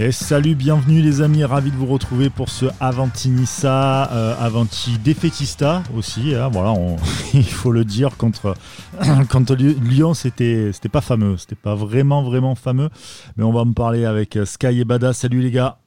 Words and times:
Et 0.00 0.12
salut, 0.12 0.54
bienvenue 0.54 1.02
les 1.02 1.22
amis, 1.22 1.42
ravi 1.42 1.72
de 1.72 1.76
vous 1.76 1.86
retrouver 1.86 2.30
pour 2.30 2.50
ce 2.50 2.66
Avanti 2.78 3.30
Nissa, 3.30 4.08
euh, 4.12 4.36
Avanti 4.38 4.96
Defetista 4.98 5.82
aussi. 5.96 6.36
Hein, 6.36 6.50
voilà, 6.52 6.72
il 7.34 7.42
faut 7.42 7.72
le 7.72 7.84
dire 7.84 8.16
contre 8.16 8.54
contre 9.28 9.56
Lyon, 9.56 10.14
c'était 10.14 10.70
c'était 10.72 10.88
pas 10.88 11.00
fameux, 11.00 11.36
c'était 11.36 11.56
pas 11.56 11.74
vraiment 11.74 12.22
vraiment 12.22 12.54
fameux. 12.54 12.90
Mais 13.36 13.42
on 13.42 13.52
va 13.52 13.64
me 13.64 13.72
parler 13.72 14.04
avec 14.04 14.38
Sky 14.44 14.78
et 14.78 14.84
Bada. 14.84 15.12
Salut 15.12 15.40
les 15.40 15.50
gars. 15.50 15.78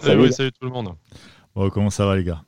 Salut, 0.00 0.32
salut, 0.32 0.50
tout 0.50 0.66
le 0.66 0.72
monde. 0.72 0.88
Bon, 1.54 1.70
comment 1.70 1.90
ça 1.90 2.06
va 2.06 2.16
les 2.16 2.24
gars? 2.24 2.42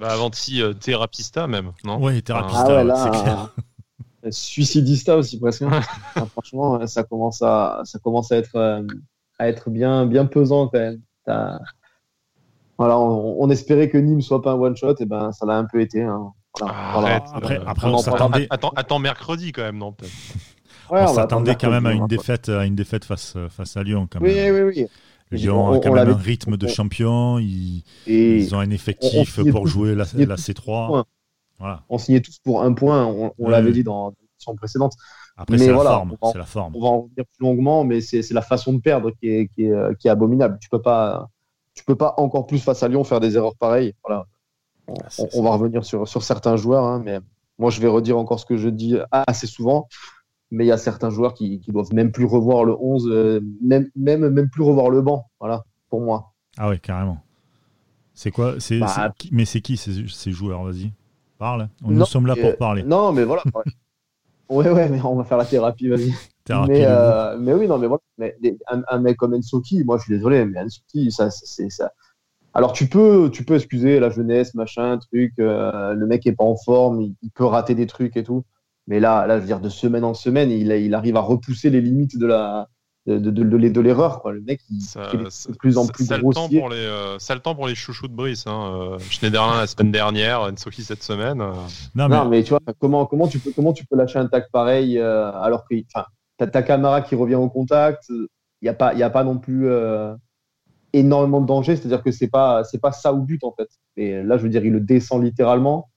Bah, 0.00 0.08
Avanti 0.10 0.62
euh, 0.62 0.72
Therapista 0.72 1.46
même, 1.46 1.70
non? 1.84 2.02
Oui, 2.02 2.20
Therapista, 2.24 2.80
ah 2.80 3.04
c'est 3.04 3.22
clair. 3.22 3.50
Suicidista 4.30 5.16
aussi 5.16 5.38
presque. 5.38 5.64
franchement, 6.32 6.86
ça 6.86 7.02
commence 7.04 7.42
à, 7.42 7.80
ça 7.84 7.98
commence 7.98 8.32
à 8.32 8.36
être, 8.36 8.56
euh, 8.56 8.82
à 9.38 9.48
être 9.48 9.70
bien, 9.70 10.06
bien 10.06 10.26
pesant 10.26 10.68
quand 10.68 10.78
même. 10.78 11.00
Voilà, 12.76 12.98
on, 12.98 13.50
espérait 13.50 13.90
que 13.90 13.98
Nîmes 13.98 14.22
soit 14.22 14.40
pas 14.40 14.52
un 14.52 14.54
one 14.54 14.74
shot, 14.74 14.94
et 15.00 15.04
ben 15.04 15.32
ça 15.32 15.44
l'a 15.44 15.58
un 15.58 15.66
peu 15.66 15.82
été. 15.82 16.02
Hein. 16.02 16.32
Arrête, 16.62 17.22
après, 17.34 17.60
après 17.66 17.88
on, 17.88 17.98
s'attendait. 17.98 18.46
Attends, 18.48 18.72
attends, 18.74 18.98
mercredi 18.98 19.52
quand 19.52 19.62
même, 19.62 19.76
non 19.76 19.94
ouais, 20.90 21.02
on, 21.02 21.06
s'attendait 21.06 21.56
quand 21.56 21.70
même 21.70 21.84
à 21.84 21.92
une 21.92 22.06
défaite, 22.06 22.48
à 22.48 22.64
une 22.64 22.74
défaite 22.74 23.04
face, 23.04 23.36
face 23.50 23.76
à 23.76 23.82
Lyon. 23.82 24.08
Quand 24.10 24.20
même. 24.20 24.30
Oui, 24.30 24.62
oui, 24.62 24.72
oui. 24.74 24.86
Lyon 25.30 25.72
a 25.72 25.78
quand 25.78 25.92
même 25.92 26.08
un 26.08 26.16
rythme 26.16 26.56
de 26.56 26.66
champion. 26.66 27.38
Ils, 27.38 27.84
ils, 28.06 28.54
ont 28.54 28.60
un 28.60 28.70
effectif 28.70 29.40
pour 29.50 29.66
jouer 29.66 29.94
la, 29.94 30.04
la 30.14 30.36
C3. 30.36 31.04
On 31.88 31.98
signait 31.98 32.20
tous 32.20 32.38
pour 32.38 32.62
un 32.62 32.72
point, 32.72 33.04
on, 33.06 33.48
l'avait 33.48 33.72
dit 33.72 33.84
dans 33.84 34.14
l'émission 34.40 34.54
précédente. 34.56 34.94
Après, 35.36 35.58
c'est 35.58 35.72
la, 35.72 35.78
forme, 35.78 36.16
la 36.34 36.44
forme. 36.44 36.76
On 36.76 36.80
va 36.80 36.88
en 36.88 37.00
revenir 37.02 37.24
plus 37.24 37.42
longuement, 37.42 37.84
mais 37.84 38.00
c'est 38.00 38.32
la 38.32 38.42
façon 38.42 38.72
de 38.72 38.80
perdre 38.80 39.10
qui 39.12 39.28
est, 39.28 39.48
qui 39.48 39.64
est, 39.64 39.98
qui 39.98 40.08
est 40.08 40.10
abominable. 40.10 40.58
Tu 40.60 40.68
peux 40.68 40.82
pas, 40.82 41.28
tu 41.74 41.84
peux 41.84 41.96
pas 41.96 42.14
encore 42.18 42.46
plus 42.46 42.58
face 42.58 42.82
à 42.82 42.88
Lyon 42.88 43.04
faire 43.04 43.20
des 43.20 43.36
erreurs 43.36 43.56
pareilles. 43.56 43.94
Voilà. 44.04 44.26
On, 44.88 44.94
ah, 44.98 45.42
va 45.42 45.50
revenir 45.50 45.84
sur, 45.84 46.08
sur 46.08 46.22
certains 46.22 46.56
joueurs, 46.56 46.84
hein, 46.84 47.00
mais 47.04 47.20
moi 47.58 47.70
je 47.70 47.80
vais 47.80 47.86
redire 47.86 48.18
encore 48.18 48.40
ce 48.40 48.46
que 48.46 48.56
je 48.56 48.68
dis 48.68 48.96
assez 49.12 49.46
souvent. 49.46 49.88
Mais 50.50 50.64
il 50.64 50.68
y 50.68 50.72
a 50.72 50.78
certains 50.78 51.10
joueurs 51.10 51.32
qui, 51.32 51.60
qui 51.60 51.70
doivent 51.70 51.94
même 51.94 52.10
plus 52.10 52.24
revoir 52.24 52.64
le 52.64 52.74
11, 52.76 53.08
euh, 53.08 53.40
même, 53.62 53.88
même, 53.94 54.28
même 54.28 54.50
plus 54.50 54.64
revoir 54.64 54.90
le 54.90 55.00
banc. 55.00 55.26
Voilà, 55.38 55.64
pour 55.88 56.00
moi. 56.00 56.32
Ah 56.58 56.68
ouais, 56.68 56.78
carrément. 56.80 57.22
C'est 58.14 58.32
quoi 58.32 58.54
c'est, 58.58 58.80
bah, 58.80 59.14
Mais 59.30 59.44
c'est 59.44 59.60
qui 59.60 59.76
ces, 59.76 60.08
ces 60.08 60.32
joueurs? 60.32 60.64
Vas-y. 60.64 60.90
Parle. 61.38 61.68
Nous 61.82 62.04
sommes 62.04 62.26
là 62.26 62.36
pour 62.36 62.56
parler. 62.58 62.82
Non, 62.82 63.12
mais 63.12 63.24
voilà. 63.24 63.42
Ouais, 64.50 64.70
ouais, 64.70 64.88
mais 64.88 65.00
on 65.02 65.16
va 65.16 65.24
faire 65.24 65.38
la 65.38 65.44
thérapie, 65.44 65.88
vas-y. 65.88 66.12
mais, 66.68 66.84
euh, 66.84 67.36
mais 67.38 67.54
oui, 67.54 67.66
non, 67.66 67.78
mais 67.78 67.86
voilà. 67.86 68.02
Mais, 68.18 68.36
un, 68.66 68.98
mec 68.98 69.16
comme 69.16 69.34
Ensoki, 69.34 69.84
moi 69.84 69.96
je 69.96 70.04
suis 70.04 70.14
désolé, 70.14 70.44
mais 70.44 70.60
Ensoki, 70.60 71.10
ça, 71.10 71.30
c'est 71.30 71.70
ça. 71.70 71.92
Alors 72.52 72.72
tu 72.72 72.88
peux, 72.88 73.30
tu 73.32 73.44
peux 73.44 73.54
excuser 73.54 74.00
la 74.00 74.10
jeunesse, 74.10 74.54
machin, 74.54 74.98
truc. 74.98 75.34
Euh, 75.38 75.94
le 75.94 76.06
mec 76.06 76.26
est 76.26 76.32
pas 76.32 76.44
en 76.44 76.56
forme, 76.56 77.00
il, 77.00 77.30
peut 77.34 77.44
rater 77.44 77.74
des 77.74 77.86
trucs 77.86 78.16
et 78.16 78.24
tout. 78.24 78.44
Mais 78.86 78.98
là, 78.98 79.26
là, 79.26 79.36
je 79.36 79.40
veux 79.40 79.46
dire, 79.46 79.60
de 79.60 79.68
semaine 79.68 80.04
en 80.04 80.14
semaine, 80.14 80.50
il, 80.50 80.72
il 80.72 80.94
arrive 80.94 81.16
à 81.16 81.20
repousser 81.20 81.70
les 81.70 81.80
limites 81.80 82.18
de 82.18 82.26
la, 82.26 82.68
de, 83.18 83.30
de, 83.30 83.68
de, 83.68 83.80
l'erreur. 83.80 84.22
Le 84.30 84.40
mec, 84.40 84.60
il, 84.70 84.78
est 84.78 85.48
de 85.50 85.56
plus 85.56 85.78
en 85.78 85.86
plus 85.86 86.08
grossier. 86.08 86.62
Le 86.68 86.74
euh, 86.74 87.18
ça 87.18 87.34
le 87.34 87.40
temps 87.40 87.54
pour 87.54 87.66
les 87.66 87.74
chouchous 87.74 88.08
de 88.08 88.12
Brice. 88.12 88.46
Hein. 88.46 88.72
Euh, 88.74 88.98
Schneiderlin 89.10 89.58
la 89.58 89.66
semaine 89.66 89.90
dernière, 89.90 90.42
Ensoki 90.42 90.82
cette 90.82 91.02
semaine. 91.02 91.40
Euh. 91.40 91.52
Non, 91.94 92.24
mais... 92.26 92.42
tu 92.42 92.50
vois, 92.50 92.60
comment, 92.78 93.06
comment, 93.06 93.26
tu 93.26 93.38
peux, 93.38 93.52
comment 93.54 93.72
tu 93.72 93.84
peux 93.86 93.96
lâcher 93.96 94.18
un 94.18 94.26
tac 94.26 94.50
pareil 94.50 94.98
alors 94.98 95.64
que 95.68 95.74
tu 95.74 95.86
as 95.94 96.46
ta 96.46 96.62
caméra 96.62 97.00
qui 97.02 97.14
revient 97.14 97.34
au 97.34 97.48
contact 97.48 98.04
Il 98.08 98.28
n'y 98.62 98.68
a, 98.68 98.74
pas, 98.74 98.94
y 98.94 99.02
a 99.02 99.10
pas 99.10 99.24
non 99.24 99.38
plus 99.38 99.68
énormément 100.92 101.40
de 101.40 101.46
danger. 101.46 101.76
C'est-à-dire 101.76 102.02
que 102.02 102.12
c'est 102.12 102.28
pas, 102.28 102.62
pas 102.80 102.92
ça 102.92 103.12
au 103.12 103.18
but 103.18 103.42
en 103.44 103.52
fait. 103.52 103.68
Et 103.96 104.22
là, 104.22 104.38
je 104.38 104.42
veux 104.42 104.48
dire, 104.48 104.64
il 104.64 104.72
le 104.72 104.80
descend 104.80 105.22
littéralement. 105.22 105.90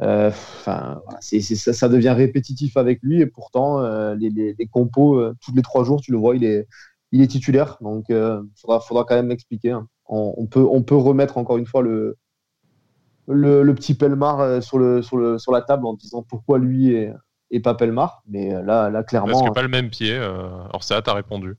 Euh, 0.00 0.28
enfin, 0.28 1.02
ça, 1.20 1.88
devient 1.88 2.10
répétitif 2.10 2.76
avec 2.76 3.00
lui 3.02 3.20
et 3.20 3.26
pourtant 3.26 3.80
euh, 3.80 4.14
les, 4.14 4.56
compos 4.70 5.18
euh, 5.18 5.34
tous 5.44 5.54
les 5.54 5.62
trois 5.62 5.84
jours, 5.84 6.00
tu 6.00 6.12
le 6.12 6.18
vois, 6.18 6.34
il 6.34 6.44
est, 6.44 6.66
titulaire. 7.28 7.76
Donc, 7.80 8.06
il 8.08 8.42
faudra, 8.56 9.04
quand 9.04 9.14
même 9.14 9.26
m'expliquer. 9.26 9.72
Hein. 9.72 9.86
On, 10.06 10.46
peut, 10.46 10.96
remettre 10.96 11.38
encore 11.38 11.58
une 11.58 11.66
fois 11.66 11.82
le, 11.82 12.16
petit 13.74 13.94
Pelmar 13.94 14.62
sur, 14.62 15.04
sur, 15.04 15.52
la 15.52 15.62
table 15.62 15.86
en 15.86 15.94
disant 15.94 16.22
pourquoi 16.22 16.58
lui 16.58 16.92
et, 16.94 17.12
et 17.50 17.60
pas 17.60 17.74
Pelmar. 17.74 18.22
Mais 18.26 18.50
là, 18.62 18.88
là 18.90 19.02
clairement. 19.02 19.32
Parce 19.32 19.48
que 19.48 19.54
pas 19.54 19.62
le 19.62 19.68
même 19.68 19.90
pied. 19.90 20.16
alors 20.16 20.82
ça, 20.82 21.00
t'as 21.02 21.14
répondu. 21.14 21.56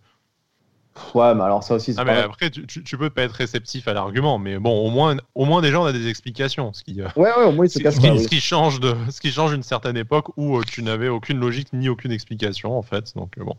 Ouais, 1.16 1.34
mais 1.34 1.42
alors 1.42 1.64
ça 1.64 1.76
aussi. 1.76 1.96
Ah, 1.98 2.04
mais 2.04 2.18
après, 2.18 2.52
tu, 2.52 2.66
tu, 2.68 2.98
peux 2.98 3.10
pas 3.10 3.24
être 3.24 3.34
réceptif 3.34 3.88
à 3.88 3.94
l'argument, 3.94 4.38
mais 4.38 4.60
bon, 4.60 4.86
au 4.86 4.92
moins, 4.92 5.18
au 5.34 5.46
moins 5.46 5.62
déjà, 5.62 5.80
on 5.80 5.86
a 5.86 5.92
des 5.92 6.08
explications. 6.08 6.72
Ce 6.74 6.84
qui, 6.84 7.02
euh, 7.02 7.08
ouais, 7.16 7.30
ouais, 7.36 7.46
au 7.46 7.52
moins, 7.52 7.66
il 7.66 7.70
se 7.70 7.80
casse 7.80 7.96
ce, 7.96 8.00
qui, 8.00 8.20
ce 8.20 8.28
qui 8.28 8.40
change 8.40 8.80
de, 8.80 8.94
ce 9.10 9.20
qui 9.20 9.32
change 9.32 9.54
une 9.54 9.64
certaine 9.64 9.98
époque 9.98 10.28
où 10.38 10.58
euh, 10.58 10.62
tu 10.68 10.84
n'avais 10.84 11.10
aucune 11.10 11.40
logique 11.40 11.70
ni 11.74 11.90
aucune 11.90 12.12
explication 12.12 12.78
en 12.78 12.84
fait. 12.84 13.16
Donc 13.16 13.38
euh, 13.40 13.44
bon, 13.44 13.56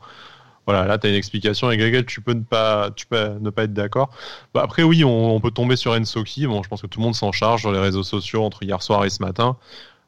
voilà, 0.66 0.86
là, 0.86 0.96
tu 0.96 1.08
as 1.08 1.10
une 1.10 1.16
explication 1.16 1.66
avec 1.66 1.80
laquelle 1.80 2.06
tu 2.06 2.20
peux 2.20 2.34
ne 2.34 2.44
pas, 2.44 2.90
tu 2.94 3.06
peux 3.06 3.30
ne 3.40 3.50
pas 3.50 3.64
être 3.64 3.74
d'accord. 3.74 4.10
Bah, 4.54 4.62
après, 4.62 4.84
oui, 4.84 5.02
on, 5.02 5.40
peut 5.40 5.50
tomber 5.50 5.74
sur 5.74 5.90
Ensoki. 5.92 6.46
Bon, 6.46 6.62
je 6.62 6.68
pense 6.68 6.82
que 6.82 6.86
tout 6.86 7.00
le 7.00 7.04
monde 7.04 7.16
s'en 7.16 7.32
charge 7.32 7.62
sur 7.62 7.72
les 7.72 7.80
réseaux 7.80 8.04
sociaux 8.04 8.44
entre 8.44 8.62
hier 8.62 8.80
soir 8.80 9.04
et 9.04 9.10
ce 9.10 9.20
matin. 9.22 9.56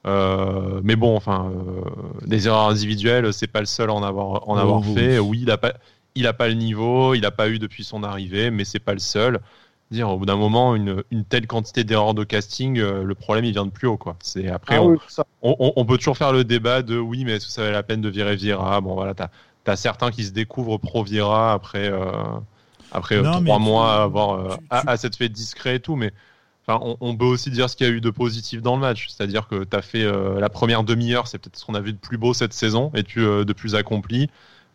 mais 0.04 0.94
bon, 0.94 1.16
enfin, 1.16 1.50
des 2.25 2.47
erreurs 2.47 2.69
individuelles, 2.69 3.32
c'est 3.32 3.48
pas 3.48 3.60
le 3.60 3.66
seul 3.66 3.91
à 3.91 3.94
en 3.94 4.04
avoir, 4.04 4.48
en 4.48 4.56
avoir 4.56 4.78
oh, 4.78 4.94
fait. 4.94 5.19
Oui, 5.19 5.41
il 5.43 5.50
a 5.50 5.58
pas, 5.58 5.72
il 6.16 6.22
n'a 6.22 6.32
pas 6.32 6.49
le 6.49 6.54
niveau, 6.54 7.15
il 7.15 7.21
n'a 7.21 7.31
pas 7.31 7.49
eu 7.49 7.59
depuis 7.59 7.84
son 7.84 8.03
arrivée, 8.03 8.50
mais 8.50 8.65
c'est 8.65 8.81
pas 8.81 8.94
le 8.94 8.99
seul. 8.99 9.38
Dire 9.93 10.10
au 10.10 10.19
bout 10.19 10.27
d'un 10.27 10.37
moment 10.37 10.75
une, 10.75 11.04
telle 11.28 11.47
quantité 11.47 11.84
d'erreurs 11.84 12.15
de 12.15 12.25
casting, 12.25 12.81
euh, 12.81 13.04
le 13.04 13.15
problème 13.15 13.44
il 13.44 13.53
vient 13.53 13.66
de 13.66 13.71
plus 13.71 13.87
haut 13.87 13.97
quoi. 13.97 14.16
C'est 14.21 14.49
après 14.49 14.81
ah 14.81 15.22
on, 15.43 15.84
peut 15.84 15.97
toujours 15.97 16.16
faire 16.16 16.32
le 16.32 16.43
débat 16.43 16.82
de 16.82 16.99
oui 16.99 17.25
mais 17.25 17.34
est-ce 17.34 17.47
que 17.47 17.53
ça 17.53 17.62
valait 17.62 17.75
la 17.75 17.84
peine 17.84 18.00
de 18.00 18.09
virer 18.09 18.34
Vira 18.34 18.81
Bon 18.81 18.94
voilà, 18.94 19.15
t'as 19.15 19.28
as 19.65 19.76
certains 19.76 20.10
qui 20.10 20.25
se 20.25 20.32
découvrent 20.32 20.78
pro 20.78 21.05
Vira 21.05 21.53
après 21.53 21.88
euh, 21.88 22.10
après 22.91 23.16
euh, 23.16 23.22
trois 23.22 23.60
mois 23.60 23.93
à 23.93 24.03
avoir 24.03 24.59
à, 24.71 24.97
cette 24.97 25.15
fait 25.15 25.28
discret 25.28 25.76
et 25.76 25.81
tout, 25.81 25.94
mais 25.94 26.12
Enfin, 26.69 26.97
on, 27.00 27.16
peut 27.16 27.25
aussi 27.25 27.53
dire 27.53 27.71
ce 27.71 27.76
qu'il 27.76 27.87
y 27.87 27.91
a 27.91 27.93
eu 27.93 28.00
de 28.00 28.10
positif 28.10 28.60
dans 28.60 28.75
le 28.75 28.81
match, 28.81 29.06
c'est-à-dire 29.06 29.47
que 29.47 29.62
tu 29.62 29.76
as 29.76 29.82
fait 29.82 30.05
la 30.05 30.49
première 30.49 30.82
demi-heure, 30.82 31.28
c'est 31.28 31.38
peut-être 31.38 31.56
ce 31.56 31.65
qu'on 31.65 31.76
a 31.76 31.81
vu 31.81 31.93
de 31.93 31.99
plus 31.99 32.19
beau 32.19 32.34
cette 32.34 32.53
saison 32.53 32.91
et 32.97 33.05
tu 33.05 33.21
de 33.21 33.53
plus 33.53 33.76
accompli. 33.76 34.28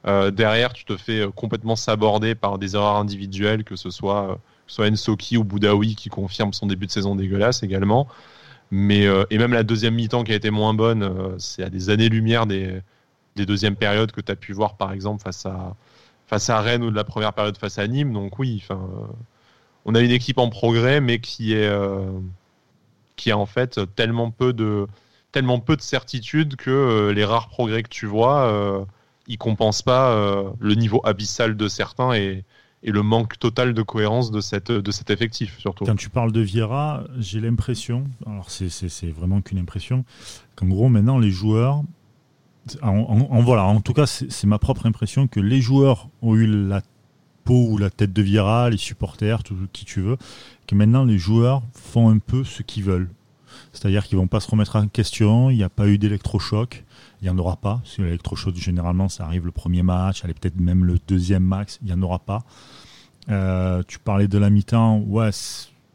Euh, 0.07 0.31
derrière, 0.31 0.73
tu 0.73 0.83
te 0.85 0.97
fais 0.97 1.21
euh, 1.21 1.31
complètement 1.31 1.75
saborder 1.75 2.33
par 2.33 2.57
des 2.57 2.75
erreurs 2.75 2.95
individuelles, 2.95 3.63
que 3.63 3.75
ce 3.75 3.89
soit, 3.91 4.31
euh, 4.31 4.35
soit 4.67 4.87
Ensoki 4.87 5.37
ou 5.37 5.43
Boudaoui 5.43 5.95
qui 5.95 6.09
confirme 6.09 6.53
son 6.53 6.65
début 6.65 6.87
de 6.87 6.91
saison 6.91 7.15
dégueulasse 7.15 7.63
également. 7.63 8.07
Mais, 8.71 9.05
et 9.29 9.37
même 9.37 9.51
la 9.51 9.63
deuxième 9.63 9.95
mi-temps 9.95 10.23
qui 10.23 10.31
a 10.31 10.35
été 10.35 10.49
moins 10.49 10.73
bonne, 10.73 11.35
c'est 11.39 11.61
à 11.61 11.69
des 11.69 11.89
années-lumière 11.89 12.45
des, 12.45 12.79
des 13.35 13.45
deuxièmes 13.45 13.75
périodes 13.75 14.13
que 14.13 14.21
tu 14.21 14.31
as 14.31 14.37
pu 14.37 14.53
voir 14.53 14.77
par 14.77 14.93
exemple 14.93 15.21
face 15.21 15.45
à, 15.45 15.75
face 16.25 16.49
à 16.49 16.61
Rennes 16.61 16.83
ou 16.83 16.89
de 16.89 16.95
la 16.95 17.03
première 17.03 17.33
période 17.33 17.57
face 17.57 17.79
à 17.79 17.87
Nîmes. 17.87 18.13
Donc 18.13 18.39
oui, 18.39 18.63
on 19.83 19.93
a 19.93 19.99
une 19.99 20.11
équipe 20.11 20.37
en 20.37 20.47
progrès, 20.49 21.01
mais 21.01 21.19
qui 21.19 21.51
est 21.53 21.69
qui 23.17 23.31
a 23.31 23.37
en 23.37 23.45
fait 23.45 23.81
tellement 23.95 24.31
peu 24.31 24.53
de 24.53 24.87
tellement 25.33 25.59
peu 25.59 25.75
de 25.75 25.81
certitude 25.81 26.55
que 26.55 27.11
les 27.13 27.25
rares 27.25 27.49
progrès 27.49 27.83
que 27.83 27.89
tu 27.89 28.05
vois 28.05 28.87
il 29.27 29.37
compense 29.37 29.81
pas 29.81 30.11
euh, 30.11 30.49
le 30.59 30.75
niveau 30.75 31.01
abyssal 31.03 31.55
de 31.55 31.67
certains 31.67 32.13
et, 32.13 32.43
le 32.83 33.03
manque 33.03 33.37
total 33.37 33.75
de 33.75 33.81
cohérence 33.83 34.31
de, 34.31 34.41
cet 34.41 34.71
effectif, 35.11 35.59
surtout. 35.59 35.85
Quand 35.85 35.95
tu 35.95 36.09
parles 36.09 36.31
de 36.31 36.41
Viera, 36.41 37.03
j'ai 37.19 37.39
l'impression, 37.39 38.05
alors 38.25 38.49
c'est 38.49 39.11
vraiment 39.11 39.41
qu'une 39.41 39.59
impression, 39.59 40.03
qu'en 40.55 40.65
gros, 40.65 40.89
maintenant, 40.89 41.19
les 41.19 41.29
joueurs, 41.29 41.83
en, 42.81 43.41
voilà, 43.43 43.65
en 43.65 43.81
tout 43.81 43.93
cas, 43.93 44.07
c'est 44.07 44.45
ma 44.45 44.57
propre 44.57 44.87
impression 44.87 45.27
que 45.27 45.39
les 45.39 45.61
joueurs 45.61 46.09
ont 46.23 46.35
eu 46.35 46.47
la 46.47 46.81
peau 47.43 47.67
ou 47.69 47.77
la 47.77 47.91
tête 47.91 48.13
de 48.13 48.21
Viera, 48.23 48.71
les 48.71 48.77
supporters, 48.77 49.43
tout 49.43 49.55
qui 49.73 49.85
tu 49.85 50.01
veux, 50.01 50.17
que 50.65 50.73
maintenant, 50.73 51.05
les 51.05 51.19
joueurs 51.19 51.61
font 51.73 52.09
un 52.09 52.17
peu 52.17 52.43
ce 52.43 52.63
qu'ils 52.63 52.83
veulent. 52.83 53.09
C'est-à-dire 53.73 54.05
qu'ils 54.05 54.17
vont 54.17 54.27
pas 54.27 54.39
se 54.39 54.49
remettre 54.49 54.75
en 54.75 54.87
question, 54.87 55.49
il 55.49 55.57
n'y 55.57 55.63
a 55.63 55.69
pas 55.69 55.87
eu 55.87 55.97
d'électrochoc. 55.97 56.83
Il 57.21 57.25
n'y 57.25 57.29
en 57.29 57.37
aura 57.37 57.57
pas. 57.57 57.81
Que 57.95 58.01
l'électrochoc, 58.01 58.55
généralement, 58.55 59.09
ça 59.09 59.25
arrive 59.25 59.45
le 59.45 59.51
premier 59.51 59.83
match, 59.83 60.23
allez, 60.23 60.33
peut-être 60.33 60.59
même 60.59 60.85
le 60.85 60.97
deuxième 61.07 61.43
max. 61.43 61.79
Il 61.81 61.87
n'y 61.87 61.93
en 61.93 62.01
aura 62.01 62.19
pas. 62.19 62.43
Euh, 63.29 63.83
tu 63.87 63.99
parlais 63.99 64.27
de 64.27 64.37
la 64.37 64.49
mi-temps. 64.49 64.99
Ouais, 64.99 65.29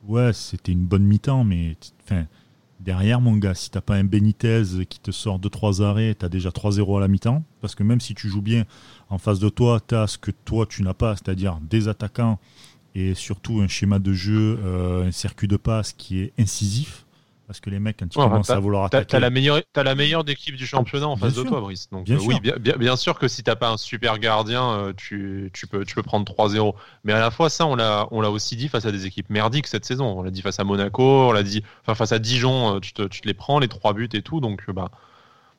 ouais 0.06 0.32
c'était 0.32 0.72
une 0.72 0.86
bonne 0.86 1.04
mi-temps, 1.04 1.42
mais 1.44 1.76
enfin, 2.04 2.26
derrière, 2.80 3.20
mon 3.20 3.36
gars, 3.36 3.54
si 3.54 3.70
tu 3.70 3.76
n'as 3.76 3.82
pas 3.82 3.96
un 3.96 4.04
Benitez 4.04 4.62
qui 4.88 5.00
te 5.00 5.10
sort 5.10 5.40
2-3 5.40 5.82
arrêts, 5.82 6.14
tu 6.18 6.24
as 6.24 6.28
déjà 6.28 6.50
3-0 6.50 6.96
à 6.96 7.00
la 7.00 7.08
mi-temps. 7.08 7.42
Parce 7.60 7.74
que 7.74 7.82
même 7.82 8.00
si 8.00 8.14
tu 8.14 8.28
joues 8.28 8.42
bien, 8.42 8.64
en 9.08 9.18
face 9.18 9.40
de 9.40 9.48
toi, 9.48 9.80
tu 9.86 9.94
as 9.94 10.06
ce 10.06 10.18
que 10.18 10.30
toi, 10.30 10.66
tu 10.66 10.82
n'as 10.82 10.94
pas, 10.94 11.16
c'est-à-dire 11.16 11.58
des 11.60 11.88
attaquants 11.88 12.38
et 12.94 13.14
surtout 13.14 13.60
un 13.60 13.68
schéma 13.68 13.98
de 13.98 14.12
jeu, 14.12 14.58
euh, 14.64 15.06
un 15.06 15.12
circuit 15.12 15.48
de 15.48 15.58
passe 15.58 15.92
qui 15.92 16.20
est 16.20 16.32
incisif. 16.38 17.05
Parce 17.46 17.60
que 17.60 17.70
les 17.70 17.78
mecs, 17.78 17.98
quand 17.98 18.06
ils 18.06 18.18
commencent 18.18 18.50
à 18.50 18.58
vouloir 18.58 18.84
attaquer. 18.84 19.06
T'as 19.06 19.20
la 19.20 19.30
meilleure, 19.30 19.60
as 19.74 19.82
la 19.82 19.94
meilleure 19.94 20.28
équipe 20.28 20.56
du 20.56 20.66
championnat 20.66 21.06
en 21.06 21.16
face 21.16 21.34
de 21.34 21.42
toi, 21.42 21.60
Brice. 21.60 21.88
Donc, 21.90 22.04
bien 22.04 22.18
oui, 22.18 22.40
bien, 22.40 22.76
bien, 22.76 22.96
sûr 22.96 23.18
que 23.18 23.28
si 23.28 23.42
t'as 23.42 23.56
pas 23.56 23.70
un 23.70 23.76
super 23.76 24.18
gardien, 24.18 24.92
tu, 24.96 25.50
tu, 25.52 25.66
peux, 25.66 25.84
tu 25.84 25.94
peux 25.94 26.02
prendre 26.02 26.30
3-0. 26.30 26.74
Mais 27.04 27.12
à 27.12 27.20
la 27.20 27.30
fois, 27.30 27.48
ça, 27.48 27.66
on 27.66 27.76
l'a, 27.76 28.08
on 28.10 28.20
l'a 28.20 28.30
aussi 28.30 28.56
dit 28.56 28.68
face 28.68 28.84
à 28.84 28.92
des 28.92 29.06
équipes 29.06 29.30
merdiques 29.30 29.68
cette 29.68 29.84
saison. 29.84 30.18
On 30.18 30.22
l'a 30.22 30.30
dit 30.30 30.42
face 30.42 30.58
à 30.58 30.64
Monaco, 30.64 31.28
on 31.28 31.32
l'a 31.32 31.42
dit, 31.42 31.62
enfin, 31.82 31.94
face 31.94 32.12
à 32.12 32.18
Dijon, 32.18 32.80
tu 32.80 32.92
te, 32.92 33.02
tu 33.02 33.20
te 33.20 33.28
les 33.28 33.34
prends, 33.34 33.58
les 33.60 33.68
trois 33.68 33.92
buts 33.92 34.08
et 34.12 34.22
tout. 34.22 34.40
Donc, 34.40 34.68
bah, 34.70 34.90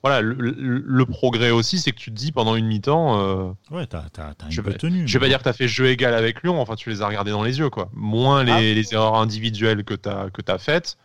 voilà, 0.04 0.22
le, 0.22 1.06
progrès 1.06 1.50
aussi, 1.50 1.80
c'est 1.80 1.92
que 1.92 1.98
tu 1.98 2.12
te 2.12 2.16
dis 2.16 2.32
pendant 2.32 2.56
une 2.56 2.68
mi-temps. 2.68 3.20
Euh, 3.20 3.52
ouais, 3.72 3.88
t'as, 3.88 4.04
un 4.20 4.50
je, 4.50 4.62
peu 4.62 4.74
tenu. 4.74 5.08
Je 5.08 5.14
vais 5.14 5.26
pas 5.26 5.28
dire 5.28 5.40
que 5.40 5.44
t'as 5.44 5.54
fait 5.54 5.68
jeu 5.68 5.88
égal 5.88 6.14
avec 6.14 6.44
Lyon, 6.44 6.62
enfin, 6.62 6.76
tu 6.76 6.90
les 6.90 7.02
as 7.02 7.08
regardés 7.08 7.32
dans 7.32 7.44
les 7.44 7.58
yeux, 7.60 7.70
quoi. 7.70 7.90
Moins 7.94 8.44
les, 8.44 8.86
ah. 8.88 8.96
erreurs 8.96 9.16
individuelles 9.16 9.84
que 9.84 9.96
t'as, 9.96 10.30
que 10.30 10.42
as 10.52 10.58
faites, 10.60 10.98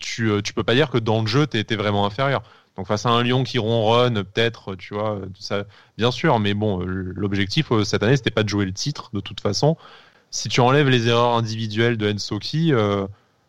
tu, 0.00 0.30
euh, 0.30 0.42
tu 0.42 0.52
peux 0.52 0.64
pas 0.64 0.74
dire 0.74 0.90
que 0.90 0.98
dans 0.98 1.20
le 1.20 1.26
jeu, 1.26 1.46
t'étais 1.46 1.76
vraiment 1.76 2.06
inférieur. 2.06 2.42
Donc, 2.76 2.86
face 2.86 3.06
à 3.06 3.10
un 3.10 3.22
Lyon 3.22 3.44
qui 3.44 3.58
ronronne, 3.58 4.24
peut-être, 4.24 4.74
tu 4.74 4.94
vois, 4.94 5.20
ça, 5.38 5.64
bien 5.98 6.10
sûr, 6.10 6.38
mais 6.40 6.54
bon, 6.54 6.78
l'objectif 6.80 7.72
euh, 7.72 7.84
cette 7.84 8.02
année, 8.02 8.16
c'était 8.16 8.30
pas 8.30 8.42
de 8.42 8.48
jouer 8.48 8.64
le 8.64 8.72
titre, 8.72 9.10
de 9.12 9.20
toute 9.20 9.40
façon. 9.40 9.76
Si 10.30 10.48
tu 10.48 10.60
enlèves 10.60 10.88
les 10.88 11.08
erreurs 11.08 11.34
individuelles 11.34 11.96
de 11.96 12.12
Ensoki, 12.12 12.72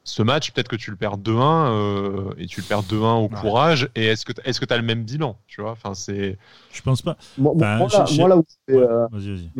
ce 0.03 0.23
match, 0.23 0.51
peut-être 0.51 0.67
que 0.67 0.75
tu 0.75 0.89
le 0.91 0.97
perds 0.97 1.17
2-1 1.17 1.39
euh, 1.39 2.33
et 2.37 2.47
tu 2.47 2.61
le 2.61 2.67
perds 2.67 2.83
2-1 2.83 3.23
au 3.23 3.29
courage. 3.29 3.89
Et 3.95 4.07
est-ce 4.07 4.25
que 4.25 4.33
est-ce 4.43 4.59
que 4.59 4.65
tu 4.65 4.73
as 4.73 4.77
le 4.77 4.83
même 4.83 5.03
bilan 5.03 5.37
Tu 5.47 5.61
vois, 5.61 5.71
enfin 5.71 5.93
c'est. 5.93 6.37
Je 6.71 6.81
pense 6.81 7.01
pas. 7.01 7.17
Moi, 7.37 7.53
là, 7.57 8.37
où 8.37 8.43
euh, 8.69 9.07
vas-y, 9.11 9.29
vas-y. 9.29 9.51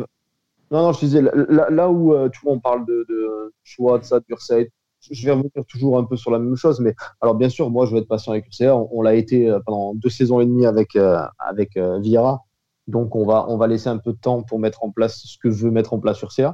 Non, 0.70 0.84
non, 0.84 0.92
je 0.92 1.00
disais 1.00 1.22
là, 1.22 1.90
où 1.90 2.14
euh, 2.14 2.28
tu 2.30 2.40
vois, 2.42 2.52
on 2.52 2.60
parle 2.60 2.86
de, 2.86 3.52
choix 3.62 3.98
de 3.98 4.04
ça, 4.04 4.20
d'Ursay. 4.20 4.70
Je 5.10 5.26
vais 5.26 5.32
revenir 5.32 5.50
toujours 5.68 5.98
un 5.98 6.04
peu 6.04 6.16
sur 6.16 6.30
la 6.30 6.38
même 6.38 6.56
chose, 6.56 6.80
mais 6.80 6.94
alors 7.20 7.34
bien 7.34 7.48
sûr, 7.48 7.70
moi 7.70 7.86
je 7.86 7.92
vais 7.92 8.00
être 8.00 8.08
patient 8.08 8.32
avec 8.32 8.46
Ursay. 8.46 8.68
On, 8.70 9.02
l'a 9.02 9.14
été 9.14 9.54
pendant 9.66 9.94
deux 9.94 10.10
saisons 10.10 10.40
et 10.40 10.46
demie 10.46 10.66
avec 10.66 10.96
avec 11.38 11.76
Vieira, 11.76 12.44
donc 12.86 13.16
on 13.16 13.26
va 13.26 13.46
on 13.48 13.56
va 13.56 13.66
laisser 13.66 13.88
un 13.88 13.98
peu 13.98 14.12
de 14.12 14.18
temps 14.18 14.42
pour 14.42 14.58
mettre 14.58 14.84
en 14.84 14.90
place 14.90 15.22
ce 15.24 15.38
que 15.38 15.48
veut 15.48 15.70
mettre 15.70 15.92
en 15.92 15.98
place 15.98 16.20
Ursay. 16.22 16.46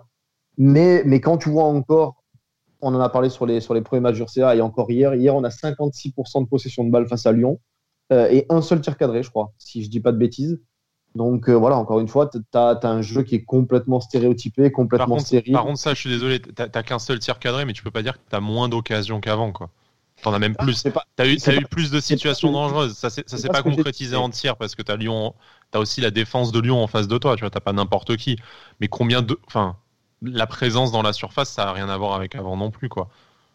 Mais 0.56 1.03
mais 1.05 1.21
quand 1.21 1.37
tu 1.37 1.50
vois 1.50 1.65
encore 1.65 2.19
on 2.81 2.95
en 2.95 3.00
a 3.00 3.09
parlé 3.09 3.29
sur 3.29 3.47
les, 3.47 3.61
sur 3.61 3.75
les 3.75 3.81
premiers 3.81 4.00
matchs 4.00 4.17
d'URCA 4.17 4.55
et 4.56 4.61
encore 4.61 4.91
hier. 4.91 5.15
Hier, 5.15 5.35
on 5.35 5.45
a 5.45 5.49
56% 5.49 6.45
de 6.45 6.49
possession 6.49 6.85
de 6.85 6.91
balle 6.91 7.09
face 7.09 7.27
à 7.27 7.33
Lyon 7.33 7.61
euh, 8.12 8.29
et 8.31 8.47
un 8.49 8.62
seul 8.62 8.81
tir 8.81 8.97
cadré, 8.97 9.23
je 9.23 9.31
crois, 9.31 9.53
si 9.59 9.83
je 9.83 9.91
dis 9.91 10.00
pas 10.00 10.12
de 10.12 10.19
bêtises. 10.19 10.61
Donc 11.14 11.49
euh, 11.49 11.55
voilà, 11.55 11.76
encore 11.76 12.00
une 12.00 12.08
fois, 12.08 12.28
tu 12.28 12.38
as, 12.55 12.78
un 12.82 13.02
jeu 13.02 13.22
qui 13.22 13.34
est 13.34 13.44
complètement 13.44 14.00
stéréotypé, 14.00 14.70
complètement 14.70 15.16
par 15.16 15.25
contre, 15.25 15.52
Par 15.52 15.64
contre, 15.64 15.78
ça, 15.78 15.94
je 15.94 16.00
suis 16.00 16.10
désolé, 16.10 16.40
tu 16.40 16.50
n'as 16.58 16.82
qu'un 16.82 16.99
seul 16.99 17.19
tir 17.19 17.38
cadré, 17.38 17.64
mais 17.64 17.72
tu 17.72 17.82
peux 17.82 17.90
pas 17.90 18.02
dire 18.02 18.14
que 18.14 18.31
tu 18.31 18.37
as 18.37 18.40
moins 18.40 18.69
d'occasions 18.69 19.20
qu'avant. 19.20 19.52
quoi. 19.52 19.70
T'en 20.22 20.32
as 20.32 20.38
même 20.38 20.55
ah, 20.58 20.64
plus. 20.64 20.82
Tu 20.82 20.90
as 21.19 21.26
eu, 21.26 21.38
as 21.46 21.55
eu 21.55 21.64
plus 21.64 21.90
de 21.90 22.00
situations 22.00 22.52
dangereuses. 22.52 22.94
Ça 22.94 23.10
s'est 23.10 23.22
pas, 23.22 23.55
pas 23.55 23.62
concrétisé 23.62 24.16
en 24.16 24.31
tir 24.31 24.56
parce 24.56 24.75
que 24.75 24.82
tu 24.82 24.90
as 24.90 24.96
Lyon, 24.96 25.34
as 25.72 25.78
aussi 25.78 26.00
la 26.00 26.10
défense 26.10 26.50
de 26.52 26.60
Lyon 26.60 26.82
en 26.82 26.87
face 26.87 27.08
de 27.08 27.19
toi. 27.19 27.37
Tu 27.37 27.40
vois, 27.40 27.50
t'as 27.50 27.61
pas 27.61 27.72
n'importe 27.72 28.16
qui. 28.16 28.37
Mais 28.81 28.88
combien 28.88 29.22
de, 29.22 29.38
enfin, 29.46 29.76
la 30.22 30.46
présence 30.46 30.90
dans 30.90 31.02
la 31.02 31.12
surface, 31.12 31.50
ça 31.50 31.66
n'a 31.66 31.72
rien 31.72 31.88
à 31.88 31.96
voir 31.96 32.14
avec 32.14 32.34
avant 32.34 32.56
non 32.56 32.70
plus, 32.70 32.88
quoi. 32.88 33.08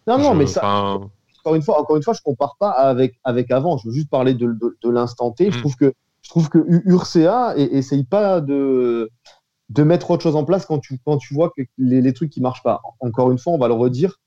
Non, 0.07 0.17
non, 0.17 0.35
mais 0.35 0.47
ça. 0.47 0.99
Encore 1.39 1.55
une 1.55 1.61
fois, 1.61 1.81
encore 1.81 1.97
une 1.97 2.03
fois, 2.03 2.13
je 2.13 2.21
compare 2.21 2.55
pas 2.57 2.71
avec 2.71 3.19
avec 3.25 3.51
avant. 3.51 3.77
Je 3.77 3.89
veux 3.89 3.93
juste 3.93 4.09
parler 4.09 4.33
de, 4.33 4.57
de, 4.81 4.89
l'instant 4.89 5.31
T. 5.31 5.51
Je 5.51 5.57
mm. 5.57 5.59
trouve 5.59 5.75
que 5.75 5.93
je 6.23 6.29
trouve 6.29 6.49
que 6.49 6.59
Urca 6.85 7.55
essaye 7.57 8.03
pas 8.03 8.41
de 8.41 9.09
de 9.69 9.83
mettre 9.83 10.11
autre 10.11 10.23
chose 10.23 10.35
en 10.35 10.45
place 10.45 10.65
quand 10.65 10.79
tu 10.79 10.99
quand 11.05 11.17
tu 11.17 11.33
vois 11.33 11.51
que 11.55 11.61
les, 11.77 12.13
trucs 12.13 12.29
qui 12.29 12.41
marchent 12.41 12.63
pas. 12.63 12.81
Encore 12.99 13.31
une 13.31 13.37
fois, 13.37 13.53
on 13.53 13.57
va 13.57 13.67
le 13.67 13.73
redire 13.73 14.19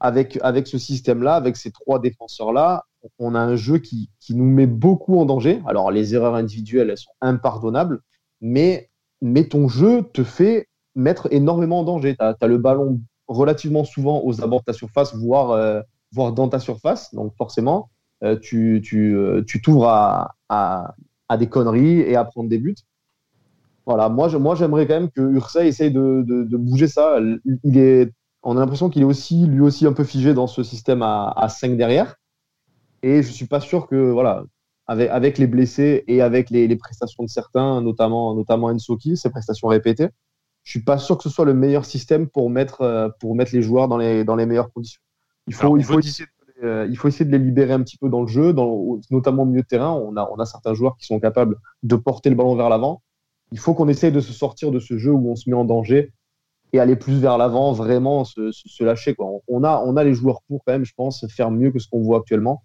avec 0.00 0.38
avec 0.42 0.66
ce 0.66 0.78
système-là, 0.78 1.34
avec 1.34 1.56
ces 1.56 1.70
trois 1.70 1.98
défenseurs-là, 1.98 2.84
on 3.18 3.34
a 3.34 3.40
un 3.40 3.56
jeu 3.56 3.78
qui, 3.78 4.10
qui 4.20 4.34
nous 4.34 4.44
met 4.44 4.66
beaucoup 4.66 5.18
en 5.18 5.24
danger. 5.24 5.62
Alors 5.66 5.90
les 5.90 6.14
erreurs 6.14 6.34
individuelles, 6.34 6.90
elles 6.90 6.98
sont 6.98 7.12
impardonnables, 7.20 8.00
mais 8.40 8.90
mais 9.20 9.48
ton 9.48 9.68
jeu 9.68 10.02
te 10.12 10.24
fait 10.24 10.68
mettre 10.94 11.28
énormément 11.32 11.80
en 11.80 11.84
danger. 11.84 12.16
Tu 12.16 12.24
as, 12.24 12.46
le 12.46 12.58
ballon 12.58 13.00
relativement 13.26 13.84
souvent 13.84 14.22
aux 14.24 14.42
abords 14.42 14.60
de 14.60 14.66
ta 14.66 14.72
surface, 14.72 15.14
voire, 15.14 15.50
euh, 15.50 15.80
voire 16.12 16.32
dans 16.32 16.48
ta 16.48 16.58
surface. 16.58 17.14
Donc 17.14 17.34
forcément, 17.36 17.90
euh, 18.24 18.38
tu 18.40 18.82
t'ouvres 18.82 19.44
tu, 19.46 19.60
tu 19.60 19.70
à, 19.82 20.94
à, 21.28 21.36
des 21.36 21.48
conneries 21.48 22.00
et 22.00 22.16
à 22.16 22.24
prendre 22.24 22.48
des 22.48 22.58
buts. 22.58 22.76
Voilà, 23.86 24.08
moi, 24.08 24.28
moi 24.38 24.54
j'aimerais 24.54 24.86
quand 24.86 25.00
même 25.00 25.10
que 25.10 25.20
Ursay 25.20 25.68
essaye 25.68 25.90
de, 25.90 26.22
de, 26.26 26.44
de, 26.44 26.56
bouger 26.56 26.88
ça. 26.88 27.18
Il 27.64 27.78
est, 27.78 28.12
on 28.42 28.56
a 28.56 28.60
l'impression 28.60 28.90
qu'il 28.90 29.02
est 29.02 29.06
aussi, 29.06 29.46
lui 29.46 29.60
aussi 29.60 29.86
un 29.86 29.92
peu 29.92 30.04
figé 30.04 30.34
dans 30.34 30.46
ce 30.46 30.62
système 30.62 31.02
à, 31.02 31.32
à 31.36 31.48
5 31.48 31.76
derrière. 31.76 32.16
Et 33.02 33.22
je 33.22 33.30
suis 33.30 33.46
pas 33.46 33.60
sûr 33.60 33.86
que, 33.86 34.10
voilà, 34.10 34.44
avec, 34.86 35.10
avec 35.10 35.38
les 35.38 35.46
blessés 35.46 36.04
et 36.06 36.20
avec 36.20 36.50
les, 36.50 36.66
les 36.66 36.76
prestations 36.76 37.22
de 37.22 37.28
certains, 37.28 37.80
notamment, 37.80 38.34
notamment 38.34 38.66
Ensoki, 38.66 39.16
ses 39.16 39.30
prestations 39.30 39.68
répétées, 39.68 40.08
je 40.64 40.72
suis 40.72 40.82
pas 40.82 40.98
sûr 40.98 41.16
que 41.16 41.22
ce 41.22 41.30
soit 41.30 41.44
le 41.44 41.54
meilleur 41.54 41.84
système 41.84 42.28
pour 42.28 42.50
mettre, 42.50 42.82
euh, 42.82 43.08
pour 43.20 43.34
mettre 43.34 43.54
les 43.54 43.62
joueurs 43.62 43.88
dans 43.88 43.96
les, 43.96 44.24
dans 44.24 44.36
les 44.36 44.44
meilleures 44.44 44.70
conditions. 44.70 45.00
Il 45.46 45.54
faut, 45.54 45.78
il, 45.78 45.84
faut 45.84 45.98
essayer 45.98 46.26
euh, 46.64 46.86
il 46.90 46.96
faut 46.96 47.08
essayer 47.08 47.24
de 47.24 47.30
les 47.30 47.42
libérer 47.42 47.72
un 47.72 47.82
petit 47.82 47.96
peu 47.96 48.08
dans 48.08 48.22
le 48.22 48.26
jeu, 48.26 48.54
notamment 49.10 49.42
au 49.42 49.46
milieu 49.46 49.62
de 49.62 49.66
terrain. 49.66 49.92
On 49.92 50.16
a, 50.16 50.28
on 50.32 50.36
a 50.36 50.46
certains 50.46 50.74
joueurs 50.74 50.96
qui 50.96 51.06
sont 51.06 51.20
capables 51.20 51.56
de 51.82 51.96
porter 51.96 52.30
le 52.30 52.36
ballon 52.36 52.56
vers 52.56 52.68
l'avant. 52.68 53.02
Il 53.52 53.58
faut 53.58 53.74
qu'on 53.74 53.88
essaye 53.88 54.12
de 54.12 54.20
se 54.20 54.32
sortir 54.32 54.72
de 54.72 54.80
ce 54.80 54.98
jeu 54.98 55.12
où 55.12 55.30
on 55.30 55.36
se 55.36 55.48
met 55.48 55.56
en 55.56 55.64
danger 55.64 56.12
et 56.72 56.80
aller 56.80 56.96
plus 56.96 57.18
vers 57.18 57.38
l'avant, 57.38 57.72
vraiment 57.72 58.24
se, 58.24 58.84
lâcher. 58.84 59.14
Quoi. 59.14 59.26
On, 59.46 59.64
a, 59.64 59.82
on 59.86 59.96
a 59.96 60.04
les 60.04 60.14
joueurs 60.14 60.42
pour 60.48 60.62
quand 60.64 60.72
même, 60.72 60.84
je 60.84 60.92
pense, 60.94 61.26
faire 61.28 61.50
mieux 61.50 61.70
que 61.70 61.78
ce 61.78 61.88
qu'on 61.88 62.02
voit 62.02 62.18
actuellement. 62.18 62.62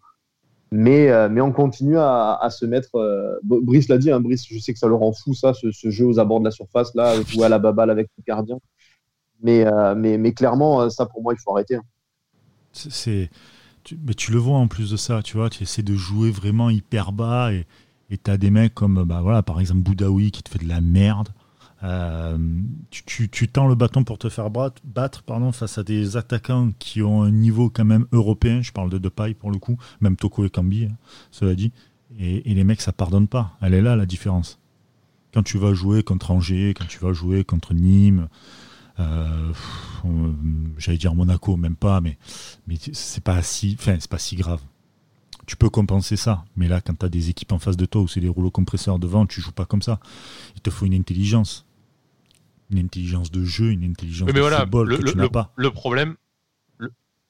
Mais, 0.72 1.10
euh, 1.10 1.30
mais 1.30 1.40
on 1.40 1.52
continue 1.52 1.98
à, 2.00 2.48
se 2.50 2.66
mettre. 2.66 2.96
Euh, 2.96 3.40
Brice 3.44 3.88
l'a 3.90 4.00
dit, 4.00 4.12
hein, 4.12 4.20
Brice, 4.20 4.46
je 4.50 4.58
sais 4.58 4.74
que 4.74 4.80
ça 4.80 4.88
le 4.88 4.96
rend 4.96 5.14
fou, 5.14 5.36
ça, 5.36 5.54
ce, 5.54 5.70
jeu 5.72 6.06
aux 6.06 6.20
abords 6.20 6.40
de 6.40 6.46
la 6.46 6.52
surface, 6.52 6.96
là, 6.96 7.22
jouer 7.22 7.46
à 7.46 7.50
la 7.50 7.60
baballe 7.60 7.92
avec 7.92 8.10
le 8.18 8.24
gardien. 8.26 8.58
Mais, 9.42 9.66
mais, 9.96 10.18
mais 10.18 10.34
clairement, 10.34 10.90
ça, 10.90 11.06
pour 11.06 11.22
moi, 11.22 11.34
il 11.34 11.40
faut 11.40 11.52
arrêter. 11.52 11.76
Hein. 11.76 11.84
C'est. 12.72 13.30
Tu, 13.84 13.98
tu 14.16 14.32
le 14.32 14.38
vois 14.38 14.58
en 14.58 14.68
plus 14.68 14.92
de 14.92 14.98
ça, 14.98 15.22
tu 15.22 15.38
vois, 15.38 15.50
tu 15.50 15.64
essaies 15.64 15.84
de 15.84 15.96
jouer 15.96 16.32
vraiment 16.32 16.70
hyper 16.70 17.12
bas 17.12 17.52
et 17.52 17.66
tu 18.18 18.32
as 18.32 18.38
des 18.38 18.52
mecs 18.52 18.74
comme, 18.74 19.04
bah, 19.04 19.42
par 19.44 19.60
exemple, 19.60 19.82
Boudaoui 19.82 20.32
qui 20.32 20.44
te 20.44 20.50
fait 20.50 20.64
de 20.64 20.68
la 20.68 20.82
merde. 20.82 21.30
Euh, 21.84 22.38
tu, 22.90 23.48
tends 23.50 23.68
le 23.68 23.76
bâton 23.76 24.06
pour 24.06 24.18
te 24.18 24.30
faire 24.30 24.50
battre, 24.50 25.24
pardon, 25.24 25.52
face 25.52 25.78
à 25.78 25.84
des 25.84 26.16
attaquants 26.16 26.72
qui 26.80 27.02
ont 27.02 27.24
un 27.24 27.32
niveau 27.32 27.70
quand 27.70 27.84
même 27.84 28.06
européen. 28.12 28.62
Je 28.62 28.72
parle 28.72 28.90
de 28.90 28.98
Depay 28.98 29.34
pour 29.34 29.52
le 29.52 29.58
coup, 29.58 29.78
même 30.00 30.16
Toko 30.16 30.46
et 30.46 30.50
Kambi, 30.50 30.86
hein, 30.86 30.96
cela 31.32 31.56
dit. 31.56 31.72
Et, 32.20 32.54
les 32.54 32.64
mecs, 32.64 32.82
ça 32.82 32.94
pardonne 32.94 33.28
pas. 33.28 33.58
Elle 33.62 33.74
est 33.74 33.82
là 33.82 33.96
la 33.96 34.06
différence. 34.06 34.60
Quand 35.34 35.44
tu 35.44 35.58
vas 35.58 35.74
jouer 35.74 36.04
contre 36.04 36.32
Angers, 36.32 36.74
quand 36.78 36.88
tu 36.88 37.00
vas 37.00 37.12
jouer 37.12 37.44
contre 37.44 37.74
Nîmes, 37.74 38.30
j'allais 40.78 40.98
dire 40.98 41.16
Monaco, 41.16 41.56
même 41.58 41.76
pas, 41.76 42.02
mais, 42.02 42.18
mais 42.68 42.76
c'est 42.94 43.24
pas 43.24 43.42
si, 43.42 43.78
pas 44.10 44.18
si 44.18 44.36
grave. 44.36 44.62
Tu 45.46 45.58
peux 45.58 45.70
compenser 45.70 46.16
ça, 46.16 46.46
mais 46.56 46.68
là, 46.68 46.80
quand 46.80 46.98
tu 46.98 47.06
as 47.06 47.10
des 47.10 47.30
équipes 47.30 47.52
en 47.52 47.60
face 47.60 47.76
de 47.76 47.86
toi 47.86 48.02
où 48.02 48.08
c'est 48.08 48.22
des 48.22 48.30
rouleaux 48.30 48.52
compresseurs 48.52 48.98
devant, 48.98 49.26
tu 49.26 49.42
joues 49.42 49.52
pas 49.52 49.66
comme 49.66 49.82
ça. 49.82 50.00
Il 50.56 50.62
te 50.62 50.70
faut 50.70 50.86
une 50.86 50.94
intelligence 50.94 51.66
une 52.74 52.80
intelligence 52.80 53.32
de 53.32 53.44
jeu, 53.44 53.72
une 53.72 53.84
intelligence 53.84 54.28
de 54.28 54.42
football 54.42 54.90
le, 54.90 54.98
que 54.98 55.12
tu 55.12 55.18
n'as 55.18 55.30
pas. 55.30 55.52
Le 55.56 55.72
problème, 55.72 56.16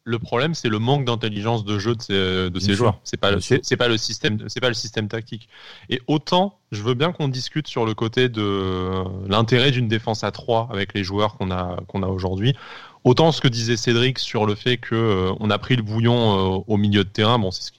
le, 0.06 0.20
problème, 0.20 0.54
c'est 0.54 0.70
le 0.70 0.80
manque 0.80 1.06
d'intelligence 1.06 1.64
de 1.66 1.80
jeu 1.80 1.96
de 1.96 2.02
ces, 2.02 2.14
de 2.50 2.60
ces 2.60 2.74
joueurs. 2.74 3.00
C'est 3.04 3.18
pas, 3.18 3.40
c'est 3.40 3.78
pas 3.78 3.88
le 3.88 3.98
système, 3.98 4.38
c'est 4.48 4.60
pas 4.60 4.68
le 4.68 4.74
système 4.74 5.08
tactique. 5.08 5.48
Et 5.90 6.02
autant, 6.08 6.60
je 6.72 6.82
veux 6.82 6.94
bien 6.94 7.12
qu'on 7.12 7.28
discute 7.28 7.68
sur 7.68 7.86
le 7.86 7.94
côté 7.94 8.30
de 8.30 9.04
l'intérêt 9.28 9.72
d'une 9.72 9.88
défense 9.88 10.24
à 10.24 10.32
3 10.32 10.70
avec 10.72 10.94
les 10.94 11.04
joueurs 11.04 11.38
qu'on 11.38 11.52
a, 11.52 11.78
qu'on 11.88 12.04
a 12.04 12.08
aujourd'hui. 12.08 12.56
Autant 13.04 13.32
ce 13.32 13.42
que 13.42 13.48
disait 13.48 13.78
Cédric 13.78 14.20
sur 14.20 14.46
le 14.46 14.56
fait 14.56 14.78
que 14.78 14.96
euh, 14.96 15.34
on 15.40 15.50
a 15.50 15.58
pris 15.58 15.76
le 15.76 15.84
bouillon 15.84 16.58
euh, 16.58 16.64
au 16.68 16.78
milieu 16.78 17.04
de 17.04 17.10
terrain. 17.10 17.38
Bon, 17.38 17.52
c'est 17.52 17.64
ce 17.64 17.72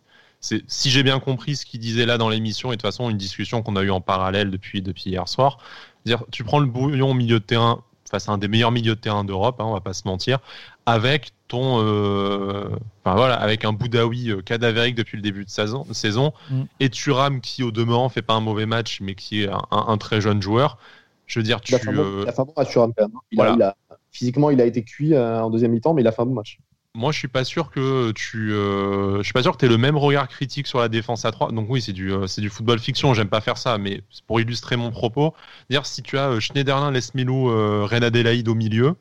si 0.66 0.90
j'ai 0.90 1.02
bien 1.02 1.20
compris 1.20 1.56
ce 1.56 1.64
qu'il 1.64 1.80
disait 1.80 2.04
là 2.04 2.18
dans 2.18 2.28
l'émission, 2.28 2.70
et 2.70 2.76
de 2.76 2.80
toute 2.80 2.86
façon 2.86 3.08
une 3.08 3.16
discussion 3.16 3.62
qu'on 3.62 3.76
a 3.76 3.82
eue 3.82 3.90
en 3.90 4.02
parallèle 4.02 4.50
depuis, 4.50 4.82
depuis 4.82 5.10
hier 5.10 5.26
soir, 5.26 5.58
dire, 6.04 6.22
tu 6.30 6.44
prends 6.44 6.58
le 6.58 6.66
bouillon 6.66 7.10
au 7.10 7.14
milieu 7.14 7.40
de 7.40 7.44
terrain 7.44 7.82
face 8.10 8.28
à 8.28 8.32
un 8.32 8.38
des 8.38 8.48
meilleurs 8.48 8.72
milieux 8.72 8.94
de 8.94 9.00
terrain 9.00 9.24
d'Europe, 9.24 9.56
hein, 9.60 9.64
on 9.66 9.72
va 9.72 9.80
pas 9.80 9.92
se 9.92 10.06
mentir, 10.06 10.38
avec 10.86 11.32
ton, 11.48 11.80
euh, 11.80 12.68
enfin 13.04 13.16
voilà, 13.16 13.34
avec 13.34 13.64
un 13.64 13.72
Boudaoui 13.72 14.30
euh, 14.30 14.42
cadavérique 14.42 14.94
depuis 14.94 15.16
le 15.16 15.22
début 15.22 15.44
de 15.44 15.50
saison, 15.50 15.86
saison 15.92 16.32
mm. 16.50 16.62
et 16.80 16.90
Thuram 16.90 17.40
qui 17.40 17.62
au 17.62 17.70
demeurant 17.70 18.08
fait 18.08 18.22
pas 18.22 18.34
un 18.34 18.40
mauvais 18.40 18.66
match, 18.66 19.00
mais 19.00 19.14
qui 19.14 19.42
est 19.42 19.50
un, 19.70 19.98
très 19.98 20.20
jeune 20.20 20.42
joueur. 20.42 20.78
Je 21.26 21.38
veux 21.38 21.42
dire, 21.42 21.60
tu. 21.60 21.72
Il 21.72 21.76
a 21.76 22.32
fait 22.32 22.40
un 22.40 22.44
bon, 22.44 22.52
match 22.56 22.70
Thuram 22.70 22.92
même. 22.98 23.72
physiquement, 24.10 24.50
il 24.50 24.60
a 24.60 24.66
été 24.66 24.82
cuit 24.82 25.14
euh, 25.14 25.42
en 25.42 25.50
deuxième 25.50 25.72
mi-temps, 25.72 25.94
mais 25.94 26.02
il 26.02 26.06
a 26.06 26.12
fait 26.12 26.22
un 26.22 26.26
bon 26.26 26.34
match 26.34 26.58
moi, 26.96 27.10
je 27.10 27.18
suis 27.18 27.28
pas 27.28 27.42
sûr 27.42 27.70
que 27.70 28.12
tu, 28.12 28.52
euh, 28.52 29.18
je 29.18 29.22
suis 29.24 29.32
pas 29.32 29.42
sûr 29.42 29.52
que 29.52 29.58
tu 29.58 29.64
aies 29.66 29.68
le 29.68 29.78
même 29.78 29.96
regard 29.96 30.28
critique 30.28 30.68
sur 30.68 30.78
la 30.78 30.88
défense 30.88 31.24
à 31.24 31.32
3. 31.32 31.50
Donc 31.50 31.66
oui, 31.68 31.82
c'est 31.82 31.92
du, 31.92 32.12
euh, 32.12 32.28
c'est 32.28 32.40
du 32.40 32.48
football 32.48 32.78
fiction. 32.78 33.14
J'aime 33.14 33.28
pas 33.28 33.40
faire 33.40 33.58
ça, 33.58 33.78
mais 33.78 34.02
pour 34.28 34.40
illustrer 34.40 34.76
mon 34.76 34.92
propos, 34.92 35.34
dire 35.70 35.86
si 35.86 36.02
tu 36.02 36.18
as 36.18 36.28
euh, 36.30 36.40
Schneiderlin, 36.40 36.92
Lesmelou, 36.92 37.50
euh, 37.50 37.84
Ren 37.84 38.02
Adelaide 38.02 38.48
au 38.48 38.54
milieu, 38.54 38.94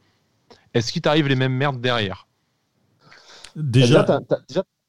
est-ce 0.73 0.91
qu'il 0.91 1.03
t'arrive 1.03 1.27
les 1.27 1.35
mêmes 1.35 1.53
merdes 1.53 1.81
derrière? 1.81 2.25
Déjà, 3.55 4.03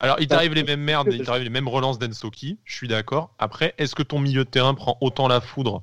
Alors, 0.00 0.16
il 0.18 0.26
t'arrive 0.26 0.54
les 0.54 0.64
mêmes 0.64 0.80
merdes, 0.80 1.12
il 1.12 1.23
t'arrive 1.23 1.44
les 1.44 1.50
mêmes 1.50 1.68
relances 1.68 1.99
d'Ensoki, 1.99 2.58
je 2.64 2.75
suis 2.75 2.88
d'accord. 2.88 3.34
Après, 3.38 3.75
est-ce 3.76 3.94
que 3.94 4.02
ton 4.02 4.18
milieu 4.18 4.44
de 4.44 4.50
terrain 4.50 4.73
prend 4.73 4.96
autant 5.02 5.28
la 5.28 5.42
foudre 5.42 5.82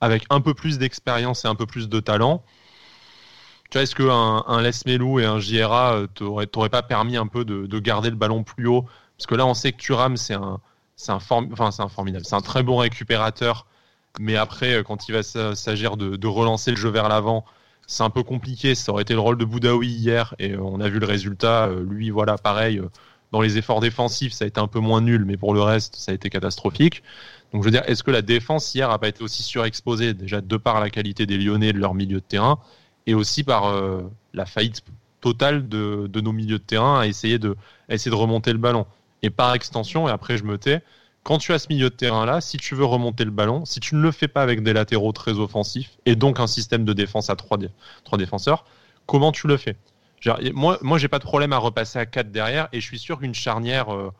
avec 0.00 0.24
un 0.30 0.40
peu 0.40 0.52
plus 0.52 0.78
d'expérience 0.78 1.44
et 1.44 1.48
un 1.48 1.54
peu 1.54 1.66
plus 1.66 1.88
de 1.88 2.00
talent? 2.00 2.42
Tu 3.70 3.78
vois, 3.78 3.82
est-ce 3.82 3.94
qu'un 3.94 4.44
un 4.46 4.62
Les 4.62 4.70
Melou 4.86 5.20
et 5.20 5.24
un 5.24 5.38
JRA 5.40 6.02
t'auraient 6.14 6.68
pas 6.68 6.82
permis 6.82 7.16
un 7.16 7.26
peu 7.26 7.44
de, 7.44 7.78
garder 7.78 8.10
le 8.10 8.16
ballon 8.16 8.42
plus 8.42 8.66
haut? 8.66 8.84
Parce 9.16 9.26
que 9.26 9.34
là, 9.34 9.46
on 9.46 9.54
sait 9.54 9.72
que 9.72 9.78
Turam, 9.78 10.16
c'est 10.16 10.34
un, 10.34 10.60
c'est 10.96 11.12
un, 11.12 11.18
enfin, 11.30 11.70
c'est 11.70 11.82
un 11.82 11.88
formidable, 11.88 12.24
c'est 12.24 12.36
un 12.36 12.40
très 12.40 12.62
bon 12.62 12.76
récupérateur. 12.78 13.66
Mais 14.18 14.36
après, 14.36 14.82
quand 14.84 15.08
il 15.08 15.12
va 15.12 15.22
s'agir 15.22 15.96
de, 15.96 16.16
de, 16.16 16.26
relancer 16.26 16.70
le 16.70 16.76
jeu 16.76 16.88
vers 16.88 17.08
l'avant, 17.08 17.44
c'est 17.86 18.02
un 18.02 18.10
peu 18.10 18.22
compliqué. 18.22 18.74
Ça 18.74 18.92
aurait 18.92 19.02
été 19.02 19.14
le 19.14 19.20
rôle 19.20 19.38
de 19.38 19.44
Boudaoui 19.44 19.88
hier 19.88 20.34
et 20.38 20.56
on 20.56 20.80
a 20.80 20.88
vu 20.88 20.98
le 20.98 21.06
résultat. 21.06 21.68
Lui, 21.86 22.10
voilà, 22.10 22.38
pareil, 22.38 22.80
dans 23.32 23.40
les 23.40 23.58
efforts 23.58 23.80
défensifs, 23.80 24.32
ça 24.32 24.44
a 24.44 24.48
été 24.48 24.60
un 24.60 24.68
peu 24.68 24.80
moins 24.80 25.00
nul, 25.00 25.24
mais 25.24 25.36
pour 25.36 25.54
le 25.54 25.60
reste, 25.60 25.96
ça 25.96 26.12
a 26.12 26.14
été 26.14 26.30
catastrophique. 26.30 27.02
Donc 27.52 27.62
je 27.62 27.66
veux 27.66 27.70
dire, 27.70 27.82
est-ce 27.86 28.02
que 28.02 28.10
la 28.10 28.22
défense 28.22 28.74
hier 28.74 28.90
a 28.90 28.98
pas 28.98 29.08
été 29.08 29.22
aussi 29.22 29.42
surexposée 29.42 30.14
déjà 30.14 30.40
de 30.40 30.56
par 30.56 30.80
la 30.80 30.90
qualité 30.90 31.26
des 31.26 31.38
Lyonnais 31.38 31.72
de 31.72 31.78
leur 31.78 31.94
milieu 31.94 32.16
de 32.16 32.24
terrain? 32.26 32.58
Et 33.06 33.14
aussi 33.14 33.44
par 33.44 33.66
euh, 33.66 34.02
la 34.34 34.46
faillite 34.46 34.82
totale 35.20 35.68
de, 35.68 36.08
nos 36.20 36.32
milieux 36.32 36.58
de 36.58 36.62
terrain 36.62 37.00
à 37.00 37.06
essayer 37.06 37.38
de, 37.38 37.56
essayer 37.88 38.10
de 38.10 38.16
remonter 38.16 38.52
le 38.52 38.58
ballon. 38.58 38.86
Et 39.22 39.30
par 39.30 39.54
extension, 39.54 40.08
et 40.08 40.10
après 40.10 40.36
je 40.36 40.44
me 40.44 40.58
tais, 40.58 40.82
quand 41.22 41.38
tu 41.38 41.52
as 41.52 41.58
ce 41.58 41.66
milieu 41.68 41.90
de 41.90 41.94
terrain-là, 41.94 42.40
si 42.40 42.56
tu 42.56 42.74
veux 42.74 42.84
remonter 42.84 43.24
le 43.24 43.32
ballon, 43.32 43.64
si 43.64 43.80
tu 43.80 43.96
ne 43.96 44.00
le 44.00 44.12
fais 44.12 44.28
pas 44.28 44.42
avec 44.42 44.62
des 44.62 44.72
latéraux 44.72 45.12
très 45.12 45.32
offensifs 45.32 45.98
et 46.06 46.14
donc 46.14 46.38
un 46.38 46.46
système 46.46 46.84
de 46.84 46.92
défense 46.92 47.30
à 47.30 47.36
trois, 47.36 47.58
trois 48.04 48.18
défenseurs, 48.18 48.64
comment 49.06 49.32
tu 49.32 49.48
le 49.48 49.56
fais? 49.56 49.76
Moi, 50.54 50.78
moi 50.82 50.98
j'ai 50.98 51.08
pas 51.08 51.18
de 51.18 51.24
problème 51.24 51.52
à 51.52 51.58
repasser 51.58 51.98
à 51.98 52.06
4 52.06 52.30
derrière 52.30 52.68
et 52.72 52.80
je 52.80 52.86
suis 52.86 52.98
sûr 52.98 53.18
qu'une 53.18 53.34
charnière 53.34 53.92
euh, 53.94 54.12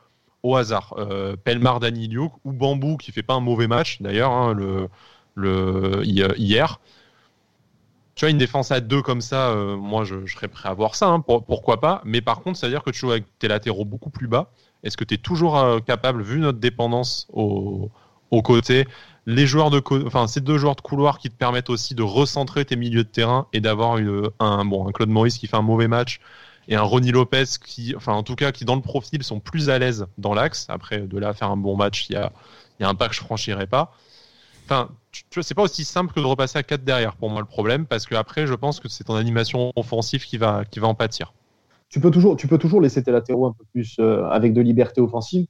au 0.43 0.57
hasard, 0.57 0.95
euh, 0.99 1.37
Pelmar 1.37 1.81
Daniliuk 1.81 2.33
ou 2.45 2.52
Bambou 2.52 2.97
qui 2.97 3.12
fait 3.12 3.23
pas 3.23 3.35
un 3.35 3.40
mauvais 3.40 3.66
match 3.66 4.00
d'ailleurs 4.02 4.33
hein, 4.33 4.52
le, 4.52 4.88
le, 5.35 6.02
hier. 6.05 6.81
Tu 8.16 8.25
vois, 8.25 8.30
une 8.30 8.38
défense 8.38 8.73
à 8.73 8.80
2 8.80 9.02
comme 9.02 9.20
ça, 9.20 9.50
euh, 9.50 9.76
moi 9.76 10.04
je, 10.04 10.26
serais 10.26 10.49
prêt 10.49 10.68
à 10.68 10.75
voir 10.75 10.96
ça, 10.96 11.06
hein, 11.06 11.20
pourquoi 11.20 11.80
pas. 11.80 12.02
Mais 12.04 12.20
par 12.20 12.40
contre, 12.40 12.58
ça 12.58 12.66
veut 12.66 12.73
dire 12.73 12.82
que 12.82 12.90
tu 12.90 12.99
joues 13.00 13.12
avec 13.12 13.25
tes 13.38 13.46
latéraux 13.46 13.85
beaucoup 13.85 14.11
plus 14.11 14.26
bas. 14.26 14.50
Est-ce 14.82 14.96
que 14.96 15.04
tu 15.04 15.14
es 15.14 15.18
toujours 15.18 15.85
capable, 15.85 16.23
vu 16.23 16.38
notre 16.40 16.58
dépendance 16.58 17.28
au, 17.32 17.90
au 18.30 18.42
côté, 18.42 18.87
les 19.26 19.46
joueurs 19.46 19.70
de, 19.70 19.82
enfin 20.06 20.26
ces 20.26 20.40
deux 20.40 20.58
joueurs 20.58 20.76
de 20.76 20.80
couloir 20.80 21.18
qui 21.18 21.30
te 21.30 21.37
permettent 21.37 21.70
aussi 21.70 21.94
de 21.94 22.02
recentrer 22.02 22.64
tes 22.64 22.76
milieux 22.76 23.04
de 23.04 23.08
terrain 23.08 23.46
et 23.52 23.61
d'avoir 23.61 23.99
un 24.40 24.64
bon 24.64 24.88
un 24.88 24.92
Claude 24.92 25.08
Maurice 25.08 25.38
qui 25.38 25.46
fait 25.46 25.56
un 25.56 25.62
mauvais 25.62 25.88
match 25.88 26.20
et 26.68 26.76
un 26.76 26.82
Ronnie 26.82 27.12
Lopez 27.12 27.44
qui, 27.64 27.94
enfin 27.96 28.12
en 28.12 28.23
tout 28.23 28.35
cas 28.35 28.52
qui 28.52 28.64
dans 28.64 28.76
le 28.76 28.82
profil 28.82 29.23
sont 29.23 29.40
plus 29.40 29.70
à 29.70 29.78
l'aise 29.78 30.06
dans 30.18 30.35
l'axe. 30.35 30.66
Après 30.68 31.00
de 31.00 31.18
là 31.18 31.30
à 31.30 31.35
faire 31.35 31.50
un 31.50 31.56
bon 31.56 31.76
match, 31.76 32.06
il 32.08 32.14
y 32.14 32.16
a, 32.16 32.32
y 32.80 32.85
a 32.85 32.88
un 32.88 32.94
pas 32.94 33.08
que 33.08 33.14
je 33.14 33.20
franchirais 33.20 33.66
pas. 33.66 33.92
Enfin, 34.66 34.90
tu, 35.12 35.23
vois, 35.35 35.44
c'est 35.44 35.54
pas 35.54 35.62
aussi 35.62 35.85
simple 35.85 36.12
que 36.12 36.18
de 36.18 36.25
repasser 36.26 36.58
à 36.58 36.64
4 36.64 36.82
derrière 36.82 37.14
pour 37.14 37.30
moi 37.30 37.40
le 37.40 37.46
problème 37.46 37.87
parce 37.87 38.04
que 38.04 38.16
après 38.16 38.49
je 38.49 38.54
pense 38.54 38.80
que 38.80 38.88
c'est 38.88 39.04
ton 39.04 39.14
animation 39.14 39.73
offensive 39.76 40.25
qui 40.25 40.38
va 40.38 40.64
qui 40.64 40.80
va 40.80 40.88
en 40.88 40.94
pâtir. 40.94 41.32
Tu 41.88 42.00
peux 42.00 42.11
toujours, 42.11 42.37
tu 42.37 42.49
peux 42.49 42.58
toujours 42.58 42.80
laisser 42.80 43.00
tes 43.02 43.12
latéraux 43.12 43.46
un 43.46 43.52
peu 43.52 43.64
plus 43.73 43.96
euh, 44.00 44.25
avec 44.25 44.52
de 44.52 44.61
liberté 44.61 45.00
offensive. 45.00 45.46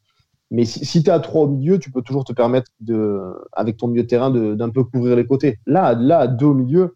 Mais 0.50 0.64
si, 0.64 1.02
tu 1.02 1.08
es 1.08 1.12
à 1.12 1.18
3 1.18 1.42
au 1.42 1.48
milieu, 1.48 1.78
tu 1.78 1.90
peux 1.90 2.02
toujours 2.02 2.24
te 2.24 2.32
permettre, 2.32 2.70
de, 2.80 3.20
avec 3.52 3.78
ton 3.78 3.88
milieu 3.88 4.04
de 4.04 4.06
terrain, 4.06 4.30
d'un 4.30 4.68
peu 4.68 4.84
couvrir 4.84 5.16
les 5.16 5.26
côtés. 5.26 5.58
Là, 5.66 5.94
là 5.94 6.20
à 6.20 6.26
2 6.28 6.46
au 6.46 6.54
milieu, 6.54 6.94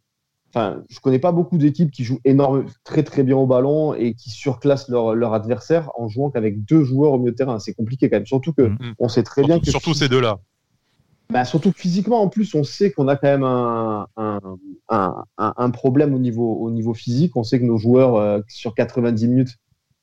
enfin, 0.50 0.84
je 0.88 1.00
connais 1.00 1.18
pas 1.18 1.32
beaucoup 1.32 1.58
d'équipes 1.58 1.90
qui 1.90 2.04
jouent 2.04 2.20
énorme, 2.24 2.66
très 2.84 3.02
très 3.02 3.24
bien 3.24 3.36
au 3.36 3.46
ballon 3.46 3.92
et 3.94 4.14
qui 4.14 4.30
surclassent 4.30 4.88
leur, 4.88 5.16
leur 5.16 5.34
adversaire 5.34 5.90
en 5.96 6.06
jouant 6.06 6.30
qu'avec 6.30 6.64
deux 6.64 6.84
joueurs 6.84 7.12
au 7.12 7.18
milieu 7.18 7.32
de 7.32 7.36
terrain. 7.36 7.58
C'est 7.58 7.74
compliqué 7.74 8.08
quand 8.08 8.18
même. 8.18 8.26
Surtout 8.26 8.52
que 8.52 8.62
mm-hmm. 8.62 8.94
on 9.00 9.08
sait 9.08 9.24
très 9.24 9.42
bien 9.42 9.58
que. 9.58 9.68
Surtout 9.68 9.94
ces 9.94 10.08
deux-là. 10.08 10.38
Bah, 11.30 11.44
surtout 11.44 11.72
physiquement, 11.72 12.20
en 12.22 12.28
plus, 12.28 12.54
on 12.56 12.64
sait 12.64 12.90
qu'on 12.90 13.06
a 13.06 13.14
quand 13.14 13.28
même 13.28 13.44
un, 14.88 15.70
problème 15.70 16.12
au 16.12 16.18
niveau, 16.18 16.54
au 16.56 16.70
niveau 16.72 16.92
physique. 16.92 17.36
On 17.36 17.44
sait 17.44 17.60
que 17.60 17.64
nos 17.64 17.78
joueurs, 17.78 18.16
euh, 18.16 18.40
sur 18.48 18.74
90 18.74 19.28
minutes, 19.28 19.56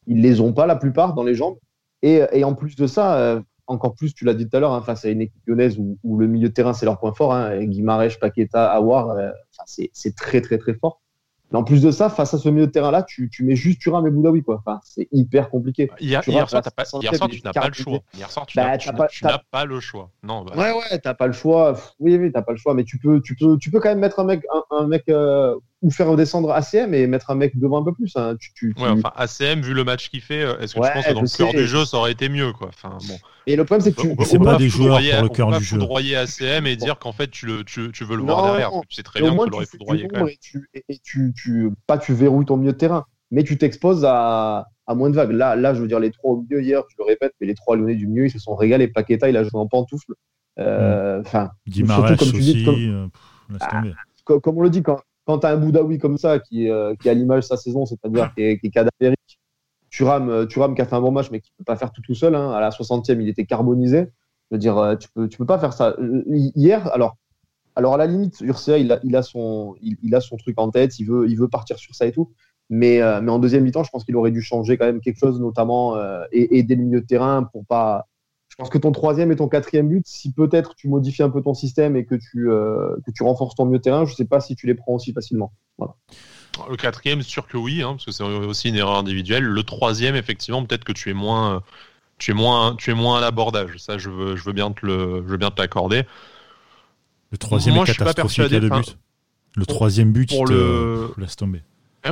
ils 0.05 0.21
les 0.21 0.39
ont 0.39 0.53
pas 0.53 0.65
la 0.65 0.77
plupart 0.77 1.13
dans 1.13 1.23
les 1.23 1.35
jambes. 1.35 1.57
Et, 2.01 2.43
en 2.43 2.53
plus 2.55 2.75
de 2.77 2.87
ça, 2.87 3.17
euh, 3.17 3.41
encore 3.65 3.95
plus, 3.95 4.13
tu 4.13 4.23
l'as 4.23 4.33
dit 4.33 4.47
tout 4.47 4.55
à 4.55 4.61
l'heure, 4.61 4.71
hein, 4.71 4.81
face 4.81 5.03
à 5.03 5.09
une 5.09 5.19
équipe 5.21 5.41
lyonnaise 5.45 5.77
où, 5.77 6.17
le 6.17 6.27
milieu 6.27 6.47
de 6.47 6.53
terrain, 6.53 6.73
c'est 6.73 6.85
leur 6.85 6.97
point 6.99 7.13
fort. 7.13 7.33
Hein, 7.33 7.59
Paqueta, 8.21 8.71
Awar, 8.71 9.09
euh, 9.09 9.31
c'est 9.65 10.15
très, 10.15 10.39
très, 10.39 10.57
très 10.57 10.75
fort. 10.75 11.01
Mais 11.51 11.57
en 11.57 11.63
plus 11.63 11.81
de 11.81 11.91
ça, 11.91 12.09
face 12.09 12.33
à 12.33 12.37
ce 12.37 12.49
milieu 12.49 12.67
de 12.67 12.71
terrain-là, 12.71 13.03
tu, 13.03 13.29
tu 13.29 13.43
mets 13.43 13.55
juste 13.55 13.79
Thuram 13.79 14.05
et 14.05 14.11
Boudaoui. 14.11 14.43
Quoi. 14.43 14.61
Enfin, 14.65 14.81
c'est 14.83 15.07
hyper 15.11 15.49
compliqué. 15.49 15.89
Hier, 15.99 16.21
hier 16.27 16.49
soir, 16.49 16.61
pas, 16.61 16.83
hier 17.01 17.15
soir, 17.15 17.29
tu 17.29 17.41
n'as 17.43 17.53
pas 17.53 17.67
le 17.69 17.73
choix. 17.73 17.99
Hier 18.13 18.29
soir, 18.29 18.45
tu 18.45 18.57
bah, 18.57 18.77
n'as 19.23 19.39
pas, 19.49 19.65
le 19.65 19.79
choix. 19.79 20.09
Non, 20.23 20.43
bah. 20.43 20.53
Ouais, 20.57 20.71
ouais, 20.73 20.99
t'as 20.99 21.13
pas 21.13 21.27
le 21.27 21.33
choix. 21.33 21.77
Oui, 21.99 22.17
oui, 22.17 22.31
t'as 22.33 22.41
pas 22.41 22.51
le 22.51 22.57
choix. 22.57 22.73
Mais 22.73 22.83
tu 22.83 22.97
peux, 22.97 23.21
tu 23.21 23.35
peux, 23.35 23.57
tu 23.57 23.71
peux 23.71 23.79
quand 23.79 23.89
même 23.89 23.99
mettre 23.99 24.19
un 24.19 24.25
mec, 24.25 24.43
un, 24.71 24.87
mec 24.87 25.05
euh, 25.07 25.55
ou 25.81 25.91
faire 25.91 26.07
redescendre 26.07 26.51
ACM 26.51 26.93
et 26.93 27.05
mettre 27.05 27.29
un 27.29 27.35
mec 27.35 27.57
devant 27.57 27.81
un 27.81 27.83
peu 27.83 27.93
plus. 27.93 28.15
Hein. 28.15 28.35
Tu, 28.39 28.51
tu, 28.53 28.73
Ouais, 28.77 28.89
enfin, 28.89 29.11
ACM, 29.15 29.61
vu 29.61 29.73
le 29.73 29.83
match 29.83 30.09
qu'il 30.09 30.21
fait, 30.21 30.41
euh, 30.41 30.57
est-ce 30.59 30.73
que 30.73 30.79
tu 30.79 30.93
penses 30.93 31.05
que 31.05 31.13
dans 31.13 31.21
le 31.21 31.37
cœur 31.37 31.51
du 31.51 31.67
jeu, 31.67 31.85
ça 31.85 31.97
aurait 31.97 32.11
été 32.11 32.29
mieux 32.29 32.51
quoi? 32.53 32.69
Enfin, 32.69 32.97
bon. 33.07 33.15
Et 33.45 33.55
le 33.55 33.63
problème, 33.63 33.83
c'est 33.83 33.95
que 33.95 34.01
tu. 34.01 34.15
C'est 34.25 34.39
pas 34.39 34.57
des 34.57 34.69
joueurs 34.69 34.99
pour 34.99 35.23
le 35.23 35.29
cœur 35.29 35.57
du 35.57 35.63
jeu. 35.63 35.77
foudroyer 35.77 36.15
ACM 36.15 36.65
et 36.65 36.75
dire 36.75 36.97
qu'en 36.97 37.11
fait, 37.11 37.29
tu, 37.29 37.45
le, 37.45 37.63
tu, 37.63 37.91
tu 37.91 38.03
veux 38.03 38.17
le 38.17 38.23
voir 38.23 38.43
derrière. 38.43 38.71
Tu 38.89 38.95
sais 38.95 39.03
très 39.03 39.21
bien 39.21 39.35
que 39.35 39.43
tu 39.43 39.49
l'aurais 39.49 39.65
foudroyé 39.65 40.07
quand 40.07 40.25
même. 40.25 40.29
Et, 40.29 40.37
tu, 40.41 40.69
et 40.73 40.99
tu, 41.03 41.33
tu, 41.35 41.71
pas 41.85 41.97
tu 41.97 42.13
verrouilles 42.13 42.45
ton 42.45 42.57
milieu 42.57 42.73
de 42.73 42.77
terrain, 42.77 43.05
mais 43.29 43.43
tu 43.43 43.57
t'exposes 43.57 44.03
à, 44.05 44.67
à 44.87 44.95
moins 44.95 45.09
de 45.11 45.15
vagues. 45.15 45.31
Là, 45.31 45.55
là, 45.55 45.73
je 45.75 45.81
veux 45.81 45.87
dire, 45.87 45.99
les 45.99 46.11
trois 46.11 46.31
au 46.31 46.41
milieu 46.41 46.61
hier, 46.61 46.81
je 46.89 46.95
le 46.97 47.05
répète, 47.05 47.33
mais 47.39 47.47
les 47.47 47.55
trois 47.55 47.75
lyonnais 47.75 47.95
du 47.95 48.07
milieu, 48.07 48.25
ils 48.25 48.31
se 48.31 48.39
sont 48.39 48.55
régalés. 48.55 48.87
Paqueta, 48.87 49.29
il 49.29 49.37
a 49.37 49.43
joué 49.43 49.59
en 49.59 49.67
pantoufle. 49.67 50.13
Euh, 50.59 51.19
mm. 51.19 51.21
Enfin, 51.21 51.51
surtout 51.71 52.15
comme 52.15 52.31
tu 52.31 52.39
dis. 52.39 52.63
Comme, 52.65 53.11
euh, 53.51 53.57
ah, 53.59 53.83
comme 54.25 54.57
on 54.57 54.61
le 54.61 54.69
dit, 54.69 54.81
quand, 54.81 54.99
quand 55.27 55.39
tu 55.39 55.45
as 55.45 55.49
un 55.49 55.57
Boudaoui 55.57 55.97
comme 55.97 56.17
ça, 56.17 56.39
qui, 56.39 56.71
euh, 56.71 56.95
qui 56.95 57.09
a 57.09 57.13
l'image 57.13 57.43
de 57.43 57.47
sa 57.47 57.57
saison, 57.57 57.85
c'est-à-dire 57.85 58.33
qui 58.33 58.43
est, 58.43 58.59
qui 58.59 58.67
est 58.67 58.69
cadavérique, 58.69 59.39
Thuram, 59.89 60.29
euh, 60.29 60.45
Thuram 60.45 60.73
qui 60.73 60.81
a 60.81 60.85
fait 60.85 60.95
un 60.95 61.01
bon 61.01 61.11
match, 61.11 61.29
mais 61.31 61.41
qui 61.41 61.51
ne 61.51 61.57
peut 61.57 61.65
pas 61.65 61.75
faire 61.75 61.91
tout 61.91 62.01
tout 62.01 62.15
seul. 62.15 62.33
Hein. 62.33 62.51
À 62.51 62.61
la 62.61 62.69
60e, 62.69 63.21
il 63.21 63.27
était 63.27 63.45
carbonisé. 63.45 64.07
Je 64.49 64.55
veux 64.55 64.57
dire, 64.57 64.77
euh, 64.77 64.95
tu 64.95 65.09
peux, 65.13 65.27
tu 65.27 65.37
peux 65.37 65.45
pas 65.45 65.59
faire 65.59 65.73
ça. 65.73 65.97
Hier, 66.55 66.87
alors, 66.93 67.17
alors 67.75 67.95
à 67.95 67.97
la 67.97 68.07
limite, 68.07 68.39
Ursa, 68.39 68.77
il 68.77 68.93
a, 68.93 69.01
il 69.03 69.17
a, 69.17 69.21
son, 69.21 69.75
il, 69.81 70.15
a 70.15 70.21
son 70.21 70.37
truc 70.37 70.57
en 70.59 70.71
tête, 70.71 70.97
il 70.97 71.05
veut, 71.05 71.29
il 71.29 71.37
veut 71.37 71.49
partir 71.49 71.77
sur 71.77 71.93
ça 71.93 72.05
et 72.05 72.13
tout. 72.13 72.31
Mais, 72.69 73.01
mais 73.21 73.31
en 73.31 73.39
deuxième 73.39 73.63
mi-temps, 73.63 73.83
je 73.83 73.89
pense 73.91 74.05
qu'il 74.05 74.15
aurait 74.15 74.31
dû 74.31 74.41
changer 74.41 74.77
quand 74.77 74.85
même 74.85 75.01
quelque 75.01 75.19
chose, 75.19 75.39
notamment 75.39 75.95
et 76.31 76.57
aider 76.57 76.75
le 76.75 76.83
milieu 76.83 77.01
de 77.01 77.05
terrain 77.05 77.43
pour 77.43 77.65
pas, 77.65 78.07
pense 78.57 78.69
que 78.69 78.77
ton 78.77 78.91
troisième 78.91 79.31
et 79.31 79.35
ton 79.35 79.47
quatrième 79.47 79.87
but, 79.87 80.07
si 80.07 80.33
peut-être 80.33 80.75
tu 80.75 80.87
modifies 80.87 81.23
un 81.23 81.29
peu 81.29 81.41
ton 81.41 81.53
système 81.53 81.95
et 81.95 82.05
que 82.05 82.15
tu, 82.15 82.49
euh, 82.49 82.95
que 83.05 83.11
tu 83.11 83.23
renforces 83.23 83.55
ton 83.55 83.65
milieu 83.65 83.77
de 83.77 83.83
terrain, 83.83 84.05
je 84.05 84.11
ne 84.11 84.15
sais 84.15 84.25
pas 84.25 84.39
si 84.39 84.55
tu 84.55 84.65
les 84.65 84.73
prends 84.73 84.93
aussi 84.93 85.13
facilement. 85.13 85.53
Le 86.69 86.75
quatrième, 86.75 87.21
sûr 87.21 87.47
que 87.47 87.55
oui, 87.55 87.83
hein, 87.83 87.91
parce 87.91 88.05
que 88.05 88.11
c'est 88.11 88.23
aussi 88.23 88.69
une 88.69 88.75
erreur 88.75 88.97
individuelle. 88.97 89.43
Le 89.43 89.63
troisième, 89.63 90.15
effectivement, 90.15 90.65
peut-être 90.65 90.83
que 90.83 90.91
tu 90.91 91.11
es 91.11 91.13
moins, 91.13 91.61
tu 92.17 92.31
es 92.31 92.33
moins, 92.33 92.75
tu 92.75 92.89
es 92.89 92.93
moins 92.95 93.19
à 93.19 93.21
l'abordage. 93.21 93.77
Ça, 93.77 93.99
je 93.99 94.09
veux, 94.09 94.35
je 94.35 94.43
veux 94.43 94.53
bien 94.53 94.71
te 94.71 94.83
le, 94.83 95.21
je 95.23 95.29
veux 95.29 95.37
bien 95.37 95.51
te 95.51 95.61
l'accorder. 95.61 96.03
Le 97.29 97.37
troisième 97.37 97.75
est 97.75 97.85
catastrophique 97.85 98.39
à 98.39 98.49
deux 98.49 98.69
buts. 98.69 98.95
Le 99.55 99.65
troisième 99.67 100.11
but, 100.11 100.29
pour 100.29 100.47
le... 100.47 101.13
laisse 101.17 101.35
tomber. 101.35 101.61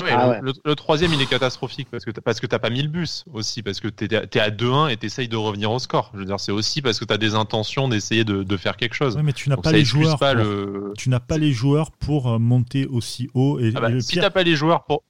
Ah 0.03 0.35
ah 0.35 0.41
le, 0.41 0.75
troisième, 0.75 1.13
il 1.13 1.21
est 1.21 1.29
catastrophique 1.29 1.87
parce 1.91 2.05
que 2.05 2.11
parce 2.11 2.39
que 2.39 2.47
t'as 2.47 2.59
pas 2.59 2.69
mis 2.69 2.81
le 2.81 2.87
bus 2.87 3.25
aussi, 3.33 3.63
parce 3.63 3.79
que 3.79 3.87
tu 3.87 4.05
es, 4.05 4.39
à 4.39 4.49
2-1 4.49 4.91
et 4.91 4.97
t'essayes 4.97 5.27
de 5.27 5.37
revenir 5.37 5.71
au 5.71 5.79
score. 5.79 6.11
Je 6.13 6.19
veux 6.19 6.25
dire, 6.25 6.39
c'est 6.39 6.51
aussi 6.51 6.81
parce 6.81 6.99
que 6.99 7.05
tu 7.05 7.13
as 7.13 7.17
des 7.17 7.35
intentions 7.35 7.87
d'essayer 7.87 8.23
de, 8.23 8.57
faire 8.57 8.77
quelque 8.77 8.93
chose. 8.93 9.17
mais 9.17 9.33
tu 9.33 9.49
n'as 9.49 9.57
pas 9.57 9.71
les 9.71 9.83
joueurs. 9.83 10.17
Pour, 10.17 10.93
Tu 10.97 11.09
n'as 11.09 11.19
pas 11.19 11.37
les 11.37 11.51
joueurs 11.51 11.91
pour 11.91 12.39
monter 12.39 12.85
aussi 12.87 13.29
haut. 13.33 13.59
Et, 13.59 13.73
ah 13.75 13.81
bah, 13.81 13.99
si 13.99 14.17
t'as 14.17 14.29
pas 14.29 14.43
les 14.43 14.55
joueurs 14.55 14.85
pour. 14.85 15.03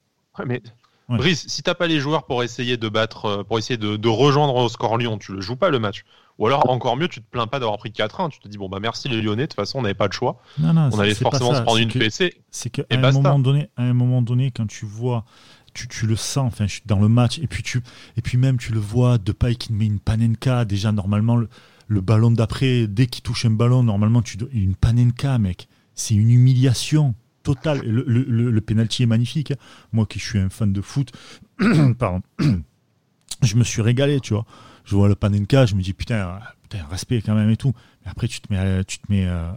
mais 0.44 0.62
Brice, 1.08 1.46
si 1.46 1.62
t'as 1.62 1.74
pas 1.74 1.86
les 1.86 2.00
joueurs 2.00 2.24
pour 2.26 2.42
essayer 2.42 2.76
de 2.76 2.88
battre, 2.88 3.26
euh, 3.26 3.44
pour 3.44 3.58
essayer 3.58 3.76
de, 3.76 3.96
de 3.96 4.08
rejoindre 4.08 4.56
au 4.56 4.68
score 4.68 4.98
Lyon, 4.98 5.18
tu 5.18 5.32
le 5.32 5.40
joues 5.40 5.56
pas 5.56 5.70
le 5.70 5.78
match. 5.78 6.04
Ou 6.38 6.46
alors, 6.46 6.68
encore 6.68 6.96
mieux, 6.96 7.08
tu 7.08 7.22
te 7.22 7.30
plains 7.30 7.46
pas 7.46 7.58
d'avoir 7.58 7.78
pris 7.78 7.90
4-1. 7.90 8.30
Tu 8.30 8.40
te 8.40 8.48
dis, 8.48 8.58
bon, 8.58 8.68
bah 8.68 8.78
merci 8.80 9.08
les 9.08 9.22
Lyonnais, 9.22 9.44
de 9.44 9.46
toute 9.46 9.56
façon, 9.56 9.78
on 9.78 9.82
n'avait 9.82 9.94
pas 9.94 10.06
le 10.06 10.12
choix. 10.12 10.40
on 10.62 10.98
allait 10.98 11.14
forcément 11.14 11.54
se 11.54 11.62
prendre 11.62 11.78
une 11.78 11.90
PC. 11.90 12.34
C'est 12.50 12.70
qu'à 12.70 12.82
un, 12.90 13.12
moment 13.12 13.38
donné, 13.38 13.70
à 13.76 13.84
un 13.84 13.94
moment 13.94 14.20
donné, 14.20 14.50
quand 14.50 14.66
tu 14.66 14.84
vois, 14.84 15.24
tu, 15.72 15.88
tu, 15.88 16.06
le 16.06 16.16
sens, 16.16 16.52
enfin, 16.52 16.66
je 16.66 16.72
suis 16.72 16.82
dans 16.84 16.98
le 16.98 17.08
match, 17.08 17.38
et 17.38 17.46
puis, 17.46 17.62
tu, 17.62 17.82
et 18.16 18.22
puis 18.22 18.36
même, 18.36 18.58
tu 18.58 18.72
le 18.72 18.80
vois, 18.80 19.16
de 19.16 19.32
paille 19.32 19.56
qui 19.56 19.72
met 19.72 19.86
une 19.86 19.98
panenka. 19.98 20.66
Déjà, 20.66 20.92
normalement, 20.92 21.36
le, 21.36 22.00
ballon 22.02 22.30
d'après, 22.30 22.86
dès 22.86 23.06
qu'il 23.06 23.22
touche 23.22 23.46
un 23.46 23.50
ballon, 23.50 23.82
normalement, 23.82 24.20
tu 24.20 24.36
une 24.52 24.74
panenka, 24.74 25.38
mec. 25.38 25.68
C'est 25.94 26.14
une 26.14 26.30
humiliation 26.30 27.14
totale. 27.44 27.80
Le, 27.80 28.04
le, 28.06 28.50
le, 28.50 28.60
penalty 28.60 29.04
est 29.04 29.06
magnifique. 29.06 29.52
Hein. 29.52 29.56
Moi 29.92 30.04
qui 30.04 30.18
suis 30.18 30.38
un 30.38 30.50
fan 30.50 30.74
de 30.74 30.82
foot, 30.82 31.12
pardon, 31.98 32.20
je 33.42 33.56
me 33.56 33.64
suis 33.64 33.80
régalé, 33.80 34.20
tu 34.20 34.34
vois 34.34 34.44
je 34.86 34.96
vois 34.96 35.08
le 35.08 35.14
Panenka, 35.14 35.66
je 35.66 35.74
me 35.74 35.82
dis 35.82 35.92
putain, 35.92 36.38
putain, 36.62 36.84
respect 36.90 37.20
quand 37.20 37.34
même 37.34 37.50
et 37.50 37.56
tout. 37.56 37.74
Mais 38.04 38.10
après, 38.10 38.28
tu 38.28 38.40
te 38.40 38.50
mets, 38.52 38.84
tu 38.84 38.98
te 38.98 39.12
mets 39.12 39.26
euh, 39.26 39.50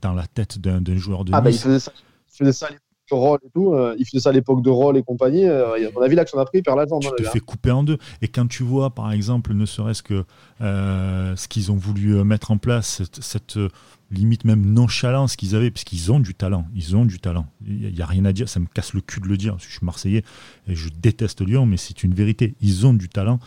dans 0.00 0.12
la 0.12 0.26
tête 0.26 0.58
d'un 0.58 0.96
joueur 0.96 1.24
de 1.24 1.32
Ah, 1.34 1.40
bah, 1.40 1.50
il 1.50 1.58
faisait 1.58 1.80
ça. 1.80 1.92
Il 2.32 2.36
faisait 2.36 2.52
ça, 2.52 2.68
Roll 3.10 3.40
et 3.44 3.50
tout. 3.50 3.72
euh, 3.74 3.94
il 3.98 4.06
faisait 4.06 4.20
ça 4.20 4.30
à 4.30 4.32
l'époque 4.32 4.62
de 4.62 4.70
Roll 4.70 4.96
et 4.96 5.02
compagnie. 5.02 5.46
euh, 5.46 5.74
à 5.74 5.92
mon 5.92 6.00
avis, 6.00 6.14
l'action 6.14 6.38
d'après, 6.38 6.58
il 6.58 6.62
perd 6.62 6.78
la 6.78 6.86
jambe. 6.86 7.00
tu 7.02 7.08
hein, 7.08 7.12
te 7.16 7.22
fais 7.24 7.40
couper 7.40 7.70
en 7.70 7.82
deux. 7.82 7.98
Et 8.22 8.28
quand 8.28 8.46
tu 8.46 8.62
vois, 8.62 8.90
par 8.90 9.12
exemple, 9.12 9.52
ne 9.52 9.66
serait-ce 9.66 10.02
que 10.02 10.24
euh, 10.60 11.34
ce 11.36 11.48
qu'ils 11.48 11.72
ont 11.72 11.76
voulu 11.76 12.16
euh, 12.16 12.24
mettre 12.24 12.50
en 12.50 12.58
place, 12.58 12.86
cette, 12.86 13.22
cette, 13.22 13.56
euh, 13.56 13.68
limite 14.10 14.44
même 14.44 14.64
nonchalance 14.64 15.36
qu'ils 15.36 15.54
avaient, 15.54 15.70
parce 15.70 15.84
qu'ils 15.84 16.10
ont 16.10 16.20
du 16.20 16.34
talent, 16.34 16.66
ils 16.74 16.96
ont 16.96 17.04
du 17.04 17.18
talent. 17.18 17.46
Il 17.66 17.92
n'y 17.92 18.02
a 18.02 18.06
rien 18.06 18.24
à 18.24 18.32
dire, 18.32 18.48
ça 18.48 18.60
me 18.60 18.66
casse 18.66 18.92
le 18.92 19.00
cul 19.00 19.20
de 19.20 19.26
le 19.28 19.36
dire, 19.36 19.52
parce 19.52 19.64
que 19.64 19.70
je 19.70 19.76
suis 19.76 19.86
marseillais 19.86 20.24
et 20.66 20.74
je 20.74 20.88
déteste 20.88 21.40
Lyon, 21.42 21.66
mais 21.66 21.76
c'est 21.76 22.02
une 22.02 22.14
vérité. 22.14 22.54
Ils 22.60 22.86
ont 22.86 22.94
du 22.94 23.08
talent. 23.08 23.38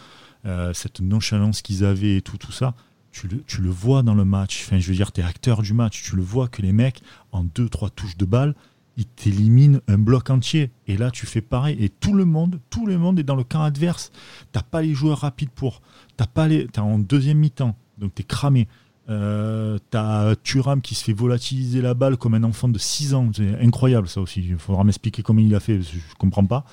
Euh, 0.46 0.74
cette 0.74 1.00
nonchalance 1.00 1.62
qu'ils 1.62 1.86
avaient 1.86 2.18
et 2.18 2.22
tout, 2.22 2.38
tout 2.38 2.52
ça, 2.52 2.74
tu 3.14 3.28
le, 3.28 3.70
vois 3.70 4.04
dans 4.04 4.16
le 4.16 4.26
match. 4.26 4.64
Enfin, 4.66 4.80
je 4.80 4.88
veux 4.90 4.96
dire, 4.96 5.12
tu 5.12 5.22
es 5.22 5.24
acteur 5.24 5.62
du 5.62 5.74
match. 5.74 6.02
Tu 6.04 6.16
le 6.16 6.22
vois 6.22 6.48
que 6.48 6.62
les 6.62 6.74
mecs, 6.74 7.02
en 7.32 7.44
deux, 7.44 7.70
trois 7.70 7.90
touches 7.90 8.18
de 8.18 8.26
balle, 8.26 8.56
ils 8.98 9.06
t'éliminent 9.06 9.80
un 9.88 9.98
bloc 9.98 10.30
entier. 10.30 10.72
Et 10.88 10.98
là, 10.98 11.12
tu 11.12 11.26
fais 11.26 11.42
pareil. 11.42 11.78
Et 11.80 11.90
tout 11.90 12.14
le 12.14 12.26
monde, 12.26 12.60
tout 12.70 12.86
le 12.86 12.98
monde 12.98 13.20
est 13.20 13.24
dans 13.24 13.36
le 13.36 13.44
camp 13.44 13.62
adverse. 13.62 14.12
T'as 14.52 14.64
pas 14.64 14.82
les 14.82 14.94
joueurs 14.94 15.20
rapides 15.20 15.52
pour. 15.52 15.82
T'as 16.18 16.28
pas 16.28 16.48
les. 16.48 16.68
T'es 16.68 16.80
en 16.80 17.00
deuxième 17.00 17.38
mi-temps, 17.38 17.76
donc 18.00 18.16
t'es 18.16 18.24
cramé. 18.24 18.68
Euh, 19.10 19.78
t'as 19.92 20.36
Thuram 20.38 20.82
qui 20.82 20.96
se 20.96 21.04
fait 21.04 21.14
volatiliser 21.14 21.82
la 21.82 21.94
balle 21.94 22.18
comme 22.18 22.34
un 22.34 22.44
enfant 22.44 22.68
de 22.68 22.80
6 22.80 23.14
ans. 23.14 23.32
C'est 23.36 23.60
incroyable 23.60 24.08
ça 24.08 24.22
aussi. 24.22 24.42
Il 24.42 24.58
faudra 24.58 24.84
m'expliquer 24.84 25.24
comment 25.24 25.42
il 25.42 25.54
a 25.56 25.60
fait. 25.60 25.82
Je 25.82 26.00
comprends 26.18 26.46
pas. 26.46 26.66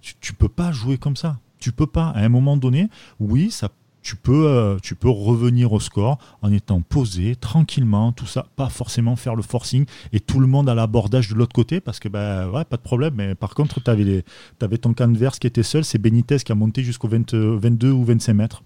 Tu, 0.00 0.14
tu 0.20 0.34
peux 0.34 0.48
pas 0.48 0.72
jouer 0.72 0.98
comme 0.98 1.16
ça. 1.16 1.38
Tu 1.58 1.72
peux 1.72 1.86
pas. 1.86 2.08
À 2.10 2.20
un 2.20 2.28
moment 2.28 2.56
donné, 2.56 2.88
oui, 3.18 3.50
ça 3.50 3.70
tu 4.06 4.14
peux, 4.14 4.46
euh, 4.46 4.76
tu 4.80 4.94
peux 4.94 5.10
revenir 5.10 5.72
au 5.72 5.80
score 5.80 6.18
en 6.40 6.52
étant 6.52 6.80
posé, 6.80 7.34
tranquillement, 7.34 8.12
tout 8.12 8.26
ça, 8.26 8.46
pas 8.54 8.68
forcément 8.68 9.16
faire 9.16 9.34
le 9.34 9.42
forcing 9.42 9.84
et 10.12 10.20
tout 10.20 10.38
le 10.38 10.46
monde 10.46 10.68
à 10.68 10.76
l'abordage 10.76 11.28
de 11.28 11.34
l'autre 11.34 11.52
côté 11.52 11.80
parce 11.80 11.98
que, 11.98 12.08
ben 12.08 12.48
ouais, 12.50 12.64
pas 12.64 12.76
de 12.76 12.82
problème. 12.82 13.14
Mais 13.16 13.34
par 13.34 13.54
contre, 13.56 13.82
tu 13.82 13.90
avais, 13.90 14.78
ton 14.78 14.94
camp 14.94 15.10
adverse 15.10 15.40
qui 15.40 15.48
était 15.48 15.64
seul, 15.64 15.84
c'est 15.84 15.98
Benitez 15.98 16.38
qui 16.38 16.52
a 16.52 16.54
monté 16.54 16.84
jusqu'au 16.84 17.08
20 17.08 17.34
22 17.34 17.90
ou 17.90 18.04
25 18.04 18.34
mètres. 18.34 18.62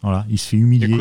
Voilà, 0.00 0.24
il 0.30 0.38
se 0.38 0.48
fait 0.48 0.56
humilier. 0.56 0.96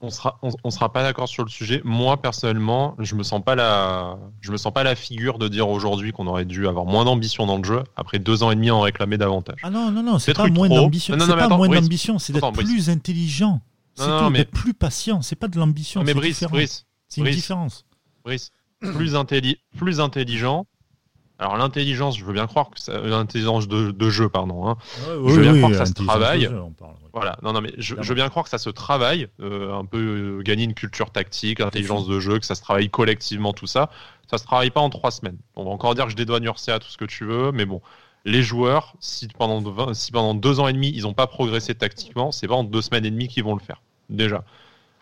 On 0.00 0.10
sera, 0.10 0.38
on, 0.42 0.50
on 0.62 0.70
sera 0.70 0.92
pas 0.92 1.02
d'accord 1.02 1.28
sur 1.28 1.42
le 1.44 1.48
sujet. 1.48 1.80
Moi, 1.84 2.16
personnellement, 2.20 2.94
je 2.98 3.14
me 3.14 3.22
sens 3.22 3.42
pas 3.42 3.54
la, 3.54 4.18
je 4.40 4.52
me 4.52 4.56
sens 4.56 4.72
pas 4.72 4.82
la 4.84 4.94
figure 4.94 5.38
de 5.38 5.48
dire 5.48 5.68
aujourd'hui 5.68 6.12
qu'on 6.12 6.26
aurait 6.26 6.44
dû 6.44 6.68
avoir 6.68 6.84
moins 6.84 7.04
d'ambition 7.04 7.46
dans 7.46 7.56
le 7.58 7.64
jeu 7.64 7.82
après 7.96 8.18
deux 8.18 8.42
ans 8.42 8.50
et 8.50 8.54
demi 8.54 8.70
en 8.70 8.80
réclamer 8.80 9.16
davantage. 9.18 9.58
Ah 9.62 9.70
non, 9.70 9.90
non, 9.90 10.02
non, 10.02 10.18
c'est 10.18 10.34
pas 10.34 10.48
moins 10.48 10.68
d'ambition. 10.68 11.16
C'est 11.18 11.26
pas 11.34 11.48
moins 11.48 11.68
Brice. 11.68 11.80
d'ambition, 11.80 12.18
c'est 12.18 12.32
d'être 12.32 12.52
plus 12.52 12.90
intelligent. 12.90 13.60
C'est 13.94 14.06
Non, 14.06 14.12
non, 14.20 14.24
tout, 14.26 14.30
mais- 14.30 14.38
d'être 14.40 14.50
plus 14.50 14.74
patient. 14.74 15.22
C'est 15.22 15.36
pas 15.36 15.48
de 15.48 15.58
l'ambition. 15.58 16.02
Mais 16.04 16.12
Brice. 16.12 16.44
Brice, 16.44 16.84
C'est 17.08 17.22
une 17.22 17.30
différence. 17.30 17.86
Brice, 18.24 18.50
plus, 18.80 19.14
intelli- 19.14 19.56
plus 19.78 20.00
intelligent. 20.00 20.66
Alors 21.38 21.56
l'intelligence, 21.58 22.18
je 22.18 22.24
veux 22.24 22.32
bien 22.32 22.46
croire 22.46 22.70
que 22.70 22.80
ça, 22.80 22.98
l'intelligence 22.98 23.68
de, 23.68 23.90
de 23.90 24.10
jeu, 24.10 24.28
pardon. 24.28 24.68
hein. 24.68 24.76
Ouais, 25.06 25.32
veux 25.34 25.42
bien 25.42 25.52
oui, 25.52 25.58
croire 25.58 25.72
que 25.72 25.78
ça 25.78 25.86
se 25.86 25.92
travaille. 25.92 26.44
de 26.44 26.48
jeu, 26.50 26.62
on 26.62 26.70
parle, 26.70 26.92
ouais. 26.92 27.10
Voilà, 27.12 27.36
non, 27.42 27.52
non, 27.52 27.60
mais 27.60 27.72
je, 27.76 27.94
je 28.00 28.08
veux 28.08 28.14
bien 28.14 28.28
croire 28.30 28.44
que 28.44 28.50
ça 28.50 28.58
se 28.58 28.70
travaille, 28.70 29.28
euh, 29.40 29.74
un 29.74 29.84
peu 29.84 29.98
euh, 30.38 30.42
gagner 30.42 30.64
une 30.64 30.72
culture 30.74 31.10
tactique, 31.10 31.60
intelligence 31.60 32.06
de 32.06 32.20
jeu, 32.20 32.38
que 32.38 32.46
ça 32.46 32.54
se 32.54 32.62
travaille 32.62 32.88
collectivement, 32.88 33.52
tout 33.52 33.66
ça. 33.66 33.90
Ça 34.30 34.38
se 34.38 34.44
travaille 34.44 34.70
pas 34.70 34.80
en 34.80 34.88
trois 34.90 35.10
semaines. 35.10 35.36
On 35.56 35.64
va 35.64 35.70
encore 35.70 35.94
dire 35.94 36.04
que 36.06 36.10
je 36.10 36.16
dédouane 36.16 36.44
Urcia, 36.44 36.78
tout 36.78 36.88
ce 36.88 36.96
que 36.96 37.04
tu 37.04 37.24
veux, 37.26 37.52
mais 37.52 37.66
bon, 37.66 37.82
les 38.24 38.42
joueurs, 38.42 38.94
si 39.00 39.28
pendant, 39.28 39.60
20 39.60 39.92
si 39.94 40.12
pendant 40.12 40.34
deux 40.34 40.58
ans 40.58 40.68
et 40.68 40.72
demi, 40.72 40.90
ils 40.94 41.02
n'ont 41.02 41.14
pas 41.14 41.26
progressé 41.26 41.74
tactiquement, 41.74 42.32
c'est 42.32 42.48
pas 42.48 42.54
en 42.54 42.64
deux 42.64 42.82
semaines 42.82 43.04
et 43.04 43.10
demie 43.10 43.28
qu'ils 43.28 43.44
vont 43.44 43.54
le 43.54 43.60
faire, 43.60 43.82
déjà. 44.08 44.42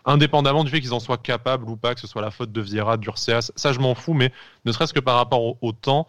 Indépendamment 0.07 0.63
du 0.63 0.69
fait 0.69 0.81
qu'ils 0.81 0.93
en 0.93 0.99
soient 0.99 1.17
capables 1.17 1.67
ou 1.67 1.77
pas, 1.77 1.95
que 1.95 2.01
ce 2.01 2.05
soit 2.07 2.21
la 2.21 2.29
faute 2.29 2.51
de 2.51 2.61
Vieira, 2.61 2.97
d'Urcia, 2.97 3.39
ça 3.41 3.73
je 3.73 3.79
m'en 3.79 3.95
fous, 3.95 4.13
mais 4.13 4.31
ne 4.65 4.71
serait-ce 4.71 4.93
que 4.93 4.99
par 4.99 5.15
rapport 5.15 5.41
au, 5.41 5.57
au 5.61 5.71
temps, 5.71 6.07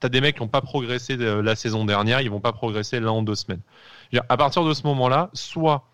t'as 0.00 0.08
des 0.08 0.20
mecs 0.20 0.36
qui 0.36 0.42
n'ont 0.42 0.48
pas 0.48 0.60
progressé 0.60 1.16
de- 1.16 1.26
la 1.26 1.56
saison 1.56 1.84
dernière, 1.84 2.20
ils 2.20 2.30
vont 2.30 2.40
pas 2.40 2.52
progresser 2.52 3.00
là 3.00 3.12
en 3.12 3.22
deux 3.22 3.34
semaines. 3.34 3.60
À 4.28 4.36
partir 4.36 4.64
de 4.64 4.72
ce 4.74 4.82
moment-là, 4.84 5.30
soit 5.32 5.84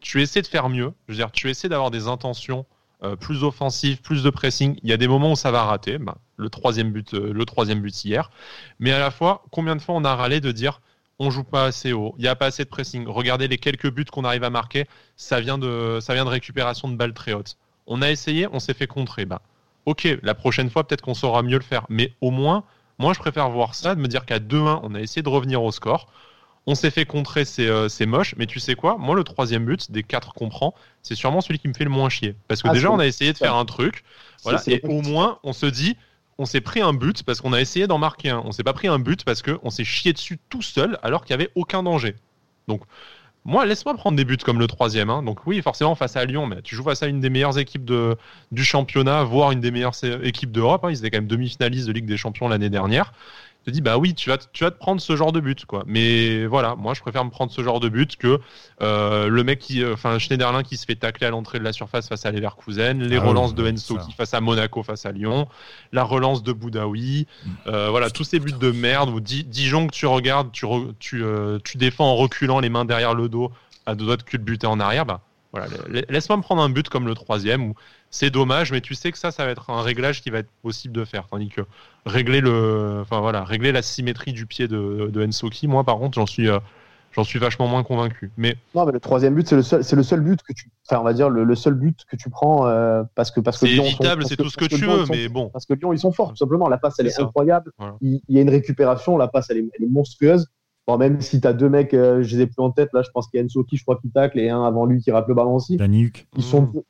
tu 0.00 0.22
essaies 0.22 0.42
de 0.42 0.46
faire 0.46 0.68
mieux, 0.68 0.92
je 1.08 1.22
tu 1.32 1.50
essaies 1.50 1.68
d'avoir 1.68 1.90
des 1.90 2.08
intentions 2.08 2.66
euh, 3.04 3.16
plus 3.16 3.42
offensives, 3.42 4.00
plus 4.00 4.22
de 4.22 4.30
pressing. 4.30 4.78
Il 4.82 4.90
y 4.90 4.92
a 4.92 4.96
des 4.96 5.08
moments 5.08 5.32
où 5.32 5.36
ça 5.36 5.50
va 5.50 5.64
rater, 5.64 5.98
bah, 5.98 6.16
le 6.36 6.48
troisième 6.50 6.92
but, 6.92 7.14
euh, 7.14 7.32
le 7.32 7.44
troisième 7.44 7.80
but 7.80 8.04
hier. 8.04 8.30
Mais 8.78 8.92
à 8.92 9.00
la 9.00 9.10
fois, 9.10 9.44
combien 9.50 9.74
de 9.74 9.80
fois 9.82 9.96
on 9.96 10.04
a 10.04 10.14
râlé 10.14 10.40
de 10.40 10.52
dire 10.52 10.80
on 11.18 11.30
joue 11.30 11.44
pas 11.44 11.64
assez 11.66 11.92
haut, 11.92 12.14
il 12.18 12.22
n'y 12.22 12.28
a 12.28 12.34
pas 12.36 12.46
assez 12.46 12.64
de 12.64 12.68
pressing. 12.68 13.06
Regardez 13.06 13.46
les 13.48 13.58
quelques 13.58 13.90
buts 13.92 14.04
qu'on 14.04 14.24
arrive 14.24 14.44
à 14.44 14.50
marquer, 14.50 14.86
ça 15.16 15.40
vient 15.40 15.58
de, 15.58 15.98
ça 16.00 16.14
vient 16.14 16.24
de 16.24 16.30
récupération 16.30 16.88
de 16.88 16.96
balles 16.96 17.12
très 17.14 17.32
hautes. 17.32 17.56
On 17.86 18.02
a 18.02 18.10
essayé, 18.10 18.48
on 18.52 18.58
s'est 18.60 18.74
fait 18.74 18.86
contrer. 18.86 19.24
Bah, 19.24 19.42
ok, 19.86 20.18
la 20.22 20.34
prochaine 20.34 20.70
fois 20.70 20.86
peut-être 20.86 21.02
qu'on 21.02 21.14
saura 21.14 21.42
mieux 21.42 21.58
le 21.58 21.64
faire, 21.64 21.86
mais 21.88 22.12
au 22.20 22.30
moins, 22.30 22.64
moi 22.98 23.12
je 23.12 23.18
préfère 23.18 23.50
voir 23.50 23.74
ça, 23.74 23.94
de 23.94 24.00
me 24.00 24.08
dire 24.08 24.24
qu'à 24.26 24.38
2-1, 24.38 24.80
on 24.82 24.94
a 24.94 25.00
essayé 25.00 25.22
de 25.22 25.28
revenir 25.28 25.62
au 25.62 25.72
score. 25.72 26.08
On 26.66 26.76
s'est 26.76 26.90
fait 26.90 27.06
contrer, 27.06 27.44
c'est 27.44 27.66
euh, 27.66 27.88
moche, 28.06 28.36
mais 28.38 28.46
tu 28.46 28.60
sais 28.60 28.76
quoi? 28.76 28.96
Moi, 28.96 29.16
le 29.16 29.24
troisième 29.24 29.64
but 29.64 29.90
des 29.90 30.04
quatre 30.04 30.32
qu'on 30.32 30.48
prend, 30.48 30.74
c'est 31.02 31.16
sûrement 31.16 31.40
celui 31.40 31.58
qui 31.58 31.66
me 31.66 31.74
fait 31.74 31.82
le 31.82 31.90
moins 31.90 32.08
chier. 32.08 32.36
Parce 32.46 32.62
que 32.62 32.68
Ah, 32.68 32.72
déjà, 32.72 32.92
on 32.92 33.00
a 33.00 33.06
essayé 33.06 33.32
de 33.32 33.38
faire 33.38 33.56
un 33.56 33.64
truc, 33.64 34.04
voilà, 34.44 34.62
et 34.68 34.80
au 34.84 35.02
moins, 35.02 35.40
on 35.42 35.52
se 35.52 35.66
dit, 35.66 35.96
on 36.38 36.46
s'est 36.46 36.60
pris 36.60 36.80
un 36.80 36.92
but 36.92 37.24
parce 37.24 37.40
qu'on 37.40 37.52
a 37.52 37.60
essayé 37.60 37.86
d'en 37.88 37.98
marquer 37.98 38.30
un. 38.30 38.42
On 38.44 38.52
s'est 38.52 38.62
pas 38.62 38.72
pris 38.72 38.88
un 38.88 38.98
but 38.98 39.24
parce 39.24 39.42
qu'on 39.42 39.70
s'est 39.70 39.84
chié 39.84 40.12
dessus 40.12 40.38
tout 40.48 40.62
seul 40.62 40.98
alors 41.02 41.24
qu'il 41.24 41.36
n'y 41.36 41.42
avait 41.42 41.52
aucun 41.56 41.82
danger. 41.82 42.14
Donc, 42.68 42.82
moi, 43.44 43.66
laisse-moi 43.66 43.94
prendre 43.94 44.16
des 44.16 44.24
buts 44.24 44.36
comme 44.36 44.58
le 44.60 44.66
troisième. 44.68 45.10
hein. 45.10 45.22
Donc 45.22 45.46
oui, 45.46 45.60
forcément 45.62 45.94
face 45.94 46.16
à 46.16 46.24
Lyon, 46.24 46.46
mais 46.46 46.62
tu 46.62 46.76
joues 46.76 46.84
face 46.84 47.02
à 47.02 47.06
une 47.08 47.20
des 47.20 47.30
meilleures 47.30 47.58
équipes 47.58 47.90
du 48.52 48.64
championnat, 48.64 49.24
voire 49.24 49.50
une 49.50 49.60
des 49.60 49.70
meilleures 49.70 49.94
équipes 50.22 50.52
d'Europe. 50.52 50.84
hein. 50.84 50.90
Ils 50.90 50.98
étaient 50.98 51.10
quand 51.10 51.18
même 51.18 51.26
demi-finalistes 51.26 51.86
de 51.88 51.92
Ligue 51.92 52.06
des 52.06 52.16
Champions 52.16 52.48
l'année 52.48 52.70
dernière. 52.70 53.12
Te 53.64 53.70
dis, 53.70 53.80
bah 53.80 53.96
oui, 53.96 54.14
tu 54.14 54.28
vas, 54.28 54.38
te- 54.38 54.46
tu 54.52 54.64
vas 54.64 54.72
te 54.72 54.78
prendre 54.78 55.00
ce 55.00 55.14
genre 55.14 55.30
de 55.30 55.38
but, 55.38 55.66
quoi. 55.66 55.84
Mais 55.86 56.46
voilà, 56.46 56.74
moi, 56.74 56.94
je 56.94 57.00
préfère 57.00 57.24
me 57.24 57.30
prendre 57.30 57.52
ce 57.52 57.62
genre 57.62 57.78
de 57.78 57.88
but 57.88 58.16
que 58.16 58.40
euh, 58.80 59.28
le 59.28 59.44
mec 59.44 59.60
qui, 59.60 59.84
euh, 59.84 59.94
enfin, 59.94 60.18
Schneiderlin 60.18 60.64
qui 60.64 60.76
se 60.76 60.84
fait 60.84 60.96
tacler 60.96 61.28
à 61.28 61.30
l'entrée 61.30 61.60
de 61.60 61.64
la 61.64 61.72
surface 61.72 62.08
face 62.08 62.26
à 62.26 62.32
Leverkusen, 62.32 63.00
les 63.04 63.18
Ah 63.18 63.20
oui, 63.20 63.28
relances 63.28 63.54
de 63.54 63.64
Enso 63.70 63.98
qui 63.98 64.12
face 64.12 64.34
à 64.34 64.40
Monaco, 64.40 64.82
face 64.82 65.06
à 65.06 65.12
Lyon, 65.12 65.46
la 65.92 66.02
relance 66.02 66.42
de 66.42 66.52
Boudaoui, 66.52 67.26
Mm. 67.44 67.54
euh, 67.68 67.88
voilà, 67.90 68.10
tous 68.10 68.24
ces 68.24 68.40
buts 68.40 68.52
de 68.52 68.70
merde 68.72 69.10
ou 69.10 69.20
Di- 69.20 69.44
Dijon 69.44 69.86
que 69.86 69.92
tu 69.94 70.06
regardes, 70.06 70.50
tu, 70.52 70.64
re- 70.66 70.92
tu, 70.98 71.22
euh, 71.22 71.58
tu 71.64 71.76
défends 71.76 72.06
en 72.06 72.16
reculant 72.16 72.58
les 72.60 72.68
mains 72.68 72.84
derrière 72.84 73.14
le 73.14 73.28
dos, 73.28 73.52
à 73.86 73.94
deux 73.94 74.04
doigts 74.06 74.16
de 74.16 74.22
culbuter 74.24 74.66
en 74.66 74.80
arrière, 74.80 75.06
bah 75.06 75.20
voilà, 75.52 75.68
la- 75.88 76.00
laisse-moi 76.08 76.36
me 76.36 76.42
prendre 76.42 76.62
un 76.62 76.68
but 76.70 76.88
comme 76.88 77.06
le 77.06 77.14
troisième 77.14 77.62
où 77.62 77.74
c'est 78.14 78.30
dommage, 78.30 78.70
mais 78.70 78.80
tu 78.82 78.94
sais 78.94 79.10
que 79.10 79.18
ça, 79.18 79.30
ça 79.32 79.44
va 79.44 79.50
être 79.50 79.70
un 79.70 79.82
réglage 79.82 80.20
qui 80.22 80.30
va 80.30 80.38
être 80.38 80.50
possible 80.62 80.94
de 80.94 81.04
faire, 81.04 81.26
tandis 81.26 81.48
que 81.48 81.62
régler 82.06 82.40
le, 82.42 82.98
enfin 83.00 83.20
voilà, 83.20 83.42
régler 83.42 83.72
la 83.72 83.82
symétrie 83.82 84.32
du 84.32 84.46
pied 84.46 84.68
de, 84.68 85.08
de 85.12 85.26
Ensoki, 85.26 85.66
moi 85.66 85.82
par 85.82 85.96
contre, 85.98 86.16
j'en 86.16 86.26
suis, 86.26 86.48
euh, 86.48 86.58
j'en 87.12 87.24
suis 87.24 87.38
vachement 87.38 87.66
moins 87.66 87.82
convaincu. 87.82 88.30
Mais 88.36 88.54
Non, 88.74 88.84
mais 88.84 88.92
le 88.92 89.00
troisième 89.00 89.34
but, 89.34 89.48
c'est 89.48 89.56
le 89.56 89.62
seul, 89.62 89.82
c'est 89.82 89.96
le 89.96 90.02
seul 90.02 90.20
but 90.20 90.40
que 90.42 90.52
tu, 90.52 90.70
enfin, 90.86 91.00
on 91.00 91.04
va 91.04 91.14
dire 91.14 91.30
le, 91.30 91.42
le 91.44 91.54
seul 91.54 91.74
but 91.74 92.04
que 92.06 92.16
tu 92.16 92.28
prends 92.28 92.66
euh, 92.66 93.02
parce 93.14 93.30
que 93.30 93.40
parce 93.40 93.58
que 93.58 93.66
c'est 93.66 93.72
Lyon 93.72 93.84
évitable, 93.84 94.24
c'est 94.26 94.36
tout 94.36 94.50
ce 94.50 94.56
que 94.58 94.66
tu 94.66 94.76
Lyon, 94.76 94.98
veux, 94.98 95.06
sont- 95.06 95.12
mais 95.14 95.28
bon. 95.28 95.48
parce 95.48 95.64
que 95.64 95.72
Lyon 95.74 95.92
ils 95.94 95.98
sont 95.98 96.12
forts 96.12 96.30
tout 96.30 96.36
simplement. 96.36 96.68
La 96.68 96.78
passe 96.78 96.96
elle 96.98 97.06
est, 97.06 97.18
incroyable. 97.18 97.72
Voilà. 97.78 97.96
Il, 98.02 98.20
il 98.28 98.36
y 98.36 98.38
a 98.38 98.42
une 98.42 98.50
récupération, 98.50 99.16
la 99.16 99.28
passe 99.28 99.48
elle 99.50 99.56
est, 99.58 99.70
elle 99.78 99.84
est 99.86 99.90
monstrueuse. 99.90 100.46
Bon, 100.86 100.98
même 100.98 101.20
si 101.20 101.40
tu 101.40 101.46
as 101.46 101.52
deux 101.52 101.68
mecs, 101.68 101.94
euh, 101.94 102.22
je 102.24 102.36
les 102.36 102.42
ai 102.42 102.46
plus 102.46 102.58
en 102.58 102.72
tête 102.72 102.90
là, 102.92 103.02
je 103.02 103.10
pense 103.14 103.28
qu'il 103.28 103.38
y 103.38 103.40
a 103.42 103.44
Enso 103.46 103.62
qui 103.64 103.76
je 103.76 103.84
crois 103.84 103.98
qui 104.02 104.10
tacle 104.10 104.38
et 104.38 104.50
un 104.50 104.64
avant 104.64 104.84
lui 104.84 105.00
qui 105.00 105.12
rate 105.12 105.28
le 105.28 105.34
ballon 105.34 105.54
aussi. 105.54 105.76
Daniuk. 105.78 106.26
Ils 106.36 106.42
sont 106.42 106.62
Mmh. 106.62 106.80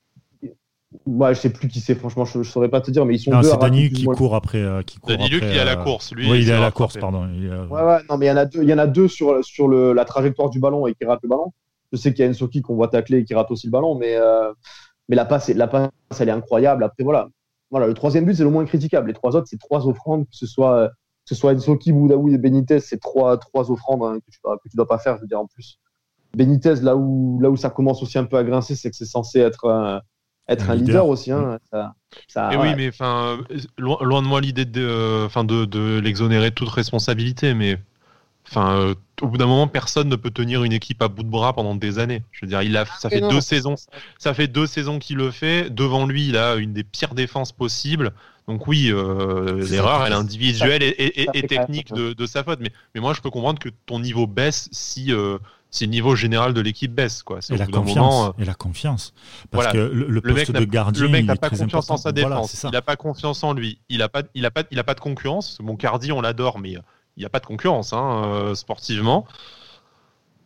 Ouais, 1.07 1.35
je 1.35 1.41
sais 1.41 1.51
plus 1.51 1.69
qui 1.69 1.81
c'est, 1.81 1.95
franchement, 1.95 2.25
je, 2.25 2.43
je 2.43 2.51
saurais 2.51 2.69
pas 2.69 2.81
te 2.81 2.91
dire, 2.91 3.05
mais 3.07 3.15
ils 3.15 3.19
sont 3.19 3.31
Non, 3.31 3.41
deux 3.41 3.49
c'est 3.49 3.59
plus 3.59 3.91
qui 3.93 4.05
moins. 4.05 4.15
court 4.15 4.35
après. 4.35 4.59
euh, 4.59 4.83
qui 4.83 4.99
court 4.99 5.11
Danny 5.11 5.29
Luc, 5.29 5.43
il 5.43 5.57
est 5.57 5.61
à 5.61 5.65
la 5.65 5.79
euh, 5.81 5.83
course, 5.85 6.13
lui. 6.13 6.31
Oui, 6.31 6.43
il 6.43 6.49
est 6.49 6.53
à 6.53 6.61
la 6.61 6.71
course, 6.71 6.97
pardon. 6.99 7.29
Il 7.35 7.47
est, 7.47 7.51
euh, 7.51 7.67
Ouais, 7.67 7.83
ouais, 7.83 7.99
non, 8.11 8.19
mais 8.19 8.27
il 8.27 8.29
y 8.29 8.33
en 8.33 8.37
a 8.37 8.45
deux, 8.45 8.63
il 8.63 8.69
y 8.69 8.75
en 8.75 8.79
a 8.79 8.87
deux 8.87 9.09
sur, 9.09 9.45
sur 9.45 9.69
le, 9.69 9.93
la 9.93 10.05
trajectoire 10.05 10.51
du 10.51 10.61
ballon 10.61 10.87
et 10.87 10.95
qui 10.95 11.05
rate 11.05 11.21
le 11.23 11.29
ballon. 11.29 11.53
Je 11.93 11.97
sais 11.99 12.13
qu'il 12.13 12.25
y 12.25 12.29
a 12.29 12.31
Ensoki 12.31 12.63
qu'on 12.63 12.75
voit 12.75 12.89
tacler 12.89 13.19
et 13.19 13.25
qui 13.25 13.35
rate 13.35 13.51
aussi 13.51 13.67
le 13.67 13.71
ballon, 13.73 13.95
mais, 13.97 14.17
euh, 14.17 14.53
mais 15.09 15.17
la 15.17 15.25
passe, 15.25 15.49
la 15.49 15.67
passe, 15.67 15.91
elle 16.21 16.29
est 16.29 16.33
incroyable. 16.33 16.85
Après, 16.85 17.05
voilà. 17.05 17.29
Voilà, 17.71 17.87
le 17.87 17.95
troisième 17.95 18.25
but, 18.27 18.35
c'est 18.35 18.45
le 18.45 18.51
moins 18.51 18.65
critiquable. 18.67 19.09
Les 19.09 19.15
trois 19.15 19.35
autres, 19.35 19.47
c'est 19.49 19.59
trois 19.59 19.87
offrandes, 19.89 20.25
que 20.25 20.37
ce 20.37 20.47
soit, 20.47 20.89
que 20.89 20.95
ce 21.31 21.35
soit 21.35 21.53
Ensoki, 21.55 21.91
Boudaoui 21.93 22.35
et 22.35 22.39
Benitez, 22.39 22.81
c'est 22.81 22.99
trois, 23.01 23.39
trois 23.39 23.71
offrandes 23.71 24.03
hein, 24.03 24.19
que, 24.21 24.31
tu 24.31 24.39
que 24.43 24.69
tu 24.69 24.77
dois 24.77 24.87
pas 24.87 24.99
faire, 24.99 25.17
je 25.17 25.23
veux 25.23 25.27
dire, 25.27 25.41
en 25.41 25.47
plus. 25.47 25.79
Benitez, 26.37 26.75
là 26.83 26.97
où, 26.97 27.39
là 27.41 27.51
où 27.51 27.57
ça 27.57 27.71
commence 27.71 28.03
aussi 28.03 28.19
un 28.19 28.25
peu 28.25 28.37
à 28.37 28.45
grincer, 28.45 28.75
c'est 28.75 28.91
que 28.91 28.97
c'est 28.97 29.07
censé 29.07 29.39
être, 29.41 29.71
un- 29.71 30.01
être 30.53 30.69
Un 30.71 30.73
un 30.73 30.77
leader, 30.77 30.87
leader. 31.03 31.07
aussi. 31.09 31.33
Hein. 31.33 31.59
Ça, 31.71 31.95
ça, 32.29 32.53
Et 32.53 32.57
ouais. 32.57 32.69
oui, 32.71 32.75
mais 32.77 32.89
enfin, 32.89 33.39
euh, 33.51 33.59
loin, 33.79 33.99
loin 34.03 34.23
de 34.23 34.27
moi 34.27 34.41
l'idée 34.41 34.65
de, 34.65 34.81
euh, 34.83 35.27
enfin, 35.27 35.45
de, 35.45 35.65
de 35.65 35.99
l'exonérer 35.99 36.51
de 36.51 36.55
toute 36.55 36.69
responsabilité, 36.69 37.55
mais 37.55 37.79
enfin, 38.49 38.75
euh, 38.77 38.95
au 39.23 39.29
bout 39.29 39.39
d'un 39.39 39.47
moment, 39.47 39.67
personne 39.69 40.09
ne 40.09 40.17
peut 40.17 40.31
tenir 40.31 40.65
une 40.65 40.73
équipe 40.73 41.01
à 41.03 41.09
bout 41.09 41.23
de 41.23 41.29
bras 41.29 41.53
pendant 41.55 41.75
des 41.75 41.99
années. 41.99 42.23
Je 42.33 42.45
veux 42.45 42.49
dire, 42.49 42.63
il 42.63 42.77
a, 42.77 42.85
ça 42.87 43.09
fait 43.09 43.17
Mais 43.17 43.21
non. 43.23 43.29
deux 43.29 43.41
saisons, 43.41 43.77
ça 44.19 44.35
fait 44.35 44.49
deux 44.49 44.67
saisons 44.67 44.99
qu'il 44.99 45.17
le 45.17 45.31
fait. 45.31 45.71
Devant 45.71 46.07
lui, 46.07 46.29
il 46.29 46.37
a 46.37 46.57
une 46.57 46.73
des 46.73 46.85
pires 46.85 47.15
défenses 47.15 47.53
possibles. 47.53 48.13
Donc 48.49 48.67
oui, 48.67 48.89
euh, 48.91 49.65
l'erreur, 49.71 50.05
elle 50.05 50.13
est 50.13 50.17
individuelle 50.17 50.83
et, 50.83 50.89
et- 50.89 51.23
et- 51.23 51.25
ça 51.27 51.31
et 51.35 51.41
fait 51.43 51.47
quand 51.47 51.55
même- 51.55 51.67
technique 51.67 51.93
de, 51.95 52.13
de 52.13 52.27
sa 52.27 52.43
faute. 52.43 52.59
Mais, 52.61 52.73
mais 52.95 53.01
moi, 53.01 53.15
je 53.15 53.21
peux 53.21 53.31
comprendre 53.31 53.61
que 53.61 53.69
ton 53.87 54.01
niveau 54.01 54.27
baisse 54.27 54.69
si 54.73 55.13
euh, 55.13 55.39
si 55.73 55.87
le 55.87 55.91
niveau 55.91 56.15
général 56.15 56.53
de 56.53 56.61
l'équipe 56.61 56.95
baisse. 56.95 57.23
Quoi. 57.23 57.41
Et, 57.51 57.57
la 57.57 57.67
confiance, 57.67 58.29
euh, 58.29 58.43
et 58.43 58.45
la 58.45 58.55
confiance. 58.55 59.15
Parce 59.51 59.73
que 59.73 59.79
le, 59.79 60.21
poste 60.21 60.53
de 60.53 60.65
gardien. 60.65 61.03
Le 61.03 61.09
mec 61.09 61.25
n'a 61.25 61.35
pas 61.35 61.49
confiance 61.49 61.91
en 61.91 61.97
sa 61.97 62.13
défense. 62.13 62.63
il 62.63 62.71
n'a 62.71 62.83
pas 62.83 62.97
confiance 62.97 63.43
en 63.43 63.55
lui. 63.55 63.81
Il 63.89 63.99
n'a 63.99 64.09
pas, 64.09 64.23
il 64.35 64.45
a 64.47 64.51
pas, 64.51 64.63
il 64.71 64.79
a 64.79 64.85
pas 64.85 64.95
de 64.95 65.01
concurrence. 65.01 65.59
Mon 65.61 65.77
Cardi, 65.77 66.13
on 66.13 66.21
l'adore, 66.21 66.61
mais 66.61 66.73
il 66.73 66.81
n'y 67.19 67.25
a 67.25 67.31
pas 67.31 67.41
de 67.41 67.47
concurrence 67.47 67.95
hein, 67.95 68.23
euh, 68.27 68.55
sportivement. 68.55 69.27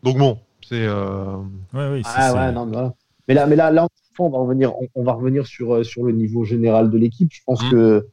Donc 0.05 0.17
bon, 0.17 0.39
c'est. 0.62 0.87
Euh... 0.87 1.37
Ouais, 1.75 1.91
oui, 1.91 2.03
ah, 2.05 2.33
ouais, 2.33 2.53
non, 2.53 2.67
mais, 2.67 2.77
mais 3.27 3.35
là, 3.35 3.47
mais 3.47 3.57
là, 3.57 3.73
là, 3.73 3.89
on 4.21 4.31
va 4.31 4.39
revenir, 4.39 4.73
on, 4.95 5.03
va 5.03 5.12
revenir 5.12 5.45
sur, 5.45 5.75
euh, 5.75 5.83
sur 5.83 6.05
le 6.05 6.12
niveau 6.12 6.45
général 6.45 6.89
de 6.89 6.99
l'équipe. 6.99 7.33
Je 7.33 7.43
pense 7.45 7.65
mmh. 7.65 7.71
que 7.71 8.07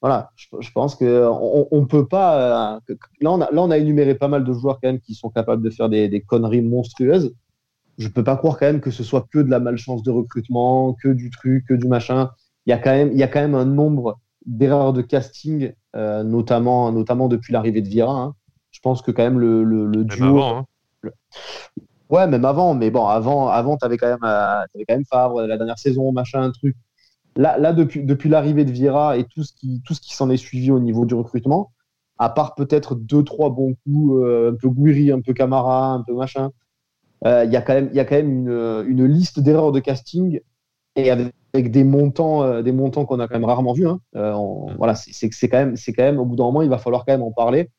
voilà, 0.00 0.30
je, 0.36 0.70
pense 0.72 0.94
que 0.94 1.28
on, 1.72 1.86
peut 1.86 2.06
pas. 2.06 2.76
Euh, 2.86 2.94
là, 3.20 3.32
on 3.32 3.40
a, 3.40 3.50
là, 3.50 3.62
on 3.62 3.70
a 3.70 3.78
énuméré 3.78 4.14
pas 4.14 4.28
mal 4.28 4.44
de 4.44 4.52
joueurs 4.52 4.78
quand 4.80 4.88
même 4.88 5.00
qui 5.00 5.14
sont 5.14 5.28
capables 5.28 5.62
de 5.62 5.70
faire 5.70 5.88
des, 5.88 6.24
conneries 6.26 6.62
monstrueuses. 6.62 7.34
Je 7.96 8.06
peux 8.06 8.22
pas 8.22 8.36
croire 8.36 8.58
quand 8.58 8.66
même 8.66 8.80
que 8.80 8.92
ce 8.92 9.02
soit 9.02 9.26
que 9.32 9.40
de 9.40 9.50
la 9.50 9.58
malchance 9.58 10.04
de 10.04 10.12
recrutement, 10.12 10.94
que 11.02 11.08
du 11.08 11.30
truc, 11.30 11.66
que 11.66 11.74
du 11.74 11.88
machin. 11.88 12.30
Il 12.66 12.70
y 12.70 12.72
a 12.72 12.78
quand 12.78 12.92
même, 12.92 13.10
il 13.10 13.18
y 13.18 13.24
a 13.24 13.28
quand 13.28 13.40
même 13.40 13.56
un 13.56 13.64
nombre 13.64 14.20
d'erreurs 14.46 14.92
de 14.92 15.02
casting, 15.02 15.72
euh, 15.96 16.22
notamment, 16.22 16.92
notamment 16.92 17.26
depuis 17.26 17.52
l'arrivée 17.52 17.82
de 17.82 17.88
Vira. 17.88 18.12
Hein. 18.12 18.34
Je 18.70 18.78
pense 18.80 19.02
que 19.02 19.10
quand 19.10 19.24
même 19.24 19.40
le, 19.40 19.64
le, 19.64 20.04
duo. 20.04 20.40
Hein. 20.40 20.64
Ouais, 22.08 22.28
même 22.28 22.44
avant, 22.44 22.74
mais 22.74 22.90
bon, 22.90 23.06
avant, 23.06 23.48
avant, 23.48 23.76
t'avais 23.76 23.96
quand 23.96 24.06
même, 24.06 24.22
euh, 24.22 24.60
avais 24.60 24.84
quand 24.88 24.94
même 24.94 25.04
Favre 25.04 25.42
la 25.42 25.56
dernière 25.56 25.78
saison, 25.78 26.12
machin, 26.12 26.42
un 26.42 26.50
truc. 26.52 26.76
Là, 27.38 27.56
là 27.56 27.72
depuis, 27.72 28.02
depuis 28.02 28.28
l'arrivée 28.28 28.64
de 28.64 28.72
Vira 28.72 29.16
et 29.16 29.24
tout 29.24 29.44
ce 29.44 29.52
qui, 29.52 29.80
tout 29.86 29.94
ce 29.94 30.00
qui 30.00 30.14
s'en 30.14 30.28
est 30.28 30.36
suivi 30.36 30.72
au 30.72 30.80
niveau 30.80 31.06
du 31.06 31.14
recrutement, 31.14 31.70
à 32.18 32.28
part 32.28 32.56
peut-être 32.56 32.96
deux, 32.96 33.22
trois 33.22 33.50
bons 33.50 33.76
coups, 33.84 34.20
euh, 34.24 34.52
un 34.52 34.56
peu 34.56 34.68
Guiri, 34.68 35.12
un 35.12 35.20
peu 35.20 35.32
Camara, 35.32 35.92
un 35.92 36.02
peu 36.02 36.14
machin, 36.14 36.50
euh, 37.24 37.44
il 37.44 37.52
y 37.52 37.56
a 37.56 37.62
quand 37.62 37.74
même, 37.74 37.90
y 37.92 38.00
a 38.00 38.04
quand 38.04 38.16
même 38.16 38.32
une, 38.32 38.84
une 38.88 39.06
liste 39.06 39.38
d'erreurs 39.38 39.70
de 39.70 39.78
casting 39.78 40.40
et 40.96 41.12
avec, 41.12 41.70
des 41.70 41.84
montants, 41.84 42.42
euh, 42.42 42.62
des 42.62 42.72
montants 42.72 43.04
qu'on 43.04 43.20
a 43.20 43.28
quand 43.28 43.36
même 43.36 43.44
rarement 43.44 43.72
vus. 43.72 43.86
Hein. 43.86 44.00
Voilà, 44.76 44.96
c'est 44.96 45.48
quand 45.48 45.58
même, 45.58 45.76
c'est 45.76 45.92
quand 45.92 46.02
même 46.02 46.18
au 46.18 46.24
bout 46.24 46.34
d'un 46.34 46.44
moment, 46.44 46.62
il 46.62 46.68
va 46.68 46.78
falloir 46.78 47.04
quand 47.04 47.12
même 47.12 47.22
en 47.22 47.30
parler. 47.30 47.70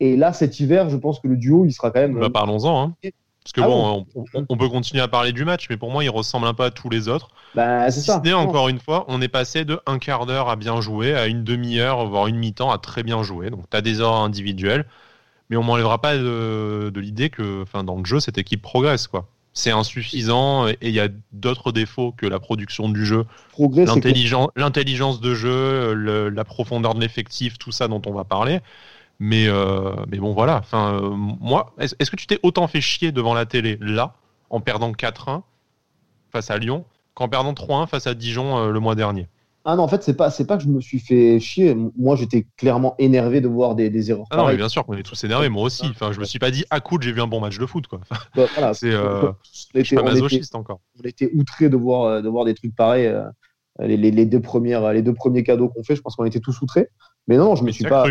Et 0.00 0.16
là, 0.16 0.34
cet 0.34 0.60
hiver, 0.60 0.90
je 0.90 0.98
pense 0.98 1.18
que 1.20 1.28
le 1.28 1.38
duo, 1.38 1.64
il 1.64 1.72
sera 1.72 1.90
quand 1.90 2.00
même. 2.00 2.20
Bah, 2.20 2.28
parlons-en. 2.28 2.82
Hein. 2.82 3.10
Parce 3.46 3.52
que 3.52 3.60
ah 3.60 3.66
bon, 3.68 4.06
on, 4.48 4.56
peut 4.56 4.68
continuer 4.68 5.00
à 5.00 5.06
parler 5.06 5.30
du 5.30 5.44
match, 5.44 5.68
mais 5.70 5.76
pour 5.76 5.92
moi, 5.92 6.02
il 6.02 6.10
ressemble 6.10 6.48
un 6.48 6.54
peu 6.54 6.64
à 6.64 6.72
tous 6.72 6.90
les 6.90 7.06
autres. 7.06 7.28
Bah, 7.54 7.88
c'est 7.92 8.00
ça. 8.00 8.20
encore 8.34 8.68
une 8.68 8.80
fois, 8.80 9.04
on 9.06 9.22
est 9.22 9.28
passé 9.28 9.64
de 9.64 9.78
un 9.86 10.00
quart 10.00 10.26
d'heure 10.26 10.48
à 10.48 10.56
bien 10.56 10.80
jouer 10.80 11.14
à 11.14 11.28
une 11.28 11.44
demi-heure, 11.44 12.08
voire 12.08 12.26
une 12.26 12.38
mi-temps 12.38 12.72
à 12.72 12.78
très 12.78 13.04
bien 13.04 13.22
jouer. 13.22 13.50
Donc, 13.50 13.70
tu 13.70 13.76
as 13.76 13.82
des 13.82 14.00
heures 14.00 14.16
individuelles, 14.16 14.84
mais 15.48 15.56
on 15.56 15.62
m'enlèvera 15.62 16.00
pas 16.00 16.16
de, 16.16 16.92
l'idée 16.96 17.30
que 17.30 17.62
enfin, 17.62 17.84
dans 17.84 17.98
le 17.98 18.04
jeu, 18.04 18.18
cette 18.18 18.36
équipe 18.36 18.62
progresse. 18.62 19.06
quoi. 19.06 19.28
C'est 19.52 19.70
insuffisant 19.70 20.66
et 20.66 20.76
il 20.82 20.90
y 20.90 20.98
a 20.98 21.06
d'autres 21.30 21.70
défauts 21.70 22.12
que 22.16 22.26
la 22.26 22.40
production 22.40 22.88
du 22.88 23.06
jeu. 23.06 23.26
L'intelligence 24.56 25.20
de 25.20 25.34
jeu, 25.34 25.94
la 25.94 26.44
profondeur 26.44 26.96
de 26.96 27.00
l'effectif, 27.00 27.58
tout 27.58 27.70
ça 27.70 27.86
dont 27.86 28.02
on 28.06 28.12
va 28.12 28.24
parler. 28.24 28.58
Mais, 29.18 29.46
euh, 29.48 29.94
mais 30.08 30.18
bon, 30.18 30.32
voilà. 30.32 30.58
Enfin, 30.58 31.00
euh, 31.00 31.10
moi, 31.10 31.74
est-ce 31.78 32.10
que 32.10 32.16
tu 32.16 32.26
t'es 32.26 32.38
autant 32.42 32.66
fait 32.66 32.80
chier 32.80 33.12
devant 33.12 33.34
la 33.34 33.46
télé 33.46 33.78
là, 33.80 34.14
en 34.50 34.60
perdant 34.60 34.92
4-1 34.92 35.42
face 36.30 36.50
à 36.50 36.58
Lyon, 36.58 36.84
qu'en 37.14 37.28
perdant 37.28 37.52
3-1 37.52 37.86
face 37.86 38.06
à 38.06 38.14
Dijon 38.14 38.58
euh, 38.58 38.70
le 38.70 38.80
mois 38.80 38.94
dernier? 38.94 39.28
Ah 39.64 39.74
non, 39.74 39.82
en 39.82 39.88
fait, 39.88 40.02
c'est 40.04 40.14
pas, 40.14 40.30
c'est 40.30 40.46
pas 40.46 40.58
que 40.58 40.62
je 40.62 40.68
me 40.68 40.80
suis 40.80 41.00
fait 41.00 41.40
chier. 41.40 41.76
Moi, 41.98 42.14
j'étais 42.14 42.46
clairement 42.56 42.94
énervé 42.98 43.40
de 43.40 43.48
voir 43.48 43.74
des, 43.74 43.90
des 43.90 44.10
erreurs. 44.12 44.26
Ah 44.30 44.36
non, 44.36 44.46
mais 44.46 44.56
bien 44.56 44.68
sûr 44.68 44.84
qu'on 44.84 44.94
est 44.94 45.02
tous 45.02 45.24
énervés, 45.24 45.48
moi 45.48 45.64
aussi. 45.64 45.86
Enfin, 45.86 46.12
je 46.12 46.20
me 46.20 46.24
suis 46.24 46.38
pas 46.38 46.52
dit, 46.52 46.64
ah 46.70 46.78
cool, 46.78 47.02
j'ai 47.02 47.10
vu 47.10 47.20
un 47.20 47.26
bon 47.26 47.40
match 47.40 47.58
de 47.58 47.66
foot, 47.66 47.88
quoi. 47.88 48.00
Bah, 48.36 48.46
voilà, 48.54 48.74
c'est, 48.74 48.92
euh, 48.92 49.32
je 49.74 49.82
suis 49.82 49.96
pas 49.96 50.02
masochiste 50.02 50.54
encore. 50.54 50.80
On 51.00 51.02
était 51.02 51.30
outré 51.34 51.68
de 51.68 51.76
voir, 51.76 52.22
de 52.22 52.28
voir 52.28 52.44
des 52.44 52.54
trucs 52.54 52.76
pareils. 52.76 53.12
Les, 53.80 53.96
les, 53.96 54.10
les, 54.10 54.24
deux 54.24 54.40
premières, 54.40 54.92
les 54.92 55.02
deux 55.02 55.12
premiers 55.12 55.42
cadeaux 55.42 55.68
qu'on 55.68 55.82
fait, 55.82 55.96
je 55.96 56.00
pense 56.00 56.16
qu'on 56.16 56.24
était 56.24 56.40
tous 56.40 56.62
outrés. 56.62 56.88
Mais 57.26 57.36
non, 57.36 57.56
je 57.56 57.64
me 57.64 57.72
suis 57.72 57.84
pas 57.84 58.06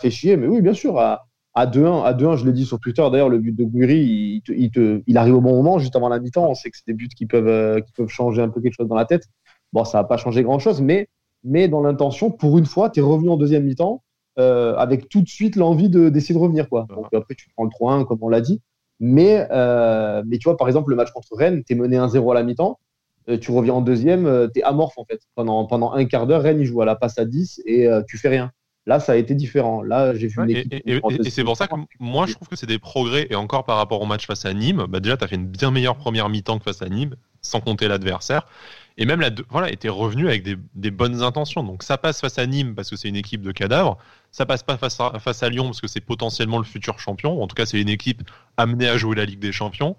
fait 0.00 0.10
chier. 0.10 0.36
Mais 0.36 0.46
oui, 0.46 0.60
bien 0.62 0.74
sûr, 0.74 0.98
à, 0.98 1.26
à 1.54 1.66
2-1, 1.66 2.04
à 2.04 2.12
2-1, 2.12 2.36
je 2.36 2.46
l'ai 2.46 2.52
dit 2.52 2.66
sur 2.66 2.80
Twitter. 2.80 3.06
D'ailleurs, 3.10 3.28
le 3.28 3.38
but 3.38 3.52
de 3.52 3.64
Guiri, 3.64 4.42
il, 4.48 4.70
te, 4.70 5.02
il, 5.06 5.18
arrive 5.18 5.34
au 5.34 5.40
bon 5.40 5.54
moment, 5.54 5.78
juste 5.78 5.96
avant 5.96 6.08
la 6.08 6.18
mi-temps. 6.18 6.48
On 6.48 6.54
sait 6.54 6.70
que 6.70 6.76
c'est 6.76 6.86
des 6.86 6.94
buts 6.94 7.08
qui 7.08 7.26
peuvent, 7.26 7.48
euh, 7.48 7.80
qui 7.80 7.92
peuvent 7.92 8.08
changer 8.08 8.42
un 8.42 8.48
peu 8.48 8.60
quelque 8.60 8.74
chose 8.74 8.88
dans 8.88 8.96
la 8.96 9.04
tête. 9.04 9.24
Bon, 9.72 9.84
ça 9.84 9.98
va 9.98 10.04
pas 10.04 10.16
changer 10.16 10.42
grand-chose, 10.42 10.80
mais, 10.80 11.08
mais 11.42 11.68
dans 11.68 11.82
l'intention, 11.82 12.30
pour 12.30 12.58
une 12.58 12.66
fois, 12.66 12.90
tu 12.90 13.00
es 13.00 13.02
revenu 13.02 13.30
en 13.30 13.36
deuxième 13.36 13.64
mi-temps 13.64 14.02
euh, 14.38 14.74
avec 14.76 15.08
tout 15.08 15.22
de 15.22 15.28
suite 15.28 15.54
l'envie 15.54 15.88
d'essayer 15.88 16.34
de, 16.34 16.40
revenir. 16.40 16.68
Quoi. 16.68 16.86
Donc 16.88 17.06
après, 17.14 17.34
tu 17.34 17.48
prends 17.54 17.64
le 17.64 17.70
3-1, 17.70 18.04
comme 18.04 18.18
on 18.22 18.28
l'a 18.28 18.40
dit. 18.40 18.60
Mais, 19.00 19.46
euh, 19.50 20.22
mais 20.26 20.38
tu 20.38 20.44
vois, 20.44 20.56
par 20.56 20.66
exemple, 20.66 20.90
le 20.90 20.96
match 20.96 21.10
contre 21.12 21.36
Rennes, 21.36 21.62
tu 21.64 21.72
es 21.72 21.76
mené 21.76 21.96
1-0 21.96 22.30
à 22.30 22.34
la 22.34 22.42
mi-temps. 22.42 22.78
Euh, 23.28 23.38
tu 23.38 23.52
reviens 23.52 23.74
en 23.74 23.80
deuxième, 23.80 24.48
tu 24.52 24.60
es 24.60 24.62
amorphe 24.62 24.98
en 24.98 25.04
fait. 25.04 25.20
Pendant, 25.34 25.66
pendant 25.66 25.92
un 25.92 26.04
quart 26.04 26.26
d'heure, 26.26 26.42
Rennes, 26.42 26.60
il 26.60 26.66
joue 26.66 26.80
à 26.82 26.84
la 26.84 26.96
passe 26.96 27.18
à 27.18 27.24
10 27.24 27.62
et 27.64 27.88
tu 28.08 28.18
fais 28.18 28.28
rien. 28.28 28.50
Là, 28.86 29.00
ça 29.00 29.12
a 29.12 29.16
été 29.16 29.34
différent. 29.34 29.82
Là, 29.82 30.14
j'ai 30.14 30.26
vu 30.26 30.42
une 30.42 30.50
équipe. 30.50 30.82
Et, 30.84 31.00
c'est 31.30 31.44
pour 31.44 31.56
ça 31.56 31.66
que 31.66 31.74
moi, 31.98 32.26
je 32.26 32.34
trouve 32.34 32.48
que 32.48 32.56
c'est 32.56 32.66
des 32.66 32.78
progrès. 32.78 33.26
Et 33.30 33.34
encore 33.34 33.64
par 33.64 33.78
rapport 33.78 34.02
au 34.02 34.06
match 34.06 34.26
face 34.26 34.44
à 34.44 34.52
Nîmes, 34.52 34.84
bah 34.88 35.00
déjà, 35.00 35.16
tu 35.16 35.24
as 35.24 35.28
fait 35.28 35.36
une 35.36 35.46
bien 35.46 35.70
meilleure 35.70 35.96
première 35.96 36.28
mi-temps 36.28 36.58
que 36.58 36.64
face 36.64 36.82
à 36.82 36.88
Nîmes, 36.88 37.16
sans 37.40 37.60
compter 37.60 37.88
l'adversaire. 37.88 38.46
Et 38.98 39.06
même, 39.06 39.20
là, 39.20 39.30
voilà, 39.48 39.72
était 39.72 39.88
revenu 39.88 40.28
avec 40.28 40.44
des, 40.74 40.90
bonnes 40.90 41.22
intentions. 41.22 41.62
Donc, 41.62 41.82
ça 41.82 41.96
passe 41.96 42.20
face 42.20 42.38
à 42.38 42.46
Nîmes 42.46 42.74
parce 42.74 42.90
que 42.90 42.96
c'est 42.96 43.08
une 43.08 43.16
équipe 43.16 43.40
de 43.40 43.52
cadavres. 43.52 43.96
Ça 44.32 44.44
passe 44.44 44.62
pas 44.62 44.76
face 44.76 45.00
à, 45.00 45.18
face 45.18 45.42
à 45.42 45.48
Lyon 45.48 45.64
parce 45.64 45.80
que 45.80 45.88
c'est 45.88 46.02
potentiellement 46.02 46.58
le 46.58 46.64
futur 46.64 46.98
champion. 46.98 47.42
En 47.42 47.46
tout 47.46 47.54
cas, 47.54 47.64
c'est 47.64 47.80
une 47.80 47.88
équipe 47.88 48.22
amenée 48.58 48.88
à 48.88 48.98
jouer 48.98 49.16
la 49.16 49.24
Ligue 49.24 49.40
des 49.40 49.52
Champions. 49.52 49.96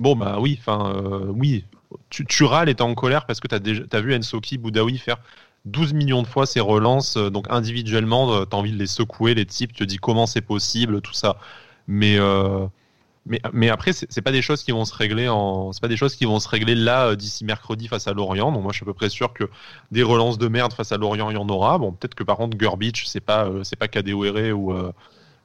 Bon, 0.00 0.16
bah 0.16 0.38
oui, 0.40 0.56
enfin, 0.58 1.00
oui, 1.28 1.64
tu, 2.10 2.26
tu 2.26 2.42
râles 2.42 2.68
et 2.68 2.74
t'es 2.74 2.82
en 2.82 2.94
colère 2.94 3.26
parce 3.26 3.38
que 3.38 3.46
tu 3.46 3.54
as, 3.54 3.96
as, 3.96 4.00
vu 4.00 4.14
Ensoki 4.16 4.58
Boudaoui 4.58 4.98
faire 4.98 5.18
12 5.64 5.94
millions 5.94 6.22
de 6.22 6.26
fois 6.26 6.46
ses 6.46 6.60
relances, 6.60 7.16
euh, 7.16 7.30
donc 7.30 7.46
individuellement, 7.50 8.32
euh, 8.32 8.44
tu 8.44 8.54
as 8.54 8.58
envie 8.58 8.72
de 8.72 8.78
les 8.78 8.86
secouer, 8.86 9.34
les 9.34 9.46
types, 9.46 9.72
tu 9.72 9.80
te 9.80 9.84
dis 9.84 9.96
comment 9.98 10.26
c'est 10.26 10.42
possible, 10.42 11.00
tout 11.00 11.14
ça. 11.14 11.36
Mais, 11.88 12.18
euh, 12.18 12.66
mais, 13.26 13.40
mais 13.52 13.70
après, 13.70 13.92
c'est 13.92 14.22
pas 14.22 14.32
des 14.32 14.42
choses 14.42 14.62
qui 14.64 14.72
vont 14.72 14.84
se 14.84 14.94
régler 14.94 15.26
pas 15.80 15.88
des 15.88 15.96
choses 15.96 16.16
qui 16.16 16.26
vont 16.26 16.40
se 16.40 16.48
régler 16.48 16.74
là 16.74 17.16
d'ici 17.16 17.44
mercredi 17.44 17.88
face 17.88 18.06
à 18.08 18.12
Lorient. 18.12 18.52
Donc 18.52 18.62
moi, 18.62 18.72
je 18.72 18.78
suis 18.78 18.84
à 18.84 18.86
peu 18.86 18.94
près 18.94 19.08
sûr 19.08 19.32
que 19.32 19.44
des 19.90 20.02
relances 20.02 20.38
de 20.38 20.48
merde 20.48 20.72
face 20.74 20.92
à 20.92 20.98
Lorient, 20.98 21.30
il 21.30 21.34
y 21.34 21.38
en 21.38 21.48
aura. 21.48 21.78
Bon, 21.78 21.92
peut-être 21.92 22.14
que 22.14 22.24
par 22.24 22.36
contre, 22.36 22.56
Gurbich, 22.56 23.06
c'est 23.06 23.20
pas, 23.20 23.50
c'est 23.64 23.76
pas 23.76 23.88
KDOR 23.88 24.52
ou, 24.54 24.74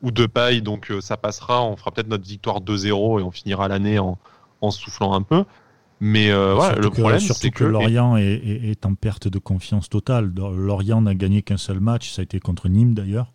ou 0.02 0.12
de 0.12 0.26
paille, 0.26 0.62
donc 0.62 0.92
ça 1.02 1.18
passera. 1.18 1.64
On 1.64 1.78
fera 1.78 1.92
peut-être 1.92 2.10
notre 2.10 2.26
victoire 2.26 2.62
2-0 2.62 3.20
et 3.22 3.24
on 3.24 3.32
finira 3.32 3.68
l'année 3.70 4.00
en, 4.00 4.18
en 4.62 4.72
soufflant 4.72 5.14
un 5.14 5.22
peu. 5.22 5.46
Mais 6.00 6.32
euh, 6.32 6.54
voilà, 6.54 6.76
le 6.76 6.90
problème, 6.90 7.20
c'est 7.20 7.52
que, 7.52 7.64
Lorient 7.64 8.16
est, 8.18 8.86
en 8.86 8.96
perte 8.96 9.28
de 9.28 9.40
confiance 9.40 9.90
totale. 9.90 10.32
Lorient 10.36 11.02
n'a 11.02 11.16
gagné 11.16 11.42
qu'un 11.42 11.58
seul 11.58 11.80
match, 11.80 12.12
ça 12.12 12.22
a 12.22 12.24
été 12.24 12.40
contre 12.40 12.70
Nîmes 12.70 12.94
d'ailleurs. 12.94 13.34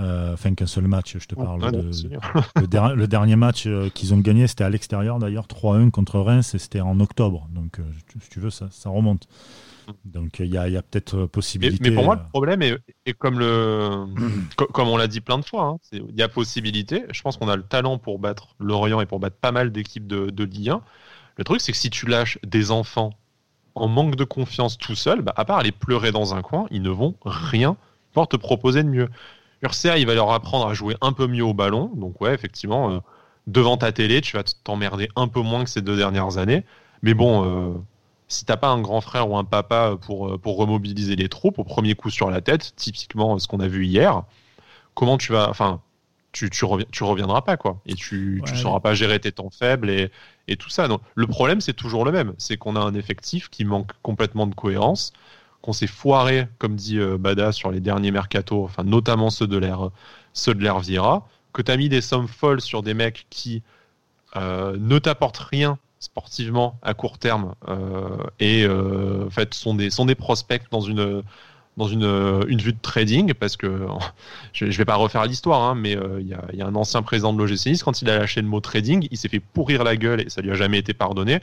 Euh, 0.00 0.34
enfin, 0.34 0.54
qu'un 0.54 0.66
seul 0.66 0.88
match, 0.88 1.16
je 1.18 1.26
te 1.26 1.34
parle. 1.34 1.60
le, 2.56 3.06
dernier 3.06 3.36
match 3.36 3.66
euh, 3.66 3.88
qu'ils 3.90 4.12
ont 4.12 4.18
gagné, 4.18 4.48
c'était 4.48 4.64
à 4.64 4.70
l'extérieur 4.70 5.18
d'ailleurs, 5.18 5.46
3-1 5.46 5.90
contre 5.90 6.18
Reims, 6.18 6.54
et 6.54 6.58
c'était 6.58 6.80
en 6.80 6.98
octobre. 7.00 7.48
Donc, 7.54 7.78
si 8.20 8.28
tu 8.28 8.40
veux, 8.40 8.50
ça, 8.50 8.68
ça 8.70 8.90
remonte. 8.90 9.28
Donc, 10.04 10.40
il 10.40 10.46
y 10.46 10.58
a, 10.58 10.82
peut-être 10.82 11.26
possibilité. 11.26 11.90
Mais, 11.90 11.94
pour 11.94 12.04
moi, 12.04 12.16
le 12.16 12.28
problème 12.28 12.60
est, 12.62 13.12
comme, 13.14 13.38
le, 13.38 14.06
comme 14.56 14.88
on 14.88 14.96
l'a 14.96 15.06
dit 15.06 15.20
plein 15.20 15.38
de 15.38 15.44
fois, 15.44 15.64
hein, 15.64 15.78
il 15.92 16.16
y 16.16 16.22
a 16.22 16.28
possibilité. 16.28 17.04
Je 17.12 17.22
pense 17.22 17.36
qu'on 17.36 17.48
a 17.48 17.56
le 17.56 17.62
talent 17.62 17.96
pour 17.96 18.18
battre 18.18 18.56
Lorient 18.58 19.00
et 19.00 19.06
pour 19.06 19.20
battre 19.20 19.36
pas 19.36 19.52
mal 19.52 19.70
d'équipes 19.70 20.06
de, 20.06 20.28
de 20.30 20.44
Ligue 20.44 20.70
1. 20.70 20.82
Le 21.36 21.44
truc, 21.44 21.60
c'est 21.60 21.72
que 21.72 21.78
si 21.78 21.90
tu 21.90 22.06
lâches 22.06 22.38
des 22.44 22.70
enfants 22.70 23.10
en 23.74 23.88
manque 23.88 24.16
de 24.16 24.24
confiance 24.24 24.78
tout 24.78 24.94
seul, 24.94 25.22
bah, 25.22 25.32
à 25.36 25.44
part 25.44 25.58
aller 25.58 25.72
pleurer 25.72 26.12
dans 26.12 26.34
un 26.34 26.42
coin, 26.42 26.66
ils 26.70 26.82
ne 26.82 26.90
vont 26.90 27.14
rien 27.24 27.76
pouvoir 28.12 28.28
te 28.28 28.36
proposer 28.36 28.82
de 28.82 28.88
mieux. 28.88 29.08
Ursa, 29.62 29.98
il 29.98 30.06
va 30.06 30.14
leur 30.14 30.30
apprendre 30.32 30.66
à 30.68 30.74
jouer 30.74 30.96
un 31.00 31.12
peu 31.12 31.26
mieux 31.26 31.44
au 31.44 31.54
ballon. 31.54 31.90
Donc, 31.96 32.20
ouais, 32.20 32.34
effectivement, 32.34 32.90
euh, 32.90 32.98
devant 33.46 33.76
ta 33.76 33.92
télé, 33.92 34.20
tu 34.20 34.36
vas 34.36 34.44
t'emmerder 34.44 35.08
un 35.16 35.26
peu 35.26 35.40
moins 35.40 35.64
que 35.64 35.70
ces 35.70 35.82
deux 35.82 35.96
dernières 35.96 36.38
années. 36.38 36.64
Mais 37.02 37.14
bon, 37.14 37.44
euh, 37.44 37.74
si 38.28 38.44
t'as 38.44 38.56
pas 38.56 38.68
un 38.68 38.80
grand 38.80 39.00
frère 39.00 39.28
ou 39.28 39.36
un 39.36 39.44
papa 39.44 39.96
pour, 40.00 40.28
euh, 40.28 40.38
pour 40.38 40.56
remobiliser 40.56 41.16
les 41.16 41.28
troupes 41.28 41.58
au 41.58 41.64
premier 41.64 41.94
coup 41.94 42.10
sur 42.10 42.30
la 42.30 42.40
tête, 42.40 42.74
typiquement 42.76 43.38
ce 43.38 43.48
qu'on 43.48 43.60
a 43.60 43.68
vu 43.68 43.86
hier, 43.86 44.22
comment 44.94 45.18
tu 45.18 45.32
vas. 45.32 45.50
Enfin, 45.50 45.80
tu, 46.34 46.50
tu, 46.50 46.66
tu 46.90 47.04
reviendras 47.04 47.42
pas, 47.42 47.56
quoi. 47.56 47.80
Et 47.86 47.94
tu 47.94 48.42
ne 48.44 48.56
sauras 48.56 48.80
pas 48.80 48.92
gérer 48.92 49.20
tes 49.20 49.32
temps 49.32 49.50
faibles 49.50 49.88
et, 49.88 50.10
et 50.48 50.56
tout 50.56 50.68
ça. 50.68 50.88
Donc, 50.88 51.00
le 51.14 51.26
problème, 51.26 51.60
c'est 51.60 51.72
toujours 51.72 52.04
le 52.04 52.12
même. 52.12 52.34
C'est 52.36 52.56
qu'on 52.56 52.76
a 52.76 52.80
un 52.80 52.94
effectif 52.94 53.48
qui 53.48 53.64
manque 53.64 53.92
complètement 54.02 54.46
de 54.46 54.54
cohérence, 54.54 55.12
qu'on 55.62 55.72
s'est 55.72 55.86
foiré, 55.86 56.48
comme 56.58 56.74
dit 56.74 56.98
euh, 56.98 57.16
Bada, 57.16 57.52
sur 57.52 57.70
les 57.70 57.80
derniers 57.80 58.10
mercato, 58.10 58.64
enfin, 58.64 58.82
notamment 58.82 59.30
ceux 59.30 59.46
de 59.46 59.56
l'air, 59.56 59.90
ceux 60.32 60.54
de 60.54 60.62
l'air 60.62 60.80
Vira, 60.80 61.26
que 61.52 61.62
tu 61.62 61.70
as 61.70 61.76
mis 61.76 61.88
des 61.88 62.00
sommes 62.00 62.28
folles 62.28 62.60
sur 62.60 62.82
des 62.82 62.94
mecs 62.94 63.26
qui 63.30 63.62
euh, 64.36 64.76
ne 64.78 64.98
t'apportent 64.98 65.38
rien 65.38 65.78
sportivement 66.00 66.78
à 66.82 66.92
court 66.92 67.16
terme 67.16 67.54
euh, 67.68 68.18
et 68.40 68.66
en 68.68 69.30
fait 69.30 69.54
sont 69.54 69.74
des, 69.74 69.88
sont 69.88 70.04
des 70.04 70.16
prospects 70.16 70.64
dans 70.70 70.82
une 70.82 71.22
dans 71.76 71.88
une, 71.88 72.44
une 72.48 72.60
vue 72.60 72.72
de 72.72 72.78
trading, 72.80 73.34
parce 73.34 73.56
que 73.56 73.86
je 74.52 74.66
ne 74.66 74.70
vais 74.70 74.84
pas 74.84 74.96
refaire 74.96 75.24
l'histoire, 75.24 75.62
hein, 75.62 75.74
mais 75.74 75.92
il 75.92 76.26
y, 76.26 76.34
a, 76.34 76.44
y, 76.52 76.62
a, 76.62 76.66
un 76.66 76.74
ancien 76.74 77.02
président 77.02 77.32
de 77.32 77.38
l'OGC 77.38 77.66
Nice, 77.66 77.82
quand 77.82 78.00
il 78.02 78.08
a 78.10 78.18
lâché 78.18 78.40
le 78.40 78.48
mot 78.48 78.60
trading, 78.60 79.08
il 79.10 79.16
s'est 79.18 79.28
fait 79.28 79.40
pourrir 79.40 79.84
la 79.84 79.96
gueule 79.96 80.20
et 80.20 80.30
ça 80.30 80.40
lui 80.40 80.50
a 80.50 80.54
jamais 80.54 80.78
été 80.78 80.94
pardonné. 80.94 81.40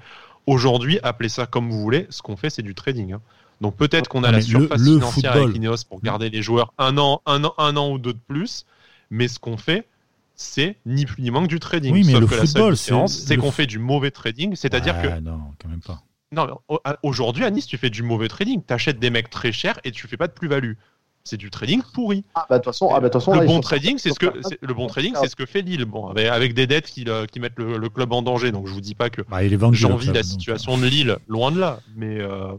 Aujourd'hui, 0.47 0.99
appelez 1.03 1.29
ça 1.29 1.45
comme 1.45 1.69
vous 1.69 1.79
voulez, 1.81 2.07
ce 2.09 2.21
qu'on 2.21 2.35
fait, 2.35 2.49
c'est 2.49 2.63
du 2.63 2.73
trading. 2.73 3.13
Hein. 3.13 3.21
Donc 3.61 3.75
peut-être 3.75 4.07
qu'on 4.09 4.23
a 4.23 4.31
la 4.31 4.41
surface 4.41 4.81
financière 4.81 5.33
avec 5.33 5.55
Ineos 5.55 5.75
pour 5.87 6.01
garder 6.01 6.29
les 6.29 6.41
joueurs 6.41 6.73
un 6.79 6.97
an, 6.97 7.21
un 7.27 7.43
an, 7.43 7.53
un 7.59 7.77
an 7.77 7.91
ou 7.91 7.99
deux 7.99 8.13
de 8.13 8.19
plus, 8.27 8.65
mais 9.11 9.27
ce 9.27 9.37
qu'on 9.37 9.57
fait, 9.57 9.85
c'est 10.35 10.77
ni 10.87 11.05
plus 11.05 11.21
ni 11.21 11.29
moins 11.29 11.43
que 11.43 11.47
du 11.47 11.59
trading. 11.59 11.93
Oui, 11.93 12.03
mais 12.03 12.13
Sauf 12.13 12.21
le 12.21 12.27
que 12.27 12.35
la 12.35 12.39
seule 12.39 12.47
football, 12.47 12.73
différence, 12.73 13.13
c'est- 13.15 13.37
qu'on 13.37 13.51
fait 13.51 13.67
du 13.67 13.77
mauvais 13.77 14.09
trading, 14.09 14.55
c'est-à-dire 14.55 14.95
Ah, 14.97 15.07
que 15.07 15.19
Non, 15.19 15.39
quand 15.61 15.69
même 15.69 15.81
pas. 15.81 16.01
Non, 16.33 16.47
mais 16.69 16.77
aujourd'hui 17.03 17.43
à 17.43 17.51
Nice, 17.51 17.67
tu 17.67 17.77
fais 17.77 17.89
du 17.89 18.03
mauvais 18.03 18.27
trading, 18.29 18.61
tu 18.65 18.73
achètes 18.73 18.99
des 18.99 19.09
mecs 19.09 19.29
très 19.29 19.51
chers 19.51 19.79
et 19.83 19.91
tu 19.91 20.07
fais 20.07 20.17
pas 20.17 20.27
de 20.27 20.33
plus-value. 20.33 20.73
C'est 21.23 21.37
du 21.37 21.51
trading 21.51 21.81
pourri. 21.93 22.23
Ah, 22.33 22.47
bah, 22.49 22.57
de 22.57 22.63
toute 22.63 22.73
façon, 22.73 22.89
ah, 22.91 22.95
bah, 22.99 23.09
de 23.09 23.13
toute 23.13 23.21
façon, 23.21 23.33
le 23.33 23.41
là, 23.41 23.45
bon 23.45 23.59
trading, 23.59 23.97
c'est 23.99 24.09
ce 24.11 24.17
que 24.17 24.27
le 24.61 24.73
bon 24.73 24.87
trading, 24.87 25.13
c'est 25.21 25.27
ce 25.27 25.35
que 25.35 25.45
fait 25.45 25.61
Lille. 25.61 25.85
Bon, 25.85 26.07
avec, 26.07 26.27
avec 26.27 26.53
des 26.55 26.65
dettes 26.65 26.87
qui, 26.87 27.03
le- 27.03 27.25
qui 27.27 27.39
mettent 27.39 27.59
le, 27.59 27.77
le 27.77 27.89
club 27.89 28.11
en 28.13 28.21
danger. 28.23 28.51
Donc 28.51 28.65
je 28.67 28.73
vous 28.73 28.81
dis 28.81 28.95
pas 28.95 29.09
que 29.11 29.21
Bah, 29.29 29.37
j'envie 29.73 30.07
la 30.07 30.13
donc, 30.13 30.23
situation 30.23 30.77
de 30.79 30.87
Lille, 30.87 31.17
loin 31.27 31.51
de 31.51 31.59
là. 31.59 31.79
Mais 31.95 32.19
euh, 32.19 32.53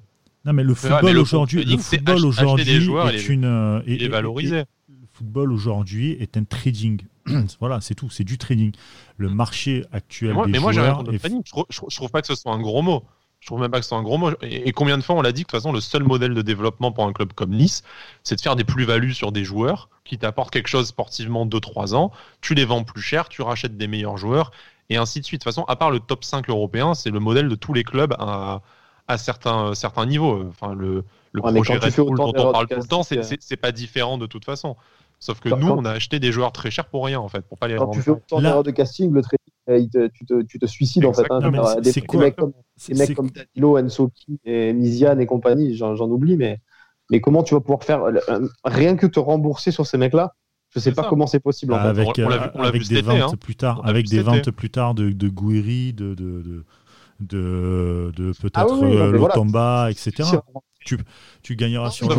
Non, 0.44 0.52
mais 0.52 0.62
le 0.62 0.74
football 0.74 1.18
aujourd'hui, 1.18 1.64
le 1.64 1.76
football 1.78 2.24
aujourd'hui 2.24 2.64
des 2.64 2.80
joueurs 2.80 3.10
et 3.10 3.16
est 3.16 3.28
une. 3.28 3.46
euh, 3.46 3.80
est- 3.80 3.94
il 3.94 4.02
est 4.02 4.06
est- 4.06 4.08
valorisé. 4.08 4.56
est- 4.58 4.66
Le 4.90 5.06
football 5.12 5.50
aujourd'hui 5.52 6.12
est 6.20 6.36
un 6.36 6.44
trading. 6.44 7.00
voilà, 7.58 7.80
c'est 7.80 7.94
tout, 7.96 8.10
c'est 8.10 8.24
du 8.24 8.38
trading. 8.38 8.70
Le 9.16 9.28
marché 9.28 9.84
actuel 9.90 10.30
Mais 10.30 10.34
moi, 10.36 10.46
des 10.46 10.52
mais 10.52 10.58
moi 10.60 10.70
j'ai 10.72 10.80
rien 10.80 10.90
joueurs 10.90 10.98
contre 10.98 11.10
le 11.10 11.16
est- 11.16 11.18
trading. 11.18 11.42
Je 11.44 11.50
trouve- 11.50 11.66
je 11.70 11.96
trouve 11.96 12.10
pas 12.10 12.20
que 12.20 12.28
ce 12.28 12.36
soit 12.36 12.52
un 12.52 12.60
gros 12.60 12.82
mot. 12.82 13.02
Je 13.42 13.46
trouve 13.48 13.58
même 13.60 13.72
pas 13.72 13.78
que 13.78 13.82
ce 13.84 13.88
soit 13.88 13.98
un 13.98 14.04
gros 14.04 14.18
mot. 14.18 14.30
Et, 14.42 14.68
et 14.68 14.72
combien 14.72 14.96
de 14.96 15.02
fois 15.02 15.16
on 15.16 15.20
l'a 15.20 15.32
dit 15.32 15.42
que 15.42 15.48
de 15.48 15.50
toute 15.50 15.58
façon, 15.60 15.72
le 15.72 15.80
seul 15.80 16.04
modèle 16.04 16.32
de 16.32 16.42
développement 16.42 16.92
pour 16.92 17.04
un 17.06 17.12
club 17.12 17.32
comme 17.32 17.50
Nice, 17.50 17.82
c'est 18.22 18.36
de 18.36 18.40
faire 18.40 18.54
des 18.54 18.62
plus-values 18.62 19.14
sur 19.14 19.32
des 19.32 19.42
joueurs 19.42 19.88
qui 20.04 20.16
t'apportent 20.16 20.52
quelque 20.52 20.68
chose 20.68 20.86
sportivement 20.86 21.44
2-3 21.44 21.96
ans. 21.96 22.12
Tu 22.40 22.54
les 22.54 22.64
vends 22.64 22.84
plus 22.84 23.02
cher, 23.02 23.28
tu 23.28 23.42
rachètes 23.42 23.76
des 23.76 23.88
meilleurs 23.88 24.16
joueurs 24.16 24.52
et 24.90 24.96
ainsi 24.96 25.18
de 25.20 25.24
suite. 25.24 25.40
De 25.40 25.44
toute 25.44 25.52
façon, 25.54 25.64
à 25.66 25.74
part 25.74 25.90
le 25.90 25.98
top 25.98 26.22
5 26.22 26.48
européen, 26.48 26.94
c'est 26.94 27.10
le 27.10 27.18
modèle 27.18 27.48
de 27.48 27.56
tous 27.56 27.72
les 27.72 27.82
clubs 27.82 28.14
à, 28.20 28.62
à 29.08 29.18
certains, 29.18 29.74
certains 29.74 30.06
niveaux. 30.06 30.44
Enfin, 30.48 30.72
le, 30.74 31.02
le 31.32 31.42
Ouais, 31.42 31.52
projet 31.52 31.76
Red 31.78 31.96
Bull 31.96 32.16
dont 32.16 32.32
on 32.36 32.52
parle 32.52 32.68
tout 32.68 32.76
le 32.78 32.86
temps, 32.86 33.02
c'est 33.02 33.24
c'est- 33.24 33.42
c'est 33.42 33.56
pas 33.56 33.72
différent 33.72 34.18
de 34.18 34.26
toute 34.26 34.44
façon. 34.44 34.76
Sauf 35.18 35.40
que 35.40 35.48
Quand- 35.48 35.56
nous, 35.56 35.66
quand- 35.66 35.78
on 35.78 35.84
a 35.84 35.90
acheté 35.90 36.20
des 36.20 36.30
joueurs 36.30 36.52
très 36.52 36.70
chers 36.70 36.86
pour 36.86 37.04
rien, 37.06 37.18
en 37.18 37.28
fait, 37.28 37.40
pour 37.42 37.58
pas 37.58 37.66
les 37.68 37.74
Quand 37.76 37.86
rendre. 37.86 37.96
tu 37.96 38.02
fais 38.02 38.10
autant 38.12 38.40
d'erreurs 38.40 38.62
de 38.62 38.70
casting, 38.70 39.12
le 39.12 39.22
te- 39.22 39.36
tu, 39.66 40.24
te, 40.26 40.42
tu 40.42 40.58
te 40.58 40.66
suicides 40.66 41.04
en 41.06 41.12
fait. 41.12 41.26
hein. 41.30 41.40
Des, 41.80 41.92
c'est 41.92 42.06
des 42.06 42.18
mecs 42.18 42.36
comme, 42.36 42.52
des 42.88 42.94
mecs 42.94 43.14
comme 43.14 43.30
Danilo, 43.30 43.78
Ensoki, 43.78 44.40
et 44.44 44.72
Miziane 44.72 45.20
et 45.20 45.26
compagnie, 45.26 45.76
j'en 45.76 45.96
oublie, 46.10 46.36
mais, 46.36 46.58
mais 47.10 47.20
comment 47.20 47.42
tu 47.42 47.54
vas 47.54 47.60
pouvoir 47.60 47.84
faire 47.84 48.02
euh, 48.04 48.48
rien 48.64 48.96
que 48.96 49.06
te 49.06 49.20
rembourser 49.20 49.70
sur 49.70 49.86
ces 49.86 49.98
mecs-là? 49.98 50.34
Je 50.70 50.78
sais 50.80 50.90
C'est 50.90 50.96
pas 50.96 51.02
ça. 51.02 51.08
comment 51.10 51.26
c'est 51.26 51.38
possible. 51.40 51.74
en 51.74 51.78
fait. 51.82 51.88
avec, 51.88 52.08
On 52.08 52.12
vu- 52.12 52.44
euh, 52.44 52.48
on 52.54 52.62
des 52.88 52.98
été, 52.98 53.02
ventes 53.02 53.34
hein. 53.34 53.36
plus 53.38 53.56
tard, 53.56 53.82
avec 53.84 54.08
des 54.08 54.20
ventes 54.22 54.36
été. 54.38 54.52
plus 54.52 54.70
tard 54.70 54.94
de, 54.94 55.10
de 55.10 55.28
Gouiri, 55.28 55.92
de, 55.92 56.14
de, 56.14 56.42
de, 56.42 56.64
de, 57.20 58.12
de 58.16 58.32
peut-être 58.40 58.52
Ah 58.54 58.66
oui, 58.68 58.96
euh, 58.96 59.10
voilà. 59.16 59.34
Lotomba, 59.34 59.90
etc. 59.90 60.12
On- 60.54 60.60
Tu 61.42 61.54
gagneras 61.56 61.90
sur 61.90 62.08
tu 62.08 62.14
le 62.14 62.18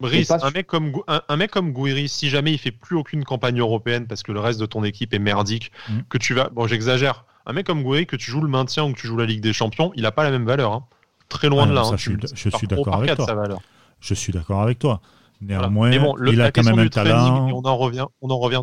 Brice, 0.00 0.30
un 0.30 0.50
mec, 0.50 0.66
comme, 0.66 0.92
un, 1.08 1.22
un 1.28 1.36
mec 1.36 1.50
comme 1.50 1.72
Gouiri, 1.72 2.08
si 2.08 2.28
jamais 2.28 2.52
il 2.52 2.58
fait 2.58 2.70
plus 2.70 2.96
aucune 2.96 3.24
campagne 3.24 3.58
européenne 3.60 4.06
parce 4.06 4.22
que 4.22 4.30
le 4.32 4.40
reste 4.40 4.60
de 4.60 4.66
ton 4.66 4.84
équipe 4.84 5.14
est 5.14 5.18
merdique, 5.18 5.72
Mm. 5.88 6.00
que 6.10 6.18
tu 6.18 6.34
vas. 6.34 6.50
Bon, 6.50 6.66
j'exagère. 6.66 7.24
Un 7.46 7.52
mec 7.54 7.66
comme 7.66 7.82
Gouiri, 7.82 8.06
que 8.06 8.16
tu 8.16 8.30
joues 8.30 8.42
le 8.42 8.48
maintien 8.48 8.84
ou 8.84 8.92
que 8.92 8.98
tu 8.98 9.06
joues 9.06 9.16
la 9.16 9.24
Ligue 9.26 9.40
des 9.40 9.52
Champions, 9.52 9.92
il 9.94 10.04
a 10.04 10.12
pas 10.12 10.24
la 10.24 10.30
même 10.30 10.44
valeur. 10.44 10.72
hein. 10.72 10.84
Très 11.28 11.48
loin 11.48 11.64
Ah 11.64 11.66
de 11.68 11.72
là. 11.72 11.84
ça, 11.84 11.90
hein. 11.90 11.96
je 11.96 12.02
suis 12.10 12.16
Tu 12.18 12.50
je 12.60 12.66
d'accord 12.66 12.96
avec 12.96 13.16
toi. 13.16 13.58
Je 14.00 14.14
suis 14.14 14.32
d'accord 14.32 14.62
avec 14.62 14.78
toi. 14.78 15.00
Néanmoins, 15.40 15.96
bon, 15.98 16.14
le- 16.16 16.32
il 16.32 16.38
la 16.38 16.44
a 16.46 16.46
quand 16.48 16.60
question 16.62 16.76
même 16.76 16.86
un 16.86 16.88
talent. 16.90 17.48
on 17.52 17.62
en 17.64 17.76
revient, 17.76 18.06
on 18.20 18.30
en 18.30 18.38
revient. 18.38 18.62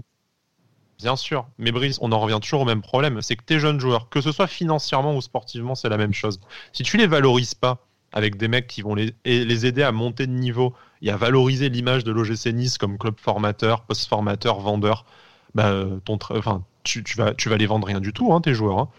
Bien 0.99 1.15
sûr, 1.15 1.45
mais 1.57 1.71
Brice, 1.71 1.97
on 2.01 2.11
en 2.11 2.19
revient 2.19 2.39
toujours 2.41 2.61
au 2.61 2.65
même 2.65 2.81
problème, 2.81 3.21
c'est 3.21 3.35
que 3.35 3.43
tes 3.43 3.59
jeunes 3.59 3.79
joueurs, 3.79 4.09
que 4.09 4.21
ce 4.21 4.31
soit 4.31 4.47
financièrement 4.47 5.15
ou 5.15 5.21
sportivement, 5.21 5.75
c'est 5.75 5.89
la 5.89 5.97
même 5.97 6.13
chose. 6.13 6.39
Si 6.71 6.83
tu 6.83 6.97
les 6.97 7.07
valorises 7.07 7.55
pas 7.55 7.85
avec 8.13 8.37
des 8.37 8.47
mecs 8.47 8.67
qui 8.67 8.81
vont 8.83 8.95
les 8.95 9.65
aider 9.65 9.83
à 9.83 9.91
monter 9.91 10.27
de 10.27 10.31
niveau 10.31 10.73
et 11.03 11.11
à 11.11 11.17
valoriser 11.17 11.69
l'image 11.69 12.03
de 12.03 12.11
l'OGC 12.11 12.47
Nice 12.53 12.77
comme 12.77 12.97
club 12.97 13.15
formateur, 13.19 13.81
post-formateur, 13.81 14.59
vendeur, 14.59 15.05
bah, 15.53 15.85
ton 16.05 16.17
enfin, 16.31 16.63
tu, 16.83 17.03
tu 17.03 17.17
vas, 17.17 17.33
tu 17.33 17.49
vas 17.49 17.57
les 17.57 17.65
vendre 17.67 17.85
rien 17.85 17.99
du 17.99 18.13
tout, 18.13 18.33
hein, 18.33 18.41
tes 18.41 18.53
joueurs. 18.53 18.79
hein. 18.79 18.89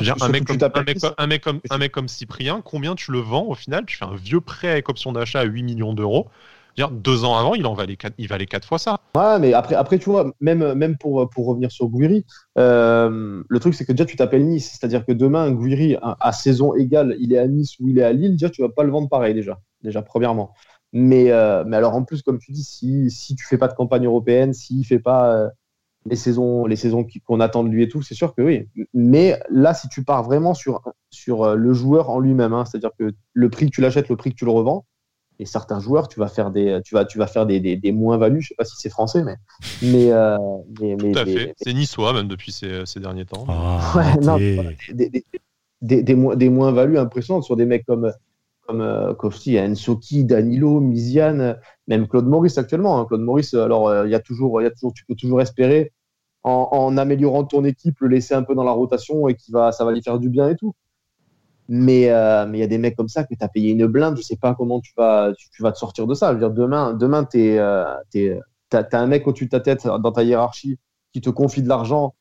Dire, 0.00 0.16
un, 0.20 0.28
mec 0.28 0.44
comme, 0.44 0.58
un, 0.74 0.82
mec, 0.82 0.96
Nice. 0.96 1.06
un 1.16 1.26
mec 1.26 1.42
comme, 1.42 1.60
un 1.70 1.78
mec 1.78 1.92
comme 1.92 2.08
Cyprien, 2.08 2.60
combien 2.64 2.94
tu 2.94 3.12
le 3.12 3.20
vends 3.20 3.44
au 3.44 3.54
final? 3.54 3.84
Tu 3.86 3.96
fais 3.96 4.04
un 4.04 4.16
vieux 4.16 4.40
prêt 4.40 4.68
avec 4.68 4.88
option 4.88 5.12
d'achat 5.12 5.40
à 5.40 5.44
8 5.44 5.62
millions 5.62 5.94
d'euros. 5.94 6.26
Dire, 6.76 6.90
Deux 6.90 7.24
ans 7.24 7.36
avant, 7.36 7.54
il 7.54 7.64
en 7.66 7.72
valait 7.72 7.96
quatre, 7.96 8.14
il 8.18 8.28
valait 8.28 8.46
quatre 8.46 8.66
fois 8.66 8.78
ça. 8.78 8.98
Ouais, 9.16 9.38
mais 9.38 9.54
après, 9.54 9.76
après 9.76 9.98
tu 9.98 10.10
vois, 10.10 10.30
même, 10.40 10.74
même 10.74 10.98
pour, 10.98 11.30
pour 11.30 11.46
revenir 11.46 11.70
sur 11.72 11.86
Gouiri, 11.88 12.26
euh, 12.58 13.42
le 13.48 13.60
truc, 13.60 13.74
c'est 13.74 13.86
que 13.86 13.92
déjà, 13.92 14.04
tu 14.04 14.16
t'appelles 14.16 14.44
Nice. 14.44 14.72
C'est-à-dire 14.72 15.06
que 15.06 15.12
demain, 15.12 15.50
Gouiri, 15.52 15.96
à, 16.02 16.16
à 16.20 16.32
saison 16.32 16.74
égale, 16.74 17.14
il 17.20 17.32
est 17.32 17.38
à 17.38 17.46
Nice 17.46 17.76
ou 17.80 17.88
il 17.88 17.98
est 17.98 18.02
à 18.02 18.12
Lille, 18.12 18.32
déjà, 18.32 18.50
tu 18.50 18.62
vas 18.62 18.68
pas 18.68 18.82
le 18.82 18.90
vendre 18.90 19.08
pareil, 19.08 19.32
déjà. 19.34 19.58
Déjà, 19.82 20.02
premièrement. 20.02 20.52
Mais, 20.98 21.30
euh, 21.30 21.62
mais 21.66 21.76
alors, 21.76 21.94
en 21.94 22.04
plus, 22.04 22.22
comme 22.22 22.38
tu 22.38 22.52
dis, 22.52 22.64
si, 22.64 23.10
si 23.10 23.34
tu 23.36 23.44
fais 23.44 23.58
pas 23.58 23.68
de 23.68 23.74
campagne 23.74 24.06
européenne, 24.06 24.54
s'il 24.54 24.82
fait 24.86 24.98
pas 24.98 25.34
euh, 25.36 25.48
les 26.08 26.16
saisons, 26.16 26.64
les 26.64 26.76
saisons 26.76 27.06
qu'on 27.26 27.40
attend 27.40 27.64
de 27.64 27.68
lui 27.68 27.82
et 27.82 27.88
tout, 27.88 28.00
c'est 28.00 28.14
sûr 28.14 28.34
que 28.34 28.40
oui. 28.40 28.68
Mais 28.94 29.38
là, 29.50 29.74
si 29.74 29.88
tu 29.90 30.04
pars 30.04 30.22
vraiment 30.22 30.54
sur, 30.54 30.80
sur 31.10 31.44
euh, 31.44 31.54
le 31.54 31.74
joueur 31.74 32.08
en 32.08 32.18
lui-même, 32.18 32.54
hein, 32.54 32.64
c'est-à-dire 32.64 32.92
que 32.98 33.12
le 33.34 33.50
prix 33.50 33.66
que 33.66 33.74
tu 33.74 33.82
l'achètes, 33.82 34.08
le 34.08 34.16
prix 34.16 34.30
que 34.30 34.36
tu 34.36 34.46
le 34.46 34.52
revends, 34.52 34.86
et 35.38 35.44
certains 35.44 35.80
joueurs, 35.80 36.08
tu 36.08 36.18
vas 36.18 36.28
faire 36.28 36.50
des, 36.50 36.80
tu 36.82 36.94
vas, 36.94 37.04
tu 37.04 37.18
vas 37.18 37.26
faire 37.26 37.44
des, 37.44 37.60
des, 37.60 37.76
des 37.76 37.92
moins-values. 37.92 38.40
Je 38.40 38.48
sais 38.48 38.54
pas 38.56 38.64
si 38.64 38.76
c'est 38.78 38.88
français, 38.88 39.22
mais, 39.22 39.34
mais, 39.82 40.10
euh, 40.12 40.38
mais, 40.80 40.96
mais- 41.02 41.12
Tout 41.12 41.18
à 41.18 41.26
fait. 41.26 41.54
C'est 41.60 41.74
niçois, 41.74 42.14
même 42.14 42.26
depuis 42.26 42.52
ces, 42.52 42.86
ces 42.86 43.00
derniers 43.00 43.26
temps. 43.26 43.44
Ah, 43.46 43.92
Ouais, 43.94 44.16
non, 44.24 44.38
des, 44.38 45.10
des, 45.10 45.24
des, 45.82 46.02
des, 46.02 46.14
moins- 46.14 46.36
des 46.36 46.48
moins-values 46.48 46.96
impressionnantes 46.98 47.44
sur 47.44 47.54
des 47.56 47.66
mecs 47.66 47.84
comme, 47.84 48.10
comme, 48.66 48.80
euh, 48.80 49.14
Ensoki, 49.68 50.24
Danilo, 50.24 50.80
Miziane, 50.80 51.58
même 51.86 52.06
Claude 52.08 52.26
Maurice 52.26 52.58
actuellement. 52.58 52.98
hein. 53.00 53.06
Claude 53.06 53.20
Maurice, 53.22 53.54
alors, 53.54 53.88
euh, 53.88 54.06
il 54.06 54.10
y 54.12 54.14
a 54.14 54.20
toujours, 54.20 54.60
il 54.62 54.70
toujours, 54.72 54.92
tu 54.94 55.04
peux 55.06 55.14
toujours 55.14 55.40
espérer, 55.40 55.92
en, 56.44 56.96
améliorant 56.96 57.44
ton 57.44 57.64
équipe, 57.64 57.96
le 58.00 58.08
laisser 58.08 58.34
un 58.34 58.42
peu 58.44 58.54
dans 58.54 58.64
la 58.64 58.70
rotation 58.72 59.28
et 59.28 59.34
qui 59.34 59.50
va, 59.52 59.72
ça 59.72 59.84
va 59.84 59.92
lui 59.92 60.02
faire 60.02 60.18
du 60.20 60.30
bien 60.30 60.48
et 60.48 60.56
tout. 60.56 60.74
Mais 61.68 62.10
euh, 62.10 62.46
mais 62.46 62.58
il 62.58 62.60
y 62.60 62.64
a 62.64 62.68
des 62.68 62.78
mecs 62.78 62.94
comme 62.96 63.08
ça 63.08 63.24
que 63.24 63.34
tu 63.34 63.44
as 63.44 63.48
payé 63.48 63.72
une 63.72 63.86
blinde, 63.86 64.16
je 64.16 64.22
sais 64.22 64.36
pas 64.36 64.54
comment 64.54 64.80
tu 64.80 64.92
vas, 64.96 65.32
tu, 65.36 65.62
vas 65.62 65.72
te 65.72 65.78
sortir 65.78 66.06
de 66.06 66.14
ça. 66.14 66.28
Je 66.28 66.34
veux 66.34 66.38
dire, 66.40 66.50
demain, 66.52 66.94
demain 66.94 67.24
tu 67.24 67.58
as, 67.58 68.02
un 68.92 69.06
mec 69.06 69.26
au-dessus 69.26 69.46
de 69.46 69.50
ta 69.50 69.60
tête 69.60 69.84
dans 69.86 70.12
ta 70.12 70.22
hiérarchie 70.22 70.78
qui 71.12 71.20
te 71.20 71.30
confie 71.30 71.62
de 71.62 71.68
l'argent 71.68 72.14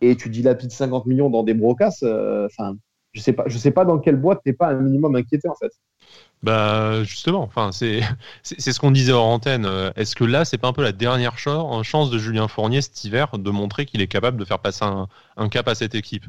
et 0.00 0.16
tu 0.16 0.28
dilapides 0.28 0.70
50 0.70 1.06
millions 1.06 1.30
dans 1.30 1.42
des 1.42 1.54
brocasses. 1.54 2.02
euh, 2.04 2.46
Enfin, 2.46 2.76
je 3.12 3.20
sais 3.20 3.32
pas, 3.32 3.44
je 3.46 3.58
sais 3.58 3.70
pas 3.70 3.84
dans 3.84 3.98
quelle 3.98 4.16
boîte 4.16 4.40
t'es 4.44 4.52
pas 4.52 4.68
un 4.68 4.80
minimum 4.80 5.16
inquiété 5.16 5.48
en 5.48 5.54
fait. 5.54 5.72
Bah 6.42 7.04
justement, 7.04 7.42
enfin 7.42 7.70
c'est 7.72 8.00
c'est 8.42 8.72
ce 8.72 8.80
qu'on 8.80 8.90
disait 8.90 9.12
hors 9.12 9.26
antenne. 9.26 9.64
Euh, 9.64 9.92
Est-ce 9.94 10.16
que 10.16 10.24
là 10.24 10.44
c'est 10.44 10.58
pas 10.58 10.68
un 10.68 10.72
peu 10.72 10.82
la 10.82 10.92
dernière 10.92 11.38
cho- 11.38 11.82
chance 11.84 12.10
de 12.10 12.18
Julien 12.18 12.48
Fournier 12.48 12.82
cet 12.82 13.04
hiver 13.04 13.38
de 13.38 13.50
montrer 13.50 13.86
qu'il 13.86 14.00
est 14.00 14.08
capable 14.08 14.38
de 14.38 14.44
faire 14.44 14.58
passer 14.58 14.84
un, 14.84 15.06
un 15.36 15.48
cap 15.48 15.68
à 15.68 15.74
cette 15.74 15.94
équipe? 15.94 16.24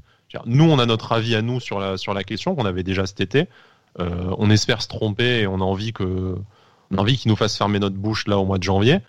Nous 0.45 0.65
on 0.69 0.79
a 0.79 0.85
notre 0.85 1.11
avis 1.13 1.35
à 1.35 1.41
nous 1.41 1.59
sur 1.59 1.79
la 1.79 1.97
sur 1.97 2.13
la 2.13 2.23
question 2.23 2.55
qu'on 2.55 2.65
avait 2.65 2.83
déjà 2.83 3.05
cet 3.07 3.21
été. 3.21 3.47
Euh, 3.99 4.33
on 4.37 4.49
espère 4.49 4.81
se 4.81 4.87
tromper 4.87 5.41
et 5.41 5.47
on 5.47 5.55
a 5.55 5.63
envie 5.63 5.93
que 5.93 6.35
on 6.91 6.97
a 6.97 7.01
envie 7.01 7.17
qu'il 7.17 7.29
nous 7.29 7.35
fasse 7.35 7.57
fermer 7.57 7.79
notre 7.79 7.95
bouche 7.95 8.27
là 8.27 8.37
au 8.37 8.45
mois 8.45 8.57
de 8.59 8.63
janvier. 8.63 8.99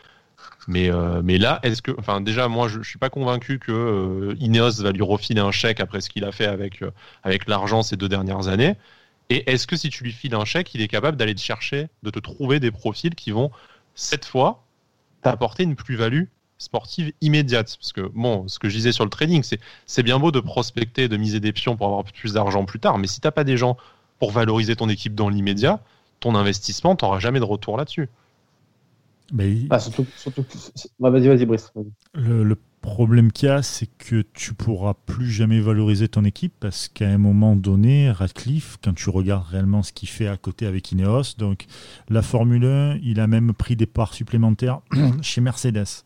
Mais 0.67 0.91
euh, 0.91 1.21
mais 1.23 1.37
là 1.39 1.61
est-ce 1.63 1.83
que 1.83 1.93
enfin 1.99 2.21
déjà 2.23 2.49
moi 2.49 2.69
je, 2.69 2.81
je 2.81 2.89
suis 2.89 2.99
pas 2.99 3.11
convaincu 3.11 3.59
que 3.59 3.73
euh, 3.73 4.35
Ineos 4.41 4.83
va 4.83 4.93
lui 4.93 5.03
refiler 5.03 5.41
un 5.41 5.51
chèque 5.51 5.79
après 5.79 6.01
ce 6.01 6.09
qu'il 6.09 6.25
a 6.25 6.33
fait 6.33 6.47
avec 6.47 6.83
euh, 6.83 6.91
avec 7.23 7.47
l'argent 7.49 7.83
ces 7.83 7.97
deux 7.97 8.09
dernières 8.09 8.49
années. 8.49 8.77
Et 9.31 9.51
est-ce 9.51 9.67
que 9.67 9.77
si 9.77 9.89
tu 9.89 10.05
lui 10.05 10.13
files 10.13 10.35
un 10.35 10.45
chèque, 10.45 10.75
il 10.75 10.83
est 10.83 10.89
capable 10.89 11.17
d'aller 11.17 11.35
te 11.35 11.41
chercher, 11.41 11.89
de 12.03 12.11
te 12.11 12.19
trouver 12.19 12.61
des 12.61 12.71
profils 12.71 13.15
qui 13.15 13.31
vont, 13.31 13.51
cette 13.95 14.27
fois, 14.27 14.65
t'apporter 15.23 15.63
une 15.63 15.77
plus-value 15.77 16.25
sportive 16.59 17.13
immédiate? 17.21 17.77
Parce 17.81 17.93
que, 17.93 18.03
bon, 18.15 18.47
ce 18.49 18.59
que 18.59 18.69
je 18.69 18.77
disais 18.77 18.93
sur 18.93 19.05
le 19.05 19.11
trading, 19.11 19.43
c'est, 19.43 19.61
c'est 19.87 20.03
bien 20.03 20.19
beau 20.19 20.31
de 20.31 20.41
prospecter, 20.41 21.09
de 21.09 21.17
miser 21.17 21.41
des 21.41 21.53
pions 21.53 21.77
pour 21.77 21.87
avoir 21.87 22.05
plus 22.05 22.35
d'argent 22.35 22.65
plus 22.65 22.81
tard, 22.81 22.99
mais 22.99 23.07
si 23.07 23.21
t'as 23.21 23.31
pas 23.31 23.45
des 23.45 23.57
gens 23.57 23.77
pour 24.19 24.31
valoriser 24.31 24.77
ton 24.77 24.89
équipe 24.89 25.15
dans 25.15 25.31
l'immédiat, 25.31 25.81
ton 26.21 26.35
investissement, 26.35 26.95
t'auras 26.95 27.19
jamais 27.19 27.41
de 27.41 27.45
retour 27.45 27.77
là-dessus. 27.77 28.09
Mais 29.33 29.57
Ah, 29.71 29.79
surtout, 29.79 30.07
surtout 30.17 30.43
que- 30.43 30.57
Ouais, 30.99 31.11
vas-y, 31.11 31.29
vas-y, 31.29 31.47
Brice. 31.47 31.71
vas-y. 31.75 31.93
le, 32.23 32.45
le 32.45 32.57
problème 32.83 33.33
qu'il 33.33 33.49
y 33.49 33.51
a, 33.51 33.63
c'est 33.63 33.87
que 33.97 34.23
tu 34.35 34.53
pourras 34.53 34.93
plus 35.07 35.31
jamais 35.31 35.59
valoriser 35.61 36.07
ton 36.09 36.23
équipe 36.25 36.53
parce 36.61 36.89
qu'à 36.89 37.09
un 37.09 37.17
moment 37.17 37.57
donné, 37.57 38.11
Radcliffe, 38.11 38.77
quand 38.85 38.93
tu 38.95 39.09
regardes 39.09 39.47
réellement 39.47 39.83
ce 39.83 39.93
qu'il 39.93 40.09
fait 40.11 40.29
à 40.29 40.37
côté 40.37 40.67
avec 40.67 40.93
Ineos, 40.93 41.37
donc 41.39 41.65
la 42.11 42.21
Formule 42.21 42.67
1, 42.67 42.99
il 43.03 43.21
a 43.21 43.27
même 43.27 43.55
pris 43.55 43.75
des 43.77 43.87
parts 43.87 44.13
supplémentaires 44.13 44.81
chez 45.23 45.41
Mercedes. 45.41 46.05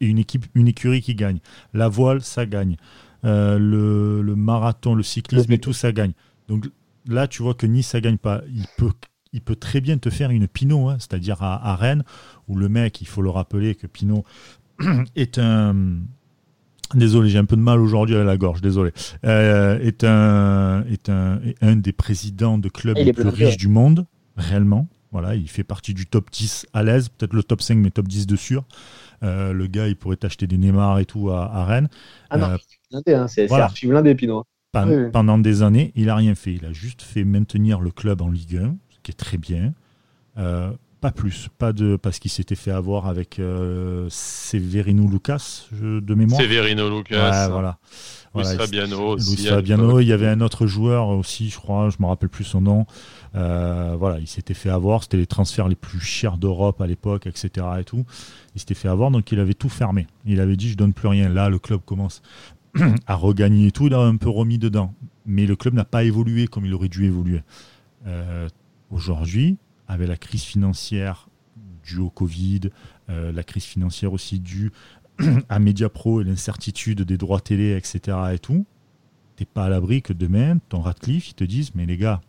Et 0.00 0.06
une, 0.06 0.18
équipe, 0.18 0.46
une 0.54 0.66
écurie 0.66 1.02
qui 1.02 1.14
gagne. 1.14 1.38
La 1.74 1.88
voile, 1.88 2.22
ça 2.22 2.46
gagne. 2.46 2.76
Euh, 3.24 3.58
le, 3.58 4.22
le 4.22 4.34
marathon, 4.34 4.94
le 4.94 5.02
cyclisme 5.02 5.52
et 5.52 5.58
tout, 5.58 5.74
ça 5.74 5.92
gagne. 5.92 6.12
Donc 6.48 6.68
là, 7.06 7.28
tu 7.28 7.42
vois 7.42 7.52
que 7.54 7.66
Nice, 7.66 7.88
ça 7.88 8.00
gagne 8.00 8.16
pas. 8.16 8.40
Il 8.52 8.64
peut, 8.78 8.90
il 9.32 9.40
peut 9.40 9.56
très 9.56 9.80
bien 9.80 9.98
te 9.98 10.10
faire 10.10 10.30
une 10.30 10.48
Pinot, 10.48 10.88
hein, 10.88 10.96
c'est-à-dire 10.98 11.42
à, 11.42 11.76
Rennes, 11.76 12.04
où 12.48 12.56
le 12.56 12.68
mec, 12.68 13.00
il 13.00 13.06
faut 13.06 13.22
le 13.22 13.30
rappeler 13.30 13.74
que 13.74 13.86
Pinot 13.86 14.24
est 15.16 15.38
un. 15.38 15.74
Désolé, 16.94 17.30
j'ai 17.30 17.38
un 17.38 17.44
peu 17.44 17.54
de 17.54 17.60
mal 17.60 17.80
aujourd'hui 17.80 18.16
à 18.16 18.24
la 18.24 18.36
gorge, 18.36 18.60
désolé. 18.60 18.90
Euh, 19.24 19.78
est 19.78 20.02
un, 20.02 20.84
est 20.90 21.08
un, 21.08 21.40
un 21.60 21.76
des 21.76 21.92
présidents 21.92 22.58
de 22.58 22.68
clubs 22.68 22.96
les 22.96 23.12
plus 23.12 23.28
riches 23.28 23.56
du 23.56 23.68
monde, 23.68 24.06
réellement. 24.36 24.88
Voilà, 25.12 25.36
il 25.36 25.48
fait 25.48 25.64
partie 25.64 25.94
du 25.94 26.06
top 26.06 26.30
10 26.30 26.66
à 26.72 26.82
l'aise, 26.82 27.08
peut-être 27.08 27.32
le 27.32 27.44
top 27.44 27.62
5, 27.62 27.76
mais 27.76 27.90
top 27.90 28.08
10 28.08 28.26
de 28.26 28.36
sûr. 28.36 28.64
Euh, 29.22 29.52
le 29.52 29.66
gars, 29.66 29.86
il 29.86 29.96
pourrait 29.96 30.18
acheter 30.24 30.46
des 30.46 30.56
Neymar 30.56 30.98
et 30.98 31.04
tout 31.04 31.30
à, 31.30 31.64
Rennes. 31.64 31.88
Ah 32.30 32.38
non, 32.38 32.56
euh, 32.94 33.16
hein, 33.16 33.28
c'est 33.28 33.50
archi 33.52 33.86
blindé, 33.86 34.16
Pinot. 34.16 34.44
Pendant 34.72 35.38
des 35.38 35.62
années, 35.62 35.92
il 35.94 36.06
n'a 36.06 36.16
rien 36.16 36.34
fait. 36.34 36.54
Il 36.54 36.64
a 36.64 36.72
juste 36.72 37.02
fait 37.02 37.24
maintenir 37.24 37.80
le 37.80 37.90
club 37.90 38.20
en 38.22 38.30
Ligue 38.30 38.56
1 38.56 38.76
très 39.12 39.38
bien. 39.38 39.72
Euh, 40.38 40.70
pas 41.00 41.10
plus, 41.10 41.48
pas 41.58 41.72
de 41.72 41.96
parce 41.96 42.18
qu'il 42.18 42.30
s'était 42.30 42.54
fait 42.54 42.70
avoir 42.70 43.06
avec 43.06 43.38
euh, 43.38 44.06
Severino 44.10 45.08
Lucas 45.08 45.64
de 45.72 46.14
mémoire. 46.14 46.40
Severino 46.40 46.98
Lucas. 46.98 47.48
voilà. 47.48 47.78
Luis 48.34 48.44
Fabiano 48.44 49.00
aussi. 49.08 49.46
Fabiano, 49.46 49.98
il 50.00 50.06
y 50.06 50.12
avait 50.12 50.28
un 50.28 50.40
autre 50.40 50.66
joueur 50.66 51.08
aussi, 51.08 51.48
je 51.48 51.56
crois, 51.56 51.90
je 51.90 51.96
me 52.00 52.06
rappelle 52.06 52.28
plus 52.28 52.44
son 52.44 52.60
nom. 52.60 52.86
Euh, 53.34 53.96
voilà, 53.98 54.18
il 54.18 54.26
s'était 54.26 54.54
fait 54.54 54.70
avoir. 54.70 55.02
C'était 55.02 55.16
les 55.16 55.26
transferts 55.26 55.68
les 55.68 55.74
plus 55.74 56.00
chers 56.00 56.38
d'Europe 56.38 56.80
à 56.80 56.86
l'époque, 56.86 57.26
etc. 57.26 57.66
Et 57.80 57.84
tout. 57.84 58.04
Il 58.54 58.60
s'était 58.60 58.74
fait 58.74 58.88
avoir, 58.88 59.10
donc 59.10 59.30
il 59.32 59.40
avait 59.40 59.54
tout 59.54 59.68
fermé. 59.68 60.06
Il 60.26 60.40
avait 60.40 60.56
dit 60.56 60.68
je 60.70 60.76
donne 60.76 60.92
plus 60.92 61.08
rien. 61.08 61.28
Là, 61.28 61.48
le 61.48 61.58
club 61.58 61.80
commence 61.84 62.22
à 63.06 63.14
regagner 63.14 63.68
et 63.68 63.72
tout. 63.72 63.86
Il 63.86 63.94
a 63.94 64.00
un 64.00 64.16
peu 64.16 64.28
remis 64.28 64.58
dedans, 64.58 64.94
mais 65.26 65.46
le 65.46 65.56
club 65.56 65.74
n'a 65.74 65.84
pas 65.84 66.04
évolué 66.04 66.46
comme 66.46 66.66
il 66.66 66.74
aurait 66.74 66.88
dû 66.88 67.06
évoluer. 67.06 67.42
Euh, 68.06 68.48
Aujourd'hui, 68.90 69.56
avec 69.88 70.08
la 70.08 70.16
crise 70.16 70.42
financière 70.42 71.28
due 71.84 71.98
au 71.98 72.10
Covid, 72.10 72.60
euh, 73.08 73.32
la 73.32 73.42
crise 73.42 73.64
financière 73.64 74.12
aussi 74.12 74.40
due 74.40 74.72
à 75.48 75.58
Mediapro 75.58 76.20
et 76.20 76.24
l'incertitude 76.24 77.02
des 77.02 77.16
droits 77.16 77.40
télé, 77.40 77.76
etc. 77.76 78.16
et 78.32 78.38
tout, 78.38 78.66
t'es 79.36 79.44
pas 79.44 79.64
à 79.64 79.68
l'abri 79.68 80.02
que 80.02 80.12
demain, 80.12 80.58
ton 80.68 80.80
Radcliffe, 80.80 81.30
ils 81.30 81.34
te 81.34 81.44
disent, 81.44 81.74
mais 81.74 81.86
les 81.86 81.96
gars, 81.96 82.20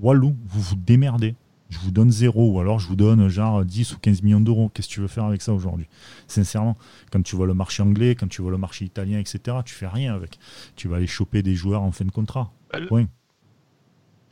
wallou, 0.00 0.36
vous 0.46 0.60
vous 0.60 0.76
démerdez. 0.76 1.34
Je 1.68 1.78
vous 1.78 1.92
donne 1.92 2.10
zéro, 2.10 2.50
ou 2.50 2.60
alors 2.60 2.80
je 2.80 2.88
vous 2.88 2.96
donne 2.96 3.28
genre 3.28 3.64
10 3.64 3.94
ou 3.94 3.98
15 3.98 4.22
millions 4.22 4.40
d'euros. 4.40 4.70
Qu'est-ce 4.74 4.88
que 4.88 4.94
tu 4.94 5.00
veux 5.00 5.06
faire 5.06 5.24
avec 5.24 5.40
ça 5.40 5.54
aujourd'hui? 5.54 5.86
Sincèrement, 6.26 6.76
quand 7.12 7.22
tu 7.22 7.36
vois 7.36 7.46
le 7.46 7.54
marché 7.54 7.82
anglais, 7.82 8.16
quand 8.16 8.26
tu 8.26 8.42
vois 8.42 8.50
le 8.50 8.58
marché 8.58 8.84
italien, 8.84 9.20
etc., 9.20 9.58
tu 9.64 9.72
fais 9.72 9.86
rien 9.86 10.12
avec. 10.12 10.40
Tu 10.74 10.88
vas 10.88 10.96
aller 10.96 11.06
choper 11.06 11.42
des 11.42 11.54
joueurs 11.54 11.82
en 11.82 11.92
fin 11.92 12.04
de 12.04 12.10
contrat. 12.10 12.52
Euh, 12.74 13.04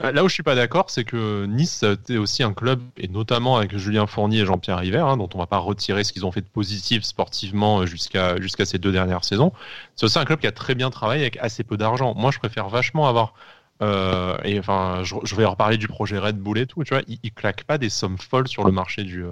là 0.01 0.25
où 0.25 0.29
je 0.29 0.35
suis 0.35 0.43
pas 0.43 0.55
d'accord, 0.55 0.91
c'est 0.91 1.05
que 1.05 1.47
Nice 1.47 1.83
était 1.83 2.17
aussi 2.17 2.43
un 2.43 2.53
club, 2.53 2.81
et 2.97 3.09
notamment 3.09 3.57
avec 3.57 3.77
Julien 3.77 4.07
Fournier 4.07 4.41
et 4.41 4.47
Jean-Pierre 4.47 4.79
River, 4.79 4.99
hein, 4.99 5.17
dont 5.17 5.29
on 5.35 5.39
va 5.39 5.47
pas 5.47 5.59
retirer 5.59 6.05
ce 6.05 6.13
qu'ils 6.13 6.25
ont 6.25 6.33
fait 6.33 6.41
de 6.41 6.47
positif 6.47 7.03
sportivement 7.03 7.81
euh, 7.81 7.87
jusqu'à 7.87 8.41
jusqu'à 8.41 8.65
ces 8.65 8.79
deux 8.79 8.93
dernières 8.93 9.25
saisons. 9.25 9.53
C'est 9.97 10.07
aussi 10.07 10.19
un 10.19 10.25
club 10.25 10.41
qui 10.41 10.47
a 10.47 10.53
très 10.53 10.75
bien 10.75 10.91
travaillé 10.91 11.23
avec 11.23 11.37
assez 11.39 11.65
peu 11.65 11.77
d'argent. 11.77 12.15
Moi, 12.15 12.31
je 12.31 12.39
préfère 12.39 12.69
vachement 12.69 13.09
avoir 13.09 13.35
euh, 13.81 14.37
et 14.45 14.59
enfin, 14.59 15.03
je, 15.05 15.35
vais 15.37 15.43
leur 15.43 15.57
parler 15.57 15.77
du 15.77 15.87
projet 15.87 16.19
Red 16.19 16.37
Bull 16.37 16.59
et 16.59 16.67
tout. 16.67 16.83
Tu 16.85 16.95
vois, 16.95 17.03
ils, 17.07 17.19
ils 17.23 17.33
claquent 17.33 17.65
pas 17.65 17.79
des 17.79 17.91
sommes 17.91 18.19
folles 18.19 18.49
sur 18.49 18.65
le 18.65 18.73
marché 18.73 19.05
du, 19.05 19.25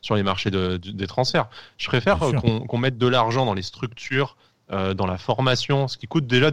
sur 0.00 0.16
les 0.16 0.22
marchés 0.22 0.50
des 0.50 1.06
transferts. 1.06 1.48
Je 1.78 1.86
préfère 1.86 2.18
qu'on 2.18 2.78
mette 2.78 2.98
de 2.98 3.06
l'argent 3.06 3.46
dans 3.46 3.54
les 3.54 3.62
structures, 3.62 4.36
euh, 4.72 4.94
dans 4.94 5.06
la 5.06 5.18
formation, 5.18 5.86
ce 5.86 5.98
qui 5.98 6.06
coûte 6.06 6.26
déjà 6.26 6.50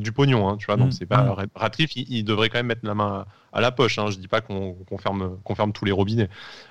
du 0.00 0.10
pognon, 0.12 0.48
hein, 0.48 0.56
tu 0.56 0.66
vois. 0.66 0.76
Donc 0.76 0.88
mm. 0.88 0.92
c'est 0.92 1.06
pas 1.06 1.22
mm. 1.22 1.46
Radcliffe, 1.54 1.94
il, 1.94 2.24
devrait 2.24 2.48
quand 2.48 2.58
même 2.58 2.66
mettre 2.66 2.84
la 2.84 2.94
main 2.94 3.26
à 3.52 3.60
la 3.60 3.70
poche. 3.70 3.98
Hein, 3.98 4.06
je 4.10 4.18
dis 4.18 4.26
pas 4.26 4.40
qu'on 4.40 4.74
ferme, 4.98 5.38
ferme, 5.54 5.72
tous 5.72 5.84
les 5.84 5.92
robinets. 5.92 6.28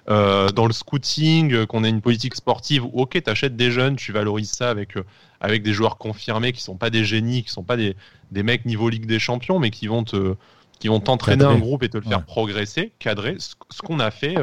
Euh, 0.10 0.50
dans 0.50 0.66
le 0.66 0.74
scouting, 0.74 1.54
euh, 1.54 1.66
qu'on 1.66 1.86
ait 1.86 1.90
une 1.90 2.02
politique 2.02 2.36
sportive, 2.36 2.84
ok, 2.92 3.22
t'achètes 3.24 3.56
des 3.56 3.72
jeunes, 3.72 3.96
tu 3.96 4.12
valorises 4.12 4.52
ça 4.52 4.70
avec 4.70 4.96
avec 5.40 5.64
des 5.64 5.72
joueurs 5.72 5.98
confirmés 5.98 6.52
qui 6.52 6.62
sont 6.62 6.76
pas 6.76 6.90
des 6.90 7.06
génies, 7.06 7.44
qui 7.44 7.50
sont 7.50 7.64
pas 7.64 7.78
des, 7.78 7.96
des 8.32 8.44
mecs 8.44 8.66
niveau 8.66 8.90
Ligue 8.90 9.06
des 9.06 9.20
Champions, 9.20 9.58
mais 9.58 9.70
qui 9.70 9.88
vont 9.88 10.04
te 10.04 10.36
qui 10.80 10.90
vont 10.90 11.00
t'entraîner 11.00 11.46
un 11.46 11.58
groupe 11.58 11.84
et 11.84 11.90
te 11.90 11.98
le 11.98 12.04
faire 12.04 12.26
progresser, 12.26 12.92
cadrer. 13.00 13.36
Ce, 13.40 13.56
ce 13.70 13.82
qu'on 13.82 14.00
a 14.00 14.12
fait 14.12 14.36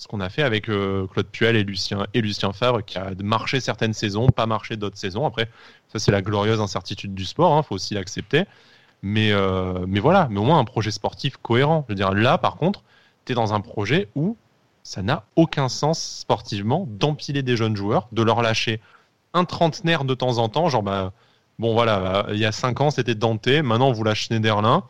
ce 0.00 0.08
qu'on 0.08 0.20
a 0.20 0.30
fait 0.30 0.42
avec 0.42 0.70
euh, 0.70 1.06
Claude 1.08 1.26
Puel 1.26 1.56
et 1.56 1.62
Lucien, 1.62 2.06
et 2.14 2.22
Lucien 2.22 2.54
Favre, 2.54 2.82
qui 2.82 2.96
a 2.96 3.10
marché 3.22 3.60
certaines 3.60 3.92
saisons, 3.92 4.28
pas 4.28 4.46
marché 4.46 4.78
d'autres 4.78 4.96
saisons. 4.96 5.26
Après, 5.26 5.50
ça, 5.92 5.98
c'est 5.98 6.10
la 6.10 6.22
glorieuse 6.22 6.58
incertitude 6.58 7.14
du 7.14 7.26
sport, 7.26 7.54
il 7.54 7.58
hein, 7.58 7.62
faut 7.62 7.74
aussi 7.74 7.92
l'accepter. 7.92 8.44
Mais, 9.02 9.30
euh, 9.30 9.84
mais 9.86 10.00
voilà, 10.00 10.26
mais 10.30 10.40
au 10.40 10.44
moins 10.44 10.58
un 10.58 10.64
projet 10.64 10.90
sportif 10.90 11.36
cohérent. 11.36 11.84
Je 11.86 11.92
veux 11.92 11.96
dire, 11.96 12.12
là, 12.14 12.38
par 12.38 12.56
contre, 12.56 12.82
tu 13.26 13.32
es 13.32 13.34
dans 13.34 13.52
un 13.52 13.60
projet 13.60 14.08
où 14.14 14.38
ça 14.84 15.02
n'a 15.02 15.24
aucun 15.36 15.68
sens 15.68 16.02
sportivement 16.02 16.86
d'empiler 16.88 17.42
des 17.42 17.58
jeunes 17.58 17.76
joueurs, 17.76 18.08
de 18.12 18.22
leur 18.22 18.40
lâcher 18.40 18.80
un 19.34 19.44
trentenaire 19.44 20.04
de 20.04 20.14
temps 20.14 20.38
en 20.38 20.48
temps, 20.48 20.70
genre, 20.70 20.82
bah, 20.82 21.12
bon, 21.58 21.74
voilà, 21.74 22.24
il 22.32 22.38
y 22.38 22.46
a 22.46 22.52
cinq 22.52 22.80
ans, 22.80 22.90
c'était 22.90 23.14
Dante, 23.14 23.48
maintenant, 23.48 23.92
vous 23.92 24.02
lâche 24.02 24.28
Schneiderlin 24.28 24.82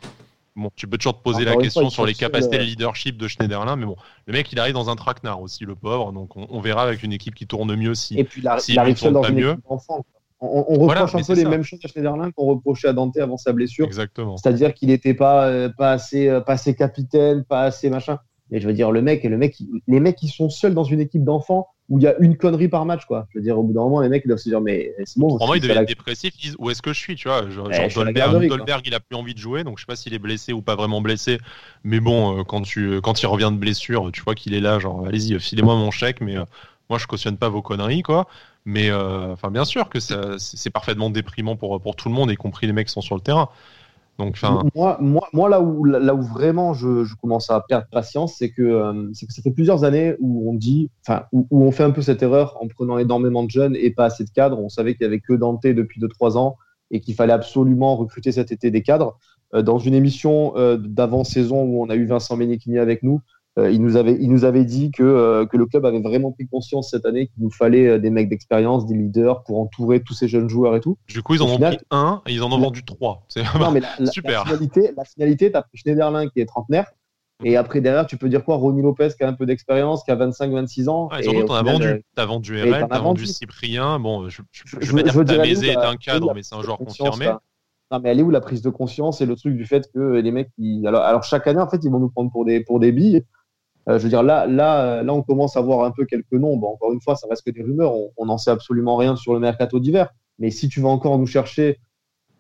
Bon, 0.57 0.71
tu 0.75 0.89
peux 0.89 0.99
toujours 0.99 1.17
te 1.17 1.23
poser 1.23 1.45
la 1.45 1.57
question 1.57 1.91
sur 1.91 2.05
les 2.05 2.15
capacités 2.15 2.59
de 2.59 2.63
leadership 2.63 3.17
de 3.17 3.29
Schneiderlin, 3.29 3.77
mais 3.77 3.87
bon, 3.87 3.97
le 4.27 4.33
mec, 4.33 4.51
il 4.53 4.59
arrive 4.59 4.75
dans 4.75 4.91
un 4.91 4.97
traquenard 4.97 5.41
aussi, 5.41 5.65
le 5.65 5.75
pauvre. 5.75 6.13
Donc, 6.13 6.37
on, 6.37 6.61
verra 6.61 6.83
avec 6.83 7.03
une 7.03 7.13
équipe 7.13 7.35
qui 7.35 7.47
tourne 7.47 7.75
mieux 7.77 7.95
si. 7.95 8.19
Et 8.19 8.25
puis, 8.25 8.43
il, 8.43 8.79
arrive 8.79 8.97
seul 8.97 9.13
dans 9.13 9.23
une 9.23 9.37
mieux. 9.37 9.51
équipe 9.53 9.65
d'enfants. 9.69 10.05
On, 10.43 10.63
reproche 10.79 11.15
un 11.15 11.23
peu 11.23 11.35
les 11.35 11.45
mêmes 11.45 11.63
choses 11.63 11.81
à 11.85 11.89
Schneiderlin 11.89 12.31
qu'on 12.31 12.47
reprochait 12.47 12.89
à 12.89 12.93
Dante 12.95 13.17
avant 13.19 13.37
sa 13.37 13.53
blessure. 13.53 13.85
Exactement. 13.85 14.39
C'est-à-dire 14.39 14.73
qu'il 14.73 14.89
n'était 14.89 15.13
pas, 15.13 15.47
euh, 15.47 15.69
pas, 15.69 15.93
assez, 15.93 16.29
euh, 16.29 16.41
pas 16.41 16.55
assez 16.55 16.75
capitaine, 16.75 17.45
pas 17.45 17.63
assez 17.63 17.91
machin. 17.91 18.19
Mais 18.51 18.61
je 18.61 18.67
veux 18.67 18.73
dire, 18.73 18.91
le 18.91 19.03
mec, 19.03 19.25
le 19.25 19.37
mec, 19.37 19.57
les 19.87 20.01
mecs 20.01 20.17
qui 20.17 20.29
sont 20.29 20.51
seuls 20.51 20.75
dans 20.75 20.85
une 20.85 21.01
équipe 21.01 21.25
d'enfants, 21.25 21.69
où 21.89 21.99
il 21.99 22.05
y 22.05 22.07
a 22.07 22.17
une 22.21 22.37
connerie 22.37 22.69
par 22.69 22.85
match, 22.87 23.05
quoi. 23.05 23.27
Je 23.33 23.39
veux 23.39 23.43
dire, 23.43 23.59
au 23.59 23.65
bout 23.65 23.73
d'un 23.73 23.81
moment, 23.81 24.01
les 24.01 24.09
mecs, 24.09 24.23
ils 24.25 24.29
doivent 24.29 24.39
se 24.39 24.49
dire, 24.49 24.61
mais 24.61 24.95
c'est 25.05 25.19
bon. 25.19 25.37
Pour 25.37 25.47
moi, 25.47 25.57
ils 25.57 25.61
deviennent 25.61 25.85
dépressifs, 25.85 26.33
ils 26.39 26.43
disent, 26.43 26.57
où 26.59 26.71
est-ce 26.71 26.83
que 26.83 26.93
je 26.93 26.99
suis, 26.99 27.17
tu 27.17 27.29
vois? 27.29 27.51
Genre, 27.51 27.69
Dolberg, 27.69 28.87
il 28.87 28.95
a 28.95 29.01
plus 29.01 29.17
envie 29.17 29.35
de 29.35 29.39
jouer, 29.39 29.65
donc 29.65 29.79
je 29.79 29.83
sais 29.83 29.87
pas 29.87 29.97
s'il 29.97 30.15
est 30.15 30.21
blessé 30.21 30.53
ou 30.53 30.63
pas 30.63 30.77
vraiment 30.77 31.01
blessé. 31.01 31.39
Mais 31.83 31.99
bon, 31.99 32.39
euh, 32.39 32.45
quand, 32.45 32.63
tu, 32.63 33.01
quand 33.01 33.21
il 33.21 33.27
revient 33.27 33.51
de 33.53 33.59
blessure, 33.59 34.11
tu 34.13 34.23
vois 34.23 34.37
qu'il 34.37 34.55
est 34.55 34.61
là, 34.61 34.79
genre, 34.79 35.05
allez-y, 35.07 35.39
filez-moi 35.41 35.75
mon 35.75 35.91
chèque, 35.91 36.21
mais 36.21 36.37
euh, 36.37 36.45
moi, 36.89 36.99
je 36.99 37.07
cautionne 37.09 37.37
pas 37.37 37.49
vos 37.49 37.61
conneries, 37.61 38.03
quoi. 38.03 38.29
Mais, 38.65 38.91
euh, 38.91 39.33
enfin, 39.33 39.51
bien 39.51 39.65
sûr 39.65 39.89
que 39.89 39.99
c'est 40.01 40.71
parfaitement 40.71 41.11
déprimant 41.11 41.57
pour, 41.57 41.81
pour 41.81 41.97
tout 41.97 42.09
le 42.09 42.15
monde, 42.15 42.31
y 42.31 42.37
compris 42.37 42.69
les 42.69 42.73
mecs 42.73 42.87
qui 42.87 42.93
sont 42.93 43.01
sur 43.01 43.17
le 43.17 43.21
terrain. 43.21 43.49
Moi, 44.75 44.99
moi, 45.01 45.29
moi, 45.33 45.49
là, 45.49 45.61
où, 45.61 45.85
là 45.85 46.15
où 46.15 46.23
vraiment 46.23 46.75
je, 46.75 47.15
commence 47.21 47.51
à 47.51 47.61
perdre 47.69 47.87
patience, 47.91 48.37
c'est 48.39 48.51
que, 48.51 48.63
euh, 48.63 49.11
que 49.13 49.33
ça 49.33 49.43
fait 49.43 49.51
plusieurs 49.51 49.85
années 49.85 50.17
où 50.21 50.51
on 50.51 50.55
dit, 50.55 50.91
enfin, 51.07 51.25
où, 51.33 51.47
on 51.51 51.71
fait 51.71 51.85
un 51.85 51.91
peu 51.91 52.03
cette 52.03 52.23
erreur 52.23 52.57
en 52.61 52.69
prenant 52.69 52.99
énormément 52.99 53.45
de 53.45 53.51
jeunes 53.51 53.77
et 53.77 53.91
pas 53.91 54.07
assez 54.07 54.25
de 54.25 54.31
cadres. 54.31 54.59
On 54.59 54.69
savait 54.69 54.95
qu'il 54.95 55.05
y 55.05 55.07
avait 55.07 55.21
que 55.21 55.33
Dante 55.33 55.67
depuis 55.67 56.01
2-3 56.01 56.37
ans 56.37 56.57
et 56.91 57.01
qu'il 57.01 57.15
fallait 57.15 57.33
absolument 57.33 57.97
recruter 57.97 58.33
cet 58.33 58.53
été 58.53 58.71
des 58.71 58.83
cadres. 58.83 59.19
Euh, 59.55 59.63
dans 59.63 59.79
une 59.79 59.95
émission 59.95 60.57
euh, 60.57 60.77
d'avant-saison 60.77 61.63
où 61.63 61.83
on 61.83 61.91
a 61.91 61.97
eu 61.97 62.07
Vincent 62.07 62.37
Ménichini 62.37 62.79
avec 62.79 63.03
nous, 63.03 63.21
il, 63.69 63.83
nous 63.83 63.97
avait, 63.97 64.17
il 64.21 64.31
nous 64.31 64.45
avait 64.45 64.65
dit 64.65 64.91
que, 64.91 65.03
euh, 65.03 65.47
que 65.47 65.57
le 65.57 65.67
club 65.67 65.85
avait 65.85 66.01
vraiment 66.01 66.33
pris 66.33 66.47
conscience 66.49 66.91
cette 66.91 67.05
année 67.05 67.27
qu'il 67.27 67.43
nous 67.43 67.51
fallait 67.51 67.87
euh, 67.87 67.99
des 67.99 68.11
mecs 68.11 68.29
d'expérience, 68.29 68.87
des 68.87 68.95
leaders 68.95 69.43
pour 69.45 69.61
entourer 69.61 70.03
tous 70.03 70.15
ces 70.15 70.29
jeunes 70.29 70.49
joueurs 70.49 70.77
et 70.77 70.81
tout. 70.81 70.97
Du 71.09 71.23
coup, 71.23 71.35
ils 71.35 71.43
en 71.43 71.49
ont 71.49 71.59
pris 71.59 71.79
un 71.91 72.23
et 72.27 72.33
ils 72.33 72.43
en 72.43 72.53
ont 72.53 72.59
vendu 72.59 72.85
trois. 72.85 73.25
C'est 73.29 73.43
super. 74.13 74.45
La 74.45 74.45
finalité, 74.45 74.93
la 74.97 75.05
finalité 75.05 75.51
tu 75.51 75.57
as 75.57 75.63
pris 75.63 75.79
Schneiderlin 75.79 76.29
qui 76.29 76.41
est 76.41 76.47
trentenaire. 76.47 76.87
Et 77.43 77.57
après, 77.57 77.81
derrière, 77.81 78.07
tu 78.07 78.19
peux 78.19 78.29
dire 78.29 78.45
quoi? 78.45 78.57
Ronnie 78.57 78.83
Lopez 78.83 79.09
qui 79.17 79.25
a 79.25 79.29
un 79.29 79.33
peu 79.33 79.47
d'expérience, 79.47 80.05
qui 80.05 80.11
a 80.11 80.17
25-26 80.17 80.89
ans. 80.89 81.09
Ah, 81.11 81.21
et 81.21 81.23
surtout, 81.23 81.47
tu 81.47 81.53
as 81.53 81.63
vendu. 81.63 82.05
Tu 82.15 82.23
as 82.23 82.27
vendu 82.27 82.63
RL, 82.63 82.87
tu 82.87 82.95
as 82.95 82.99
vendu 82.99 83.27
Cyprien. 83.27 83.99
Bon, 83.99 84.29
je, 84.29 84.43
je, 84.53 84.77
je, 84.79 84.95
vais 84.95 85.03
dire 85.03 85.15
que 85.15 85.21
Tamézé 85.21 85.69
est 85.69 85.77
un 85.77 85.97
cadre, 85.97 86.35
mais 86.35 86.43
c'est 86.43 86.55
un 86.55 86.63
joueur 86.63 86.79
confirmé. 86.79 87.31
Non, 87.91 87.99
mais 87.99 88.11
elle 88.11 88.21
est 88.21 88.23
où 88.23 88.31
la 88.31 88.41
prise 88.41 88.63
de 88.63 88.71
conscience 88.71 89.21
et 89.21 89.27
le 89.27 89.35
truc 89.35 89.57
du 89.57 89.67
fait 89.67 89.91
que 89.93 89.99
les 89.99 90.31
mecs, 90.31 90.51
alors, 90.87 91.03
alors, 91.03 91.25
chaque 91.25 91.47
année, 91.49 91.61
en 91.61 91.69
fait, 91.69 91.81
ils 91.83 91.91
vont 91.91 91.99
nous 91.99 92.11
prendre 92.11 92.31
pour 92.31 92.45
des, 92.45 92.61
pour 92.61 92.79
des 92.79 92.93
billes. 92.93 93.25
Euh, 93.91 93.99
je 93.99 94.05
veux 94.05 94.09
dire, 94.09 94.23
là, 94.23 94.47
là, 94.47 94.83
euh, 94.83 95.03
là, 95.03 95.13
on 95.13 95.23
commence 95.23 95.57
à 95.57 95.61
voir 95.61 95.85
un 95.85 95.91
peu 95.91 96.05
quelques 96.05 96.33
noms. 96.33 96.57
Bon, 96.57 96.69
encore 96.69 96.93
une 96.93 97.01
fois, 97.01 97.17
ça 97.17 97.27
reste 97.29 97.45
que 97.45 97.51
des 97.51 97.63
rumeurs. 97.63 97.93
On 98.17 98.27
n'en 98.27 98.39
sait 98.39 98.51
absolument 98.51 98.97
rien 98.97 99.17
sur 99.17 99.35
le 99.35 99.41
mercato 99.41 99.81
d'hiver. 99.81 100.11
Mais 100.39 100.51
si 100.51 100.69
tu 100.69 100.81
vas 100.81 100.89
encore 100.89 101.19
nous 101.19 101.27
chercher 101.27 101.79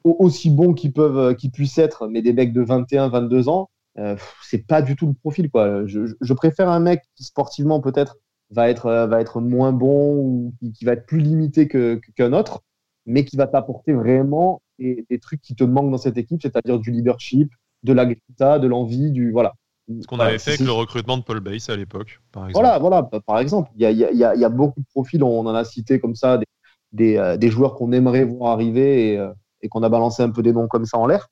aussi 0.04 0.48
bons 0.50 0.74
qu'ils 0.74 0.92
peuvent, 0.92 1.18
euh, 1.18 1.34
qu'ils 1.34 1.50
puissent 1.50 1.78
être, 1.78 2.06
mais 2.06 2.22
des 2.22 2.32
mecs 2.32 2.52
de 2.52 2.62
21, 2.62 3.08
22 3.08 3.48
ans, 3.48 3.68
euh, 3.98 4.16
c'est 4.42 4.64
pas 4.66 4.80
du 4.80 4.94
tout 4.96 5.08
le 5.08 5.12
profil. 5.12 5.50
Quoi. 5.50 5.86
Je, 5.86 6.32
préfère 6.34 6.68
un 6.68 6.80
mec 6.80 7.02
qui 7.16 7.24
sportivement 7.24 7.80
peut-être 7.80 8.16
va 8.50 8.70
être, 8.70 9.06
va 9.06 9.20
être 9.20 9.40
moins 9.40 9.72
bon 9.72 10.16
ou 10.16 10.54
qui, 10.74 10.84
va 10.84 10.92
être 10.92 11.06
plus 11.06 11.18
limité 11.18 11.68
qu'un 11.68 12.32
autre, 12.32 12.62
mais 13.06 13.24
qui 13.24 13.36
va 13.36 13.46
t'apporter 13.46 13.92
vraiment 13.92 14.62
des, 14.78 15.04
des, 15.10 15.18
trucs 15.18 15.42
qui 15.42 15.54
te 15.54 15.64
manquent 15.64 15.90
dans 15.90 15.98
cette 15.98 16.16
équipe, 16.16 16.40
c'est-à-dire 16.42 16.78
du 16.78 16.90
leadership, 16.90 17.52
de 17.82 17.92
la 17.92 18.06
de 18.06 18.66
l'envie, 18.66 19.10
du 19.10 19.32
voilà. 19.32 19.54
Ce 20.00 20.06
qu'on 20.06 20.20
avait 20.20 20.38
fait 20.38 20.52
avec 20.52 20.60
le 20.60 20.72
recrutement 20.72 21.16
de 21.16 21.22
Paul 21.22 21.40
Bass 21.40 21.68
à 21.68 21.76
l'époque, 21.76 22.20
par 22.32 22.48
exemple. 22.48 22.64
Voilà, 22.64 22.78
voilà, 22.78 23.02
par 23.26 23.38
exemple. 23.38 23.70
Il 23.74 23.82
y 23.82 23.86
a, 23.86 23.90
y, 23.90 24.24
a, 24.24 24.34
y 24.34 24.44
a, 24.44 24.48
beaucoup 24.48 24.80
de 24.80 24.86
profils, 24.86 25.22
on 25.22 25.40
en 25.46 25.54
a 25.54 25.64
cité 25.64 25.98
comme 25.98 26.14
ça, 26.14 26.38
des, 26.38 26.46
des, 26.92 27.16
euh, 27.16 27.36
des 27.36 27.48
joueurs 27.48 27.74
qu'on 27.74 27.92
aimerait 27.92 28.24
voir 28.24 28.52
arriver 28.52 29.12
et, 29.12 29.18
euh, 29.18 29.32
et 29.62 29.68
qu'on 29.68 29.82
a 29.82 29.88
balancé 29.88 30.22
un 30.22 30.30
peu 30.30 30.42
des 30.42 30.52
noms 30.52 30.68
comme 30.68 30.84
ça 30.84 30.98
en 30.98 31.06
l'air. 31.06 31.28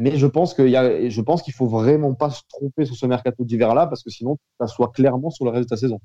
Mais 0.00 0.16
je 0.16 0.26
pense 0.26 0.54
qu'il 0.54 0.72
qu'il 1.44 1.52
faut 1.52 1.66
vraiment 1.66 2.14
pas 2.14 2.30
se 2.30 2.42
tromper 2.48 2.86
sur 2.86 2.96
ce 2.96 3.04
mercato 3.06 3.44
d'hiver 3.44 3.74
là 3.74 3.86
parce 3.86 4.02
que 4.02 4.10
sinon 4.10 4.38
ça 4.58 4.66
soit 4.66 4.92
clairement 4.92 5.30
sur 5.30 5.44
le 5.44 5.50
reste 5.50 5.64
de 5.64 5.74
ta 5.74 5.76
saison. 5.76 6.00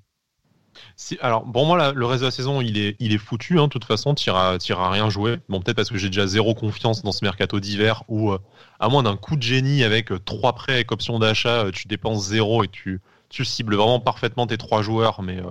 Alors, 1.22 1.44
pour 1.44 1.66
moi, 1.66 1.92
le 1.94 2.06
reste 2.06 2.22
de 2.22 2.28
la 2.28 2.32
saison, 2.32 2.62
il 2.62 2.78
est, 2.78 2.96
il 3.00 3.14
est 3.14 3.18
foutu. 3.18 3.60
Hein, 3.60 3.66
de 3.66 3.70
toute 3.70 3.86
façon, 3.86 4.16
tu 4.16 4.30
n'iras 4.30 4.90
rien 4.90 5.10
jouer. 5.10 5.40
Bon, 5.50 5.62
peut-être 5.62 5.78
parce 5.78 5.90
que 5.90 5.98
j'ai 5.98 6.08
déjà 6.08 6.28
zéro 6.28 6.54
confiance 6.54 7.04
dans 7.04 7.12
ce 7.12 7.24
mercato 7.24 7.60
d'hiver 7.60 8.04
où, 8.08 8.32
euh, 8.32 8.40
à 8.80 8.90
moins 8.90 9.04
d'un 9.04 9.18
coup 9.18 9.36
de 9.36 9.42
génie 9.42 9.84
avec 9.84 10.12
euh, 10.12 10.20
trois 10.20 10.54
prêts 10.54 10.74
avec 10.74 10.92
option 10.92 11.20
d'achat, 11.20 11.66
euh, 11.66 11.72
tu 11.72 11.88
dépenses 11.88 12.26
zéro 12.28 12.64
et 12.64 12.68
tu, 12.68 13.02
tu 13.30 13.46
cibles 13.46 13.76
vraiment 13.76 14.00
parfaitement 14.00 14.48
tes 14.48 14.58
trois 14.58 14.82
joueurs. 14.82 15.22
Mais 15.22 15.42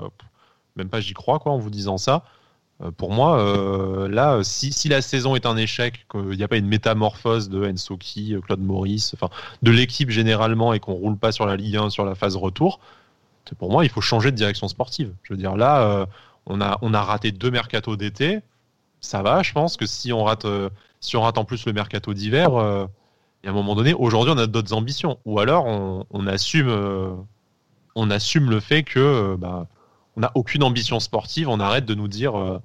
même 0.77 0.89
pas 0.89 1.01
j'y 1.01 1.15
crois, 1.15 1.39
quoi, 1.39 1.53
en 1.53 1.59
vous 1.59 1.71
disant 1.71 1.99
ça. 1.99 2.25
pour 2.97 3.13
moi, 3.13 4.09
là, 4.09 4.41
si, 4.43 4.73
si, 4.73 4.89
la 4.89 5.03
saison 5.03 5.37
est 5.37 5.47
un 5.47 5.57
échec, 5.57 6.07
qu'il 6.11 6.37
n'y 6.37 6.43
a 6.43 6.49
pas 6.49 6.57
une 6.57 6.67
métamorphose 6.67 7.49
de 7.49 7.65
Ensoki, 7.67 8.35
Claude 8.45 8.61
Maurice, 8.61 9.15
enfin, 9.15 9.29
de 9.63 9.71
l'équipe 9.71 10.11
généralement 10.11 10.73
et 10.73 10.81
qu'on 10.81 10.95
roule 10.95 11.17
pas 11.17 11.33
sur 11.33 11.47
la 11.47 11.57
Ligue 11.57 11.77
1 11.77 11.91
sur 11.91 12.05
la 12.05 12.15
phase 12.15 12.37
retour, 12.37 12.81
pour 13.59 13.71
moi, 13.71 13.85
il 13.85 13.91
faut 13.91 14.01
changer 14.01 14.31
de 14.31 14.37
direction 14.37 14.69
sportive. 14.69 15.15
Je 15.23 15.33
veux 15.33 15.37
dire, 15.37 15.57
là, 15.57 15.83
euh, 15.83 16.07
on, 16.47 16.61
a, 16.61 16.79
on 16.83 16.95
a 16.95 17.03
raté 17.03 17.33
deux 17.33 17.51
mercatos 17.51 17.97
d'été. 17.97 18.41
Ça 19.01 19.23
va, 19.23 19.43
je 19.43 19.53
pense 19.53 19.77
que 19.77 19.87
si 19.87 20.13
on 20.13 20.25
rate, 20.25 20.45
euh, 20.45 20.71
si 21.01 21.17
on 21.17 21.23
rate 21.23 21.39
en 21.39 21.45
plus 21.45 21.67
le 21.67 21.73
mercato 21.73 22.15
d'hiver, 22.15 22.55
euh, 22.55 22.87
il 23.43 23.47
y 23.47 23.49
a 23.49 23.53
un 23.53 23.55
moment 23.55 23.75
donné, 23.75 23.93
aujourd'hui, 23.95 24.33
on 24.35 24.39
a 24.39 24.47
d'autres 24.47 24.73
ambitions. 24.73 25.19
Ou 25.27 25.39
alors, 25.39 25.67
on, 25.67 26.27
assume, 26.27 26.71
on 27.95 28.11
assume 28.11 28.49
le 28.49 28.59
fait 28.59 28.85
que 28.85 29.37
bah, 29.39 29.67
on 30.17 30.21
n'a 30.21 30.33
aucune 30.35 30.63
ambition 30.63 30.99
sportive. 30.99 31.51
On 31.51 31.61
arrête 31.61 31.85
de 31.85 31.95
nous 31.95 32.09
dire 32.09 32.61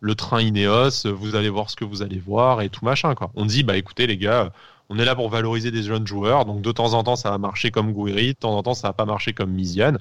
le 0.00 0.14
train 0.16 0.40
Ineos, 0.40 1.06
vous 1.06 1.36
allez 1.36 1.50
voir 1.50 1.70
ce 1.70 1.76
que 1.76 1.84
vous 1.84 2.02
allez 2.02 2.18
voir 2.18 2.62
et 2.62 2.68
tout 2.68 2.84
machin. 2.84 3.14
On 3.36 3.46
dit, 3.46 3.62
bah 3.62 3.76
écoutez, 3.76 4.08
les 4.08 4.18
gars, 4.18 4.50
on 4.90 4.98
est 4.98 5.04
là 5.04 5.14
pour 5.14 5.28
valoriser 5.28 5.70
des 5.70 5.82
jeunes 5.82 6.06
joueurs. 6.06 6.44
Donc 6.44 6.60
de 6.60 6.72
temps 6.72 6.94
en 6.94 7.02
temps, 7.02 7.16
ça 7.16 7.30
va 7.30 7.38
marcher 7.38 7.70
comme 7.70 7.92
Gouiri, 7.92 8.28
de 8.28 8.38
temps 8.38 8.56
en 8.56 8.62
temps, 8.62 8.74
ça 8.74 8.88
va 8.88 8.92
pas 8.92 9.06
marcher 9.06 9.32
comme 9.32 9.50
Miziane. 9.50 9.98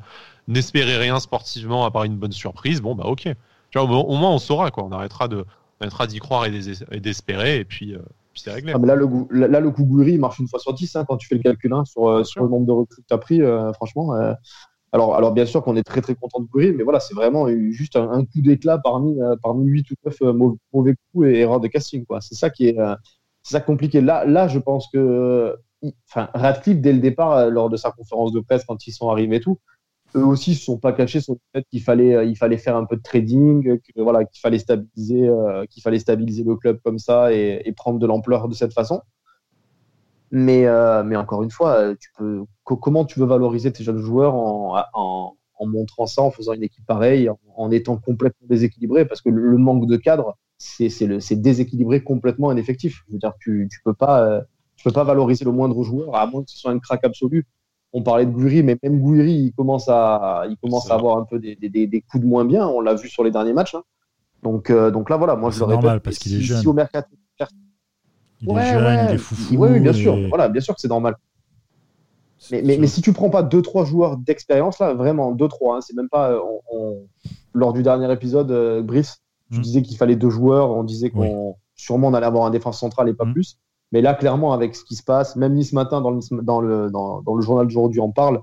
N'espérez 0.47 0.97
rien 0.97 1.19
sportivement 1.19 1.85
à 1.85 1.91
part 1.91 2.03
une 2.03 2.17
bonne 2.17 2.31
surprise. 2.31 2.81
Bon, 2.81 2.95
bah 2.95 3.05
ok. 3.05 3.29
Tu 3.73 3.79
vois, 3.79 3.87
au, 3.87 4.15
moins, 4.15 4.29
on 4.29 4.37
saura, 4.37 4.69
quoi. 4.69 4.83
On 4.83 4.91
arrêtera 4.91 5.27
de, 5.27 5.45
arrêtera 5.79 6.05
d'y 6.05 6.19
croire 6.19 6.45
et 6.45 6.99
d'espérer, 6.99 7.57
et 7.57 7.65
puis, 7.65 7.95
euh, 7.95 7.99
puis 8.33 8.41
c'est 8.43 8.51
réglé. 8.51 8.71
Ah, 8.75 8.77
mais 8.77 8.87
là, 8.87 8.95
le, 8.95 9.07
là, 9.31 9.59
le 9.59 9.71
coup 9.71 9.83
Gouiri, 9.83 10.19
marche 10.19 10.37
une 10.39 10.47
fois 10.47 10.59
sur 10.59 10.73
dix, 10.73 10.95
hein, 10.95 11.05
quand 11.07 11.17
tu 11.17 11.27
fais 11.27 11.35
le 11.35 11.41
calcul 11.41 11.73
hein, 11.73 11.83
sur, 11.85 12.07
euh, 12.07 12.23
sur 12.23 12.43
le 12.43 12.49
nombre 12.49 12.67
de 12.67 12.71
recrues 12.71 13.01
que 13.01 13.07
tu 13.07 13.13
as 13.13 13.17
pris, 13.17 13.41
euh, 13.41 13.73
franchement. 13.73 14.13
alors, 14.91 15.15
alors, 15.15 15.31
bien 15.31 15.47
sûr 15.47 15.63
qu'on 15.63 15.75
est 15.75 15.83
très 15.83 16.01
très 16.01 16.13
content 16.13 16.39
de 16.39 16.45
Gouiri, 16.45 16.73
mais 16.73 16.83
voilà, 16.83 16.99
c'est 16.99 17.15
vraiment 17.15 17.47
juste 17.71 17.95
un, 17.95 18.25
coup 18.25 18.41
d'éclat 18.41 18.77
parmi, 18.77 19.17
parmi 19.41 19.65
8 19.65 19.89
ou 19.89 19.95
9 20.05 20.19
mauvais 20.71 20.95
coups 21.11 21.27
et 21.29 21.39
erreurs 21.39 21.59
de 21.59 21.67
casting. 21.67 22.05
Quoi. 22.05 22.21
C'est 22.21 22.35
ça 22.35 22.51
qui 22.51 22.67
est, 22.67 22.77
c'est 23.43 23.53
ça 23.53 23.61
compliqué. 23.61 24.01
Là, 24.01 24.25
là, 24.25 24.47
je 24.47 24.59
pense 24.59 24.87
que 24.91 25.55
enfin, 26.09 26.29
Radcliffe, 26.33 26.79
dès 26.79 26.93
le 26.93 26.99
départ, 26.99 27.33
euh, 27.33 27.49
lors 27.49 27.69
de 27.69 27.77
sa 27.77 27.91
conférence 27.91 28.31
de 28.31 28.39
presse, 28.39 28.63
quand 28.65 28.87
ils 28.87 28.91
sont 28.91 29.09
arrivés 29.09 29.37
et 29.37 29.39
tout, 29.41 29.59
eux 30.15 30.25
aussi 30.25 30.51
ne 30.51 30.55
se 30.55 30.63
sont 30.63 30.77
pas 30.77 30.93
cachés 30.93 31.21
sur 31.21 31.33
le 31.33 31.39
fait 31.53 31.65
qu'il 31.69 31.81
fallait, 31.81 32.15
euh, 32.15 32.23
il 32.23 32.37
fallait 32.37 32.57
faire 32.57 32.77
un 32.77 32.85
peu 32.85 32.95
de 32.95 33.01
trading, 33.01 33.79
qu'il 33.81 34.39
fallait 34.41 34.59
stabiliser, 34.59 35.27
euh, 35.27 35.65
qu'il 35.69 35.83
fallait 35.83 35.99
stabiliser 35.99 36.43
le 36.43 36.55
club 36.55 36.79
comme 36.83 36.99
ça 36.99 37.33
et, 37.33 37.71
prendre 37.75 37.99
de 37.99 38.05
l'ampleur 38.07 38.47
de 38.47 38.53
cette 38.53 38.73
façon. 38.73 39.01
Mais, 40.31 40.65
mais 41.05 41.15
encore 41.15 41.43
une 41.43 41.51
fois, 41.51 41.93
comment 42.63 43.05
tu 43.05 43.19
veux 43.19 43.25
valoriser 43.27 43.71
tes 43.71 43.83
jeunes 43.83 43.99
joueurs 43.99 44.33
en, 44.33 45.35
montrant 45.61 46.07
ça, 46.07 46.23
en 46.23 46.31
faisant 46.31 46.53
une 46.53 46.63
équipe 46.63 46.85
pareille, 46.87 47.29
en, 47.55 47.69
étant 47.69 47.97
complètement 47.97 48.47
déséquilibré? 48.47 49.05
Parce 49.05 49.21
que 49.21 49.29
le 49.29 49.57
manque 49.59 49.85
de 49.85 49.95
cadre, 49.95 50.35
c'est 50.57 51.41
déséquilibré 51.41 52.03
complètement 52.03 52.51
ineffectif. 52.51 53.03
Je 53.07 53.13
veux 53.13 53.19
dire, 53.19 53.33
tu, 53.39 53.67
tu 53.71 53.81
peux 53.83 53.93
pas, 53.93 54.23
euh, 54.25 54.41
tu 54.75 54.83
peux 54.83 54.91
pas 54.91 55.03
valoriser 55.03 55.45
le 55.45 55.51
moindre 55.51 55.83
joueur 55.83 56.15
à 56.15 56.25
moins 56.25 56.43
que 56.43 56.51
ce 56.51 56.57
soit 56.57 56.71
un 56.71 56.79
crack 56.79 57.03
absolu. 57.03 57.45
On 57.93 58.01
parlait 58.01 58.25
de 58.25 58.31
Gouiri, 58.31 58.63
mais 58.63 58.77
même 58.81 58.99
Gouiri, 58.99 59.33
il 59.33 59.53
commence 59.53 59.87
à, 59.87 60.45
il 60.49 60.57
commence 60.57 60.89
à 60.89 60.95
avoir 60.95 61.17
un 61.17 61.25
peu 61.25 61.39
des, 61.39 61.55
des, 61.55 61.69
des, 61.87 62.01
coups 62.01 62.23
de 62.23 62.27
moins 62.27 62.43
bien. 62.43 62.67
On 62.67 62.81
l'a 62.81 62.95
vu 62.95 63.07
sur 63.07 63.23
les 63.23 63.29
derniers 63.29 63.53
matchs. 63.53 63.75
Hein. 63.75 63.83
Donc, 64.41 64.69
euh, 64.69 64.89
donc 64.89 65.09
là, 65.09 65.17
voilà, 65.17 65.35
moi 65.35 65.51
je 65.51 65.59
le 65.59 65.65
répète. 65.65 65.83
normal 65.83 66.01
parce 66.01 66.17
qu'il 66.17 66.35
est 66.35 66.41
jeune. 66.41 66.67
au 66.67 66.73
mercato, 66.73 67.09
il 68.41 68.49
est 68.49 68.73
jeune, 68.73 69.07
il 69.09 69.15
est 69.15 69.17
foufou. 69.17 69.55
Oui, 69.57 69.79
bien 69.79 69.93
sûr. 69.93 70.17
Voilà, 70.29 70.49
bien 70.49 70.61
sûr 70.61 70.73
que 70.73 70.81
c'est 70.81 70.87
normal. 70.87 71.15
Mais, 72.51 72.61
mais, 72.61 72.77
mais, 72.77 72.87
si 72.87 73.01
tu 73.01 73.13
prends 73.13 73.29
pas 73.29 73.41
deux 73.41 73.61
trois 73.61 73.85
joueurs 73.85 74.17
d'expérience 74.17 74.79
là, 74.79 74.93
vraiment 74.93 75.31
deux 75.31 75.47
trois, 75.47 75.77
hein, 75.77 75.81
c'est 75.81 75.95
même 75.95 76.09
pas. 76.09 76.31
Euh, 76.31 76.39
on, 76.73 77.07
lors 77.53 77.71
du 77.71 77.83
dernier 77.83 78.11
épisode, 78.11 78.83
Brice, 78.83 79.22
je 79.53 79.61
disais 79.61 79.81
qu'il 79.81 79.97
fallait 79.97 80.15
deux 80.15 80.29
joueurs. 80.29 80.71
On 80.71 80.83
disait 80.83 81.09
qu'on 81.09 81.55
sûrement 81.75 82.07
on 82.07 82.13
allait 82.13 82.25
avoir 82.25 82.45
un 82.45 82.49
défense 82.49 82.79
central 82.79 83.09
et 83.09 83.13
pas 83.13 83.25
mm. 83.25 83.33
plus. 83.33 83.57
Mais 83.91 84.01
là, 84.01 84.15
clairement, 84.15 84.53
avec 84.53 84.75
ce 84.75 84.83
qui 84.83 84.95
se 84.95 85.03
passe, 85.03 85.35
même 85.35 85.53
ni 85.53 85.63
ce 85.63 85.75
matin 85.75 86.01
dans 86.01 86.11
le, 86.11 86.19
dans 86.41 86.61
le, 86.61 86.89
dans, 86.89 87.21
le 87.35 87.41
journal 87.41 87.67
d'aujourd'hui 87.67 87.99
en 87.99 88.11
parle, 88.11 88.41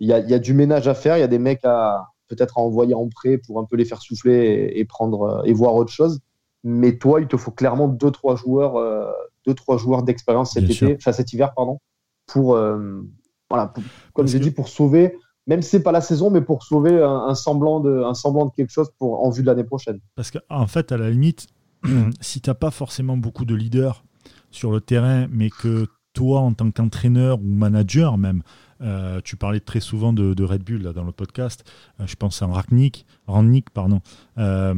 il 0.00 0.08
y 0.08 0.12
a, 0.12 0.20
y 0.20 0.32
a, 0.32 0.38
du 0.38 0.54
ménage 0.54 0.88
à 0.88 0.94
faire. 0.94 1.18
Il 1.18 1.20
y 1.20 1.24
a 1.24 1.28
des 1.28 1.38
mecs 1.38 1.64
à 1.64 2.06
peut-être 2.28 2.58
à 2.58 2.62
envoyer 2.62 2.94
en 2.94 3.08
prêt 3.08 3.38
pour 3.38 3.60
un 3.60 3.64
peu 3.64 3.76
les 3.76 3.84
faire 3.84 4.00
souffler 4.00 4.72
et, 4.74 4.84
prendre 4.84 5.42
et 5.44 5.52
voir 5.52 5.74
autre 5.74 5.92
chose. 5.92 6.20
Mais 6.64 6.98
toi, 6.98 7.20
il 7.20 7.28
te 7.28 7.36
faut 7.36 7.50
clairement 7.50 7.88
deux 7.88 8.10
trois 8.10 8.36
joueurs, 8.36 8.76
euh, 8.76 9.10
deux 9.46 9.54
trois 9.54 9.76
joueurs 9.76 10.02
d'expérience 10.02 10.52
cet 10.54 10.68
été, 10.68 10.96
enfin 10.96 11.12
cet 11.12 11.32
hiver, 11.32 11.52
pardon, 11.54 11.78
pour 12.26 12.56
euh, 12.56 13.02
voilà, 13.50 13.72
comme 14.14 14.26
j'ai 14.26 14.40
dit, 14.40 14.50
pour 14.50 14.68
sauver 14.68 15.16
même 15.46 15.62
si 15.62 15.70
c'est 15.70 15.82
pas 15.82 15.92
la 15.92 16.00
saison, 16.00 16.30
mais 16.30 16.40
pour 16.40 16.62
sauver 16.62 17.02
un, 17.02 17.34
semblant, 17.34 17.80
de, 17.80 18.02
un 18.02 18.14
semblant 18.14 18.46
de 18.46 18.50
quelque 18.50 18.70
chose 18.70 18.90
pour, 18.98 19.24
en 19.24 19.30
vue 19.30 19.42
de 19.42 19.46
l'année 19.46 19.64
prochaine. 19.64 20.00
Parce 20.14 20.30
qu'en 20.30 20.66
fait, 20.66 20.92
à 20.92 20.96
la 20.96 21.10
limite, 21.10 21.46
si 22.20 22.40
tu 22.40 22.50
n'as 22.50 22.54
pas 22.54 22.70
forcément 22.70 23.16
beaucoup 23.16 23.44
de 23.44 23.54
leaders 23.54 24.04
sur 24.50 24.72
le 24.72 24.80
terrain, 24.80 25.28
mais 25.30 25.50
que 25.50 25.86
toi, 26.12 26.40
en 26.40 26.52
tant 26.52 26.70
qu'entraîneur 26.70 27.38
ou 27.38 27.44
manager 27.46 28.18
même, 28.18 28.42
euh, 28.80 29.20
tu 29.22 29.36
parlais 29.36 29.60
très 29.60 29.80
souvent 29.80 30.12
de, 30.12 30.42
Red 30.42 30.64
Bull 30.64 30.82
là, 30.82 30.92
dans 30.92 31.04
le 31.04 31.12
podcast, 31.12 31.64
euh, 32.00 32.06
je 32.06 32.16
pense 32.16 32.42
à 32.42 32.46
Ragnick, 32.46 33.06
Rangnick, 33.26 33.70
pardon. 33.70 34.00
Euh, 34.38 34.74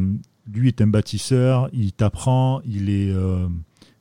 lui 0.53 0.69
est 0.69 0.81
un 0.81 0.87
bâtisseur, 0.87 1.69
il 1.73 1.93
t'apprend, 1.93 2.61
il 2.65 2.91
est 2.91 3.15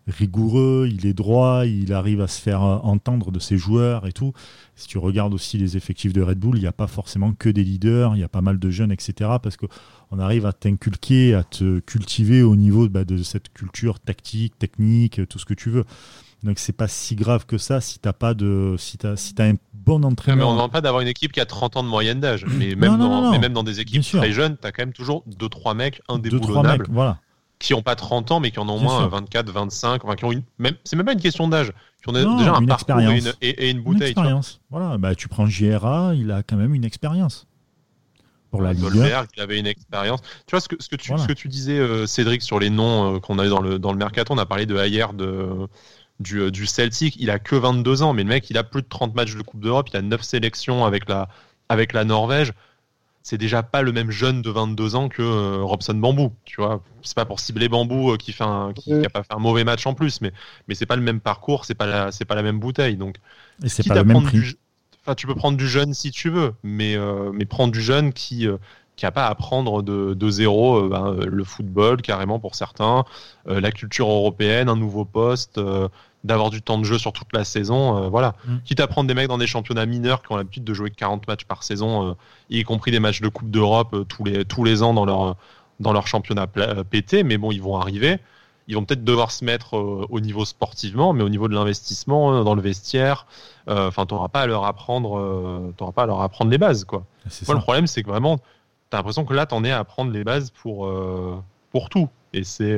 rigoureux, 0.08 0.90
il 0.92 1.06
est 1.06 1.14
droit, 1.14 1.66
il 1.66 1.94
arrive 1.94 2.22
à 2.22 2.28
se 2.28 2.42
faire 2.42 2.62
entendre 2.62 3.32
de 3.32 3.40
ses 3.40 3.58
joueurs 3.58 4.08
et 4.08 4.14
tout. 4.14 4.34
Si 4.76 4.88
tu 4.88 4.98
regardes 4.98 5.34
aussi 5.34 5.58
les 5.58 5.76
effectifs 5.76 6.14
de 6.14 6.22
Red 6.22 6.40
Bull, 6.40 6.58
il 6.58 6.62
n'y 6.62 6.68
a 6.68 6.72
pas 6.72 6.88
forcément 6.88 7.34
que 7.34 7.50
des 7.50 7.64
leaders, 7.64 8.16
il 8.16 8.20
y 8.20 8.24
a 8.24 8.30
pas 8.30 8.42
mal 8.42 8.60
de 8.60 8.70
jeunes, 8.70 8.92
etc. 8.92 9.32
Parce 9.42 9.58
qu'on 9.58 10.20
arrive 10.20 10.46
à 10.46 10.54
t'inculquer, 10.54 11.34
à 11.34 11.44
te 11.44 11.80
cultiver 11.80 12.42
au 12.42 12.56
niveau 12.56 12.88
bah, 12.88 13.04
de 13.04 13.18
cette 13.18 13.52
culture 13.54 14.00
tactique, 14.00 14.58
technique, 14.58 15.28
tout 15.28 15.40
ce 15.40 15.46
que 15.46 15.54
tu 15.54 15.70
veux. 15.70 15.84
Donc 16.44 16.60
c'est 16.60 16.74
pas 16.74 16.88
si 16.88 17.16
grave 17.16 17.48
que 17.48 17.58
ça 17.58 17.82
si 17.82 17.98
t'as 17.98 18.14
pas 18.14 18.36
de 18.36 18.76
si 18.78 19.00
t'as 19.00 19.16
si 19.16 19.34
as 19.40 19.46
un 19.46 19.56
bon 19.74 20.06
entraîneur. 20.06 20.38
mais 20.38 20.44
on 20.44 20.54
demande 20.54 20.72
pas 20.72 20.82
d'avoir 20.82 21.02
une 21.02 21.08
équipe 21.08 21.32
qui 21.32 21.40
a 21.40 21.48
30 21.48 21.78
ans 21.78 21.84
de 21.84 21.88
moyenne 21.88 22.20
d'âge. 22.20 22.46
Mais 22.46 22.76
même, 22.76 22.98
dans, 22.98 23.32
mais 23.32 23.40
même 23.40 23.54
dans 23.54 23.64
des 23.64 23.80
équipes 23.80 24.04
très 24.04 24.32
jeunes, 24.32 24.56
tu 24.62 24.68
as 24.68 24.72
quand 24.72 24.84
même 24.84 24.94
toujours 24.94 25.24
2-3 25.40 25.76
mecs 25.76 26.02
indéboulonnables. 26.08 26.84
Mecs, 26.84 26.94
voilà 26.94 27.20
qui 27.60 27.74
n'ont 27.74 27.82
pas 27.82 27.96
30 27.96 28.32
ans, 28.32 28.40
mais 28.40 28.52
qui 28.52 28.60
en 28.60 28.70
ont 28.70 28.76
au 28.76 28.80
moins 28.80 29.08
24, 29.08 29.50
25, 29.50 30.06
enfin, 30.06 30.16
qui 30.16 30.26
ont 30.26 30.32
une, 30.32 30.44
même, 30.60 30.76
c'est 30.84 30.96
même 30.96 31.06
pas 31.06 31.14
une 31.14 31.20
question 31.20 31.48
d'âge, 31.48 31.72
qui 32.02 32.10
ont 32.10 32.14
déjà 32.14 32.30
un 32.30 32.66
parcours 32.66 33.00
et 33.00 33.18
une, 33.18 33.34
et, 33.42 33.72
une 33.72 33.82
bouteille. 33.82 34.12
Une 34.12 34.20
expérience. 34.20 34.62
Voilà, 34.70 34.98
bah, 34.98 35.16
tu 35.16 35.28
prends 35.28 35.48
JRA, 35.48 36.14
il 36.16 36.32
a 36.32 36.44
quand 36.44 36.58
même 36.58 36.76
une 36.76 36.86
expérience. 36.86 37.48
Pour 38.52 38.62
la 38.62 38.74
Dolberg, 38.74 39.28
il 39.36 39.42
avait 39.42 39.60
une 39.60 39.68
expérience. 39.68 40.22
Tu 40.46 40.52
vois 40.52 40.62
ce 40.62 40.70
que, 40.70 40.76
ce 40.80 40.88
que, 40.88 40.96
tu, 40.96 41.12
ce 41.18 41.28
que 41.28 41.34
tu 41.34 41.48
disais, 41.50 41.78
euh, 41.78 42.06
Cédric, 42.06 42.42
sur 42.42 42.60
les 42.60 42.70
noms 42.70 43.16
euh, 43.16 43.20
qu'on 43.20 43.40
a 43.40 43.46
eu 43.46 43.50
dans 43.50 43.60
le, 43.60 43.78
dans 43.78 43.92
le 43.92 43.98
Mercato, 43.98 44.34
on 44.34 44.38
a 44.38 44.46
parlé 44.46 44.66
de 44.66 44.78
Ayer 44.78 45.06
de, 45.14 45.68
du, 46.20 46.40
euh, 46.40 46.52
du 46.52 46.66
Celtic, 46.66 47.18
il 47.20 47.30
a 47.30 47.40
que 47.40 47.56
22 47.56 48.04
ans, 48.04 48.14
mais 48.14 48.24
le 48.24 48.30
mec, 48.30 48.50
il 48.50 48.58
a 48.58 48.64
plus 48.64 48.84
de 48.84 48.88
30 48.88 49.16
matchs 49.16 49.36
de 49.36 49.42
Coupe 49.42 49.60
d'Europe, 49.60 49.90
il 49.92 49.98
a 49.98 50.02
9 50.02 50.22
sélections 50.22 50.86
avec 50.86 51.10
la, 51.10 51.28
avec 51.68 51.92
la 51.92 52.06
Norvège 52.06 52.54
c'est 53.28 53.38
déjà 53.38 53.62
pas 53.62 53.82
le 53.82 53.92
même 53.92 54.10
jeune 54.10 54.42
de 54.42 54.50
22 54.50 54.96
ans 54.96 55.10
que 55.10 55.22
euh, 55.22 55.62
Robson 55.62 55.96
Bambou, 55.96 56.32
tu 56.46 56.62
vois. 56.62 56.82
C'est 57.02 57.14
pas 57.14 57.26
pour 57.26 57.42
cibler 57.42 57.68
Bambou 57.68 58.14
euh, 58.14 58.16
qui 58.16 58.32
fait 58.32 58.46
un, 58.46 58.72
qui, 58.72 58.94
a 58.94 59.10
pas 59.10 59.22
fait 59.22 59.34
un 59.34 59.40
mauvais 59.40 59.66
match 59.66 59.86
en 59.86 59.94
plus, 59.94 60.22
mais 60.22 60.32
mais 60.70 60.76
c'est 60.76 60.86
pas 60.86 60.96
le 60.96 61.02
même 61.02 61.20
parcours, 61.20 61.66
c'est 61.66 61.76
pas 61.76 61.88
la, 61.88 62.14
c'est 62.14 62.24
pas 62.24 62.36
la 62.36 62.42
même 62.42 62.58
bouteille, 62.58 62.96
donc. 62.96 63.18
Et 63.66 63.68
c'est 63.68 63.86
pas 63.86 63.96
le 63.96 64.06
même 64.06 64.24
prix. 64.24 64.56
enfin, 65.02 65.14
tu 65.14 65.28
peux 65.28 65.36
prendre 65.36 65.58
du 65.58 65.68
jeune 65.68 65.94
si 65.94 66.10
tu 66.12 66.30
veux, 66.30 66.54
mais 66.64 66.96
euh, 66.96 67.32
mais 67.34 67.44
prendre 67.44 67.74
du 67.74 67.82
jeune 67.82 68.14
qui 68.14 68.48
qui 68.96 69.06
a 69.06 69.12
pas 69.12 69.26
à 69.26 69.30
apprendre 69.30 69.84
de, 69.84 70.14
de 70.14 70.30
zéro 70.30 70.88
ben, 70.88 71.18
le 71.20 71.44
football 71.44 72.02
carrément 72.02 72.40
pour 72.40 72.56
certains, 72.56 73.04
la 73.46 73.72
culture 73.74 74.10
européenne, 74.10 74.70
un 74.70 74.78
nouveau 74.78 75.04
poste, 75.04 75.60
d'avoir 76.28 76.50
du 76.50 76.62
temps 76.62 76.78
de 76.78 76.84
jeu 76.84 77.00
sur 77.00 77.14
toute 77.14 77.34
la 77.34 77.44
saison. 77.44 78.04
Euh, 78.04 78.10
voilà. 78.10 78.36
Mm. 78.46 78.58
Quitte 78.66 78.80
à 78.80 78.88
prendre 78.88 79.08
des 79.08 79.14
mecs 79.14 79.28
dans 79.28 79.38
des 79.38 79.48
championnats 79.48 79.86
mineurs 79.86 80.22
qui 80.22 80.32
ont 80.32 80.36
l'habitude 80.36 80.64
de 80.64 80.74
jouer 80.74 80.92
40 80.92 81.28
matchs 81.28 81.46
par 81.46 81.64
saison, 81.64 82.10
euh, 82.10 82.14
y 82.50 82.64
compris 82.64 82.92
des 82.92 83.00
matchs 83.00 83.22
de 83.22 83.30
Coupe 83.30 83.50
d'Europe 83.50 83.94
euh, 83.94 84.04
tous, 84.04 84.24
les, 84.24 84.46
tous 84.46 84.64
les 84.64 84.84
ans 84.84 84.94
dans 84.94 85.06
leur, 85.06 85.36
dans 85.80 85.94
leur 85.94 86.06
championnat 86.06 86.46
pété, 86.90 87.24
mais 87.24 87.38
bon, 87.38 87.52
ils 87.52 87.62
vont 87.62 87.78
arriver. 87.78 88.20
Ils 88.68 88.76
vont 88.76 88.84
peut-être 88.84 89.06
devoir 89.06 89.32
se 89.32 89.46
mettre 89.46 89.76
au 89.76 90.20
niveau 90.20 90.44
sportivement, 90.44 91.14
mais 91.14 91.24
au 91.24 91.30
niveau 91.30 91.48
de 91.48 91.54
l'investissement 91.54 92.44
dans 92.44 92.54
le 92.54 92.62
vestiaire, 92.62 93.26
enfin, 93.66 94.06
tu 94.06 94.14
n'auras 94.14 94.28
pas 94.28 94.42
à 94.42 94.46
leur 94.46 94.66
apprendre, 94.66 95.72
pas 95.96 96.04
à 96.04 96.06
leur 96.06 96.20
apprendre 96.20 96.52
les 96.52 96.58
bases, 96.58 96.84
quoi. 96.84 97.06
Moi, 97.48 97.56
le 97.56 97.62
problème, 97.62 97.88
c'est 97.88 98.04
que 98.04 98.10
vraiment, 98.10 98.40
tu 98.40 98.44
as 98.92 98.98
l'impression 98.98 99.24
que 99.24 99.34
là, 99.34 99.46
tu 99.46 99.56
en 99.56 99.64
es 99.64 99.72
à 99.72 99.80
apprendre 99.80 100.12
les 100.12 100.26
bases 100.26 100.52
pour, 100.52 100.94
pour 101.72 101.88
tout, 101.88 102.10
et 102.34 102.44
c'est, 102.44 102.78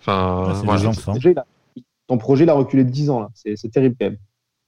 enfin, 0.00 0.54
voilà. 0.64 1.44
Ton 2.10 2.18
projet 2.18 2.44
l'a 2.44 2.54
reculé 2.54 2.82
de 2.84 2.90
10 2.90 3.08
ans. 3.10 3.20
là. 3.20 3.28
C'est 3.34 3.70
terrible 3.70 3.94
quand 3.98 4.06
même. 4.06 4.16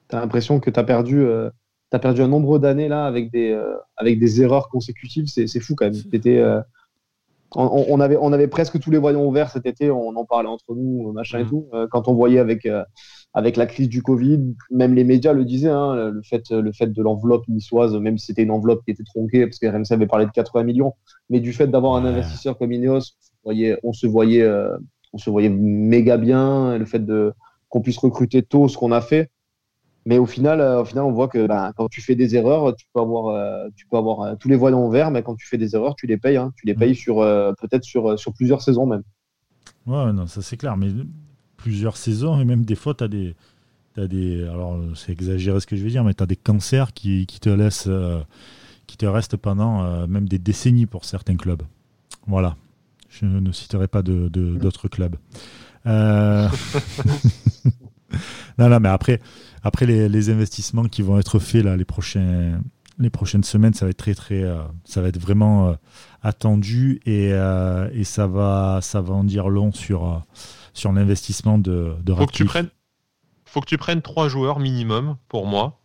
Tu 0.08 0.14
as 0.16 0.20
l'impression 0.20 0.60
que 0.60 0.70
tu 0.70 0.78
as 0.78 0.84
perdu. 0.84 1.20
euh, 1.22 1.50
T'as 1.90 1.98
perdu 1.98 2.22
un 2.22 2.28
nombre 2.28 2.58
d'années 2.58 2.88
là 2.88 3.04
avec 3.04 3.30
des, 3.30 3.50
euh, 3.50 3.74
avec 3.96 4.18
des 4.18 4.40
erreurs 4.40 4.68
consécutives, 4.70 5.26
c'est 5.26 5.60
fou 5.60 5.74
quand 5.74 5.84
même. 5.90 6.00
Euh, 6.26 6.62
on, 7.54 8.00
avait, 8.00 8.16
on 8.18 8.32
avait 8.32 8.48
presque 8.48 8.78
tous 8.80 8.90
les 8.90 8.96
voyants 8.96 9.24
ouverts 9.24 9.50
cet 9.50 9.66
été, 9.66 9.90
on 9.90 10.16
en 10.16 10.24
parlait 10.24 10.48
entre 10.48 10.74
nous, 10.74 11.12
machin 11.12 11.40
et 11.40 11.42
Mhm. 11.42 11.48
tout. 11.50 11.66
Euh, 11.74 11.86
quand 11.90 12.08
on 12.08 12.14
voyait 12.14 12.38
avec, 12.38 12.66
avec 13.34 13.56
la 13.58 13.66
crise 13.66 13.88
du 13.90 14.02
Covid, 14.02 14.40
même 14.70 14.94
les 14.94 15.04
médias 15.04 15.34
le 15.34 15.44
disaient, 15.44 15.68
hein, 15.68 16.10
le, 16.10 16.22
fait, 16.22 16.50
le 16.50 16.72
fait 16.72 16.86
de 16.86 17.02
l'enveloppe 17.02 17.46
niçoise, 17.48 17.94
même 17.96 18.16
si 18.16 18.26
c'était 18.26 18.42
une 18.44 18.52
enveloppe 18.52 18.82
qui 18.86 18.92
était 18.92 19.04
tronquée, 19.04 19.44
parce 19.46 19.58
que 19.58 19.66
RMC 19.66 19.92
avait 19.92 20.06
parlé 20.06 20.24
de 20.24 20.30
80 20.30 20.62
millions, 20.64 20.94
mais 21.28 21.40
du 21.40 21.52
fait 21.52 21.66
d'avoir 21.66 21.96
un 21.96 22.06
investisseur 22.06 22.56
comme 22.56 22.72
Ineos, 22.72 22.96
on 22.96 23.00
se 23.02 23.10
voyait, 23.44 23.78
on 23.82 23.92
se 23.92 24.06
voyait, 24.06 24.42
euh, 24.44 24.74
on 25.12 25.18
se 25.18 25.30
voyait 25.30 25.48
méga 25.48 26.16
bien, 26.16 26.78
le 26.78 26.84
fait 26.84 27.04
de 27.04 27.32
qu'on 27.68 27.80
puisse 27.80 27.98
recruter 27.98 28.42
tôt 28.42 28.68
ce 28.68 28.76
qu'on 28.76 28.92
a 28.92 29.00
fait. 29.00 29.30
Mais 30.04 30.18
au 30.18 30.26
final, 30.26 30.60
euh, 30.60 30.82
au 30.82 30.84
final, 30.84 31.04
on 31.04 31.12
voit 31.12 31.28
que 31.28 31.46
ben, 31.46 31.72
quand 31.76 31.88
tu 31.88 32.00
fais 32.00 32.14
des 32.16 32.34
erreurs, 32.34 32.74
tu 32.74 32.86
peux 32.92 33.00
avoir, 33.00 33.28
euh, 33.28 33.68
tu 33.76 33.86
peux 33.86 33.96
avoir 33.96 34.20
euh, 34.22 34.34
tous 34.38 34.48
les 34.48 34.56
voyants 34.56 34.88
verts, 34.88 35.10
mais 35.10 35.22
quand 35.22 35.36
tu 35.36 35.46
fais 35.46 35.58
des 35.58 35.74
erreurs, 35.76 35.94
tu 35.94 36.06
les 36.06 36.16
payes. 36.16 36.36
hein. 36.36 36.52
Tu 36.56 36.66
les 36.66 36.74
payes 36.74 36.94
sur 36.96 37.16
peut-être 37.60 37.84
sur, 37.84 38.18
sur 38.18 38.32
plusieurs 38.32 38.62
saisons 38.62 38.86
même. 38.86 39.02
Ouais, 39.86 40.12
non, 40.12 40.26
ça 40.26 40.42
c'est 40.42 40.56
clair. 40.56 40.76
Mais 40.76 40.88
plusieurs 41.56 41.96
saisons, 41.96 42.40
et 42.40 42.44
même 42.44 42.64
des 42.64 42.74
fois, 42.74 42.94
tu 42.94 43.04
as 43.04 43.08
des. 43.08 43.34
Des 43.96 44.42
alors, 44.48 44.80
c'est 44.94 45.12
exagéré 45.12 45.60
ce 45.60 45.66
que 45.66 45.76
je 45.76 45.84
vais 45.84 45.90
dire, 45.90 46.02
mais 46.02 46.14
tu 46.14 46.22
as 46.22 46.26
des 46.26 46.36
cancers 46.36 46.92
qui, 46.94 47.26
qui 47.26 47.40
te 47.40 47.50
laissent. 47.50 47.86
euh, 47.88 48.20
qui 48.86 48.96
te 48.98 49.06
restent 49.06 49.36
pendant 49.38 49.84
euh, 49.84 50.06
même 50.06 50.28
des 50.28 50.38
décennies 50.38 50.84
pour 50.86 51.04
certains 51.06 51.36
clubs. 51.36 51.62
Voilà. 52.26 52.56
Je 53.12 53.26
ne 53.26 53.52
citerai 53.52 53.88
pas 53.88 54.02
de- 54.02 54.28
de- 54.28 54.56
d'autres 54.56 54.88
clubs. 54.88 55.16
Euh, 55.86 56.48
non, 58.58 58.68
non, 58.68 58.80
mais 58.80 58.88
après, 58.88 59.20
après 59.62 59.86
les, 59.86 60.08
les 60.08 60.30
investissements 60.30 60.84
qui 60.84 61.02
vont 61.02 61.18
être 61.18 61.38
faits 61.38 61.64
là, 61.64 61.76
les, 61.76 61.84
prochains, 61.84 62.60
les 62.98 63.10
prochaines 63.10 63.44
semaines, 63.44 63.74
ça 63.74 63.84
va 63.86 63.90
être 63.90 63.96
très, 63.98 64.14
très, 64.14 64.42
euh, 64.42 64.62
ça 64.84 65.02
va 65.02 65.08
être 65.08 65.18
vraiment 65.20 65.68
euh, 65.68 65.74
attendu 66.22 67.00
et, 67.06 67.30
euh, 67.32 67.88
et 67.92 68.04
ça 68.04 68.26
va, 68.26 68.80
ça 68.82 69.00
va 69.00 69.14
en 69.14 69.24
dire 69.24 69.48
long 69.48 69.72
sur, 69.72 70.22
sur 70.72 70.92
l'investissement 70.92 71.58
de, 71.58 71.94
de 72.02 72.14
Faut 72.14 72.26
que 72.26 72.32
tu 72.32 72.44
prennes, 72.46 72.70
faut 73.44 73.60
que 73.60 73.66
tu 73.66 73.76
prennes 73.78 74.00
trois 74.02 74.28
joueurs 74.28 74.58
minimum 74.58 75.16
pour 75.28 75.46
moi. 75.46 75.80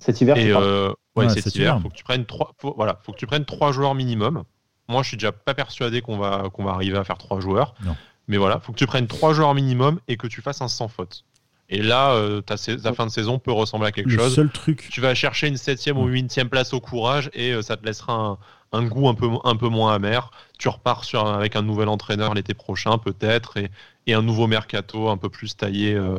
Cet 0.00 0.20
hiver, 0.20 0.36
Et 0.36 0.50
euh, 0.50 0.88
ouais, 1.14 1.26
Ouais, 1.26 1.28
cet 1.28 1.44
cet 1.44 1.54
hiver, 1.56 1.74
hiver. 1.74 1.82
faut 1.82 1.88
que 1.90 1.94
tu 1.94 2.04
prennes 2.04 2.24
trois. 2.24 2.54
faut- 2.58 2.72
voilà, 2.74 2.98
faut 3.02 3.12
que 3.12 3.18
tu 3.18 3.26
prennes 3.26 3.44
trois 3.44 3.70
joueurs 3.70 3.94
minimum. 3.94 4.42
Moi, 4.90 5.02
je 5.02 5.08
suis 5.08 5.16
déjà 5.16 5.32
pas 5.32 5.54
persuadé 5.54 6.02
qu'on 6.02 6.18
va 6.18 6.48
qu'on 6.52 6.64
va 6.64 6.72
arriver 6.72 6.98
à 6.98 7.04
faire 7.04 7.18
trois 7.18 7.40
joueurs. 7.40 7.74
Non. 7.84 7.96
Mais 8.28 8.36
voilà, 8.36 8.60
faut 8.60 8.72
que 8.72 8.78
tu 8.78 8.86
prennes 8.86 9.06
trois 9.06 9.32
joueurs 9.32 9.54
minimum 9.54 9.98
et 10.08 10.16
que 10.16 10.26
tu 10.26 10.40
fasses 10.42 10.60
un 10.60 10.68
sans 10.68 10.88
faute. 10.88 11.24
Et 11.68 11.82
là, 11.82 12.12
euh, 12.12 12.40
ta, 12.40 12.56
fin 12.56 13.06
de 13.06 13.10
saison 13.10 13.38
peut 13.38 13.52
ressembler 13.52 13.88
à 13.88 13.92
quelque 13.92 14.10
Le 14.10 14.18
chose. 14.18 14.34
seul 14.34 14.50
truc, 14.50 14.88
Tu 14.90 15.00
vas 15.00 15.14
chercher 15.14 15.46
une 15.46 15.56
septième 15.56 15.98
ou 15.98 16.06
huitième 16.06 16.48
place 16.48 16.72
au 16.72 16.80
courage 16.80 17.30
et 17.32 17.52
euh, 17.52 17.62
ça 17.62 17.76
te 17.76 17.86
laissera 17.86 18.12
un, 18.12 18.38
un 18.72 18.84
goût 18.84 19.08
un 19.08 19.14
peu, 19.14 19.28
un 19.44 19.56
peu 19.56 19.68
moins 19.68 19.94
amer. 19.94 20.30
Tu 20.58 20.68
repars 20.68 21.04
sur, 21.04 21.26
avec 21.26 21.54
un 21.54 21.62
nouvel 21.62 21.88
entraîneur 21.88 22.34
l'été 22.34 22.54
prochain 22.54 22.98
peut-être 22.98 23.56
et, 23.56 23.70
et 24.08 24.14
un 24.14 24.22
nouveau 24.22 24.48
mercato 24.48 25.08
un 25.08 25.16
peu 25.16 25.28
plus 25.28 25.56
taillé 25.56 25.94
euh, 25.94 26.18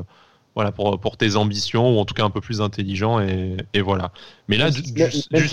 voilà, 0.56 0.72
pour, 0.72 1.00
pour 1.00 1.16
tes 1.18 1.36
ambitions 1.36 1.96
ou 1.96 2.00
en 2.00 2.06
tout 2.06 2.14
cas 2.14 2.24
un 2.26 2.30
peu 2.30 2.42
plus 2.42 2.62
intelligent 2.62 3.20
et, 3.22 3.56
et 3.74 3.82
voilà. 3.82 4.12
Mais 4.48 4.58
là, 4.58 4.70
du, 4.70 4.82
tu 4.84 4.92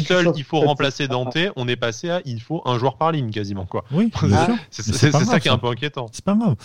seul 0.05 0.33
il 0.37 0.45
faut 0.45 0.61
remplacer 0.61 1.07
Dante, 1.09 1.37
on 1.57 1.69
est 1.69 1.77
passé 1.77 2.11
à 2.11 2.21
il 2.25 2.41
faut 2.41 2.63
un 2.65 2.79
joueur 2.79 2.97
par 2.97 3.13
ligne 3.13 3.31
quasiment 3.31 3.65
quoi. 3.67 3.85
oui. 3.93 4.11
C'est 4.71 4.83
ça 5.11 5.11
grave, 5.11 5.41
qui 5.41 5.49
est 5.49 5.53
un 5.53 5.59
peu 5.59 5.69
inquiétant. 5.69 6.07
C'est 6.13 6.25
pas 6.25 6.35
grave. 6.35 6.57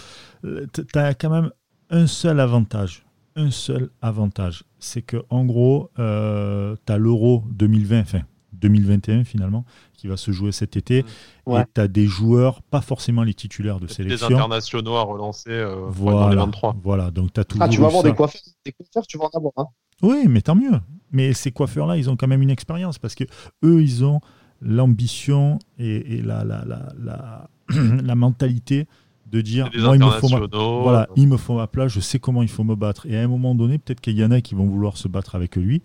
Euh, 0.46 0.66
t- 0.68 0.84
T'as 0.86 1.14
quand 1.14 1.30
même 1.30 1.52
un 1.90 2.08
seul 2.08 2.40
avantage. 2.40 3.06
Un 3.36 3.52
seul 3.52 3.90
avantage. 4.02 4.64
C'est 4.80 5.02
que 5.02 5.24
en 5.30 5.46
gros, 5.46 5.90
euh, 6.00 6.76
t'as 6.86 6.98
l'Euro 6.98 7.44
2020, 7.50 8.02
enfin 8.02 8.22
2021 8.54 9.24
finalement, 9.26 9.66
qui 10.04 10.10
va 10.10 10.18
se 10.18 10.32
jouer 10.34 10.51
cet 10.51 10.76
été. 10.76 11.06
Ouais. 11.45 11.62
Et 11.62 11.66
t'as 11.74 11.88
des 11.88 12.08
joueurs, 12.08 12.62
pas 12.62 12.82
forcément 12.82 13.24
les 13.24 13.34
titulaires 13.34 13.80
de 13.80 13.88
Des 13.88 13.93
sélection. 13.93 14.28
internationaux 14.28 14.95
à 14.97 15.04
relancer 15.04 15.49
euh, 15.49 15.76
dans 15.76 15.86
les 15.88 15.91
Voilà, 15.93 16.36
23. 16.36 16.76
voilà, 16.84 17.10
donc 17.10 17.32
t'as 17.32 17.45
toujours 17.45 17.64
Ah, 17.64 17.70
tu 17.70 17.80
vas 17.80 17.88
avoir 17.88 18.01
ça. 18.04 18.10
des 18.10 18.14
coiffeurs, 18.14 18.41
des 18.66 18.74
coiffeurs, 18.74 19.08
tu 19.08 19.18
vas 19.18 19.30
en 19.32 19.38
avoir. 19.38 19.54
Hein. 19.56 19.66
Oui, 20.01 20.26
mais 20.28 20.41
tant 20.41 20.56
mieux. 20.56 20.78
Mais 21.14 21.32
ces 21.32 21.51
coiffeurs-là, 21.54 21.95
ils 21.95 22.10
ont 22.10 22.18
quand 22.18 22.28
même 22.28 22.41
une 22.41 22.49
expérience 22.49 22.99
parce 22.99 23.16
que 23.16 23.24
eux, 23.64 23.82
ils 23.82 24.04
ont 24.04 24.20
l'ambition 24.62 25.58
et, 25.80 26.16
et 26.18 26.22
la, 26.22 26.43
la, 26.43 26.66
la, 26.66 26.89
la, 27.01 27.49
la 28.04 28.16
mentalité 28.16 28.88
de 29.32 29.39
dire 29.39 29.70
Des 29.70 29.80
moi, 29.80 29.95
il 29.95 30.04
me 30.04 30.10
faut 30.12 30.28
ma, 30.30 30.36
internationaux. 30.36 30.82
voilà, 30.84 31.08
il 31.16 31.28
me 31.30 31.38
faut 31.38 31.56
ma 31.56 31.68
place, 31.68 31.93
je 31.93 32.01
sais 32.01 32.20
comment 32.20 32.41
il 32.43 32.49
faut 32.49 32.64
me 32.66 32.76
battre. 32.76 33.06
Et 33.08 33.18
à 33.18 33.22
un 33.22 33.28
moment 33.28 33.56
donné, 33.56 33.78
peut-être 33.78 34.01
qu'il 34.01 34.18
y 34.18 34.24
en 34.26 34.32
a 34.32 34.41
qui 34.41 34.54
vont 34.54 34.66
vouloir 34.66 34.97
se 34.97 35.08
battre 35.08 35.36
avec 35.36 35.56
lui 35.56 35.82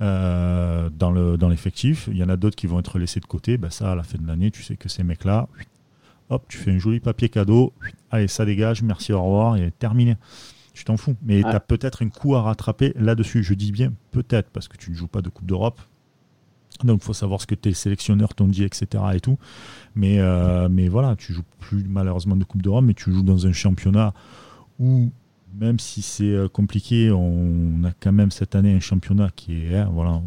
euh, 0.00 0.90
dans 0.90 1.10
le 1.10 1.36
dans 1.36 1.48
l'effectif. 1.48 2.08
Il 2.10 2.16
y 2.16 2.22
en 2.24 2.28
a 2.28 2.36
d'autres 2.36 2.56
qui 2.56 2.66
vont 2.66 2.78
être 2.80 2.98
laissés 2.98 3.20
de 3.20 3.26
côté. 3.26 3.58
Ben 3.58 3.70
ça, 3.70 3.92
à 3.92 3.94
la 3.94 4.02
fin 4.02 4.18
de 4.18 4.26
l'année, 4.26 4.50
tu 4.50 4.62
sais 4.62 4.76
que 4.76 4.88
ces 4.88 5.02
mecs-là, 5.02 5.48
hop, 6.30 6.44
tu 6.48 6.58
fais 6.58 6.70
un 6.72 6.78
joli 6.78 7.00
papier 7.00 7.28
cadeau. 7.28 7.72
Allez, 8.10 8.28
ça 8.28 8.44
dégage, 8.44 8.82
merci, 8.82 9.12
au 9.12 9.22
revoir, 9.22 9.56
et 9.56 9.70
terminé. 9.72 10.16
Tu 10.74 10.84
t'en 10.84 10.96
fous. 10.96 11.16
Mais 11.22 11.42
Ouais. 11.42 11.50
tu 11.50 11.56
as 11.56 11.60
peut-être 11.60 12.02
un 12.04 12.08
coup 12.08 12.36
à 12.36 12.42
rattraper 12.42 12.92
là-dessus. 12.96 13.42
Je 13.42 13.54
dis 13.54 13.72
bien 13.72 13.92
peut-être, 14.12 14.48
parce 14.50 14.68
que 14.68 14.76
tu 14.76 14.90
ne 14.92 14.96
joues 14.96 15.08
pas 15.08 15.22
de 15.22 15.28
Coupe 15.28 15.46
d'Europe. 15.46 15.80
Donc, 16.84 17.00
il 17.02 17.04
faut 17.04 17.12
savoir 17.12 17.40
ce 17.40 17.46
que 17.48 17.56
tes 17.56 17.72
sélectionneurs 17.74 18.34
t'ont 18.34 18.46
dit, 18.46 18.62
etc. 18.62 19.02
Et 19.14 19.18
tout. 19.20 19.36
Mais, 19.96 20.20
euh, 20.20 20.68
mais 20.70 20.86
voilà, 20.86 21.16
tu 21.16 21.32
joues 21.32 21.42
plus 21.58 21.82
malheureusement 21.88 22.36
de 22.36 22.44
Coupe 22.44 22.62
d'Europe, 22.62 22.84
mais 22.84 22.94
tu 22.94 23.12
joues 23.12 23.24
dans 23.24 23.48
un 23.48 23.52
championnat 23.52 24.14
où, 24.78 25.10
même 25.54 25.78
si 25.78 26.02
c'est 26.02 26.24
euh, 26.24 26.48
compliqué, 26.48 27.10
on 27.10 27.84
a 27.84 27.90
quand 28.00 28.12
même 28.12 28.30
cette 28.30 28.54
année 28.54 28.74
un 28.74 28.80
championnat 28.80 29.30
qui 29.34 29.66
est 29.66 29.76
hein, 29.76 29.90
voilà, 29.92 30.20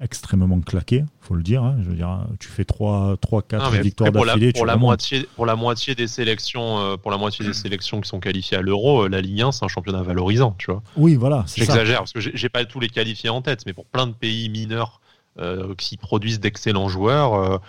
extrêmement 0.00 0.60
claqué, 0.60 1.04
faut 1.20 1.34
le 1.34 1.42
dire. 1.42 1.62
hein. 1.62 1.76
Je 1.82 1.88
veux 1.90 1.94
dire, 1.96 2.26
tu 2.40 2.48
fais 2.48 2.64
3, 2.64 3.16
3 3.20 3.42
4 3.42 3.64
Non, 3.64 3.70
mais 3.70 3.80
victoires 3.82 4.08
après, 4.08 4.18
pour, 4.18 4.26
la, 4.26 4.32
d'affilée. 4.34 4.52
pour, 4.52 4.66
la 4.66 4.76
moitié, 4.76 5.28
pour 5.36 5.46
la 5.46 5.56
moitié 5.56 5.94
des 5.94 6.06
sélections, 6.08 6.78
euh, 6.78 6.96
pour 6.96 7.10
la 7.10 7.16
moitié 7.16 7.44
des 7.46 7.52
sélections 7.52 8.00
qui 8.00 8.08
sont 8.08 8.20
qualifiées 8.20 8.58
à 8.58 8.62
l'Euro, 8.62 9.04
euh, 9.04 9.08
la 9.08 9.20
Ligue 9.20 9.42
1 9.42 9.52
c'est 9.52 9.64
un 9.64 9.68
championnat 9.68 10.02
valorisant, 10.02 10.54
tu 10.58 10.70
vois. 10.70 10.82
Oui, 10.96 11.14
voilà. 11.14 11.44
J'exagère 11.54 11.98
parce 12.00 12.12
que 12.12 12.20
j'ai 12.20 12.48
pas 12.48 12.64
tous 12.64 12.80
les 12.80 12.88
qualifiés 12.88 13.30
en 13.30 13.40
tête, 13.42 13.64
mais 13.66 13.72
pour 13.72 13.86
plein 13.86 14.06
de 14.06 14.12
pays 14.12 14.48
mineurs 14.50 15.00
euh, 15.38 15.74
qui 15.76 15.96
produisent 15.96 16.40
d'excellents 16.40 16.88
joueurs, 16.88 17.60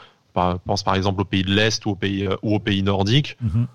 pense 0.65 0.83
par 0.83 0.95
exemple 0.95 1.21
aux 1.21 1.25
pays 1.25 1.43
de 1.43 1.53
l'Est 1.53 1.85
ou 1.85 1.91
aux 1.91 1.95
pays 1.95 2.27
ou 2.41 2.55
aux 2.55 2.59
pays 2.59 2.83
nordiques, 2.83 3.37
Mhm. 3.41 3.67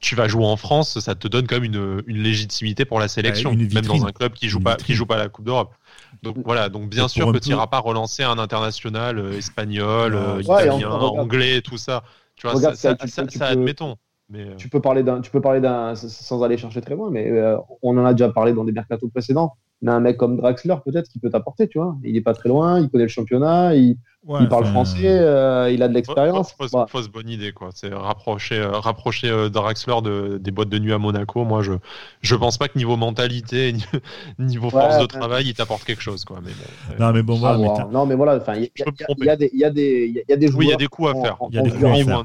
Tu 0.00 0.14
vas 0.14 0.28
jouer 0.28 0.44
en 0.44 0.56
France, 0.56 0.98
ça 1.00 1.14
te 1.14 1.26
donne 1.28 1.46
quand 1.46 1.56
même 1.56 1.64
une, 1.64 2.02
une 2.06 2.18
légitimité 2.22 2.84
pour 2.84 3.00
la 3.00 3.08
sélection, 3.08 3.50
Bah, 3.50 3.56
une 3.60 3.72
même 3.74 3.84
dans 3.86 4.04
un 4.06 4.12
club 4.12 4.32
qui 4.32 4.48
joue 4.48 4.58
Une 4.58 4.64
pas 4.64 4.70
vitrine. 4.72 4.86
qui 4.86 4.94
joue 4.94 5.06
pas 5.06 5.16
la 5.16 5.28
Coupe 5.28 5.44
d'Europe. 5.44 5.74
Donc 6.22 6.36
voilà, 6.44 6.68
donc 6.68 6.88
bien 6.88 7.08
sûr 7.08 7.32
que 7.32 7.38
tu 7.38 7.48
n'iras 7.50 7.66
pas 7.66 7.78
relancer 7.80 8.22
un 8.22 8.38
international 8.38 9.18
euh, 9.18 9.36
espagnol, 9.38 10.14
euh, 10.14 10.36
Ouais, 10.36 10.42
italien, 10.42 10.88
regarde. 10.88 11.18
anglais, 11.18 11.60
tout 11.62 11.78
ça. 11.78 12.02
Tu 12.36 12.46
vois, 12.46 12.54
Regarde, 12.56 12.74
ça, 12.76 12.90
ça, 12.90 12.96
ça, 12.98 13.06
tu 13.06 13.08
ça- 13.10 13.22
peux- 13.22 13.28
tu 13.28 13.38
ça, 13.38 13.46
peux- 13.46 13.52
admettons. 13.52 13.96
Mais 14.30 14.40
euh, 14.42 14.54
Tu 14.56 14.68
peux 14.68 14.80
parler 14.80 15.02
d'un, 15.02 15.20
tu 15.20 15.30
peux 15.30 15.40
parler 15.40 15.60
d'un, 15.60 15.94
sans 15.94 16.42
aller 16.42 16.58
chercher 16.58 16.80
très 16.80 16.94
loin, 16.94 17.10
mais 17.10 17.30
euh, 17.30 17.56
on 17.82 17.96
en 17.98 18.04
a 18.04 18.12
déjà 18.12 18.28
parlé 18.30 18.52
dans 18.52 18.64
des 18.64 18.72
mercatos 18.72 19.10
précédents. 19.10 19.56
Mais 19.80 19.92
un 19.92 20.00
mec 20.00 20.16
comme 20.16 20.36
Draxler, 20.36 20.74
peut-être, 20.84 21.08
qui 21.08 21.18
peut 21.20 21.30
t'apporter, 21.30 21.68
tu 21.68 21.78
vois. 21.78 21.96
Il 22.04 22.16
est 22.16 22.20
pas 22.20 22.34
très 22.34 22.48
loin, 22.48 22.80
il 22.80 22.88
connaît 22.90 23.04
le 23.04 23.08
championnat, 23.08 23.74
il, 23.76 23.96
Ouais, 24.24 24.40
il 24.42 24.48
parle 24.48 24.66
français, 24.66 25.06
euh, 25.06 25.70
il 25.70 25.82
a 25.82 25.88
de 25.88 25.94
l'expérience. 25.94 26.52
Fausse, 26.52 26.72
Bah, 26.72 26.86
fausse 26.88 27.08
bonne 27.08 27.28
idée, 27.30 27.52
quoi. 27.52 27.70
C'est 27.72 27.94
rapprocher, 27.94 28.58
euh, 28.58 28.72
rapprocher 28.72 29.30
euh, 29.30 29.48
Draxler 29.48 30.02
de, 30.02 30.38
des 30.38 30.50
boîtes 30.50 30.68
de 30.68 30.78
nuit 30.80 30.92
à 30.92 30.98
Monaco. 30.98 31.44
Moi, 31.44 31.62
je, 31.62 31.72
je 32.20 32.34
pense 32.34 32.58
pas 32.58 32.66
que 32.68 32.76
niveau 32.76 32.96
mentalité, 32.96 33.72
ni- 33.72 33.84
niveau 34.40 34.70
force 34.70 34.96
Ouais, 34.96 34.96
de 34.96 35.00
ouais. 35.02 35.06
travail, 35.06 35.46
il 35.46 35.54
t'apporte 35.54 35.84
quelque 35.84 36.02
chose, 36.02 36.24
quoi. 36.24 36.40
Mais 36.44 36.50
bon, 36.50 36.94
euh, 36.94 37.06
Non, 37.06 37.12
mais 37.12 37.22
bon, 37.22 37.36
voilà. 37.36 37.58
mais 37.58 37.68
t'as- 37.76 37.86
non, 37.86 38.04
mais 38.04 38.16
voilà, 38.16 38.36
enfin, 38.36 38.54
il 38.56 38.62
y, 38.64 39.28
a- 39.30 39.36
des, 39.36 39.50
il 39.52 39.58
y 39.60 39.64
a 39.64 39.70
des, 39.70 40.06
il 40.08 40.14
y 40.16 40.18
a- 40.18 40.22
il 40.28 40.30
y 40.30 40.32
a 40.32 40.36
des 40.36 40.48
joueurs. 40.48 40.58
oui, 40.58 40.66
il 40.66 40.70
y 40.70 40.74
a 40.74 40.76
des 40.76 40.88
coups 40.88 41.10
à 41.10 41.14
faire. 41.14 41.38
Il 41.50 41.54
y 41.54 41.58
a 41.58 41.62
des 41.62 41.70
coups 41.70 41.84
à 41.84 41.94
faire, 41.94 42.24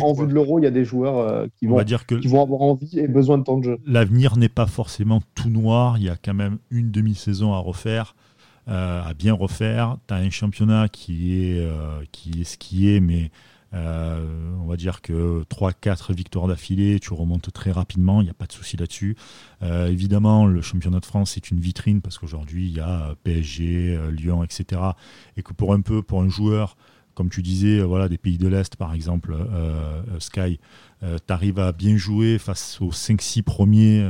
En 0.00 0.12
vue 0.12 0.26
de 0.26 0.32
l'euro, 0.32 0.58
il 0.58 0.62
y 0.62 0.66
a 0.66 0.70
des 0.70 0.84
joueurs 0.84 1.18
euh, 1.18 1.46
qui 1.58 1.66
on 1.66 1.70
vont, 1.70 1.76
va 1.76 1.84
dire 1.84 2.06
que 2.06 2.14
qui 2.14 2.28
vont 2.28 2.42
avoir 2.42 2.62
envie 2.62 2.98
et 2.98 3.08
besoin 3.08 3.38
de 3.38 3.44
temps 3.44 3.58
de 3.58 3.64
jeu. 3.64 3.78
l'avenir 3.86 4.36
n'est 4.36 4.48
pas 4.48 4.66
forcément 4.66 5.20
tout 5.34 5.50
noir. 5.50 5.98
Il 5.98 6.04
y 6.04 6.08
a 6.08 6.16
quand 6.16 6.34
même 6.34 6.58
une 6.70 6.90
demi-saison 6.90 7.52
à 7.52 7.58
refaire, 7.58 8.14
euh, 8.68 9.02
à 9.02 9.14
bien 9.14 9.34
refaire. 9.34 9.96
Tu 10.06 10.14
as 10.14 10.18
un 10.18 10.30
championnat 10.30 10.88
qui 10.88 11.42
est, 11.42 11.58
euh, 11.58 12.00
qui 12.12 12.40
est 12.40 12.44
ce 12.44 12.56
qui 12.56 12.88
est, 12.94 13.00
mais 13.00 13.30
euh, 13.74 14.24
on 14.62 14.66
va 14.66 14.76
dire 14.76 15.00
que 15.00 15.44
3-4 15.48 16.14
victoires 16.14 16.46
d'affilée, 16.46 17.00
tu 17.00 17.12
remontes 17.12 17.52
très 17.52 17.72
rapidement, 17.72 18.20
il 18.20 18.24
n'y 18.24 18.30
a 18.30 18.34
pas 18.34 18.46
de 18.46 18.52
souci 18.52 18.76
là-dessus. 18.76 19.16
Évidemment, 19.62 20.46
le 20.46 20.60
championnat 20.60 21.00
de 21.00 21.06
France 21.06 21.36
est 21.36 21.50
une 21.50 21.60
vitrine 21.60 22.02
parce 22.02 22.18
qu'aujourd'hui, 22.18 22.66
il 22.66 22.76
y 22.76 22.80
a 22.80 23.14
PSG, 23.24 23.98
Lyon, 24.10 24.44
etc. 24.44 24.80
Et 25.36 25.42
que 25.42 25.52
pour 25.52 25.72
un 25.72 25.80
peu, 25.80 26.02
pour 26.02 26.20
un 26.20 26.28
joueur, 26.28 26.76
comme 27.14 27.30
tu 27.30 27.42
disais, 27.42 27.80
euh, 27.80 27.84
voilà, 27.84 28.08
des 28.08 28.18
pays 28.18 28.38
de 28.38 28.48
l'Est, 28.48 28.76
par 28.76 28.94
exemple, 28.94 29.34
euh, 29.34 30.02
euh, 30.08 30.20
Sky, 30.20 30.58
tu 31.00 31.32
arrives 31.32 31.58
à 31.58 31.72
bien 31.72 31.96
jouer 31.96 32.38
face 32.38 32.80
aux 32.80 32.92
5-6 32.92 33.42
premiers 33.42 34.08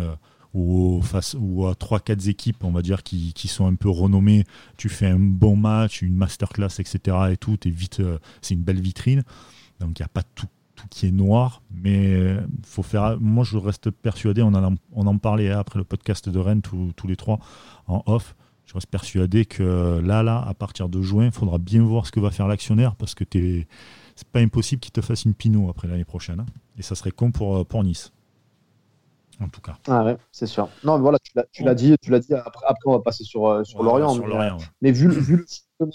ou, 0.53 1.00
face, 1.03 1.34
à 1.34 1.72
3-4 1.72 2.28
équipes, 2.28 2.64
on 2.64 2.70
va 2.70 2.82
dire, 2.82 3.03
qui, 3.03 3.48
sont 3.48 3.66
un 3.66 3.76
peu 3.76 3.88
renommées. 3.88 4.44
Tu 4.76 4.90
fais 4.90 5.07
un 5.07 5.18
bon 5.18 5.57
match, 5.57 6.03
une 6.03 6.14
masterclass, 6.14 6.80
etc. 6.80 7.16
Et 7.30 7.38
tout, 7.38 7.57
vite, 7.64 8.03
c'est 8.42 8.53
une 8.53 8.62
belle 8.62 8.80
vitrine. 8.80 9.22
Donc 9.80 9.98
il 9.98 10.03
n'y 10.03 10.05
a 10.05 10.09
pas 10.09 10.22
tout, 10.22 10.48
qui 10.90 11.07
est 11.07 11.12
noir, 11.12 11.62
mais 11.74 12.36
faut 12.62 12.82
faire. 12.82 13.18
Moi, 13.18 13.42
je 13.42 13.57
reste 13.57 13.90
persuadé. 13.90 14.42
On 14.42 14.53
en, 14.53 15.16
parlait 15.16 15.50
après 15.50 15.78
le 15.78 15.86
podcast 15.86 16.28
de 16.28 16.38
Rennes 16.38 16.61
tous 16.61 17.07
les 17.07 17.16
trois 17.16 17.38
en 17.86 18.03
off. 18.05 18.34
Je 18.73 18.79
reste 18.79 18.89
persuadé 18.89 19.45
que 19.45 20.01
là, 20.03 20.23
là, 20.23 20.43
à 20.49 20.55
partir 20.55 20.89
de 20.89 21.03
juin, 21.03 21.27
il 21.27 21.31
faudra 21.31 21.59
bien 21.59 21.83
voir 21.83 22.07
ce 22.07 22.11
que 22.11 22.20
va 22.20 22.31
faire 22.31 22.49
l'actionnaire 22.49 22.95
parce 22.97 23.14
que 23.14 23.25
es... 23.37 23.66
c'est 24.16 24.29
pas 24.29 24.41
impossible 24.41 24.81
qu'il 24.81 24.93
te 24.93 25.03
fasse 25.03 25.27
une 25.27 25.35
Pinot 25.35 25.68
après 25.68 25.89
l'année 25.89 26.07
prochaine. 26.07 26.41
Hein. 26.41 26.47
Et 26.79 26.83
ça 26.83 26.95
serait 26.95 27.11
con 27.11 27.33
pour, 27.33 27.66
pour 27.66 27.85
Nice. 27.85 28.14
En 29.41 29.49
tout 29.49 29.61
cas. 29.61 29.77
Ah 29.89 30.05
ouais, 30.05 30.16
c'est 30.31 30.47
sûr. 30.47 30.70
Non, 30.85 30.97
mais 30.97 31.03
voilà, 31.03 31.18
tu 31.53 31.64
l'as 31.64 31.75
dit, 31.75 31.95
tu 32.01 32.11
l'as 32.11 32.20
dit. 32.20 32.33
Après, 32.33 32.64
après, 32.66 32.87
on 32.87 32.93
va 32.93 33.01
passer 33.01 33.25
sur, 33.25 33.61
sur 33.66 33.83
Lorient. 33.83 34.16
mais, 34.81 34.91
vu, 34.91 35.11
vu, 35.11 35.37
le, 35.37 35.91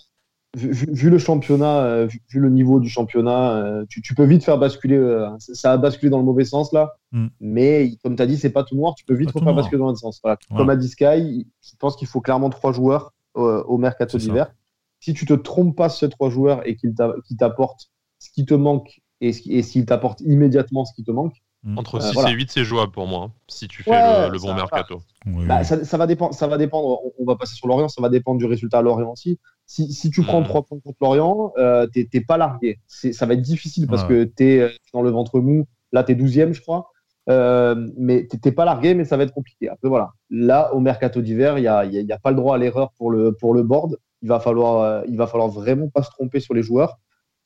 vu, 0.57 1.09
le 1.09 1.17
championnat, 1.17 1.81
euh, 1.83 2.07
vu, 2.29 2.39
le 2.39 2.49
niveau 2.49 2.79
du 2.79 2.89
championnat, 2.89 3.51
euh, 3.51 3.85
tu, 3.89 4.15
peux 4.15 4.25
vite 4.25 4.43
faire 4.43 4.57
basculer. 4.57 4.97
Euh, 4.97 5.29
ça 5.39 5.73
a 5.73 5.77
basculé 5.77 6.09
dans 6.09 6.17
le 6.17 6.23
mauvais 6.23 6.45
sens 6.45 6.73
là. 6.73 6.95
Mm. 7.11 7.27
Mais 7.39 7.91
comme 8.03 8.15
tu 8.15 8.21
as 8.21 8.27
dit, 8.27 8.37
c'est 8.37 8.49
pas 8.49 8.63
tout 8.63 8.75
noir. 8.75 8.95
Tu 8.95 9.05
peux 9.05 9.13
vite 9.13 9.31
faire 9.31 9.53
basculer 9.53 9.79
dans 9.79 9.89
le 9.89 9.95
sens. 9.95 10.21
Comme 10.55 10.69
a 10.69 10.75
dit 10.75 10.89
Sky, 10.89 11.47
je 11.61 11.75
pense 11.79 11.95
qu'il 11.95 12.07
faut 12.07 12.21
clairement 12.21 12.49
trois 12.49 12.71
joueurs 12.71 13.13
au 13.35 13.77
mercato 13.77 14.17
d'hiver. 14.17 14.53
Si 14.99 15.13
tu 15.13 15.25
te 15.25 15.33
trompes 15.33 15.75
pas 15.75 15.89
sur 15.89 15.99
ces 15.99 16.09
trois 16.09 16.29
joueurs 16.29 16.67
et 16.67 16.75
qu'ils 16.75 16.95
t'apportent 17.37 17.91
ce 18.19 18.31
qui 18.31 18.45
te 18.45 18.55
manque 18.55 19.01
et 19.21 19.31
s'ils 19.31 19.85
t'apportent 19.85 20.21
immédiatement 20.21 20.85
ce 20.85 20.93
qui 20.93 21.03
te 21.03 21.11
manque, 21.11 21.35
Mm. 21.63 21.77
Entre 21.79 21.99
6 21.99 22.17
euh, 22.17 22.27
et 22.27 22.33
8, 22.33 22.51
c'est 22.51 22.63
jouable 22.63 22.91
pour 22.91 23.07
moi, 23.07 23.23
hein, 23.25 23.31
si 23.47 23.67
tu 23.67 23.83
fais 23.83 23.91
le, 24.29 24.39
bon 24.39 24.53
mercato. 24.53 25.01
Bah, 25.25 25.63
ça, 25.63 25.97
va 25.97 26.07
dépendre, 26.07 26.33
ça 26.33 26.47
va 26.47 26.57
dépendre, 26.57 26.99
on, 27.19 27.25
va 27.25 27.35
passer 27.35 27.55
sur 27.55 27.67
Lorient, 27.67 27.89
ça 27.89 28.01
va 28.01 28.09
dépendre 28.09 28.37
du 28.37 28.45
résultat 28.45 28.79
à 28.79 28.81
Lorient 28.81 29.11
aussi. 29.11 29.39
Si, 29.68 29.91
si 29.93 30.09
tu 30.09 30.24
prends 30.24 30.41
3 30.41 30.61
mm. 30.61 30.63
points 30.63 30.80
contre 30.84 30.97
Lorient, 31.01 31.53
euh, 31.57 31.86
t'es 31.88 32.22
pas 32.22 32.38
largué. 32.38 32.80
Ça 32.88 33.26
va 33.26 33.34
être 33.34 33.41
difficile 33.41 33.86
parce 33.88 34.03
que 34.05 34.24
tu 34.24 34.43
es 34.45 34.59
euh, 34.61 34.70
dans 34.93 35.01
le 35.01 35.11
ventre 35.11 35.39
mou. 35.39 35.68
Là, 35.91 36.03
tu 36.03 36.13
es 36.13 36.15
12e, 36.15 36.53
je 36.53 36.61
crois. 36.61 36.91
Euh, 37.30 37.76
mais 37.97 38.28
t'es 38.41 38.53
pas 38.53 38.63
largué, 38.63 38.93
mais 38.93 39.03
ça 39.03 39.18
va 39.18 39.24
être 39.24 39.34
compliqué. 39.34 39.70
Après, 39.70 39.89
voilà. 39.89 40.11
Là, 40.30 40.74
au 40.74 40.80
mercato 40.80 41.22
d'hiver, 41.22 41.57
il 41.57 41.61
n'y 41.61 41.68
a, 41.68 41.86
y 41.86 42.11
a, 42.11 42.18
pas 42.18 42.32
le 42.32 42.38
droit 42.38 42.55
à 42.55 42.57
l'erreur 42.57 42.91
pour 42.97 43.11
le, 43.11 43.34
pour 43.34 43.53
le 43.53 43.63
board. 43.63 43.97
Il 44.24 44.30
va, 44.30 44.39
falloir, 44.39 45.03
il 45.07 45.18
va 45.18 45.28
falloir 45.28 45.49
vraiment 45.49 45.89
pas 45.89 46.01
se 46.01 46.09
tromper 46.09 46.39
sur 46.39 46.53
les 46.53 46.63
joueurs. 46.63 46.97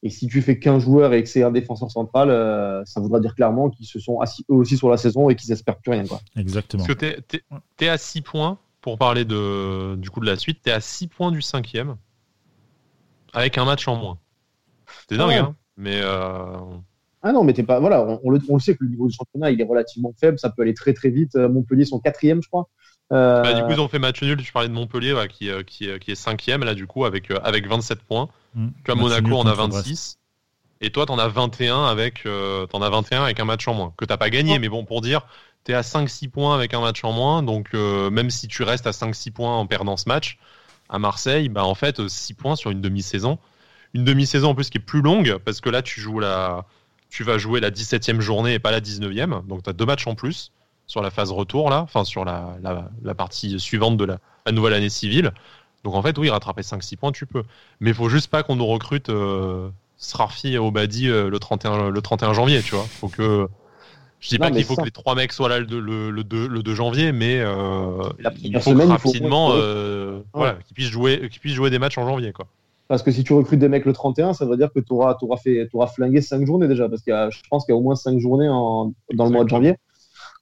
Et 0.04 0.10
si 0.10 0.28
tu 0.28 0.42
fais 0.42 0.58
qu'un 0.58 0.80
joueur 0.80 1.14
et 1.14 1.22
que 1.22 1.30
c'est 1.30 1.44
un 1.44 1.52
défenseur 1.52 1.92
central, 1.92 2.30
euh, 2.32 2.84
ça 2.86 3.00
voudra 3.00 3.20
dire 3.20 3.36
clairement 3.36 3.70
qu'ils 3.70 3.86
se 3.86 4.00
sont 4.00 4.20
assis 4.20 4.44
eux 4.50 4.56
aussi 4.56 4.76
sur 4.76 4.90
la 4.90 4.98
saison 4.98 5.30
et 5.30 5.36
qu'ils 5.36 5.52
espèrent 5.52 5.78
plus 5.78 5.92
rien. 5.92 6.06
Quoi. 6.06 6.20
Exactement. 6.36 6.84
Parce 6.84 6.98
que 6.98 7.20
tu 7.28 7.86
es, 7.86 7.90
à 7.90 7.98
6 7.98 8.22
points, 8.22 8.58
pour 8.82 8.98
parler 8.98 9.26
de, 9.26 9.96
du 9.96 10.10
coup 10.10 10.20
de 10.20 10.26
la 10.26 10.38
suite, 10.38 10.60
tu 10.64 10.70
es 10.70 10.74
à 10.74 10.82
6 10.82 11.08
points 11.08 11.32
du 11.32 11.42
cinquième, 11.42 11.98
avec 13.34 13.58
un 13.58 13.66
match 13.66 13.88
en 13.88 13.96
moins. 13.96 14.18
C'est 15.10 15.18
dingue, 15.18 15.34
ah 15.34 15.46
hein 15.46 15.56
mais. 15.78 16.00
Euh... 16.02 16.58
Ah 17.24 17.32
non, 17.32 17.44
mais 17.44 17.54
t'es 17.54 17.64
pas. 17.64 17.80
Voilà, 17.80 18.02
on, 18.24 18.30
le, 18.30 18.40
on, 18.50 18.56
le, 18.56 18.60
sait 18.60 18.76
que 18.76 18.84
le 18.84 18.90
niveau 18.90 19.08
du 19.08 19.14
championnat, 19.14 19.52
il 19.52 19.62
est 19.62 19.66
relativement 19.66 20.14
faible, 20.20 20.40
ça 20.40 20.50
peut 20.50 20.64
aller 20.64 20.74
très 20.74 20.94
très 20.94 21.10
vite. 21.10 21.36
Euh, 21.36 21.50
Montpellier 21.50 21.86
sont 21.86 22.00
quatrième, 22.00 22.42
je 22.42 22.48
crois. 22.48 22.68
Euh... 23.12 23.44
Bah, 23.44 23.54
du 23.54 23.64
coup, 23.64 23.72
ils 23.72 23.80
ont 23.80 23.88
fait 23.88 24.00
match 24.00 24.22
nul. 24.24 24.42
Tu 24.42 24.52
parlais 24.52 24.70
de 24.70 24.74
Montpellier, 24.74 25.16
qui, 25.30 25.50
euh, 25.50 25.64
qui, 25.64 25.88
qui, 26.00 26.12
est 26.12 26.16
cinquième, 26.16 26.64
là, 26.64 26.74
du 26.74 26.88
coup, 26.88 27.06
avec, 27.06 27.32
avec 27.44 27.68
27 27.68 28.00
points. 28.00 28.30
Mmh. 28.56 28.68
Tu 28.84 28.92
vois, 28.92 29.02
Monaco 29.02 29.36
en 29.36 29.46
a 29.46 29.54
26. 29.54 30.18
Et 30.82 30.90
toi, 30.90 31.06
t'en 31.06 31.20
as 31.20 31.28
21 31.28 31.86
avec, 31.86 32.26
euh, 32.26 32.66
en 32.74 32.82
as 32.82 32.90
21 32.90 33.24
avec 33.24 33.40
un 33.40 33.46
match 33.46 33.68
en 33.68 33.76
moins. 33.76 33.94
Que 33.98 34.06
t'as 34.06 34.18
pas 34.18 34.32
gagné, 34.32 34.58
mais 34.58 34.68
bon, 34.68 34.84
pour 34.84 35.02
dire, 35.02 35.22
t'es 35.64 35.76
à 35.76 35.82
5-6 35.82 36.30
points 36.30 36.56
avec 36.56 36.74
un 36.74 36.82
match 36.82 37.04
en 37.04 37.12
moins. 37.12 37.44
Donc, 37.44 37.70
euh, 37.76 38.10
même 38.10 38.32
si 38.32 38.48
tu 38.48 38.64
restes 38.64 38.88
à 38.88 38.92
5-6 38.92 39.32
points 39.32 39.56
en 39.56 39.68
perdant 39.68 39.96
ce 39.96 40.10
match, 40.10 40.40
à 40.92 41.00
Marseille, 41.00 41.50
bah, 41.50 41.64
en 41.64 41.74
fait, 41.74 42.08
6 42.08 42.34
points 42.36 42.56
sur 42.56 42.70
une 42.70 42.82
demi-saison. 42.82 43.40
Une 43.94 44.04
demi-saison 44.04 44.50
en 44.50 44.56
plus 44.56 44.70
qui 44.70 44.78
est 44.78 44.82
plus 44.82 45.02
longue, 45.02 45.38
parce 45.44 45.62
que 45.62 45.70
là, 45.70 45.82
tu 45.82 46.00
joues 46.00 46.20
la, 46.20 46.66
tu 47.10 47.24
vas 47.24 47.38
jouer 47.38 47.60
la 47.60 47.72
17e 47.72 48.20
journée 48.20 48.54
et 48.54 48.60
pas 48.60 48.72
la 48.72 48.82
19e. 48.82 49.46
Donc, 49.48 49.64
tu 49.64 49.70
as 49.70 49.74
deux 49.74 49.86
matchs 49.86 50.08
en 50.08 50.16
plus 50.16 50.52
sur 50.88 51.02
la 51.02 51.10
phase 51.10 51.32
retour, 51.32 51.70
là, 51.70 51.82
enfin, 51.82 52.04
sur 52.04 52.26
la, 52.26 52.58
la, 53.02 53.16
partie 53.16 53.60
suivante 53.60 53.98
de 53.98 54.06
la, 54.06 54.20
nouvelle 54.52 54.74
année 54.74 54.90
civile. 54.90 55.32
Donc, 55.84 55.96
en 55.96 56.02
fait, 56.02 56.18
oui, 56.18 56.30
rattraper 56.30 56.62
5-6 56.62 56.98
points, 56.98 57.12
tu 57.12 57.26
peux. 57.26 57.44
Mais 57.80 57.92
il 57.92 57.96
faut 57.96 58.10
juste 58.10 58.30
pas 58.30 58.44
qu'on 58.44 58.58
nous 58.58 58.68
recrute. 58.68 59.10
Euh, 59.10 59.70
Srarfi 59.98 60.54
et 60.54 60.58
Obadi 60.58 61.08
euh, 61.08 61.30
le, 61.30 61.40
31, 61.40 61.90
le 61.90 62.02
31 62.02 62.34
janvier, 62.34 62.62
tu 62.62 62.76
vois. 62.76 62.86
Faut 62.86 63.08
que... 63.08 63.48
Je 64.22 64.30
dis 64.30 64.38
pas 64.38 64.52
qu'il 64.52 64.64
faut 64.64 64.76
que 64.76 64.86
les 64.86 64.92
trois 64.92 65.16
mecs 65.16 65.34
soient 65.34 65.50
là 65.50 65.60
le, 65.60 65.80
le, 65.80 66.12
le, 66.12 66.24
2, 66.24 66.48
le 66.48 66.64
2 66.64 66.76
janvier, 66.76 67.12
mais 67.12 67.40
euh, 67.40 68.04
il 68.44 68.62
faut 68.62 68.74
rapidement 68.76 69.50
euh, 69.54 70.22
voilà, 70.34 70.58
qu'ils 70.66 70.76
puissent, 70.76 70.90
jouer, 70.90 71.28
qu'ils 71.30 71.42
puissent 71.42 71.56
jouer 71.56 71.72
des 71.72 71.80
matchs 71.80 71.98
en 71.98 72.08
janvier. 72.08 72.32
Quoi. 72.32 72.46
Parce 72.88 73.02
que 73.02 73.12
si 73.12 73.24
tu 73.24 73.34
recrutes 73.34 73.60
des 73.60 73.68
mecs 73.68 73.86
le 73.86 73.94
31, 73.94 74.34
ça 74.34 74.46
veut 74.46 74.58
dire 74.58 74.72
que 74.72 74.80
tu 74.80 74.94
auras, 74.94 75.18
auras, 75.22 75.38
fait, 75.38 75.68
auras 75.74 75.88
flingué 75.88 76.22
5 76.22 76.46
journées 76.46 76.68
déjà. 76.68 76.88
Parce 76.88 77.02
qu'il 77.02 77.14
je 77.32 77.40
pense 77.50 77.66
qu'il 77.66 77.74
y 77.74 77.76
a 77.76 77.80
au 77.80 77.82
moins 77.82 77.96
5 77.96 78.20
journées 78.20 78.48
en, 78.48 78.94
dans 79.12 79.26
le 79.26 79.32
mois 79.32 79.44
de 79.44 79.50
janvier. 79.50 79.76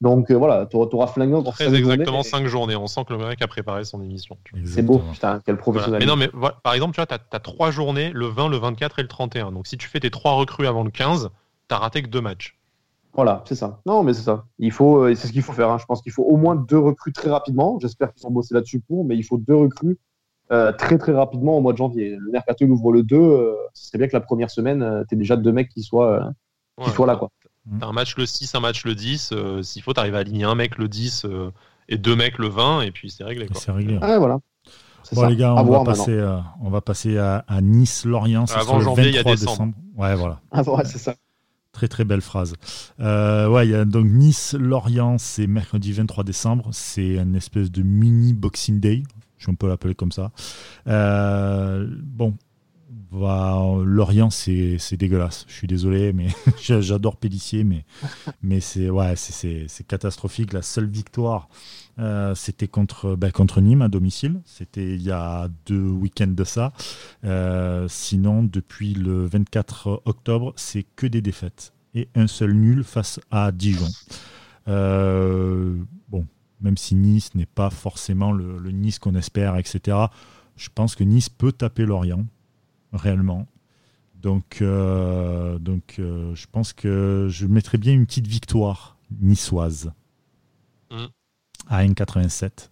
Donc 0.02 0.30
euh, 0.30 0.36
voilà, 0.36 0.66
tu 0.66 0.76
auras 0.76 1.08
flingué 1.08 1.36
encore 1.36 1.54
Très 1.54 1.74
exactement 1.74 2.24
5 2.24 2.48
journées. 2.48 2.76
On 2.76 2.88
sent 2.88 3.06
que 3.08 3.14
le 3.14 3.20
mec 3.26 3.42
a 3.42 3.48
préparé 3.48 3.86
son 3.86 4.02
émission. 4.02 4.38
C'est 4.66 4.82
beau, 4.82 5.00
putain, 5.14 5.42
quel 5.46 5.56
professionnel. 5.56 6.02
Mais 6.02 6.06
non, 6.06 6.18
mais 6.18 6.30
par 6.64 6.74
exemple, 6.74 6.96
tu 6.96 7.02
vois, 7.02 7.08
tu 7.08 7.14
as, 7.14 7.40
3 7.40 7.72
journées, 7.72 8.12
le 8.14 8.28
20, 8.28 8.50
le 8.50 8.58
24 8.58 9.00
et 9.00 9.02
le 9.04 9.08
31. 9.08 9.54
Donc 9.54 9.68
si 9.68 9.78
tu 9.78 9.88
fais 9.88 10.02
tes 10.02 10.10
3 10.10 10.34
recrues 10.34 10.68
avant 10.68 10.84
le 10.84 10.92
15, 10.92 11.30
tu 11.70 11.76
raté 11.76 12.02
que 12.02 12.08
2 12.08 12.20
matchs. 12.20 12.59
Voilà, 13.14 13.43
c'est 13.45 13.55
ça. 13.55 13.82
Non, 13.86 14.03
mais 14.03 14.14
c'est 14.14 14.22
ça. 14.22 14.45
Il 14.60 14.72
faut, 14.72 15.03
euh, 15.03 15.16
c'est 15.16 15.28
ce 15.28 15.34
qu'il 15.34 15.41
faut 15.41 15.53
faire. 15.53 15.70
Hein. 15.70 15.78
Je 15.80 15.86
pense 15.86 16.01
qu'il 16.01 16.12
faut 16.12 16.24
au 16.24 16.38
moins 16.38 16.55
deux 16.55 16.78
recrues 16.78 17.12
très 17.12 17.30
rapidement. 17.30 17.80
J'espère 17.82 18.14
qu'ils 18.14 18.26
ont 18.28 18.32
bossé 18.32 18.53
là-dessus 18.53 18.80
pour, 18.80 19.03
mais 19.03 19.18
il 19.18 19.24
faut 19.24 19.38
deux 19.38 19.55
recrues 19.55 19.97
euh, 20.51 20.72
très 20.72 20.97
très 20.97 21.12
rapidement 21.12 21.57
au 21.57 21.62
mois 21.62 21.74
de 21.74 21.78
janvier. 21.78 22.16
Le 22.18 22.32
mercato 22.32 22.66
ouvre 22.66 22.91
le 22.91 23.03
2. 23.03 23.55
ce 23.74 23.88
serait 23.88 23.97
bien 23.97 24.07
que 24.07 24.16
la 24.16 24.22
première 24.22 24.51
semaine, 24.51 25.05
tu 25.10 25.16
aies 25.16 25.18
déjà 25.18 25.36
deux 25.36 25.51
mecs 25.51 25.70
qui 25.70 25.82
soient, 25.82 26.32
qui 26.84 26.89
soient 26.91 27.07
là, 27.07 27.16
quoi. 27.16 27.30
T'as 27.80 27.88
un 27.88 27.91
match 27.91 28.16
le 28.18 28.26
6, 28.26 28.55
un 28.55 28.60
match 28.60 28.86
le 28.86 28.95
10. 28.95 29.32
Euh, 29.32 29.62
s'il 29.62 29.82
faut, 29.82 29.93
t'arrives 29.93 30.16
à 30.16 30.20
aligner 30.20 30.43
un 30.43 30.55
mec 30.55 30.78
le 30.78 30.88
10 30.88 31.26
euh, 31.26 31.51
et 31.88 31.97
deux 31.97 32.16
mecs 32.16 32.38
le 32.38 32.47
20, 32.47 32.82
et 32.82 32.91
puis 32.91 33.10
c'est 33.10 33.24
réglé. 33.24 33.47
C'est 33.53 33.72
réglé. 33.72 33.99
Ah, 34.01 34.18
voilà. 34.18 34.39
Bon, 35.12 35.28
les 35.28 35.36
gars, 35.36 35.55
on 35.55 35.64
va, 35.64 35.84
passer, 35.84 36.12
euh, 36.12 36.38
on 36.62 36.70
va, 36.70 36.82
passer, 36.82 37.18
à, 37.18 37.43
Nice-Lorient. 37.62 38.45
Avant 38.55 38.80
janvier, 38.80 39.10
il 39.10 39.16
y 39.16 39.18
a 39.18 39.24
décembre. 39.24 39.74
Ouais, 39.97 40.16
voilà. 40.16 40.39
Ah, 40.51 40.62
ouais, 40.62 40.86
c'est 40.86 40.99
ça. 40.99 41.16
Très 41.72 41.88
très 41.88 42.03
belle 42.03 42.22
phrase. 42.22 42.53
ouais, 42.99 43.67
il 43.67 43.72
y 43.72 43.76
a 43.76 43.86
donc 43.86 44.05
Nice-Lorient, 44.05 45.17
c'est 45.17 45.47
mercredi 45.47 45.93
23 45.93 46.24
décembre. 46.24 46.70
C'est 46.72 47.17
une 47.17 47.36
espèce 47.36 47.72
de 47.72 47.84
mini 47.84 48.34
Boxing 48.34 48.80
Day, 48.80 49.03
je 49.38 49.51
peux 49.51 49.67
l'appeler 49.67 49.95
comme 49.95 50.11
ça. 50.11 50.32
bon, 50.86 52.36
Lorient, 53.12 54.30
c'est 54.30 54.78
dégueulasse. 54.97 55.45
Je 55.47 55.53
suis 55.53 55.68
désolé, 55.68 56.14
mais 56.14 56.28
j'adore 56.62 57.18
Pellissier, 57.18 57.64
mais, 57.64 57.86
mais 58.43 58.60
c'est 58.60 58.89
ouais, 58.89 59.16
c'est 59.16 59.88
catastrophique. 59.88 60.53
La 60.53 60.62
seule 60.62 60.88
victoire, 60.88 61.49
euh, 61.97 62.36
c'était 62.36 62.68
contre, 62.68 63.16
ben, 63.16 63.32
contre 63.32 63.62
Nîmes 63.62 63.82
à 63.82 63.88
domicile. 63.88 64.41
C'était 64.45 64.95
il 64.95 65.01
y 65.01 65.12
a 65.12 65.49
deux 65.66 65.88
week-ends 65.88 66.28
de 66.28 66.43
ça. 66.43 66.72
Euh, 67.24 67.88
sinon, 67.89 68.43
depuis 68.43 68.93
le 68.93 69.26
24 69.26 70.03
octobre, 70.05 70.53
c'est 70.55 70.86
que 70.95 71.07
des 71.07 71.22
défaites 71.22 71.74
et 71.95 72.07
un 72.16 72.28
seul 72.28 72.53
nul 72.53 72.84
face 72.84 73.20
à 73.32 73.51
Dijon. 73.51 73.89
Euh, 74.68 75.76
bon, 76.10 76.28
même 76.62 76.78
si 76.78 76.93
Nice 76.93 77.34
n'est 77.34 77.47
pas 77.47 77.72
forcément 77.72 78.32
le, 78.32 78.60
le 78.60 78.72
Nice 78.72 78.99
qu'on 78.99 79.16
espère, 79.16 79.57
etc. 79.57 79.97
Je 80.55 80.70
pense 80.74 80.95
que 80.95 81.03
Nice 81.03 81.30
peut 81.30 81.51
taper 81.51 81.86
Lorient 81.86 82.26
réellement. 82.94 83.48
Donc, 84.22 84.60
euh, 84.62 85.58
donc 85.60 85.96
euh, 86.00 86.36
je 86.36 86.46
pense 86.52 86.74
que 86.74 87.28
je 87.30 87.48
mettrais 87.48 87.78
bien 87.78 87.94
une 87.94 88.06
petite 88.06 88.28
victoire 88.28 88.98
niçoise 89.22 89.92
mm. 90.92 91.06
à 91.68 91.86
N87. 91.86 92.70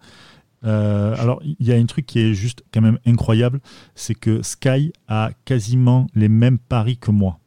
Euh, 0.63 1.15
alors, 1.17 1.41
il 1.43 1.65
y 1.65 1.71
a 1.71 1.75
un 1.75 1.85
truc 1.85 2.05
qui 2.05 2.19
est 2.19 2.33
juste 2.33 2.63
quand 2.73 2.81
même 2.81 2.99
incroyable, 3.05 3.61
c'est 3.95 4.15
que 4.15 4.41
Sky 4.41 4.91
a 5.07 5.31
quasiment 5.45 6.07
les 6.15 6.29
mêmes 6.29 6.57
paris 6.57 6.97
que 6.97 7.11
moi. 7.11 7.39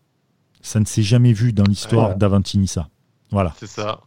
Ça 0.63 0.81
ne 0.81 0.85
s'est 0.85 1.03
jamais 1.03 1.33
vu 1.33 1.53
dans 1.53 1.65
l'histoire 1.65 2.17
d'Avantinissa. 2.17 2.89
Voilà. 3.31 3.55
C'est 3.59 3.67
ça. 3.67 4.01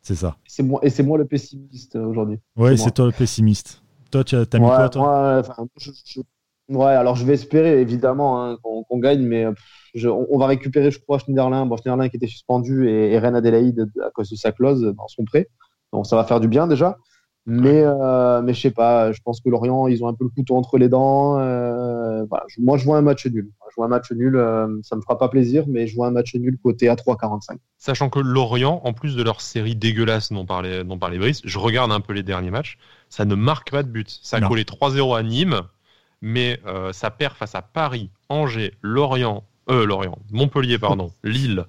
C'est 0.00 0.14
ça. 0.14 0.36
Moi, 0.60 0.80
et 0.82 0.90
c'est 0.90 1.02
moi 1.02 1.18
le 1.18 1.26
pessimiste 1.26 1.96
aujourd'hui. 1.96 2.38
Oui, 2.56 2.78
c'est 2.78 2.92
toi 2.92 3.06
le 3.06 3.12
pessimiste. 3.12 3.82
Toi, 4.10 4.24
tu 4.24 4.36
as, 4.36 4.46
mis 4.54 4.60
quoi, 4.60 4.88
toi? 4.88 5.42
Ouais, 6.68 6.92
alors 6.92 7.14
je 7.14 7.24
vais 7.24 7.34
espérer 7.34 7.80
évidemment 7.80 8.44
hein, 8.44 8.58
qu'on 8.62 8.98
gagne, 8.98 9.22
mais 9.22 9.46
on, 10.04 10.38
va 10.38 10.46
récupérer, 10.46 10.90
je 10.90 10.98
crois, 10.98 11.18
Schneiderlin, 11.18 11.64
bon, 11.66 11.76
Schneiderlin 11.76 12.08
qui 12.08 12.16
était 12.16 12.26
suspendu 12.26 12.88
et, 12.88 13.12
et 13.12 13.18
Reine 13.18 13.36
Adélaïde 13.36 13.88
à 14.04 14.10
cause 14.10 14.30
de 14.30 14.36
sa 14.36 14.52
clause 14.52 14.82
dans 14.96 15.08
son 15.08 15.24
prêt. 15.24 15.48
Donc 15.92 16.06
ça 16.06 16.16
va 16.16 16.24
faire 16.24 16.40
du 16.40 16.48
bien 16.48 16.66
déjà. 16.66 16.98
Mais, 17.48 17.84
euh, 17.84 18.42
mais 18.42 18.54
je 18.54 18.60
sais 18.60 18.72
pas, 18.72 19.12
je 19.12 19.20
pense 19.24 19.40
que 19.40 19.48
Lorient, 19.48 19.86
ils 19.86 20.02
ont 20.02 20.08
un 20.08 20.14
peu 20.14 20.24
le 20.24 20.30
couteau 20.30 20.56
entre 20.56 20.78
les 20.78 20.88
dents. 20.88 21.38
Euh, 21.38 22.24
voilà. 22.28 22.44
moi, 22.58 22.76
je 22.76 22.84
vois 22.84 22.98
un 22.98 23.02
match 23.02 23.24
nul. 23.26 23.52
Je 23.70 23.74
vois 23.76 23.86
un 23.86 23.88
match 23.88 24.10
nul, 24.10 24.34
euh, 24.34 24.66
ça 24.82 24.96
me 24.96 25.00
fera 25.00 25.16
pas 25.16 25.28
plaisir, 25.28 25.64
mais 25.68 25.86
je 25.86 25.94
vois 25.94 26.08
un 26.08 26.10
match 26.10 26.34
nul 26.34 26.58
côté 26.60 26.88
à 26.88 26.96
3,45. 26.96 27.58
Sachant 27.78 28.10
que 28.10 28.18
Lorient, 28.18 28.80
en 28.82 28.92
plus 28.92 29.14
de 29.14 29.22
leur 29.22 29.40
série 29.40 29.76
dégueulasse 29.76 30.32
dont 30.32 30.44
parlait, 30.44 30.82
dont 30.82 30.98
parlait 30.98 31.18
Brice, 31.18 31.40
je 31.44 31.58
regarde 31.58 31.92
un 31.92 32.00
peu 32.00 32.12
les 32.14 32.24
derniers 32.24 32.50
matchs, 32.50 32.78
ça 33.10 33.24
ne 33.24 33.36
marque 33.36 33.70
pas 33.70 33.84
de 33.84 33.90
but. 33.90 34.18
Ça 34.22 34.38
a 34.38 34.40
collé 34.40 34.64
3-0 34.64 35.16
à 35.16 35.22
Nîmes, 35.22 35.60
mais 36.22 36.60
euh, 36.66 36.92
ça 36.92 37.10
perd 37.10 37.34
face 37.34 37.54
à 37.54 37.62
Paris, 37.62 38.10
Angers, 38.28 38.74
Lorient, 38.82 39.44
euh, 39.70 39.84
Lorient, 39.86 40.18
Montpellier, 40.30 40.78
pardon, 40.78 41.12
Lille, 41.24 41.64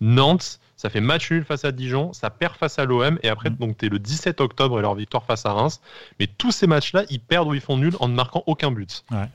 Nantes, 0.00 0.58
ça 0.76 0.90
fait 0.90 1.00
match 1.00 1.30
nul 1.30 1.44
face 1.44 1.64
à 1.64 1.70
Dijon, 1.70 2.12
ça 2.12 2.28
perd 2.30 2.56
face 2.56 2.78
à 2.80 2.84
l'OM, 2.84 3.18
et 3.22 3.28
après, 3.28 3.50
Mm. 3.50 3.56
donc 3.56 3.76
t'es 3.76 3.88
le 3.88 3.98
17 4.00 4.40
octobre 4.40 4.78
et 4.78 4.82
leur 4.82 4.94
victoire 4.96 5.24
face 5.24 5.46
à 5.46 5.52
Reims. 5.52 5.80
Mais 6.18 6.26
tous 6.26 6.50
ces 6.50 6.66
matchs-là, 6.66 7.04
ils 7.08 7.20
perdent 7.20 7.48
ou 7.48 7.54
ils 7.54 7.60
font 7.60 7.76
nul 7.76 7.94
en 8.00 8.08
ne 8.08 8.14
marquant 8.14 8.42
aucun 8.46 8.72
but. 8.72 9.04
Ouais. 9.12 9.28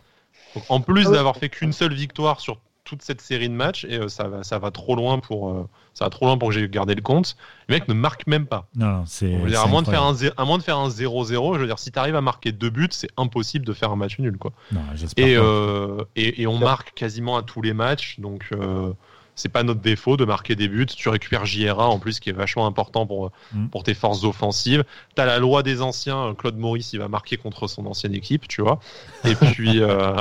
Donc, 0.56 0.66
en 0.70 0.82
plus 0.82 1.06
Ah 1.06 1.10
ouais. 1.10 1.16
d'avoir 1.16 1.38
fait 1.38 1.50
qu'une 1.50 1.72
seule 1.72 1.94
victoire 1.94 2.42
sur 2.42 2.58
toute 2.88 3.02
cette 3.02 3.22
série 3.22 3.50
de 3.50 3.54
matchs, 3.54 3.86
et 3.86 4.00
euh, 4.00 4.08
ça, 4.08 4.28
va, 4.28 4.44
ça 4.44 4.58
va 4.58 4.72
trop 4.72 4.96
loin 4.96 5.20
pour 5.20 5.50
euh, 5.50 5.68
ça 5.94 6.06
va 6.06 6.10
trop 6.10 6.26
loin 6.26 6.38
pour 6.38 6.50
que 6.50 6.56
j'ai 6.56 6.70
gardé 6.70 6.96
le 6.96 7.02
compte. 7.02 7.36
Les 7.68 7.76
mecs 7.76 7.88
ne 7.88 7.94
marquent 7.94 8.28
même 8.28 8.46
pas. 8.46 8.68
Non, 8.76 8.88
non, 8.88 9.04
c'est. 9.06 9.34
À, 9.56 9.66
moins 9.66 9.82
de 9.82 9.90
faire 9.90 10.04
un, 10.04 10.16
à 10.38 10.46
moins 10.46 10.58
de 10.58 10.64
faire 10.64 10.78
un 10.78 10.90
0-0, 10.90 11.56
je 11.56 11.60
veux 11.60 11.66
dire, 11.66 11.80
si 11.80 11.92
tu 11.92 12.00
arrives 12.00 12.16
à 12.16 12.22
marquer 12.22 12.52
deux 12.52 12.70
buts, 12.70 12.88
c'est 12.92 13.10
impossible 13.18 13.66
de 13.66 13.74
faire 13.74 13.92
un 13.92 13.96
match 13.96 14.20
nul. 14.20 14.38
Quoi. 14.38 14.54
Non, 14.72 14.82
Et, 15.18 15.36
euh, 15.36 16.04
et, 16.16 16.44
et 16.44 16.48
on 16.48 16.60
marque 16.60 16.94
quasiment 16.94 17.36
à 17.36 17.42
tous 17.44 17.62
les 17.62 17.74
matchs, 17.74 18.20
donc 18.20 18.48
euh, 18.54 18.94
c'est 19.38 19.50
pas 19.50 19.64
notre 19.64 19.80
défaut 19.82 20.18
de 20.18 20.26
marquer 20.26 20.56
des 20.56 20.68
buts. 20.68 20.86
Tu 20.88 21.10
récupères 21.10 21.46
JRA 21.46 21.88
en 21.88 22.00
plus, 22.00 22.20
qui 22.20 22.30
est 22.30 22.34
vachement 22.34 22.68
important 22.68 23.08
pour, 23.08 23.32
Mm. 23.52 23.70
pour 23.72 23.84
tes 23.84 23.94
forces 23.94 24.26
offensives. 24.26 24.84
Tu 25.16 25.22
as 25.22 25.26
la 25.26 25.40
loi 25.40 25.64
des 25.64 25.82
anciens, 25.82 26.36
Claude 26.38 26.58
Maurice, 26.58 26.94
il 26.94 27.00
va 27.00 27.08
marquer 27.08 27.38
contre 27.38 27.68
son 27.68 27.86
ancienne 27.86 28.14
équipe, 28.16 28.48
tu 28.50 28.62
vois. 28.62 28.80
Et 29.24 29.36
puis. 29.38 29.82
euh, 29.82 30.16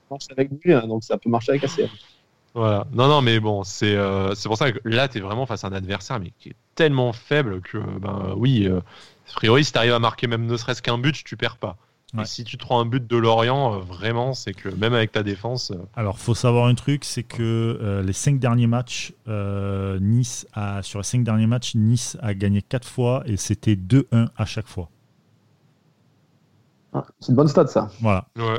Ça 0.00 0.06
marche 0.10 0.26
avec 0.30 0.50
lui, 0.64 0.72
hein, 0.74 0.86
donc 0.86 1.04
ça 1.04 1.18
peut 1.18 1.30
marcher 1.30 1.52
avec 1.52 1.64
ACM. 1.64 1.98
Voilà. 2.54 2.86
Non, 2.92 3.08
non, 3.08 3.20
mais 3.22 3.40
bon, 3.40 3.62
c'est 3.64 3.94
euh, 3.94 4.34
c'est 4.34 4.48
pour 4.48 4.56
ça 4.56 4.72
que 4.72 4.78
là, 4.84 5.08
tu 5.08 5.18
es 5.18 5.20
vraiment 5.20 5.46
face 5.46 5.64
à 5.64 5.68
un 5.68 5.72
adversaire, 5.72 6.18
mais 6.18 6.32
qui 6.38 6.50
est 6.50 6.56
tellement 6.74 7.12
faible 7.12 7.60
que, 7.62 7.78
ben 7.78 8.34
oui, 8.36 8.66
euh, 8.66 8.80
a 8.80 9.32
priori, 9.34 9.64
si 9.64 9.72
tu 9.72 9.78
arrives 9.78 9.92
à 9.92 9.98
marquer 9.98 10.26
même 10.26 10.46
ne 10.46 10.56
serait-ce 10.56 10.82
qu'un 10.82 10.98
but, 10.98 11.22
tu 11.24 11.36
perds 11.36 11.58
pas. 11.58 11.76
Ouais. 12.14 12.22
Et 12.22 12.26
si 12.26 12.42
tu 12.42 12.56
te 12.56 12.64
prends 12.64 12.80
un 12.80 12.86
but 12.86 13.06
de 13.06 13.16
Lorient, 13.18 13.74
euh, 13.74 13.78
vraiment, 13.80 14.32
c'est 14.32 14.54
que 14.54 14.70
même 14.70 14.94
avec 14.94 15.12
ta 15.12 15.22
défense. 15.22 15.72
euh, 15.72 15.76
Alors, 15.94 16.18
faut 16.18 16.34
savoir 16.34 16.66
un 16.66 16.74
truc, 16.74 17.04
c'est 17.04 17.22
que 17.22 17.42
euh, 17.82 18.02
les 18.02 18.14
cinq 18.14 18.38
derniers 18.38 18.66
matchs, 18.66 19.12
euh, 19.28 19.98
Nice 20.00 20.46
a, 20.54 20.82
sur 20.82 21.00
les 21.00 21.04
cinq 21.04 21.22
derniers 21.22 21.46
matchs, 21.46 21.74
Nice 21.74 22.16
a 22.22 22.32
gagné 22.32 22.62
quatre 22.62 22.88
fois 22.88 23.22
et 23.26 23.36
c'était 23.36 23.76
2-1 23.76 24.28
à 24.38 24.44
chaque 24.46 24.68
fois. 24.68 24.88
Ah, 26.94 27.04
c'est 27.20 27.28
une 27.28 27.36
bonne 27.36 27.48
stat, 27.48 27.66
ça. 27.66 27.90
Voilà. 28.00 28.26
ouais. 28.36 28.58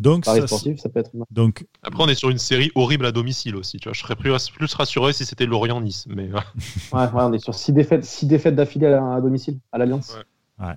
Donc, 0.00 0.24
ça, 0.24 0.44
sportif, 0.46 0.80
ça 0.80 0.88
peut 0.88 0.98
être. 1.00 1.10
donc 1.30 1.66
Après, 1.82 2.02
on 2.02 2.08
est 2.08 2.14
sur 2.14 2.30
une 2.30 2.38
série 2.38 2.72
horrible 2.74 3.04
à 3.06 3.12
domicile 3.12 3.54
aussi. 3.54 3.78
Tu 3.78 3.84
vois. 3.84 3.92
Je 3.92 4.00
serais 4.00 4.16
plus, 4.16 4.48
plus 4.50 4.74
rassuré 4.74 5.12
si 5.12 5.24
c'était 5.26 5.46
Lorient-Nice. 5.46 6.06
Mais 6.08 6.28
Ouais, 6.92 7.02
ouais, 7.02 7.08
on 7.14 7.32
est 7.34 7.38
sur 7.38 7.54
6 7.54 7.72
défaites, 7.72 8.04
six 8.04 8.26
défaites 8.26 8.56
d'affilée 8.56 8.86
à, 8.88 9.14
à 9.14 9.20
domicile, 9.20 9.60
à 9.70 9.78
l'Alliance. 9.78 10.16
Ouais. 10.58 10.74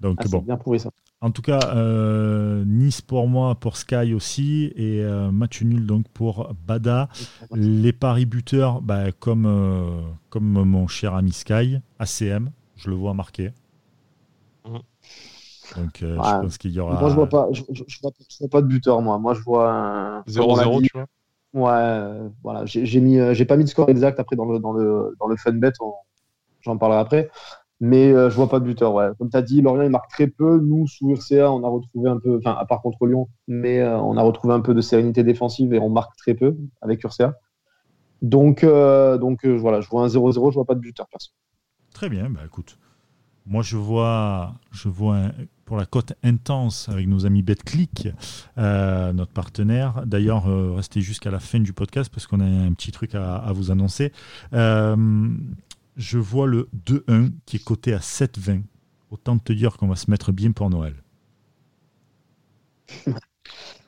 donc 0.00 0.18
Ah, 0.18 0.22
c'est 0.24 0.30
bon. 0.30 0.38
bien 0.40 0.56
pourri, 0.56 0.80
ça. 0.80 0.90
En 1.22 1.30
tout 1.30 1.42
cas, 1.42 1.74
euh, 1.74 2.64
Nice 2.66 3.00
pour 3.00 3.26
moi, 3.26 3.54
pour 3.54 3.76
Sky 3.78 4.12
aussi, 4.14 4.72
et 4.76 5.00
euh, 5.02 5.30
match 5.32 5.62
nul 5.62 5.86
donc 5.86 6.06
pour 6.08 6.54
Bada. 6.66 7.08
Les 7.54 7.92
paris 7.92 8.26
buteurs, 8.26 8.82
bah, 8.82 9.12
comme, 9.12 9.46
euh, 9.46 10.02
comme 10.28 10.62
mon 10.64 10.86
cher 10.86 11.14
ami 11.14 11.32
Sky, 11.32 11.78
ACM, 11.98 12.50
je 12.76 12.90
le 12.90 12.96
vois 12.96 13.14
marqué. 13.14 13.52
Mhm. 14.64 14.82
Donc 15.74 16.02
euh, 16.02 16.22
Ouais. 16.22 16.22
je 16.22 16.34
pense 16.34 16.58
qu'il 16.58 16.72
y 16.72 16.80
aura. 16.80 16.94
Moi, 17.00 17.10
je 17.10 17.14
vois 17.14 17.28
pas, 17.28 17.48
je, 17.52 17.62
je- 17.70 17.84
je 17.86 17.98
vois, 18.00 18.12
je 18.28 18.38
vois 18.40 18.48
pas 18.48 18.62
de 18.62 18.66
buteur, 18.68 19.02
moi. 19.02 19.18
Moi, 19.18 19.34
je 19.34 19.40
vois 19.40 19.70
un. 19.72 20.24
comme 20.34 20.50
on 20.50 20.56
l'a 20.56 20.66
0-0, 20.66 20.68
dit, 20.68 20.82
tu 20.82 20.92
vois. 20.96 21.06
Ouais, 21.54 21.70
euh, 21.72 22.28
voilà. 22.42 22.66
J'ai 22.66 23.00
mis, 23.00 23.18
j'ai 23.34 23.44
pas 23.46 23.56
mis 23.56 23.64
de 23.64 23.68
score 23.70 23.90
exact 23.90 24.20
après 24.20 24.36
dans 24.36 24.46
le 24.46 24.58
dans 24.60 24.72
le 24.72 25.16
dans 25.20 25.28
le 25.28 25.36
fun 25.36 25.52
bet. 25.54 25.72
on- 25.80 25.94
J'en 26.62 26.78
parlerai 26.78 27.00
après. 27.00 27.30
Mais 27.80 28.10
euh, 28.12 28.30
je 28.30 28.36
vois 28.36 28.48
pas 28.48 28.58
de 28.58 28.64
buteur. 28.64 28.94
Ouais. 28.94 29.08
Comme 29.18 29.28
tu 29.28 29.36
as 29.36 29.42
dit, 29.42 29.60
Lorient 29.60 29.82
il 29.82 29.90
marque 29.90 30.10
très 30.10 30.26
peu. 30.26 30.58
Nous 30.58 30.86
sous 30.86 31.10
URCA, 31.10 31.50
on 31.52 31.62
a 31.62 31.68
retrouvé 31.68 32.08
un 32.08 32.18
peu, 32.18 32.38
enfin 32.38 32.56
à 32.58 32.64
part 32.64 32.80
contre 32.80 33.06
Lyon, 33.06 33.28
mais 33.48 33.80
euh, 33.80 33.98
on 33.98 34.16
a 34.16 34.22
retrouvé 34.22 34.54
un 34.54 34.60
peu 34.60 34.74
de 34.74 34.80
sérénité 34.80 35.22
défensive 35.24 35.74
et 35.74 35.78
on 35.78 35.90
marque 35.90 36.16
très 36.16 36.34
peu 36.34 36.56
avec 36.80 37.04
URCA. 37.04 37.34
Donc 38.22 38.64
euh, 38.64 39.18
donc 39.18 39.44
euh, 39.44 39.56
voilà, 39.56 39.82
je 39.82 39.88
vois 39.88 40.04
un 40.04 40.08
0-0, 40.08 40.50
je 40.50 40.54
vois 40.54 40.64
pas 40.64 40.74
de 40.74 40.80
buteur 40.80 41.06
perso. 41.08 41.32
Très 41.92 42.08
bien, 42.08 42.30
bah 42.30 42.40
écoute. 42.44 42.78
Moi, 43.48 43.62
je 43.62 43.76
vois, 43.76 44.54
je 44.72 44.88
vois 44.88 45.18
pour 45.66 45.76
la 45.76 45.86
cote 45.86 46.14
intense 46.24 46.88
avec 46.88 47.06
nos 47.06 47.26
amis 47.26 47.42
BetClick, 47.42 48.08
notre 48.56 49.30
partenaire. 49.32 50.02
D'ailleurs, 50.04 50.46
restez 50.74 51.00
jusqu'à 51.00 51.30
la 51.30 51.38
fin 51.38 51.60
du 51.60 51.72
podcast 51.72 52.12
parce 52.12 52.26
qu'on 52.26 52.40
a 52.40 52.44
un 52.44 52.72
petit 52.72 52.90
truc 52.90 53.14
à, 53.14 53.52
vous 53.54 53.70
annoncer. 53.70 54.10
Je 55.96 56.18
vois 56.18 56.46
le 56.46 56.68
2-1 56.86 57.32
qui 57.46 57.56
est 57.56 57.64
coté 57.64 57.92
à 57.94 57.98
7,20. 57.98 58.62
Autant 59.10 59.38
te 59.38 59.52
dire 59.52 59.76
qu'on 59.76 59.88
va 59.88 59.96
se 59.96 60.10
mettre 60.10 60.32
bien 60.32 60.52
pour 60.52 60.68
Noël. 60.70 60.94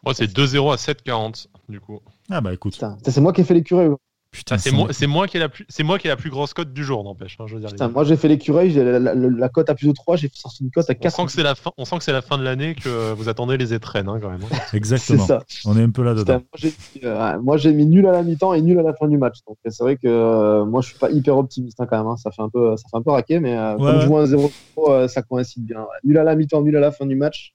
Moi, 0.05 0.15
c'est 0.15 0.27
2-0 0.27 0.73
à 0.73 0.77
7-40, 0.77 1.49
du 1.69 1.81
coup. 1.81 2.01
Ah 2.31 2.41
bah 2.41 2.55
écoute, 2.55 2.75
Putain, 2.75 2.97
c'est 3.05 3.21
moi 3.21 3.33
qui 3.33 3.41
ai 3.41 3.45
fait 3.45 3.55
l'écureuil. 3.55 3.91
Putain, 4.31 4.59
c'est 4.59 4.71
moi, 4.71 4.89
me- 4.89 4.93
c'est 4.93 5.07
moi 5.07 5.27
qui 5.27 5.37
ai 5.37 5.41
la 5.41 5.49
plus, 5.49 5.65
c'est 5.69 5.83
moi 5.83 5.99
qui 5.99 6.07
ai 6.07 6.11
la 6.11 6.17
plus 6.17 6.31
grosse 6.31 6.53
cote 6.55 6.73
du 6.73 6.85
jour, 6.85 7.03
n'empêche. 7.05 7.37
hein, 7.41 7.45
je 7.47 7.55
veux 7.55 7.61
dire, 7.61 7.71
Putain, 7.71 7.89
moi 7.89 8.05
j'ai 8.05 8.17
fait 8.17 8.29
l'écureuil, 8.29 8.71
j'ai 8.71 8.85
la, 8.85 8.99
la- 8.99 9.15
la- 9.15 9.29
la 9.31 9.49
cote 9.49 9.69
à 9.71 9.75
plus 9.75 9.87
de 9.89 9.93
3, 9.93 10.17
j'ai 10.17 10.31
sorti 10.33 10.65
une 10.65 10.71
cote 10.71 10.89
à 10.89 10.93
on 10.93 11.01
4. 11.01 11.15
sent 11.17 11.25
que 11.27 11.33
c'est 11.33 11.43
la 11.43 11.55
fin, 11.55 11.71
on 11.77 11.85
sent 11.85 11.99
que 11.99 12.05
c'est 12.05 12.13
la 12.13 12.23
fin 12.23 12.39
de 12.39 12.43
l'année 12.45 12.75
que 12.75 13.13
vous 13.13 13.29
attendez 13.29 13.57
les 13.57 13.73
étrennes, 13.75 14.09
hein, 14.09 14.19
quand 14.21 14.31
même. 14.31 14.41
C'est 14.71 14.77
exactement. 14.77 15.27
ça. 15.27 15.43
On 15.65 15.77
est 15.79 15.83
un 15.83 15.91
peu 15.91 16.03
Putain, 16.03 16.15
là-dedans. 16.15 16.33
moi, 16.35 16.43
j'ai 16.57 16.69
mis, 16.69 17.01
euh, 17.05 17.41
moi, 17.41 17.57
j'ai 17.57 17.73
mis 17.73 17.87
nul 17.87 18.07
à 18.07 18.13
la 18.13 18.23
mi-temps 18.23 18.55
et 18.55 18.61
nul 18.63 18.79
à 18.79 18.83
la 18.83 18.93
fin 18.95 19.09
du 19.09 19.17
match. 19.19 19.39
Donc 19.47 19.57
c'est 19.67 19.83
vrai 19.83 19.97
que 19.97 20.07
euh, 20.07 20.65
moi 20.65 20.83
je 20.83 20.89
suis 20.89 20.99
pas 20.99 21.11
hyper 21.11 21.37
optimiste 21.39 21.81
hein, 21.81 21.87
quand 21.89 21.99
même. 21.99 22.07
hein. 22.07 22.17
Ça 22.17 22.31
fait 22.31 22.43
un 22.43 22.49
peu, 22.51 22.77
ça 22.77 22.85
fait 22.91 22.97
un 22.97 23.03
peu 23.03 23.11
raquer, 23.11 23.41
mais 23.41 23.57
euh, 23.57 23.77
Ouais, 23.77 23.87
comme 23.87 23.97
ouais. 23.97 24.01
je 24.03 24.07
vois 24.07 24.23
un 24.23 24.27
0 24.27 24.53
euh, 24.89 25.09
ça 25.09 25.23
coïncide 25.23 25.65
bien. 25.65 25.81
ouais. 25.81 25.87
Nul 26.05 26.19
à 26.19 26.25
la 26.25 26.37
mi-temps, 26.37 26.63
nul 26.63 26.77
à 26.77 26.81
la 26.81 26.93
fin 26.93 27.07
du 27.07 27.17
match. 27.17 27.55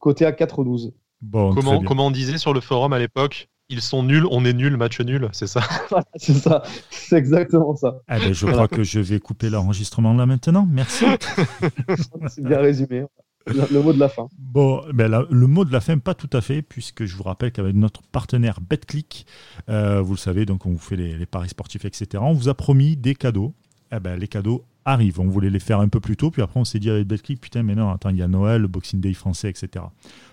Côté 0.00 0.26
à 0.26 0.32
4-12. 0.32 0.92
Bon, 1.22 1.50
très 1.52 1.60
Comment, 1.62 1.82
comment 1.82 2.06
on 2.06 2.10
disait 2.10 2.36
sur 2.38 2.52
le 2.52 2.60
forum 2.60 2.92
à 2.92 2.98
l'époque 2.98 3.48
Ils 3.70 3.80
sont 3.80 4.02
nuls, 4.02 4.26
on 4.30 4.44
est 4.44 4.52
nuls, 4.52 4.76
match 4.76 5.00
nul, 5.00 5.28
c'est 5.32 5.46
ça 5.46 5.62
Voilà, 5.90 6.04
c'est 6.16 6.34
ça, 6.34 6.62
c'est 6.90 7.16
exactement 7.16 7.74
ça. 7.74 8.00
Eh 8.10 8.18
ben, 8.18 8.32
je 8.34 8.46
crois 8.46 8.68
que 8.68 8.82
je 8.82 9.00
vais 9.00 9.20
couper 9.20 9.48
l'enregistrement 9.48 10.12
là 10.12 10.26
maintenant. 10.26 10.66
Merci. 10.70 11.06
C'est 12.28 12.44
bien 12.44 12.58
résumé. 12.58 13.04
Le, 13.46 13.72
le 13.72 13.82
mot 13.82 13.92
de 13.92 14.00
la 14.00 14.08
fin. 14.08 14.28
Bon, 14.38 14.82
ben 14.92 15.10
là, 15.10 15.24
le 15.30 15.46
mot 15.46 15.64
de 15.64 15.72
la 15.72 15.80
fin, 15.80 15.98
pas 15.98 16.14
tout 16.14 16.30
à 16.32 16.40
fait, 16.40 16.62
puisque 16.62 17.04
je 17.04 17.16
vous 17.16 17.22
rappelle 17.22 17.52
qu'avec 17.52 17.74
notre 17.74 18.02
partenaire 18.02 18.60
BetClick, 18.60 19.26
euh, 19.68 20.00
vous 20.00 20.14
le 20.14 20.18
savez, 20.18 20.46
donc 20.46 20.64
on 20.64 20.70
vous 20.70 20.78
fait 20.78 20.96
les, 20.96 21.16
les 21.16 21.26
paris 21.26 21.50
sportifs, 21.50 21.84
etc. 21.84 22.22
On 22.26 22.32
vous 22.32 22.48
a 22.48 22.54
promis 22.54 22.96
des 22.96 23.14
cadeaux. 23.14 23.54
Eh 23.92 24.00
ben, 24.00 24.18
les 24.18 24.28
cadeaux 24.28 24.64
arrivent. 24.84 25.20
On 25.20 25.28
voulait 25.28 25.50
les 25.50 25.60
faire 25.60 25.80
un 25.80 25.88
peu 25.88 26.00
plus 26.00 26.16
tôt, 26.16 26.30
puis 26.30 26.42
après 26.42 26.60
on 26.60 26.64
s'est 26.64 26.78
dit 26.78 26.90
avec 26.90 27.06
BetClick, 27.06 27.40
putain, 27.40 27.62
mais 27.62 27.74
non, 27.74 27.90
attends, 27.90 28.10
il 28.10 28.16
y 28.16 28.22
a 28.22 28.28
Noël, 28.28 28.62
le 28.62 28.68
Boxing 28.68 29.00
Day 29.00 29.14
français, 29.14 29.50
etc. 29.50 29.84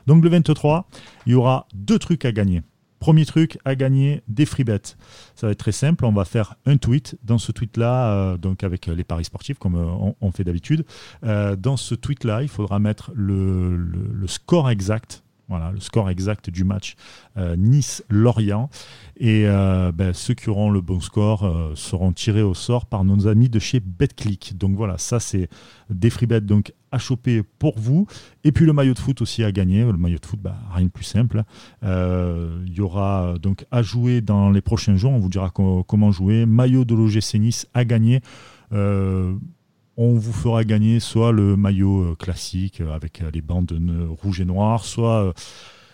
Donc 0.08 0.24
le 0.24 0.30
23, 0.30 0.88
il 1.26 1.34
y 1.34 1.36
aura 1.36 1.68
deux 1.74 2.00
trucs 2.00 2.26
à 2.26 2.32
gagner. 2.32 2.62
Premier 3.02 3.26
truc 3.26 3.58
à 3.66 3.76
gagner 3.76 4.22
des 4.28 4.45
free 4.45 4.64
bets. 4.64 4.95
Ça 5.34 5.47
va 5.47 5.54
être 5.54 5.58
très 5.58 5.72
simple. 5.72 6.06
On 6.06 6.12
va 6.12 6.24
faire 6.24 6.54
un 6.68 6.78
tweet. 6.78 7.18
Dans 7.24 7.39
ce 7.39 7.52
tweet-là, 7.52 8.14
euh, 8.14 8.38
donc 8.38 8.64
avec 8.64 8.86
les 8.86 9.04
paris 9.04 9.26
sportifs, 9.26 9.58
comme 9.58 9.74
euh, 9.74 10.12
on, 10.22 10.32
fait 10.32 10.43
d'habitude, 10.43 10.86
euh, 11.24 11.56
dans 11.56 11.78
ce 11.78 11.95
tweet-là, 11.95 12.43
il 12.43 12.47
faudra 12.47 12.78
mettre 12.78 13.12
le, 13.16 14.28
score 14.28 14.70
exact. 14.70 15.24
Voilà, 15.49 15.72
le 15.72 15.80
score 15.80 16.10
exact 16.12 16.52
du 16.52 16.64
match 16.64 16.95
euh, 17.38 17.56
Nice-Lorient. 17.58 18.70
Et 19.18 19.45
euh, 19.47 19.91
ben, 19.91 20.14
ceux 20.14 20.34
qui 20.34 20.49
auront 20.49 20.70
le 20.70 20.80
bon 20.80 21.02
score 21.02 21.43
euh, 21.43 21.74
seront 21.76 22.14
tirés 22.14 22.41
au 22.41 22.54
sort 22.54 22.86
par 22.86 23.04
nos 23.04 23.28
amis 23.28 23.49
de 23.49 23.60
chez 23.60 23.82
BetClick. 23.82 24.58
Donc 24.58 24.76
voilà, 24.78 24.97
ça 24.97 25.20
c'est 25.20 25.49
des 25.89 26.10
free 26.10 26.28
bets 26.28 26.39
à 26.92 26.98
choper 26.98 27.44
pour 27.60 27.80
vous. 27.80 28.06
Et 28.44 28.52
puis 28.52 28.66
le 28.66 28.74
maillot 28.74 28.94
de 28.94 29.00
foot 29.00 29.22
aussi 29.22 29.44
à 29.44 29.52
gagner. 29.52 29.84
Le 29.84 29.98
maillot 29.98 30.20
de 30.20 30.26
foot, 30.26 30.39
bah, 30.42 30.58
rien 30.74 30.86
de 30.86 30.92
plus 30.92 31.04
simple. 31.06 31.44
Euh, 31.84 32.64
Il 32.68 32.74
y 32.74 32.82
aura 32.82 33.36
donc 33.42 33.66
à 33.72 33.82
jouer 33.82 34.22
dans 34.22 34.50
les 34.50 34.62
prochains 34.62 34.96
jours. 34.96 35.12
On 35.12 35.20
vous 35.20 35.30
dira 35.30 35.50
co- 35.50 35.84
comment 35.84 36.12
jouer. 36.12 36.46
Maillot 36.46 36.86
de 36.86 36.94
l'OGC 36.96 37.36
Nice 37.39 37.68
à 37.74 37.86
gagner. 37.86 38.22
Euh, 38.74 39.34
on 39.98 40.14
vous 40.14 40.32
fera 40.34 40.64
gagner 40.64 41.00
soit 41.00 41.32
le 41.32 41.56
maillot 41.58 42.02
euh, 42.12 42.16
classique 42.16 42.82
avec 42.94 43.22
les 43.34 43.42
bandes 43.42 43.78
rouges 44.22 44.39
et 44.42 44.46
noires, 44.46 44.86
soit 44.86 45.34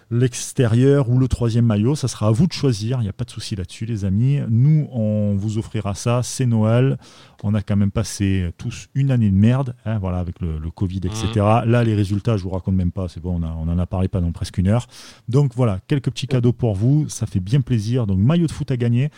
l'extérieur 0.09 1.09
ou 1.09 1.17
le 1.19 1.27
troisième 1.27 1.65
maillot. 1.65 1.95
Ça 1.95 2.07
sera 2.07 2.27
à 2.27 2.31
vous 2.31 2.47
de 2.47 2.53
choisir. 2.53 2.99
Il 2.99 3.03
n'y 3.03 3.09
a 3.09 3.13
pas 3.13 3.25
de 3.25 3.29
souci 3.29 3.55
là-dessus, 3.55 3.85
les 3.85 4.05
amis. 4.05 4.39
Nous, 4.49 4.87
on 4.91 5.35
vous 5.35 5.57
offrira 5.57 5.93
ça. 5.95 6.21
C'est 6.23 6.45
Noël. 6.45 6.97
On 7.43 7.53
a 7.53 7.61
quand 7.61 7.75
même 7.75 7.91
passé 7.91 8.49
tous 8.57 8.87
une 8.95 9.11
année 9.11 9.29
de 9.29 9.35
merde, 9.35 9.75
hein, 9.85 9.99
voilà, 9.99 10.17
avec 10.17 10.39
le, 10.41 10.57
le 10.57 10.71
Covid, 10.71 11.01
etc. 11.05 11.27
Là, 11.65 11.83
les 11.83 11.93
résultats, 11.93 12.35
je 12.35 12.43
vous 12.43 12.49
raconte 12.49 12.75
même 12.75 12.91
pas. 12.91 13.07
C'est 13.09 13.19
bon, 13.21 13.39
on, 13.39 13.43
a- 13.43 13.55
on 13.59 13.67
en 13.69 13.77
a 13.77 13.85
parlé 13.85 14.07
pendant 14.07 14.31
presque 14.31 14.57
une 14.57 14.67
heure. 14.67 14.87
Donc 15.27 15.51
voilà, 15.55 15.79
quelques 15.87 16.09
petits 16.09 16.27
cadeaux 16.27 16.53
pour 16.53 16.73
vous. 16.73 17.07
Ça 17.09 17.25
fait 17.27 17.39
bien 17.39 17.61
plaisir. 17.61 18.07
Donc 18.07 18.17
maillot 18.19 18.47
de 18.47 18.51
foot 18.51 18.71
à 18.71 18.77
gagner 18.77 19.09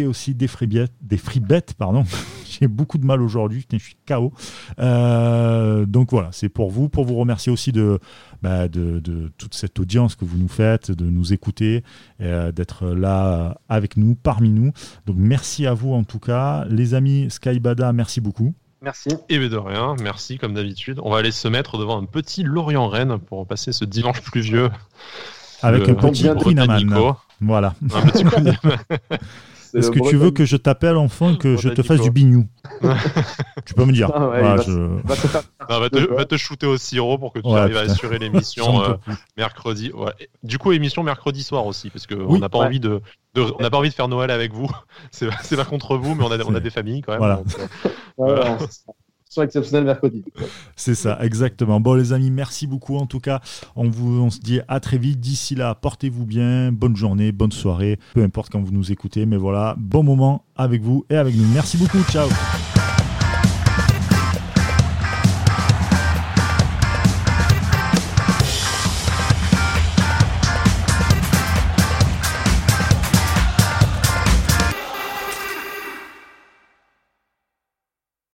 et 0.00 0.06
aussi 0.06 0.34
des 0.34 0.46
free 0.48 0.66
bets, 0.66 0.88
des 1.00 1.16
free 1.16 1.40
bets, 1.40 1.74
pardon. 1.78 2.04
J'ai 2.60 2.68
beaucoup 2.68 2.96
de 2.98 3.04
mal 3.04 3.20
aujourd'hui. 3.20 3.66
Je 3.70 3.76
suis 3.78 3.96
KO. 4.08 4.32
Euh, 4.78 5.84
donc 5.86 6.10
voilà, 6.10 6.28
c'est 6.32 6.48
pour 6.48 6.70
vous, 6.70 6.88
pour 6.88 7.04
vous 7.04 7.16
remercier 7.16 7.52
aussi 7.52 7.72
de, 7.72 7.98
bah, 8.42 8.68
de, 8.68 8.98
de 9.00 9.30
toute 9.36 9.54
cette 9.54 9.78
audience 9.78 10.14
que 10.14 10.24
vous 10.24 10.38
nous 10.38 10.48
faites, 10.48 10.90
de 10.90 11.04
nous 11.04 11.32
écouter, 11.32 11.84
euh, 12.20 12.52
d'être 12.52 12.86
là 12.88 13.26
euh, 13.26 13.54
avec 13.68 13.96
nous, 13.96 14.14
parmi 14.14 14.50
nous. 14.50 14.72
Donc 15.06 15.16
merci 15.18 15.66
à 15.66 15.74
vous 15.74 15.92
en 15.92 16.04
tout 16.04 16.18
cas. 16.18 16.64
Les 16.70 16.94
amis 16.94 17.26
Skybada, 17.30 17.92
merci 17.92 18.20
beaucoup. 18.20 18.54
Merci. 18.82 19.08
Et 19.28 19.38
de 19.38 19.56
rien, 19.56 19.96
merci 20.00 20.38
comme 20.38 20.54
d'habitude. 20.54 21.00
On 21.02 21.10
va 21.10 21.18
aller 21.18 21.32
se 21.32 21.48
mettre 21.48 21.78
devant 21.78 22.00
un 22.00 22.04
petit 22.04 22.42
Lorient-Rennes 22.42 23.18
pour 23.18 23.46
passer 23.46 23.72
ce 23.72 23.84
dimanche 23.84 24.20
pluvieux. 24.22 24.70
Avec 25.62 25.88
un 25.88 25.94
petit. 25.94 26.28
Voilà. 27.40 27.74
Un 27.94 28.06
petit 28.06 28.24
coup 28.24 28.40
de- 28.40 28.52
Est-ce 29.76 29.90
que 29.90 30.08
tu 30.08 30.16
veux 30.16 30.30
que 30.30 30.44
je 30.44 30.56
t'appelle 30.56 30.96
enfin 30.96 31.34
que 31.36 31.56
je 31.56 31.68
te 31.68 31.82
fasse 31.82 32.00
du 32.00 32.10
bignou 32.10 32.46
Tu 33.66 33.74
peux 33.74 33.84
me 33.84 33.92
dire. 33.92 34.10
Ah 34.14 34.28
ouais, 34.28 34.40
Voilà, 34.40 34.54
il 34.54 34.56
va 34.56 34.62
je- 34.62 34.62
se- 34.62 35.06
va 35.06 35.14
se 35.16 35.26
faire- 35.26 35.42
Non, 35.70 35.80
va, 35.80 35.90
te, 35.90 36.14
va 36.14 36.24
te 36.24 36.36
shooter 36.36 36.66
au 36.66 36.76
sirop 36.76 37.18
pour 37.18 37.32
que 37.32 37.38
tu 37.40 37.48
Ouais, 37.48 37.58
arrives 37.60 37.76
à 37.76 37.80
assurer 37.80 38.18
l'émission 38.18 38.82
euh, 38.82 38.94
mercredi. 39.36 39.90
Ouais. 39.92 40.12
Et 40.20 40.28
Du 40.42 40.58
coup, 40.58 40.72
émission 40.72 41.02
mercredi 41.02 41.42
soir 41.42 41.66
aussi, 41.66 41.90
parce 41.90 42.06
qu'on 42.06 42.24
Oui. 42.24 42.40
n'a 42.40 42.48
pas 42.48 42.58
Ouais. 42.58 42.66
envie 42.66 42.80
de, 42.80 43.00
de- 43.34 43.42
on 43.58 43.62
n'a 43.62 43.70
pas 43.70 43.78
envie 43.78 43.90
de 43.90 43.94
faire 43.94 44.08
Noël 44.08 44.30
avec 44.30 44.52
vous. 44.52 44.68
C'est 45.10 45.28
c'est 45.42 45.56
pas 45.56 45.64
contre 45.64 45.96
vous, 45.96 46.14
mais 46.14 46.24
on 46.24 46.30
a, 46.30 46.38
on 46.44 46.54
a 46.54 46.60
des 46.60 46.70
familles 46.70 47.02
quand 47.02 47.12
même. 47.12 47.18
Voilà. 47.20 47.36
donc, 47.36 47.46
euh, 48.60 48.66
Sont 49.36 49.42
exceptionnels 49.42 49.84
mercredi. 49.84 50.24
C'est 50.76 50.94
ça, 50.94 51.18
exactement. 51.20 51.78
Bon, 51.78 51.92
les 51.92 52.14
amis, 52.14 52.30
merci 52.30 52.66
beaucoup. 52.66 52.96
En 52.96 53.04
tout 53.04 53.20
cas, 53.20 53.42
on, 53.74 53.90
vous, 53.90 54.22
on 54.22 54.30
se 54.30 54.40
dit 54.40 54.60
à 54.66 54.80
très 54.80 54.96
vite. 54.96 55.20
D'ici 55.20 55.54
là, 55.54 55.74
portez-vous 55.74 56.24
bien. 56.24 56.72
Bonne 56.72 56.96
journée, 56.96 57.32
bonne 57.32 57.52
soirée. 57.52 57.98
Peu 58.14 58.22
importe 58.22 58.50
quand 58.50 58.62
vous 58.62 58.72
nous 58.72 58.92
écoutez. 58.92 59.26
Mais 59.26 59.36
voilà, 59.36 59.74
bon 59.76 60.02
moment 60.02 60.46
avec 60.56 60.80
vous 60.80 61.04
et 61.10 61.16
avec 61.16 61.36
nous. 61.36 61.46
Merci 61.52 61.76
beaucoup. 61.76 62.02
Ciao. 62.10 62.28